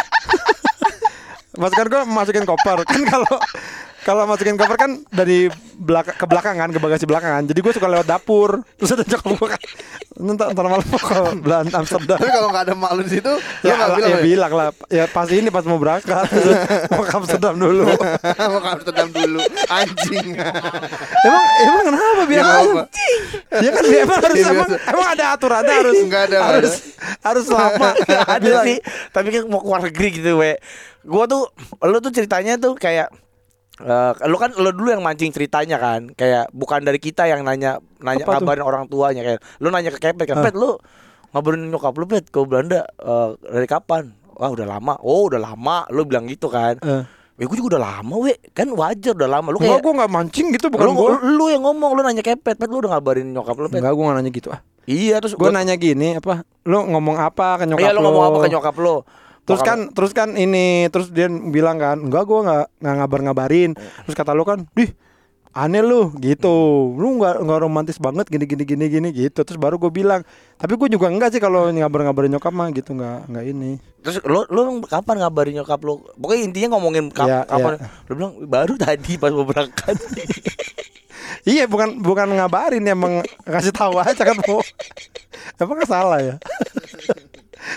pas 1.59 1.71
kan 1.75 1.85
gue 1.91 2.01
masukin 2.07 2.45
koper 2.47 2.87
kan 2.87 3.01
kalau 3.03 3.35
kalau 4.10 4.26
masukin 4.26 4.57
koper 4.57 4.73
kan 4.73 4.91
dari 5.14 5.53
belakang 5.77 6.18
ke 6.18 6.26
belakang 6.26 6.57
kan 6.57 6.69
ke 6.73 6.81
bagasi 6.81 7.06
belakang 7.06 7.30
kan 7.30 7.44
jadi 7.45 7.60
gue 7.61 7.73
suka 7.77 7.86
lewat 7.86 8.10
dapur. 8.10 8.65
Terus 8.81 8.98
ada 8.98 9.06
nyokap 9.06 9.31
gue 9.38 9.48
kan 9.53 9.61
ntar, 10.34 10.48
ntar 10.49 10.65
malam 10.65 10.81
ke 10.81 11.18
Belanda 11.45 11.77
Amsterdam. 11.77 12.18
Tapi 12.18 12.31
kalau 12.34 12.49
nggak 12.49 12.64
ada 12.65 12.73
mak 12.73 12.91
lu 12.98 13.02
di 13.06 13.11
situ, 13.14 13.34
ya, 13.61 13.77
nggak 13.77 13.86
lah, 13.86 13.98
bilang 14.02 14.10
ya 14.10 14.18
ya? 14.18 14.23
bilang 14.26 14.52
lah 14.57 14.68
ya 14.90 15.03
pas 15.06 15.30
ini 15.30 15.49
pas 15.53 15.61
mau 15.69 15.77
berangkat. 15.77 16.26
Mau 16.91 17.06
ke 17.06 17.14
Amsterdam 17.14 17.53
dulu. 17.53 17.86
Mau 18.52 18.60
ke 18.60 18.69
Amsterdam 18.73 19.07
dulu, 19.14 19.40
anjing. 19.69 20.27
emang 21.30 21.45
emang 21.61 21.84
kenapa? 21.86 22.22
Biar 22.26 22.38
Ya, 22.40 22.45
apa. 22.49 22.84
ya 23.61 23.69
kan 23.69 23.84
emang 23.86 24.19
harus 24.26 24.38
Iya, 24.40 24.48
emang, 24.49 24.69
emang 24.73 25.07
ada 25.11 25.26
aturannya 25.36 25.76
harus 25.76 25.95
Nggak 26.07 26.23
ada, 26.31 26.38
harus 26.49 26.73
harus 27.22 27.45
lama. 27.52 27.90
Ada 28.10 28.41
Bilang, 28.41 28.65
sih 28.65 28.77
Tapi 29.11 29.27
kan 29.30 29.44
mau 29.52 29.60
ke 29.61 29.68
luar 29.69 29.81
negeri 29.86 30.07
gitu 30.18 30.31
we. 30.40 30.57
Gue 31.03 31.23
tuh 31.30 31.44
Lu 31.84 31.98
tuh 32.02 32.11
ceritanya 32.15 32.56
tuh 32.57 32.73
kayak 32.73 33.11
eh 33.80 34.11
lu 34.27 34.35
kan 34.35 34.51
lu 34.53 34.69
dulu 34.69 34.91
yang 34.91 34.99
mancing 34.99 35.31
ceritanya 35.31 35.77
kan? 35.77 36.11
Kayak 36.11 36.51
bukan 36.51 36.84
dari 36.84 36.97
kita 36.97 37.26
yang 37.26 37.41
nanya 37.41 37.80
nanya 37.97 38.23
Apa 38.23 38.38
tuh? 38.38 38.43
ngabarin 38.43 38.64
orang 38.64 38.84
tuanya 38.85 39.22
kayak 39.23 39.39
lu 39.57 39.68
nanya 39.69 39.89
ke 39.89 39.99
Kepet 39.99 40.26
kan 40.26 40.38
Ah. 40.39 40.43
Pet 40.43 40.56
lu 40.56 40.76
ngabarin 41.30 41.61
nyokap 41.68 41.93
lu 41.93 42.06
Pet 42.06 42.26
ke 42.26 42.39
Belanda 42.43 42.84
eh, 42.85 43.30
dari 43.39 43.68
kapan? 43.68 44.11
Wah 44.35 44.49
udah 44.49 44.68
lama. 44.68 44.95
Oh 44.99 45.27
udah 45.27 45.39
lama. 45.39 45.84
Lu 45.89 46.03
bilang 46.03 46.23
gitu 46.26 46.47
kan. 46.47 46.76
Eh. 46.80 47.03
ya 47.39 47.47
gue 47.47 47.56
juga 47.56 47.80
udah 47.80 47.84
lama 48.03 48.15
we. 48.19 48.35
Kan 48.51 48.68
wajar 48.72 49.15
udah 49.15 49.30
lama. 49.30 49.47
Lu 49.51 49.60
Enggak, 49.60 49.80
kayak 49.80 49.84
gue 49.84 49.93
gak 49.95 50.11
mancing 50.11 50.47
gitu 50.51 50.68
bukan 50.68 50.85
lu, 50.85 50.91
gue 50.95 51.10
lu 51.39 51.45
yang 51.47 51.64
ngomong 51.64 51.91
lu 51.95 52.01
nanya 52.03 52.19
Kepet 52.19 52.56
Pet 52.56 52.68
lu 52.68 52.84
udah 52.84 52.99
ngabarin 52.99 53.31
nyokap 53.31 53.56
lu 53.56 53.68
Pet? 53.68 53.80
Enggak, 53.80 53.95
gue 53.95 54.03
gak 54.03 54.18
nanya 54.19 54.31
gitu 54.31 54.49
ah. 54.51 54.60
Iya 54.89 55.22
terus 55.22 55.38
Gue 55.38 55.53
nanya 55.53 55.77
gini 55.77 56.18
apa 56.18 56.41
Lu 56.65 56.81
ngomong 56.81 57.15
apa 57.15 57.61
ke 57.61 57.69
nyokap 57.69 57.84
iya 57.84 57.93
lu 57.93 58.01
ngomong 58.01 58.23
apa 58.26 58.38
ke 58.41 58.49
nyokap 58.49 58.76
lu 58.76 59.06
Terus 59.49 59.61
kan 59.65 59.80
terus 59.89 60.11
kan 60.13 60.30
ini 60.34 60.85
Terus 60.88 61.09
dia 61.09 61.26
bilang 61.26 61.76
kan 61.76 61.97
Enggak 61.99 62.23
gue 62.23 62.39
gak, 62.39 62.65
nggak 62.77 62.95
ngabar-ngabarin. 62.95 63.71
Terus 63.76 64.13
kata 64.13 64.31
lu 64.31 64.45
kan 64.45 64.61
Dih 64.71 64.93
aneh 65.49 65.81
lu 65.81 66.13
gitu. 66.17 66.53
Lu 66.93 67.17
gak, 67.17 67.41
nggak 67.41 67.59
romantis 67.59 67.97
banget 67.97 68.30
gini 68.30 68.45
gini 68.45 68.63
gini 68.63 68.85
gini 68.85 69.09
gitu. 69.09 69.41
Terus 69.41 69.57
baru 69.57 69.76
gue 69.76 69.89
bilang 69.89 70.21
Tapi 70.55 70.77
gue 70.77 70.88
juga 70.88 71.09
enggak 71.09 71.34
sih 71.34 71.41
kalau 71.41 71.67
ngabar-ngabarin 71.67 72.30
nyokap 72.30 72.53
mah 72.53 72.69
gitu. 72.69 72.93
Enggak, 72.93 73.26
enggak 73.26 73.45
ini. 73.49 73.71
Terus 73.99 74.21
lu 74.23 74.45
lu 74.47 74.61
kapan 74.85 75.26
ngabarin 75.26 75.57
nyokap 75.57 75.81
lu? 75.81 76.05
Pokoknya 76.15 76.41
intinya 76.45 76.77
ngomongin 76.77 77.09
kap- 77.09 77.26
Iya, 77.26 77.39
kapan. 77.43 77.71
Lu 78.05 78.13
bilang 78.13 78.34
baru 78.45 78.77
tadi 78.77 79.17
pas 79.17 79.34
mau 79.34 79.43
berangkat. 79.43 79.97
Iya 81.47 81.65
bukan 81.65 82.03
bukan 82.03 82.27
ngabarin 82.35 82.84
emang 82.84 83.23
kasih 83.47 83.71
tahu 83.71 83.95
aja 83.95 84.11
kan 84.17 84.35
mau 84.43 84.59
Emang 85.55 85.76
nggak 85.80 85.88
salah 85.88 86.19
ya 86.19 86.35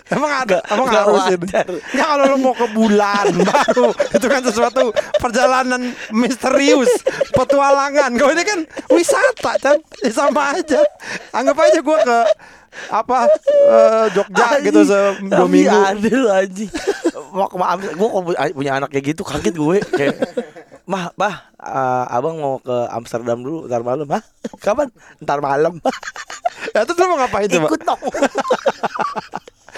Emang 0.09 0.33
ada 0.33 0.59
Emang 0.69 0.87
nggak 0.87 1.05
harus 1.05 1.25
ini. 1.29 1.47
Nggak 1.93 2.07
kalau 2.07 2.25
lu 2.27 2.37
mau 2.39 2.55
ke 2.55 2.67
bulan 2.71 3.27
baru 3.49 3.89
Itu 4.13 4.27
kan 4.27 4.43
sesuatu 4.43 4.85
perjalanan 5.17 5.83
misterius 6.11 6.91
Petualangan 7.33 8.11
Kalau 8.15 8.33
ini 8.33 8.45
kan 8.45 8.59
wisata 8.89 9.53
kan 9.57 9.77
ya, 10.01 10.11
Sama 10.11 10.55
aja 10.55 10.81
Anggap 11.31 11.57
aja 11.61 11.79
gua 11.81 11.99
ke 12.01 12.19
apa 12.89 13.29
eh, 13.69 14.07
Jogja 14.17 14.65
gitu 14.65 14.81
se 14.83 14.97
dua 15.29 15.45
minggu 15.45 15.77
lu 16.09 16.29
anjing. 16.33 16.73
Mau 17.29 17.45
ke 17.45 17.61
Am- 17.61 17.93
gua 17.93 18.09
kalau 18.09 18.25
pu- 18.25 18.55
punya 18.57 18.81
anak 18.81 18.89
kayak 18.89 19.13
gitu 19.13 19.23
kaget 19.23 19.53
gue 19.53 19.77
kayak 19.93 20.17
Mah, 20.83 21.13
bah, 21.15 21.53
eh, 21.61 22.05
abang 22.11 22.41
mau 22.41 22.57
ke 22.59 22.73
Amsterdam 22.89 23.39
dulu 23.39 23.69
ntar 23.69 23.85
malam. 23.85 24.09
Hah? 24.09 24.25
Kapan? 24.59 24.89
Ntar 25.21 25.39
malam. 25.39 25.79
Ya 26.73 26.83
terus 26.83 26.97
lu 26.97 27.07
mau 27.07 27.21
ngapain 27.21 27.47
coba 27.47 27.69
Ikut 27.69 27.81
dong. 27.85 28.01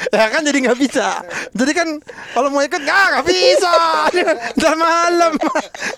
Ya 0.16 0.26
kan 0.30 0.40
jadi 0.44 0.58
nggak 0.68 0.78
bisa. 0.78 1.22
Jadi 1.54 1.72
kan 1.74 1.88
kalau 2.34 2.48
mau 2.50 2.62
ikut 2.62 2.80
nggak 2.80 3.04
nggak 3.14 3.26
bisa. 3.26 3.72
Udah 4.58 4.74
malam. 4.74 5.32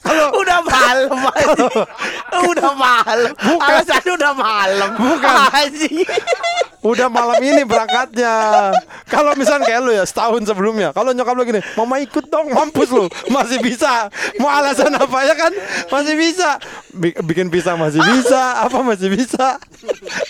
Kalau 0.03 0.27
udah 0.41 0.61
malam. 0.62 1.19
Udah 2.53 2.73
malam. 2.77 3.33
Bukan. 3.37 3.66
Alasannya 3.66 4.12
udah 4.15 4.33
malam. 4.37 4.91
Bukan. 4.97 5.35
Udah 6.87 7.09
malam 7.11 7.43
ini 7.43 7.66
berangkatnya. 7.66 8.35
Kalau 9.11 9.35
misalnya 9.35 9.66
kayak 9.66 9.81
lu 9.83 9.91
ya 9.91 10.05
setahun 10.07 10.47
sebelumnya. 10.47 10.95
Kalau 10.95 11.11
nyokap 11.11 11.35
lu 11.35 11.43
gini, 11.43 11.59
mama 11.74 11.99
ikut 11.99 12.31
dong, 12.31 12.55
mampus 12.55 12.95
lu. 12.95 13.11
Masih 13.27 13.59
bisa. 13.59 14.07
Mau 14.39 14.47
alasan 14.47 14.95
apa 14.95 15.19
ya 15.27 15.35
kan? 15.35 15.51
Masih 15.91 16.15
bisa. 16.15 16.62
Bi- 16.95 17.16
bikin 17.27 17.51
pisah 17.51 17.74
masih 17.74 17.99
bisa. 17.99 18.62
Apa 18.62 18.87
masih 18.87 19.11
bisa? 19.11 19.59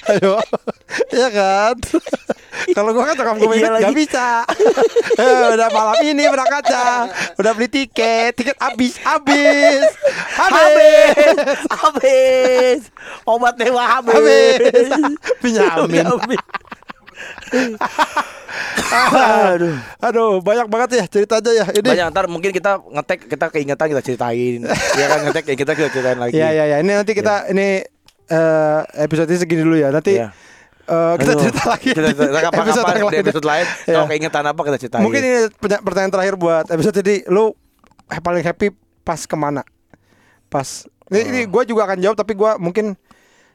Ayo. 0.09 0.40
Iya 1.12 1.28
kan? 1.28 1.74
Kalau 2.73 2.90
gua 2.97 3.05
kan 3.12 3.15
nyokap 3.20 3.36
gue 3.36 3.48
Ikut 3.66 3.74
lagi. 3.74 3.82
nggak 3.84 3.97
bisa. 3.98 4.26
Eh, 5.16 5.48
udah 5.56 5.72
malam 5.72 5.97
ini 6.05 6.28
berangkatnya. 6.28 7.09
Udah 7.40 7.56
beli 7.56 7.72
tiket, 7.72 8.36
tiket 8.36 8.52
habis, 8.60 9.01
habis. 9.01 9.80
Habis. 10.36 11.32
Habis. 11.72 12.80
Obat 13.24 13.56
dewa 13.56 13.80
habis. 13.80 14.12
Habis. 14.12 14.93
Pinjamin. 15.40 16.05
Aduh. 18.93 19.74
Aduh, 20.01 20.30
banyak 20.40 20.66
banget 20.68 20.88
ya 21.01 21.05
cerita 21.09 21.40
aja 21.40 21.51
ya. 21.51 21.64
Ini. 21.70 21.80
Banyak 21.86 22.06
ntar 22.12 22.26
mungkin 22.28 22.52
kita 22.52 22.76
ngetek 22.82 23.24
kita 23.26 23.47
keingetan 23.48 23.86
kita 23.88 24.02
ceritain. 24.05 24.60
ya 24.97 25.06
kan 25.09 25.18
ngetek 25.24 25.44
ya 25.48 25.56
kita 25.56 25.72
kita 25.72 25.88
ceritain 25.90 26.18
lagi. 26.20 26.36
Iya 26.36 26.48
iya 26.52 26.64
iya. 26.66 26.76
Ini 26.80 26.93
nanti 26.93 27.12
kita 27.12 27.48
ini 27.51 27.82
eh 28.26 28.80
episode 29.01 29.32
ini 29.32 29.38
segini 29.38 29.62
dulu 29.64 29.76
ya. 29.78 29.88
Nanti 29.88 30.20
Iya. 30.20 30.28
Eh, 30.86 31.14
kita 31.16 31.30
Aduh, 31.30 31.42
cerita 31.42 31.62
lagi 31.66 31.88
Kita 31.90 32.08
cerita 32.08 32.40
kapan 32.40 32.62
episode 32.64 32.80
kapan 32.80 32.96
lain. 32.96 33.20
episode 33.20 33.46
lain. 33.46 33.66
Kalau 33.84 34.06
keingetan 34.06 34.44
apa 34.44 34.60
kita 34.62 34.76
ceritain. 34.78 35.02
Mungkin 35.02 35.20
ini 35.20 35.40
pertanyaan 35.82 36.12
terakhir 36.12 36.34
buat 36.34 36.64
episode 36.68 36.96
ini. 37.00 37.26
Lu 37.26 37.52
eh, 38.06 38.18
paling 38.18 38.40
happy 38.40 38.70
pas 39.02 39.20
ke 39.20 39.34
mana? 39.34 39.66
Pas 40.46 40.86
ini, 41.08 41.22
ini 41.24 41.40
Oh. 41.42 41.50
gue 41.52 41.62
juga 41.68 41.86
akan 41.86 41.98
jawab 41.98 42.16
tapi 42.16 42.32
gue 42.32 42.50
mungkin 42.56 42.94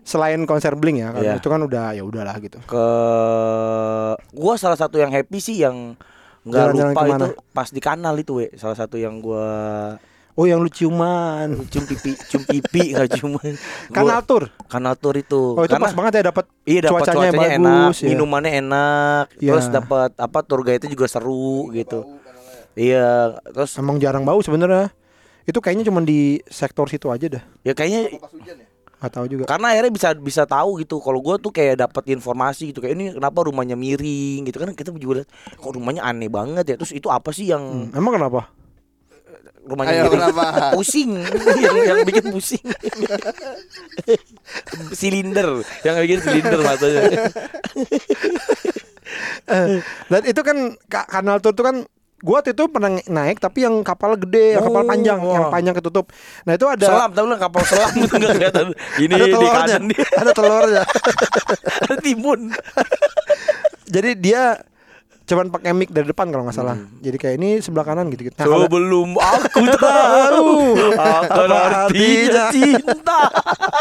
selain 0.02 0.42
konser 0.44 0.74
Blink 0.74 0.98
ya 0.98 1.12
kan 1.12 1.22
Iya. 1.22 1.34
itu 1.38 1.46
kan 1.46 1.62
udah 1.62 1.94
ya 1.94 2.02
udahlah 2.02 2.34
gitu. 2.38 2.58
ke 2.62 2.86
gua 4.34 4.54
salah 4.56 4.74
satu 4.74 4.98
yang 4.98 5.14
happy 5.14 5.38
sih 5.38 5.62
yang 5.62 5.94
nggak 6.42 6.74
lupa 6.74 6.90
ke 6.98 7.06
mana? 7.06 7.18
itu 7.22 7.28
pas 7.54 7.70
di 7.70 7.78
kanal 7.78 8.18
itu 8.18 8.34
we 8.34 8.50
salah 8.56 8.74
satu 8.74 8.98
yang 8.98 9.22
gua 9.22 9.46
Oh 10.34 10.44
yang 10.44 10.58
lu 10.58 10.68
ciuman. 10.68 11.68
cium 11.68 11.84
pipi 11.84 12.16
cium 12.26 12.42
pipi 12.42 12.90
nggak 12.94 13.10
ciuman 13.14 13.54
kanal 13.92 14.96
tour 14.96 15.16
itu 15.16 15.42
Oh 15.54 15.62
itu 15.62 15.76
pas 15.76 15.92
banget 15.92 16.12
ya 16.18 16.32
dapat 16.32 16.46
Iya 16.64 16.80
dapat 16.88 16.94
cuacanya 17.04 17.30
cuacanya, 17.30 17.40
bagus, 17.58 17.58
enak, 17.58 17.92
ya. 17.98 18.08
minumannya 18.08 18.52
enak, 18.58 19.26
Iya. 19.38 19.50
terus 19.52 19.68
dapat 19.68 20.10
apa 20.16 20.40
tour 20.42 20.62
guide 20.62 20.80
itu 20.80 20.94
juga 20.94 21.06
seru 21.06 21.68
gitu. 21.72 22.06
Iya, 22.72 23.36
terus 23.46 23.76
emang 23.76 23.98
jarang 23.98 24.24
bau 24.24 24.40
sebenarnya. 24.40 24.96
Itu 25.44 25.60
kayaknya 25.60 25.84
cuma 25.84 26.00
di 26.00 26.40
sektor 26.48 26.88
situ 26.88 27.10
aja 27.10 27.28
dah. 27.30 27.44
ya 27.62 27.74
kayaknya 27.74 28.16
Pas 28.16 28.32
hujan 28.32 28.56
ya? 28.56 28.68
Gak 28.98 29.12
tahu 29.12 29.26
juga. 29.28 29.44
karena 29.44 29.74
akhirnya 29.74 29.90
bisa 29.90 30.10
bisa 30.14 30.44
tahu 30.46 30.78
gitu. 30.78 30.98
Kalau 30.98 31.20
gua 31.20 31.36
tuh 31.36 31.50
kayak 31.50 31.82
dapat 31.82 32.06
informasi 32.08 32.70
gitu 32.70 32.80
kayak 32.80 32.94
ini 32.94 33.06
kenapa 33.12 33.44
rumahnya 33.44 33.74
miring 33.74 34.46
gitu 34.46 34.56
kan 34.56 34.72
kita 34.72 34.94
juga 34.94 35.20
lihat 35.20 35.30
kok 35.52 35.72
rumahnya 35.72 36.00
aneh 36.02 36.30
banget 36.30 36.64
ya. 36.64 36.76
Terus 36.78 36.94
itu 36.94 37.10
apa 37.10 37.30
sih 37.30 37.50
yang 37.50 37.90
Hmm, 37.90 37.98
Emang 37.98 38.16
kenapa? 38.16 38.48
Rumahnya 39.62 40.04
Ayo, 40.04 40.10
kenapa? 40.10 40.74
Pusing 40.74 41.22
yang, 41.62 41.76
yang 41.86 42.00
bikin 42.02 42.26
pusing. 42.30 42.66
silinder 44.92 45.62
yang 45.82 45.96
bikin 46.00 46.20
silinder 46.20 46.60
matanya. 46.60 47.02
Dan 50.08 50.22
itu 50.24 50.42
kan 50.42 50.58
ka- 50.88 51.08
kanal 51.10 51.38
tour 51.40 51.54
itu 51.54 51.64
kan 51.64 51.76
gua 52.22 52.38
waktu 52.38 52.54
itu 52.54 52.64
pernah 52.70 53.02
naik 53.02 53.42
tapi 53.42 53.66
yang 53.66 53.82
kapal 53.82 54.14
gede, 54.14 54.54
yang 54.54 54.64
kapal 54.64 54.86
Oh, 54.86 54.88
panjang, 54.88 55.20
wah. 55.20 55.34
yang 55.34 55.46
panjang 55.50 55.74
ketutup. 55.74 56.14
Nah, 56.46 56.54
itu 56.54 56.66
ada 56.70 56.86
Selam, 56.86 57.10
tahu 57.12 57.26
kapal 57.34 57.62
selam 57.66 57.90
itu 57.98 58.14
nggak 58.22 58.32
kelihatan. 58.38 58.68
Ini 59.00 59.14
ada 59.14 59.26
di 59.26 59.32
telurnya. 59.34 59.58
kanan 59.58 59.84
dia 59.90 60.06
ada 60.16 60.32
telurnya. 60.32 60.84
ada 61.86 61.96
timun. 61.98 62.42
Jadi 63.92 64.10
dia 64.16 64.44
cuman 65.32 65.48
pakai 65.48 65.72
mic 65.72 65.88
dari 65.88 66.04
depan 66.06 66.28
kalau 66.28 66.44
nggak 66.44 66.54
salah. 66.54 66.76
Jadi 67.00 67.16
kayak 67.16 67.36
ini 67.36 67.50
sebelah 67.58 67.82
kanan 67.84 68.12
gitu 68.12 68.28
gitu. 68.28 68.36
Nah, 68.36 68.46
kalau- 68.46 68.68
Sebelum 68.68 69.10
aku 69.32 69.60
tahu 69.80 70.48
Apa 70.92 71.88
artinya 71.88 72.46
cinta. 72.52 73.20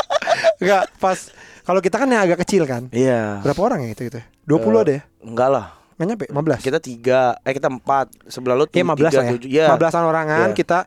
Enggak, 0.62 0.82
pas 0.96 1.18
kalau 1.62 1.80
kita 1.80 1.96
kan 1.96 2.06
yang 2.06 2.22
agak 2.22 2.38
kecil 2.40 2.62
kan. 2.64 2.86
Iya. 2.90 3.42
Berapa 3.42 3.60
orang 3.60 3.84
ya 3.84 3.90
itu 3.90 4.06
gitu? 4.06 4.20
20 4.46 4.62
ada 4.78 4.92
ya? 4.92 5.02
Enggak 5.20 5.48
lah. 5.50 5.66
Nggak 5.94 6.06
nyampe 6.06 6.24
15. 6.30 6.62
Kita 6.62 6.78
tiga, 6.78 7.20
eh 7.42 7.52
kita 7.52 7.68
empat. 7.68 8.06
Sebelah 8.24 8.54
lu 8.54 8.64
tuh 8.64 8.72
Iya 8.72 8.84
15 8.86 8.96
tiga, 8.96 9.10
lah 9.10 9.24
ya. 9.26 9.32
tujuh. 9.34 9.48
Iya. 9.50 9.66
15-an 9.74 10.04
orangan 10.06 10.46
Iya. 10.46 10.56
kita 10.56 10.78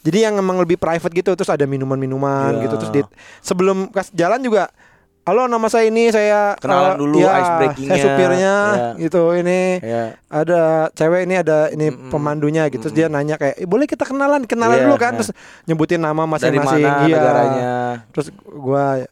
jadi 0.00 0.18
yang 0.26 0.40
emang 0.40 0.56
lebih 0.56 0.76
private 0.76 1.12
gitu 1.12 1.30
terus 1.34 1.48
ada 1.48 1.64
minuman-minuman 1.64 2.56
Iya. 2.56 2.62
gitu 2.64 2.74
terus 2.78 2.88
di 2.90 3.00
sebelum 3.40 3.88
kas 3.88 4.08
jalan 4.10 4.40
juga 4.40 4.72
halo 5.20 5.46
nama 5.46 5.68
saya 5.68 5.86
ini 5.86 6.08
saya 6.08 6.56
Kenalan 6.56 6.96
eh, 6.96 6.98
dulu, 6.98 7.18
ya, 7.20 7.30
ice 7.36 7.50
breakingnya. 7.54 7.90
saya 7.92 8.00
supirnya 8.02 8.54
Ya. 8.72 8.88
gitu 8.98 9.22
ini 9.32 9.60
Ya. 9.78 10.04
ada 10.26 10.62
cewek 10.90 11.22
ini 11.22 11.34
ada 11.36 11.68
ini 11.68 11.86
Mm-mm. 11.88 12.10
pemandunya 12.10 12.66
gitu 12.66 12.82
terus 12.82 12.96
dia 12.96 13.06
nanya 13.06 13.36
kayak 13.36 13.54
"Eh, 13.56 13.68
boleh 13.68 13.84
kita 13.84 14.02
kenalan 14.02 14.42
kenalan 14.44 14.76
Iya, 14.76 14.84
dulu 14.84 14.96
kan 14.96 15.12
iya. 15.12 15.18
terus 15.20 15.30
nyebutin 15.66 16.00
nama 16.00 16.24
masing-masing 16.24 16.82
mana 16.82 17.04
iya. 17.04 17.14
negaranya? 17.14 17.70
terus 18.10 18.26
gua 18.42 19.04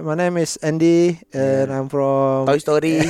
my 0.00 0.16
name 0.16 0.38
is 0.38 0.56
Andy 0.58 1.20
and 1.30 1.68
I'm 1.68 1.86
from 1.86 2.46
Toy 2.46 2.56
Story. 2.56 2.96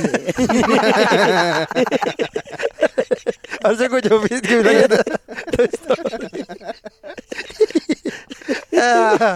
harusnya 3.57 3.87
gue 3.87 4.01
jawab 4.01 4.21
gitu 4.25 4.59
bilang 4.59 4.75
gitu 4.81 4.99
Toy 5.53 5.69
Story. 5.69 6.13
Ya, 8.71 9.35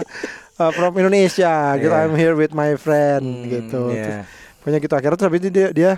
uh, 0.56 0.70
from 0.70 0.92
Indonesia 0.94 1.52
gitu 1.76 1.88
Iya. 1.88 2.02
I'm 2.02 2.14
here 2.14 2.32
with 2.32 2.52
my 2.52 2.74
friend 2.74 3.22
Hmm, 3.22 3.46
gitu 3.46 3.82
iya. 3.90 4.04
Terus 4.22 4.58
pokoknya 4.58 4.78
gitu 4.78 4.94
akhirnya 4.94 5.16
terus 5.16 5.28
habis 5.28 5.40
itu 5.40 5.50
dia 5.50 5.68
dia 5.70 5.90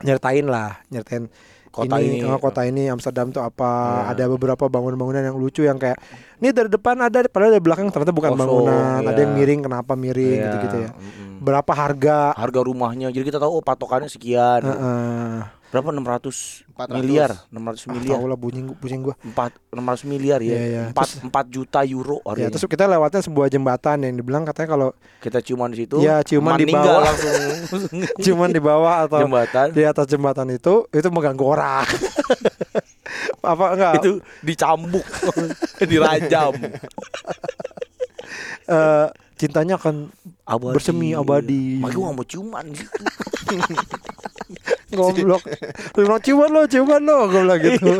nyertain 0.00 0.44
lah 0.44 0.80
nyertain 0.88 1.26
Kota 1.68 1.98
ini. 1.98 2.22
oh, 2.22 2.38
kota 2.38 2.62
ini 2.62 2.86
Amsterdam 2.86 3.28
tuh 3.28 3.42
apa 3.42 3.66
Iya. 4.06 4.14
ada 4.14 4.24
beberapa 4.30 4.64
bangunan-bangunan 4.64 5.22
yang 5.24 5.34
lucu 5.34 5.66
yang 5.66 5.74
kayak 5.74 5.98
ini 6.38 6.54
dari 6.54 6.70
depan 6.70 6.94
ada 7.00 7.26
padahal 7.26 7.50
dari 7.50 7.58
belakang 7.60 7.90
ternyata 7.90 8.14
bukan 8.14 8.30
Kosong, 8.30 8.40
bangunan 8.40 8.98
ada 9.02 9.10
iya. 9.12 9.22
yang 9.26 9.32
miring 9.34 9.60
kenapa 9.60 9.92
miring 9.92 10.38
Iya, 10.38 10.46
gitu-gitu 10.48 10.76
ya 10.80 10.90
mm-mm. 10.94 11.42
berapa 11.42 11.72
harga 11.74 12.30
Harga 12.32 12.60
rumahnya. 12.62 13.10
Jadi 13.10 13.26
kita 13.26 13.36
tahu 13.36 13.58
oh 13.58 13.60
patokannya 13.60 14.06
sekian. 14.06 14.62
Heeh. 14.62 15.34
Berapa 15.74 15.90
600 15.90 16.70
400. 16.70 16.94
miliar? 16.94 17.30
600 17.50 17.50
Ah, 17.50 17.90
miliar. 17.90 18.14
tahu 18.14 18.26
lah 18.30 18.38
pusing 18.38 18.66
pusing 18.78 19.00
gua 19.02 19.18
4 19.18 19.74
600 19.74 20.06
miliar 20.06 20.38
ya. 20.38 20.54
Iya, 20.54 20.62
iya. 20.64 20.82
4 20.94 21.26
4 21.26 21.50
juta 21.50 21.82
euro 21.82 22.22
ya 22.22 22.30
harganya. 22.30 22.54
terus 22.54 22.62
kita 22.64 22.86
lewatnya 22.86 23.20
sebuah 23.20 23.46
jembatan 23.48 23.96
yang 24.00 24.14
dibilang 24.14 24.46
katanya 24.46 24.68
kalau 24.70 24.88
kita 25.18 25.42
ciuman 25.42 25.68
di 25.68 25.82
situ. 25.82 25.98
Iya, 25.98 26.22
ciuman 26.22 26.54
di 26.54 26.70
bawah. 26.70 27.02
langsung 27.02 27.34
cuman 28.30 28.48
di 28.48 28.60
bawah 28.60 28.94
atau 29.02 29.20
jembatan. 29.20 29.66
di 29.74 29.82
atas 29.82 30.06
jembatan 30.06 30.46
itu 30.48 30.86
itu 30.88 31.08
mengganggu 31.10 31.42
orang 31.42 31.82
apa 33.44 33.64
enggak 33.74 33.92
itu 33.98 34.10
dicambuk, 34.40 35.04
dirajam. 35.90 36.54
eh, 38.66 39.06
cintanya 39.34 39.74
akan 39.74 40.14
Abadi. 40.44 40.76
Bersemi 40.76 41.08
abadi. 41.10 41.80
Makanya 41.80 41.96
gua 41.96 42.04
nggak 42.04 42.16
mau 42.16 42.26
ciuman 42.28 42.64
gitu. 42.68 43.00
Ngoblok 44.94 45.42
lu 45.94 46.02
bilang 46.02 46.22
ciuman 46.22 46.48
lo 46.50 46.60
ciuman 46.66 47.02
lo 47.02 47.18
gue 47.28 47.40
bilang 47.42 47.60
gitu 47.60 47.92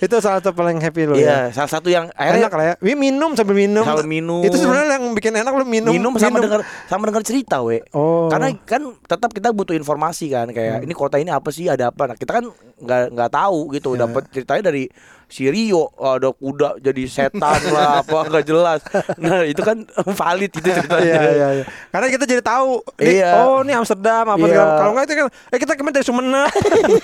itu 0.00 0.14
salah 0.22 0.38
satu 0.38 0.54
paling 0.54 0.78
happy 0.78 1.08
lo 1.08 1.14
ya 1.16 1.20
Iya, 1.20 1.38
salah 1.52 1.70
satu 1.70 1.88
yang 1.90 2.06
enak 2.14 2.48
akhirnya 2.48 2.48
lah 2.54 2.66
ya 2.70 2.74
Wih, 2.84 2.96
minum 2.96 3.34
sambil 3.34 3.56
minum 3.58 3.82
Kalau 3.82 4.04
minum. 4.06 4.40
itu 4.44 4.56
sebenarnya 4.56 4.98
yang 5.00 5.04
bikin 5.12 5.32
enak 5.36 5.52
lo 5.52 5.64
minum 5.66 5.92
minum, 5.92 6.12
sama 6.16 6.38
dengar 6.38 6.60
sama 6.86 7.02
dengar 7.10 7.22
cerita, 7.26 7.60
we. 7.64 7.82
oh 7.92 8.28
Karena 8.30 8.52
kan 8.62 8.94
tetap 9.04 9.30
kita 9.34 9.50
butuh 9.50 9.74
informasi 9.74 10.30
kan 10.32 10.48
kayak 10.54 10.86
ini 10.86 10.94
kota 10.94 11.18
ini 11.18 11.32
apa 11.32 11.48
sih 11.50 11.66
ada 11.66 11.90
apa. 11.90 12.12
Nah, 12.12 12.16
kita 12.16 12.40
kan 12.40 12.44
nggak 12.78 13.02
nggak 13.16 13.30
tahu 13.32 13.58
gitu. 13.74 13.96
Iya. 13.96 14.06
Dapat 14.06 14.22
ceritanya 14.32 14.62
dari 14.70 14.84
si 15.26 15.46
Rio 15.46 15.90
ada 15.96 16.30
kuda 16.30 16.78
jadi 16.78 17.02
setan 17.04 17.58
lah 17.74 18.00
apa 18.00 18.18
nggak 18.24 18.44
jelas. 18.44 18.80
Nah, 19.16 19.42
itu 19.42 19.58
kan 19.58 19.82
valid 20.08 20.48
itu 20.48 20.62
ceritanya. 20.62 21.02
Iya 21.12 21.30
iya 21.32 21.48
iya. 21.52 21.64
Karena 21.90 22.06
kita 22.08 22.24
jadi 22.24 22.40
tahu. 22.40 22.78
nih, 22.96 23.10
Iya. 23.18 23.30
Oh, 23.40 23.58
ini 23.60 23.72
Amsterdam 23.72 24.24
apa 24.24 24.38
Iya. 24.38 24.48
segala. 24.48 24.70
Kalau 24.76 24.90
enggak 24.92 25.04
itu 25.04 25.14
kan 25.14 25.26
eh 25.26 25.58
kita 25.58 25.72
kemarin 25.74 25.94
dari 25.94 26.06
Sumenep. 26.06 26.50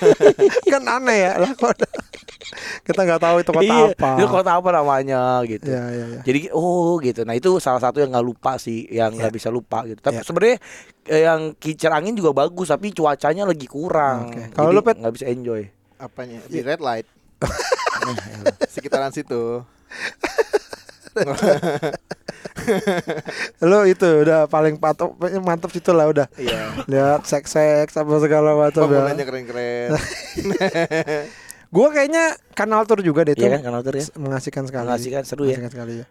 kan 0.73 0.83
aneh 0.85 1.19
ya. 1.21 1.33
Lah 1.37 1.51
kok 1.51 1.71
kita 2.83 3.01
nggak 3.01 3.21
tahu 3.21 3.35
itu 3.37 3.51
kota 3.51 3.63
Iya, 3.65 3.85
apa. 3.91 4.09
Itu 4.15 4.25
kota 4.27 4.51
apa 4.53 4.69
namanya 4.71 5.21
gitu. 5.43 5.65
Iya 5.65 5.83
iya 5.89 6.05
iya. 6.09 6.21
Jadi 6.23 6.39
oh 6.49 6.95
gitu. 6.97 7.21
Nah 7.23 7.33
itu 7.33 7.59
salah 7.59 7.79
satu 7.79 7.99
yang 7.99 8.09
nggak 8.09 8.23
lupa 8.25 8.55
sih, 8.55 8.87
yang 8.87 9.11
nggak 9.11 9.29
Iya. 9.29 9.35
bisa 9.35 9.49
lupa 9.49 9.83
gitu. 9.83 9.99
Tapi 9.99 10.19
Iya. 10.19 10.25
sebenarnya 10.25 10.57
eh, 11.05 11.21
yang 11.23 11.41
kincir 11.53 11.89
angin 11.89 12.13
juga 12.13 12.31
bagus, 12.31 12.69
tapi 12.69 12.89
cuacanya 12.89 13.43
lagi 13.43 13.67
kurang. 13.67 14.31
Oke. 14.31 14.41
Kalau 14.53 14.71
lu, 14.71 14.79
Pet? 14.79 14.95
nggak 14.95 15.13
bisa 15.13 15.27
enjoy. 15.27 15.67
Apanya? 15.97 16.39
Di 16.45 16.59
red 16.59 16.79
light. 16.79 17.03
Sekitaran 18.73 19.13
situ. 19.13 19.61
Lo 23.69 23.85
itu 23.85 24.09
udah 24.25 24.49
paling 24.49 24.81
patop 24.81 25.13
mantap 25.43 25.71
situ 25.73 25.93
lah 25.93 26.07
udah. 26.09 26.27
Iya. 26.37 26.85
Lihat 26.89 27.25
seks-seks 27.27 27.97
apa 27.97 28.19
segala 28.21 28.55
macam 28.57 28.89
ya. 28.89 28.89
Bangunannya 28.89 29.25
keren-keren. 29.25 29.89
Gua 31.73 31.89
kayaknya 31.89 32.37
kanal 32.53 32.85
tour 32.85 33.01
juga 33.01 33.25
deh 33.25 33.33
itu. 33.33 33.41
Iya 33.45 33.57
kan 33.57 33.61
kanal 33.65 33.81
tour 33.81 33.97
ya? 33.97 34.05
Mengasihkan 34.17 34.69
sekali. 34.69 34.85
Mengasihkan, 34.85 35.23
seru 35.25 35.49
ya. 35.49 35.57
Mengasihkan 35.57 35.71
sekali 35.73 35.93
ya. 36.01 36.05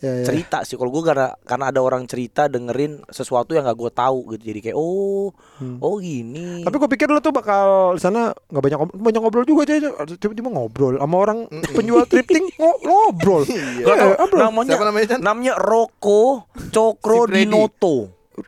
Ya, 0.00 0.16
ya. 0.16 0.24
Cerita 0.24 0.64
sih 0.64 0.74
kalau 0.74 0.88
gue 0.88 1.04
karena 1.04 1.36
karena 1.42 1.68
ada 1.68 1.78
orang 1.78 2.04
cerita 2.04 2.46
dengerin 2.46 3.04
sesuatu 3.06 3.52
yang 3.52 3.62
nggak 3.62 3.76
gue 3.76 3.90
tahu 3.90 4.32
gitu. 4.32 4.42
Jadi 4.46 4.60
kayak 4.62 4.74
oh 4.74 5.28
Hmm. 5.56 5.76
oh 5.78 6.00
gini. 6.00 6.64
Tapi 6.64 6.72
gue 6.74 6.88
pikir 6.88 7.04
lu 7.04 7.18
tuh 7.18 7.30
bakal 7.30 7.92
di 7.92 8.00
sana 8.00 8.32
nggak 8.32 8.62
banyak 8.62 8.78
ngobrol, 8.78 8.96
banyak 8.98 9.20
ngobrol 9.20 9.44
juga 9.44 9.68
aja. 9.68 9.92
Tiba-tiba 10.10 10.48
ngobrol 10.48 10.96
sama 10.96 11.16
orang 11.18 11.38
penjual 11.70 12.04
thrifting 12.04 12.48
ngo- 12.56 12.80
ngobrol. 12.80 13.44
Gak 13.44 13.52
tau, 13.92 14.08
Eh, 14.08 14.16
ngobrol. 14.16 14.40
namanya 14.42 14.72
Siapa 14.72 14.84
namanya, 14.86 15.06
Chan? 15.06 15.20
namanya 15.20 15.54
Roko 15.54 16.48
Cokro 16.66 17.20
Si. 17.26 17.32
Dinoto. 17.36 17.96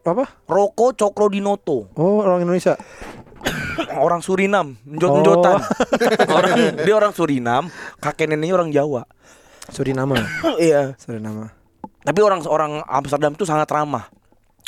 Apa? 0.03 0.25
Roko 0.43 0.97
Cokro 0.97 1.29
Dinoto. 1.29 1.93
Oh, 1.93 2.25
orang 2.25 2.43
Indonesia. 2.43 2.81
orang 3.99 4.21
Surinam, 4.21 4.79
Oh. 4.79 4.95
njot-njotan. 4.95 5.59
orang 6.31 6.53
dia 6.79 6.95
orang 6.95 7.13
Surinam, 7.13 7.69
kakek 7.99 8.25
neneknya 8.27 8.55
orang 8.55 8.71
Jawa. 8.71 9.05
Suriname. 9.69 10.19
iya. 10.59 10.97
Suriname. 10.97 11.53
Tapi 12.03 12.19
orang 12.19 12.43
orang 12.45 12.73
Amsterdam 12.85 13.33
tuh 13.33 13.45
sangat 13.45 13.71
ramah. 13.71 14.11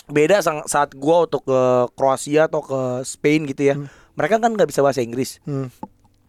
Beda 0.04 0.38
sang- 0.38 0.62
saat 0.64 0.92
gua 0.92 1.24
untuk 1.24 1.42
ke 1.42 1.60
Kroasia 1.92 2.46
atau 2.46 2.60
ke 2.60 2.80
Spain 3.02 3.42
gitu 3.44 3.64
ya. 3.64 3.74
Mereka 4.14 4.38
kan 4.38 4.52
nggak 4.52 4.68
bisa 4.68 4.84
bahasa 4.84 5.00
Inggris. 5.00 5.42
Hmm. 5.42 5.72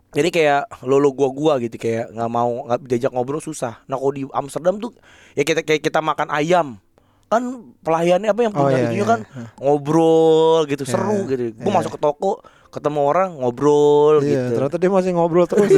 Jadi 0.09 0.31
kayak 0.31 0.81
lolo 0.81 1.11
gua 1.11 1.29
gua 1.29 1.53
gitu 1.59 1.75
kayak 1.75 2.09
nggak 2.09 2.31
mau 2.31 2.65
nggak 2.65 2.79
diajak 2.87 3.11
ngobrol 3.11 3.37
susah. 3.37 3.83
Nah 3.85 3.99
kalau 3.99 4.13
di 4.13 4.23
Amsterdam 4.31 4.79
tuh 4.79 4.95
ya 5.33 5.43
kita 5.43 5.61
kayak 5.61 5.83
kita 5.83 5.99
makan 5.99 6.31
ayam 6.31 6.79
kan 7.25 7.41
pelayannya 7.81 8.29
apa 8.29 8.41
yang 8.41 8.53
Oh, 8.53 8.63
punya 8.63 8.69
iya, 8.71 8.85
itunya 8.87 9.01
iya. 9.01 9.09
kan 9.09 9.19
ngobrol 9.59 10.63
gitu 10.65 10.85
seru 10.85 11.25
Iya, 11.25 11.29
gitu. 11.29 11.43
Gua 11.59 11.67
iya. 11.67 11.75
masuk 11.75 11.91
ke 11.91 11.99
toko 11.99 12.31
ketemu 12.75 12.99
orang 13.01 13.29
ngobrol 13.33 14.19
Iya, 14.19 14.45
gitu. 14.45 14.49
ternyata 14.53 14.75
dia 14.75 14.89
masih 14.89 15.09
ngobrol 15.11 15.45
terus. 15.45 15.71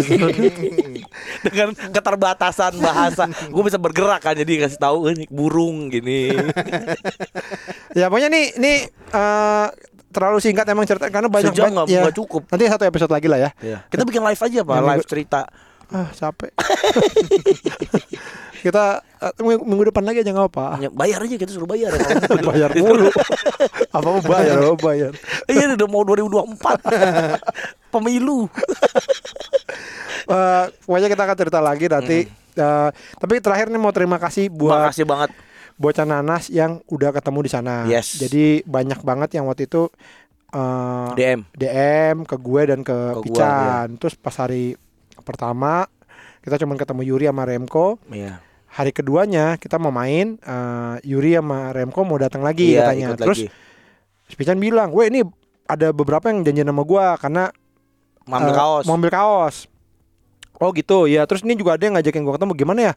dengan 1.46 1.68
keterbatasan 1.72 2.78
bahasa 2.78 3.24
gue 3.28 3.64
bisa 3.64 3.76
bergerak 3.76 4.20
kan 4.20 4.34
jadi 4.34 4.64
kasih 4.64 4.78
tahu 4.78 5.08
ini 5.08 5.24
burung 5.28 5.88
gini 5.88 6.32
ya 7.98 8.08
pokoknya 8.08 8.28
nih 8.28 8.46
nih 8.56 8.78
eh, 8.90 9.66
terlalu 10.10 10.38
singkat 10.40 10.66
emang 10.66 10.84
cerita 10.84 11.08
karena 11.08 11.28
banyak 11.28 11.52
sejam 11.52 11.70
banget 11.70 11.86
ya. 11.92 12.02
cukup 12.10 12.42
Nanti 12.48 12.64
satu 12.66 12.84
episode 12.84 13.10
lagi 13.10 13.26
lah 13.26 13.38
ya. 13.38 13.50
kita 13.86 14.02
bikin 14.02 14.22
live 14.22 14.40
aja 14.40 14.60
pak 14.62 14.76
live 14.84 15.06
cerita 15.06 15.42
Ah, 15.88 16.12
capek. 16.12 16.52
kita 18.64 19.06
eh, 19.22 19.34
minggu, 19.44 19.94
depan 19.94 20.04
lagi 20.06 20.22
aja 20.26 20.32
nggak 20.34 20.50
apa. 20.54 20.68
Ya, 20.82 20.90
bayar 20.90 21.20
aja 21.24 21.36
kita 21.38 21.52
suruh 21.52 21.70
bayar 21.70 21.94
bayar 22.50 22.72
mulu. 22.74 23.10
apa 23.96 24.08
mau 24.08 24.24
bayar? 24.24 24.56
Mau 24.62 24.78
bayar? 24.78 25.14
iya 25.50 25.74
udah 25.74 25.88
mau 25.90 26.04
2024 26.04 26.58
pemilu 27.94 28.50
Eh, 30.28 30.66
pokoknya 30.84 31.08
kita 31.08 31.24
akan 31.24 31.38
cerita 31.40 31.60
lagi 31.64 31.86
nanti. 31.88 32.20
Eh, 32.58 32.90
tapi 33.16 33.34
terakhir 33.40 33.72
nih 33.72 33.80
mau 33.80 33.96
terima 33.96 34.20
kasih 34.20 34.52
buat 34.52 34.92
makasih 34.92 35.08
banget 35.08 35.32
bocah 35.78 36.04
nanas 36.10 36.50
yang 36.52 36.82
udah 36.90 37.16
ketemu 37.16 37.40
di 37.48 37.52
sana. 37.54 37.76
Yes. 37.88 38.18
Jadi 38.20 38.66
banyak 38.68 39.00
banget 39.08 39.40
yang 39.40 39.48
waktu 39.48 39.72
itu 39.72 39.88
eh, 40.52 41.10
DM 41.16 41.48
DM 41.56 42.18
ke 42.28 42.36
gue 42.36 42.62
dan 42.68 42.80
ke, 42.84 42.92
Ke 42.92 43.22
gua, 43.24 43.24
Pican. 43.24 43.88
Terus 44.02 44.20
pas 44.20 44.36
hari 44.36 44.76
pertama 45.24 45.88
kita 46.44 46.60
cuma 46.60 46.76
ketemu 46.76 47.02
Yuri 47.08 47.26
sama 47.30 47.44
Remko. 47.48 48.04
iya 48.12 48.44
Hari 48.78 48.94
keduanya 48.94 49.58
kita 49.58 49.82
mau 49.82 49.90
main 49.90 50.38
eh, 50.38 50.96
Yuri 51.02 51.34
sama 51.34 51.74
Remko 51.74 52.06
mau 52.06 52.22
datang 52.22 52.46
lagi 52.46 52.78
iya 52.78 52.86
katanya. 52.86 53.18
ikut 53.18 53.20
Terus 53.26 53.40
lagi 53.50 54.36
Pican 54.38 54.60
bilang, 54.62 54.94
"Weh, 54.94 55.10
ini 55.10 55.26
ada 55.66 55.90
beberapa 55.90 56.30
yang 56.30 56.46
janjian 56.46 56.70
sama 56.70 56.84
gua 56.86 57.18
karena 57.18 57.50
mau 58.30 58.38
ambil 58.38 58.54
eh, 58.54 58.58
kaos 58.60 58.84
Mau 58.86 58.96
ambil 59.02 59.10
kaos. 59.10 59.66
Oh 60.62 60.70
gitu 60.78 61.10
ya. 61.10 61.26
Terus 61.26 61.42
ini 61.42 61.58
juga 61.58 61.74
ada 61.74 61.84
yang 61.90 61.98
ngajakin 61.98 62.22
gua 62.22 62.38
ketemu 62.38 62.54
gimana 62.54 62.80
ya? 62.92 62.94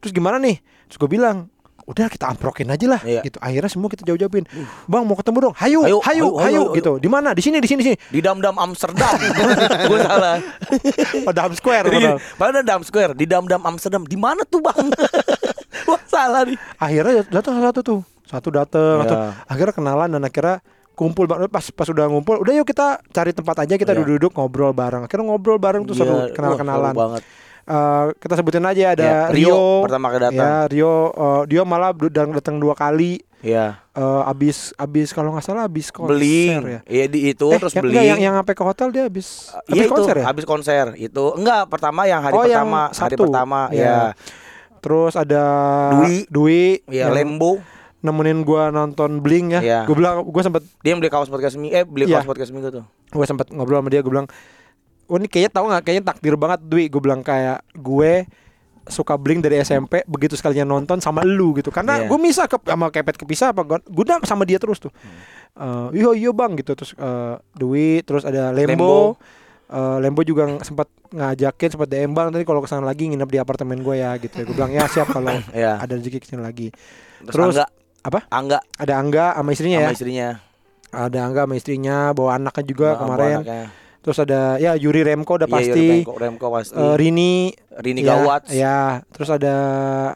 Terus 0.00 0.12
gimana 0.14 0.38
nih? 0.38 0.62
Terus 0.88 0.98
gue 1.04 1.10
bilang, 1.10 1.52
udah 1.88 2.06
kita 2.06 2.28
amprokin 2.28 2.68
aja 2.68 2.84
lah 2.86 3.00
Iya. 3.00 3.24
gitu. 3.24 3.36
Akhirnya 3.38 3.66
semua 3.66 3.88
kita 3.88 4.04
jauh-jauhin. 4.04 4.44
Bang 4.84 5.02
mau 5.02 5.16
ketemu 5.16 5.38
dong. 5.42 5.54
Hayu, 5.56 5.80
Hayu, 5.80 5.98
hayu, 5.98 6.04
hayu, 6.04 6.26
hayu, 6.36 6.62
hayu, 6.62 6.76
gitu. 6.76 6.92
Di 6.96 7.08
mana? 7.08 7.32
Di 7.32 7.40
sini, 7.40 7.56
di 7.56 7.66
sini, 7.66 7.80
di 7.80 7.86
sini. 7.88 7.96
di 7.96 8.20
Dam 8.20 8.38
Dam 8.38 8.54
Amsterdam 8.54 9.16
gue 9.88 9.98
salah 9.98 10.36
Oh, 11.24 11.32
Dam 11.32 11.52
Square. 11.52 11.88
Di- 11.88 11.96
padahal. 11.98 12.18
padahal 12.36 12.52
ada 12.54 12.62
Dam 12.62 12.82
Square 12.82 13.12
di 13.14 13.24
Dam 13.24 13.44
Dam 13.44 13.62
Amsterdam 13.62 14.04
di 14.04 14.14
mana 14.14 14.44
tuh 14.44 14.60
bang 14.60 14.84
wah 15.88 16.00
salah 16.04 16.44
nih 16.44 16.60
Akhirnya 16.76 17.24
datang 17.26 17.56
satu 17.58 17.80
tuh. 17.80 18.00
Satu 18.22 18.48
datang, 18.50 19.00
satu. 19.02 19.16
Akhirnya 19.46 19.72
kenalan 19.72 20.08
dan 20.10 20.22
akhirnya 20.22 20.60
kumpul 20.92 21.24
pas 21.46 21.62
pas 21.64 21.86
udah 21.86 22.04
ngumpul 22.06 22.36
udah 22.36 22.52
yuk 22.52 22.66
kita 22.66 22.98
cari 23.08 23.30
tempat 23.30 23.62
aja 23.62 23.74
kita 23.74 23.94
Iya. 23.94 24.02
duduk-duduk 24.02 24.34
ngobrol 24.34 24.74
bareng 24.74 25.06
akhirnya 25.06 25.24
ngobrol 25.24 25.54
bareng 25.56 25.86
tuh 25.86 25.94
Iya, 25.94 26.02
seru 26.02 26.16
kenal-kenalan 26.34 26.90
Eh, 27.68 28.06
kita 28.16 28.32
sebutin 28.34 28.64
aja 28.64 28.96
ada 28.96 29.04
Ya, 29.04 29.18
Rio 29.28 29.52
Rio, 29.52 29.64
pertama 29.82 30.08
kali 30.08 30.20
datang. 30.24 30.40
ya 30.40 30.52
Rio 30.66 30.94
eh, 31.10 31.42
dia 31.46 31.62
malah 31.62 31.92
datang 31.92 32.32
datang 32.32 32.56
dua 32.56 32.72
kali 32.72 33.20
Iya. 33.38 33.76
Eh, 33.92 34.22
abis 34.26 34.72
abis 34.74 35.12
kalau 35.12 35.30
nggak 35.30 35.44
salah 35.44 35.62
abis 35.62 35.92
konser 35.92 36.10
Beli. 36.10 36.48
ya. 36.48 36.80
Iya 36.82 37.04
di 37.06 37.18
itu 37.28 37.46
Eh, 37.46 37.58
terus 37.58 37.70
yang, 37.70 37.84
beli. 37.84 37.92
enggak, 37.92 38.06
yang 38.06 38.18
yang 38.18 38.34
sampai 38.34 38.54
ke 38.54 38.64
hotel 38.64 38.88
dia 38.88 39.04
abis 39.04 39.52
abis 39.62 39.68
Iya 39.70 39.84
itu 39.84 39.92
konser 39.92 40.14
ya. 40.16 40.24
habis 40.24 40.44
konser 40.44 40.84
itu 40.96 41.24
enggak 41.34 41.62
pertama 41.66 42.02
yang 42.02 42.18
hari 42.18 42.32
Oh, 42.32 42.42
yang 42.42 42.64
pertama 42.64 42.80
hari 42.86 42.96
Sabtu. 43.14 43.22
pertama 43.22 43.60
ya 43.70 44.16
Terus 44.78 45.12
ada 45.12 45.44
Dwi. 45.94 46.24
Dwi 46.26 46.64
ya 46.88 47.04
yang 47.04 47.12
Lembo 47.12 47.60
nemenin 47.98 48.42
gua 48.42 48.70
nonton 48.70 49.18
Bling 49.18 49.52
ya. 49.52 49.60
Iya. 49.60 49.80
Gue 49.84 49.92
bilang 49.94 50.22
gua 50.22 50.40
sempet 50.40 50.62
dia 50.80 50.90
yang 50.90 50.98
beli 50.98 51.10
kaos 51.10 51.26
podcast 51.26 51.54
minggu 51.54 51.74
eh 51.74 51.82
beli 51.82 52.06
Iya. 52.06 52.22
kaos 52.22 52.26
podcast 52.26 52.48
minggu 52.48 52.72
tuh 52.72 52.84
gue 53.08 53.24
sempet 53.24 53.50
ngobrol 53.50 53.76
sama 53.76 53.88
dia 53.88 54.00
gue 54.00 54.08
bilang 54.08 54.28
oh 55.08 55.16
ini 55.16 55.26
kayaknya 55.26 55.52
tahu 55.52 55.64
nggak? 55.66 55.82
Kayaknya 55.82 56.04
takdir 56.06 56.34
banget 56.36 56.60
Dwi. 56.62 56.84
Gue 56.86 57.00
bilang 57.00 57.20
kayak 57.20 57.64
gue 57.74 58.28
suka 58.88 59.20
bling 59.20 59.44
dari 59.44 59.60
SMP 59.60 60.00
begitu 60.08 60.32
sekalinya 60.32 60.64
nonton 60.64 60.96
sama 60.98 61.20
lu 61.20 61.52
gitu. 61.56 61.68
Karena 61.68 62.00
Iya. 62.00 62.08
gue 62.08 62.18
misah 62.18 62.46
ke 62.46 62.56
sama 62.56 62.88
kepet 62.88 63.16
kepisah 63.16 63.52
apa 63.52 63.60
gue 63.64 64.04
sama 64.24 64.48
dia 64.48 64.56
terus 64.56 64.80
tuh. 64.80 64.88
Hmm. 65.56 65.92
Eh, 65.92 66.00
iya 66.00 66.10
iya 66.16 66.30
bang 66.32 66.56
gitu. 66.56 66.72
Terus 66.72 66.92
eh, 66.94 67.34
Dwi 67.52 68.00
terus 68.00 68.24
ada 68.24 68.48
Lembo. 68.48 68.72
Lembo. 68.72 68.92
Eh, 69.68 69.96
Lembo 70.00 70.20
juga 70.24 70.48
sempat 70.64 70.88
ngajakin 71.08 71.68
sempat 71.68 71.88
DM 71.88 72.12
bang 72.12 72.32
nanti 72.32 72.44
kalau 72.44 72.60
ke 72.60 72.68
sana 72.68 72.84
lagi 72.84 73.08
nginep 73.08 73.28
di 73.28 73.36
apartemen 73.36 73.80
gue 73.80 73.96
ya 73.96 74.16
gitu. 74.16 74.40
Gue 74.42 74.54
bilang 74.56 74.72
ya 74.72 74.84
siap 74.86 75.08
kalau 75.08 75.36
Iya. 75.52 75.80
ada 75.80 75.92
rezeki 75.92 76.20
ke 76.20 76.26
sini 76.26 76.40
lagi. 76.40 76.72
Terus, 77.28 77.34
Terus- 77.34 77.56
Angga? 77.60 77.66
apa? 78.00 78.18
Angga. 78.30 78.58
Ada 78.78 78.92
Angga 78.96 79.26
sama 79.34 79.50
istrinya 79.52 79.78
sama 79.78 79.84
ya? 79.84 79.92
istrinya. 79.92 80.28
Ada 80.88 81.18
Angga 81.20 81.40
sama 81.44 81.54
istrinya 81.54 81.96
bawa 82.16 82.40
anaknya 82.40 82.64
juga 82.64 82.88
Sama 82.88 83.00
kemarin. 83.04 83.36
anaknya. 83.44 83.64
Terus 83.98 84.18
ada 84.18 84.56
ya 84.56 84.72
Yuri 84.72 85.02
Remko 85.02 85.36
udah 85.36 85.44
Iya, 85.44 85.54
pasti. 85.54 85.70
Yuri 85.74 85.94
Remko, 85.98 86.12
Remko 86.14 86.46
pasti. 86.50 86.74
Eh, 86.74 86.94
Rini. 86.94 87.32
Rini 87.74 88.00
ya, 88.00 88.14
Gawat 88.14 88.42
ya 88.48 88.78
terus 89.08 89.28
ada 89.28 89.54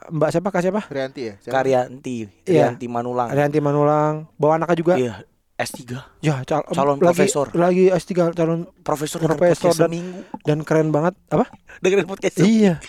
Mbak 0.09 0.28
siapa 0.30 0.48
kak 0.48 0.62
siapa? 0.62 0.80
Rianti 0.86 1.20
ya 1.22 1.34
Siapa? 1.38 1.54
Karyanti 1.56 2.16
Iya. 2.42 2.70
Rianti 2.70 2.86
Manulang. 2.86 3.28
Ada 3.28 3.40
Yanti 3.42 3.59
Manulang. 3.59 4.12
Bawa 4.34 4.52
anaknya 4.56 4.76
juga? 4.76 4.94
Iya 4.96 5.14
S3 5.54 5.94
ya 6.18 6.42
cal- 6.42 6.66
Calon 6.66 6.96
lagi, 6.96 7.22
profesor. 7.22 7.46
lagi 7.54 7.86
S3 7.86 8.34
calon 8.34 8.66
profesor 8.82 9.22
Profesor 9.22 9.70
dan- 9.70 9.86
seminggu. 9.86 10.26
dan 10.42 10.59
keren 10.62 10.90
banget. 10.90 11.14
Apa? 11.28 11.46
Dengerin 11.78 12.02
podcast 12.04 12.34
iya. 12.40 12.82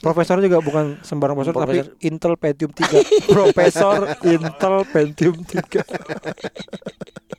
Profesor 0.00 0.36
juga 0.38 0.56
bukan 0.58 0.96
sembarang 1.00 1.32
profesor, 1.34 1.52
Profesor. 1.54 1.84
tapi 1.90 2.00
Intel 2.02 2.36
Pentium 2.36 2.70
3 2.70 3.28
profesor 3.28 4.08
Intel 4.22 4.74
Pentium 4.86 5.36
3 5.36 5.84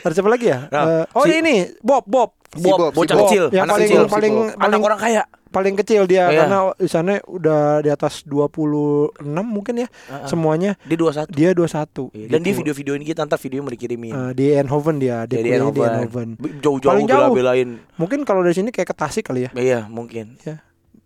ada 0.00 0.12
siapa 0.12 0.28
lagi 0.28 0.46
ya 0.46 0.66
Nah, 0.66 0.82
Eh, 0.82 1.04
oh 1.12 1.24
si- 1.24 1.36
ini 1.36 1.56
Bob 1.80 2.04
Bob 2.04 2.30
Si 2.50 2.66
Bob, 2.66 2.78
Bob, 2.80 2.90
si 2.90 2.98
bocah 2.98 3.14
Bob. 3.14 3.22
kecil, 3.24 3.44
Yang 3.48 3.62
anak 3.62 3.70
paling- 3.70 3.86
kecil, 3.86 4.02
paling- 4.04 4.34
Si 4.34 4.42
Bob. 4.42 4.50
anak 4.50 4.58
paling- 4.60 4.82
orang 4.84 4.98
kaya. 4.98 5.22
paling 5.50 5.74
kecil 5.76 6.02
dia 6.04 6.24
Iya. 6.24 6.38
karena 6.40 6.58
di 6.72 6.86
sana 6.86 7.12
udah 7.24 7.62
di 7.78 7.90
atas 7.90 8.22
26 8.22 9.10
mungkin 9.44 9.74
ya 9.76 9.88
Heeh. 10.08 10.26
semuanya 10.26 10.70
Dia 10.80 10.94
21. 10.94 11.26
dia 11.28 11.50
21 11.52 12.10
Iya, 12.12 12.26
Dan 12.28 12.38
dia 12.40 12.46
gitu. 12.48 12.58
video-videoin 12.62 13.02
kita 13.04 13.20
ntar 13.24 13.38
videonya 13.38 13.64
mau 13.64 13.72
dikirimin. 13.72 14.12
Eh, 14.12 14.30
di 14.32 14.44
Eindhoven 14.52 14.96
dia 14.98 15.16
dia 15.24 15.38
Jadi 15.38 15.46
kuliahnya 15.48 15.58
di 15.68 15.80
Eindhoven. 15.80 15.90
Eindhoven 15.90 16.28
Jauh-jauh 16.60 16.90
Paling 16.92 17.06
jauh. 17.06 17.22
bela-belain. 17.30 17.68
mungkin 17.96 18.18
kalau 18.24 18.40
dari 18.40 18.54
sini 18.56 18.68
kayak 18.68 18.88
ke 18.88 18.96
Tasik 18.96 19.24
kali 19.24 19.40
ya 19.42 19.50
Iya, 19.52 19.80
mungkin. 19.86 20.38
dia 20.38 20.58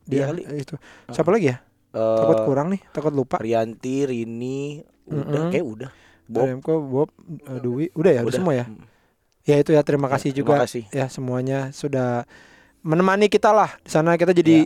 Iya 0.07 0.25
kali. 0.27 0.43
itu 0.59 0.75
siapa 1.09 1.29
lagi 1.29 1.47
ya 1.47 1.57
Eh, 1.91 2.19
takut 2.19 2.39
kurang 2.43 2.69
nih 2.69 2.81
takut 2.91 3.13
lupa 3.13 3.39
Rianti, 3.39 4.05
Rini, 4.05 4.77
udah 5.07 5.49
kayak 5.49 5.63
udah. 5.63 5.91
Bob 6.27 6.45
Remko 6.47 6.75
Bob 6.81 7.09
eh, 7.43 7.59
Dwi 7.59 7.87
udah 7.93 8.11
ya 8.11 8.21
udah, 8.21 8.25
udah. 8.25 8.35
semua 8.35 8.53
ya 8.55 8.65
Mm. 8.65 8.85
ya 9.45 9.57
itu 9.59 9.71
ya 9.71 9.81
terima 9.81 10.09
kasih 10.09 10.31
Ya, 10.31 10.37
juga 10.37 10.53
terima 10.55 10.65
kasih. 10.65 10.83
ya 10.91 11.07
semuanya 11.07 11.59
sudah 11.71 12.25
menemani 12.81 13.27
kita 13.27 13.51
lah 13.51 13.73
di 13.79 13.89
sana 13.89 14.15
kita 14.15 14.33
jadi 14.33 14.65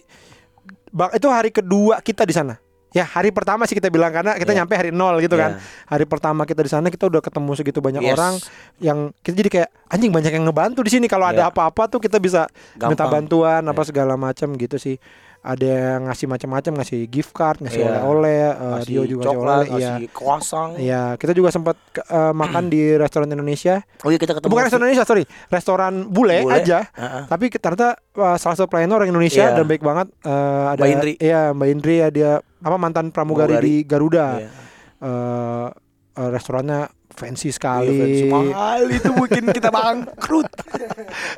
Bang, 0.89 1.13
itu 1.13 1.29
hari 1.29 1.51
kedua 1.51 2.01
kita 2.01 2.23
di 2.23 2.33
sana 2.33 2.57
ya 2.89 3.05
hari 3.05 3.29
pertama 3.29 3.63
sih 3.63 3.77
kita 3.77 3.87
bilang 3.89 4.09
karena 4.09 4.33
kita 4.35 4.49
Ya. 4.51 4.59
nyampe 4.59 4.73
hari 4.73 4.89
nol 4.89 5.19
gitu 5.19 5.37
kan 5.37 5.55
Iya. 5.55 5.85
hari 5.87 6.05
pertama 6.05 6.43
kita 6.43 6.63
di 6.63 6.71
sana 6.73 6.89
kita 6.89 7.05
udah 7.05 7.21
ketemu 7.21 7.51
segitu 7.53 7.79
banyak 7.79 8.01
Yes. 8.01 8.15
orang 8.15 8.35
yang 8.79 8.99
kita 9.21 9.35
jadi 9.37 9.51
kayak 9.53 9.71
anjing 9.87 10.09
banyak 10.09 10.33
yang 10.33 10.45
ngebantu 10.45 10.81
di 10.81 10.91
sini 10.91 11.05
kalau 11.05 11.27
ada 11.27 11.45
Iya. 11.45 11.53
apa-apa 11.53 11.85
tuh 11.87 12.01
kita 12.01 12.17
bisa 12.17 12.49
minta 12.75 12.97
Gampang. 12.97 13.29
bantuan 13.29 13.61
apa 13.63 13.77
Iya. 13.79 13.89
segala 13.93 14.17
macam 14.17 14.49
gitu 14.55 14.79
sih 14.79 14.97
ada 15.41 15.65
yang 15.65 16.01
ngasih 16.05 16.27
macam-macam 16.27 16.73
ngasih 16.77 17.01
gift 17.07 17.31
card 17.31 17.59
ngasih 17.59 17.79
Iya. 17.79 17.89
oleh-oleh 17.89 18.39
eh, 18.43 18.53
Ngasih 18.75 18.89
Rio 18.89 19.03
juga 19.05 19.23
ngasih 19.23 19.29
coklat, 19.31 19.57
oleh 19.57 19.69
iya 19.71 19.77
ngasih 19.89 20.07
croissant. 20.11 20.71
Iya, 20.75 21.03
kita 21.15 21.33
juga 21.33 21.49
sempat 21.49 21.77
ke- 21.89 22.03
eh, 22.03 22.33
makan 22.33 22.65
di 22.67 22.83
restoran 22.95 23.29
Indonesia. 23.29 23.75
Oh 24.01 24.09
iya 24.09 24.17
kita 24.17 24.33
ketemu. 24.33 24.51
Bukan 24.51 24.63
restoran 24.65 24.83
Indonesia, 24.85 25.05
sorry, 25.05 25.25
restoran 25.49 25.93
bule, 26.07 26.43
Bule. 26.43 26.55
aja. 26.55 26.79
Heeh. 26.89 27.23
Tapi 27.25 27.45
ternyata 27.51 27.89
eh, 27.97 28.37
salah 28.37 28.55
satu 28.55 28.67
pelayan 28.67 28.91
orang 28.91 29.09
Indonesia 29.09 29.45
Iya. 29.45 29.55
dan 29.55 29.65
baik 29.65 29.81
banget. 29.81 30.11
Eh, 30.21 30.31
ada, 30.69 30.77
Mbak 30.77 30.91
Indri. 30.91 31.13
Iya, 31.19 31.41
Mbak 31.53 31.69
Indri 31.71 31.95
ya 31.97 32.09
dia 32.09 32.31
apa 32.59 32.77
mantan 32.77 33.09
pramugari, 33.09 33.55
Pramugari. 33.55 33.65
di 33.65 33.75
Garuda. 33.85 34.27
Iya. 34.37 34.51
Eh, 34.99 35.67
eh, 36.15 36.29
restorannya 36.29 36.91
fancy 37.19 37.49
Iya, 37.49 37.55
sekali. 37.55 37.97
fancy 37.97 38.25
mahal 38.27 38.83
itu 38.89 39.11
mungkin 39.11 39.43
kita 39.57 39.69
bangkrut. 39.69 40.47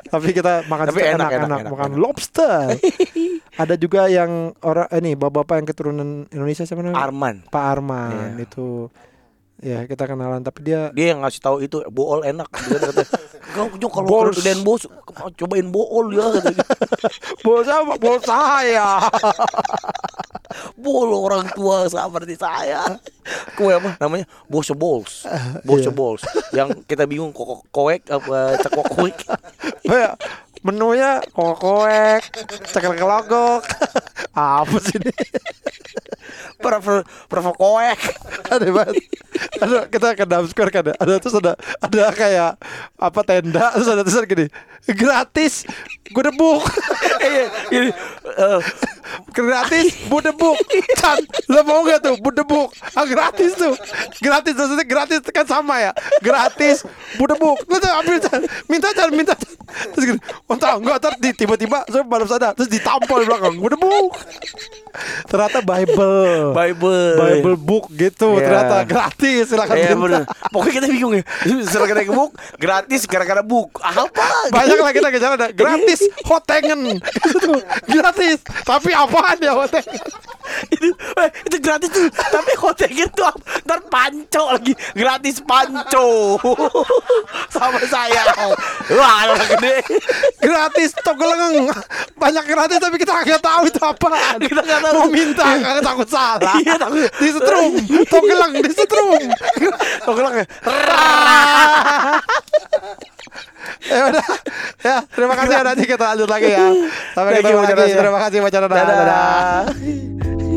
Tapi 0.05 0.27
kita 0.29 0.63
makan 0.63 0.85
Tapi 0.87 1.01
enak, 1.01 1.09
enak, 1.09 1.29
enak, 1.29 1.41
enak, 1.41 1.59
enak, 1.59 1.71
makan 1.71 1.89
enak. 1.89 1.99
lobster. 1.99 2.59
ada 3.61 3.75
juga 3.75 4.05
yang 4.05 4.31
orang 4.61 4.87
ini 4.93 5.11
bapak-bapak 5.13 5.55
yang 5.57 5.67
keturunan 5.67 6.09
Indonesia 6.27 6.63
siapa 6.63 6.79
namanya? 6.79 7.01
Arman. 7.01 7.35
Pak 7.47 7.65
Arman 7.67 8.37
Iya. 8.37 8.45
itu. 8.45 8.87
Ya, 9.61 9.85
kita 9.85 10.09
kenalan 10.09 10.41
tapi 10.41 10.65
dia 10.65 10.89
Dia 10.91 11.13
yang 11.13 11.21
ngasih 11.21 11.41
tahu 11.41 11.57
itu 11.61 11.85
bool 11.93 12.25
enak. 12.25 12.49
Dia 12.49 12.77
kata, 12.81 13.01
Kau 13.53 13.67
kalau 13.89 14.07
Bols. 14.09 14.37
kalau 14.37 14.43
dan 14.45 14.57
bos 14.65 14.83
cobain 15.37 15.67
bool 15.69 16.09
ya 16.09 16.25
bos 17.45 17.67
apa? 17.69 17.93
Bos 18.01 18.21
saya. 18.25 18.97
Bol 20.75 21.09
orang 21.15 21.47
tua 21.55 21.87
seperti 21.87 22.35
saya. 22.35 22.99
Kue 23.55 23.71
apa 23.71 23.95
namanya? 24.01 24.27
Bosyo 24.51 24.75
Balls. 24.75 25.23
Bosyo 25.63 25.91
Iya. 25.91 25.95
Balls. 25.95 26.23
Yang 26.51 26.69
kita 26.89 27.07
bingung 27.07 27.31
kok 27.31 27.63
koek 27.71 28.03
apa 28.11 28.59
cekok 28.59 28.87
koek. 28.97 29.17
Kayak 30.61 30.77
menunya 30.77 31.11
kokoek, 31.33 32.21
cekel 32.69 32.93
kelogok. 32.93 33.65
Apa 34.37 34.77
sih 34.77 35.01
ini? 35.01 35.09
Prefer 36.61 37.01
prefer 37.25 37.53
koek. 37.57 37.99
Ada 38.45 38.69
banget. 38.69 39.01
Ada 39.57 39.77
kita 39.89 40.07
ke 40.13 40.25
Dam 40.29 40.45
Square 40.45 40.69
kan 40.69 40.81
ada. 40.85 40.93
Ada 41.01 41.13
terus 41.17 41.35
ada 41.41 41.53
ada 41.81 42.03
kayak 42.13 42.51
apa 42.93 43.19
tenda 43.25 43.73
terus 43.73 43.89
ada 43.89 44.05
tulisan 44.05 44.25
gini. 44.29 44.45
Gratis 44.93 45.65
gue 46.13 46.23
debuk. 46.23 46.61
Iya, 47.21 47.45
ini 47.69 47.89
eh, 48.33 48.59
gratis 49.31 49.95
budebuk 50.07 50.57
Chan 50.99 51.17
lo 51.47 51.61
mau 51.63 51.83
gak 51.83 52.03
tuh 52.03 52.15
budebuk 52.19 52.69
ah 52.95 53.05
gratis 53.05 53.55
tuh 53.55 53.73
gratis 54.19 54.53
maksudnya 54.55 54.85
gratis 54.85 55.19
kan 55.31 55.45
sama 55.45 55.79
ya 55.79 55.91
gratis 56.19 56.83
budebuk 57.15 57.57
lo 57.67 57.75
tuh 57.77 57.91
ambil 57.91 58.17
Chan 58.19 58.41
minta 58.67 58.89
Chan 58.91 59.09
minta 59.13 59.33
Chan 59.35 59.53
terus 59.95 60.03
gini 60.03 60.19
oh 60.51 60.55
enggak 60.55 60.97
ntar 60.99 61.13
tiba-tiba 61.19 61.87
saya 61.87 62.03
baru 62.03 62.27
sadar 62.27 62.51
terus 62.53 62.67
ditampol 62.67 63.23
di 63.23 63.27
belakang 63.27 63.55
budebuk 63.55 64.11
ternyata 65.31 65.63
Bible 65.63 66.51
Bible. 66.51 67.15
Bible 67.15 67.55
book 67.55 67.85
gitu 67.95 68.35
Iya. 68.37 68.43
ternyata 68.47 68.75
gratis 68.83 69.43
silakan 69.47 69.75
Iya 69.75 69.95
minta 69.95 70.01
bener. 70.03 70.23
Pokoknya 70.51 70.73
kita 70.81 70.87
bingung 70.91 71.13
ya. 71.15 71.23
Gara-gara 71.71 72.01
book 72.11 72.31
gratis 72.59 73.01
gara-gara 73.07 73.43
book. 73.43 73.69
Apa? 73.81 74.27
banyak 74.51 74.77
lah 74.77 74.91
kita 74.91 75.07
kejar 75.09 75.31
ada 75.39 75.47
gratis 75.53 75.99
hotengen 76.27 76.99
gratis 77.87 78.43
tapi 78.63 78.91
apaan 79.03 79.37
ya 79.37 79.53
hotengen 79.53 80.09
itu, 80.67 80.87
eh, 80.91 81.29
itu 81.47 81.57
gratis 81.57 81.89
tuh. 81.89 82.05
Tapi 82.11 82.51
hotelnya 82.59 83.07
tuh 83.09 83.23
apa? 83.23 83.39
ntar 83.63 83.79
panco 83.87 84.43
lagi. 84.51 84.73
Gratis 84.91 85.39
panco. 85.41 86.35
Sama 87.47 87.79
saya. 87.87 88.27
Wah, 88.91 89.31
orang 89.31 89.47
gede. 89.57 89.75
gratis 90.37 90.91
togoleng 90.99 91.71
banyak 92.17 92.43
gratis 92.45 92.77
tapi 92.77 92.97
kita 92.97 93.13
nggak 93.15 93.39
tahu 93.39 93.61
itu 93.65 93.79
apa 93.79 94.07
Kita 94.41 94.59
nggak 94.59 94.81
tahu. 94.83 94.93
mau 94.97 95.07
minta 95.07 95.45
karena 95.55 95.81
takut 95.81 96.07
salah 96.09 96.57
Iya, 96.57 96.75
takut. 96.75 97.07
disetrum 97.21 97.71
togoleng 98.09 98.53
disetrum 98.61 99.21
Togoleng 100.03 100.35
ya. 103.91 104.01
udah. 104.09 104.25
Ya 104.81 104.97
terima 105.13 105.33
kasih 105.37 105.53
ya 105.53 105.61
nanti 105.61 105.83
kita 105.85 106.05
lanjut 106.15 106.29
lagi 106.29 106.49
ya. 106.49 106.67
Sampai 107.13 107.31
ketemu 107.39 107.61
lagi. 107.63 107.93
Terima 107.93 108.19
kasih 108.19 108.37
Macarana 108.41 108.73
Dadah. 108.73 108.95
dadah 108.97 110.50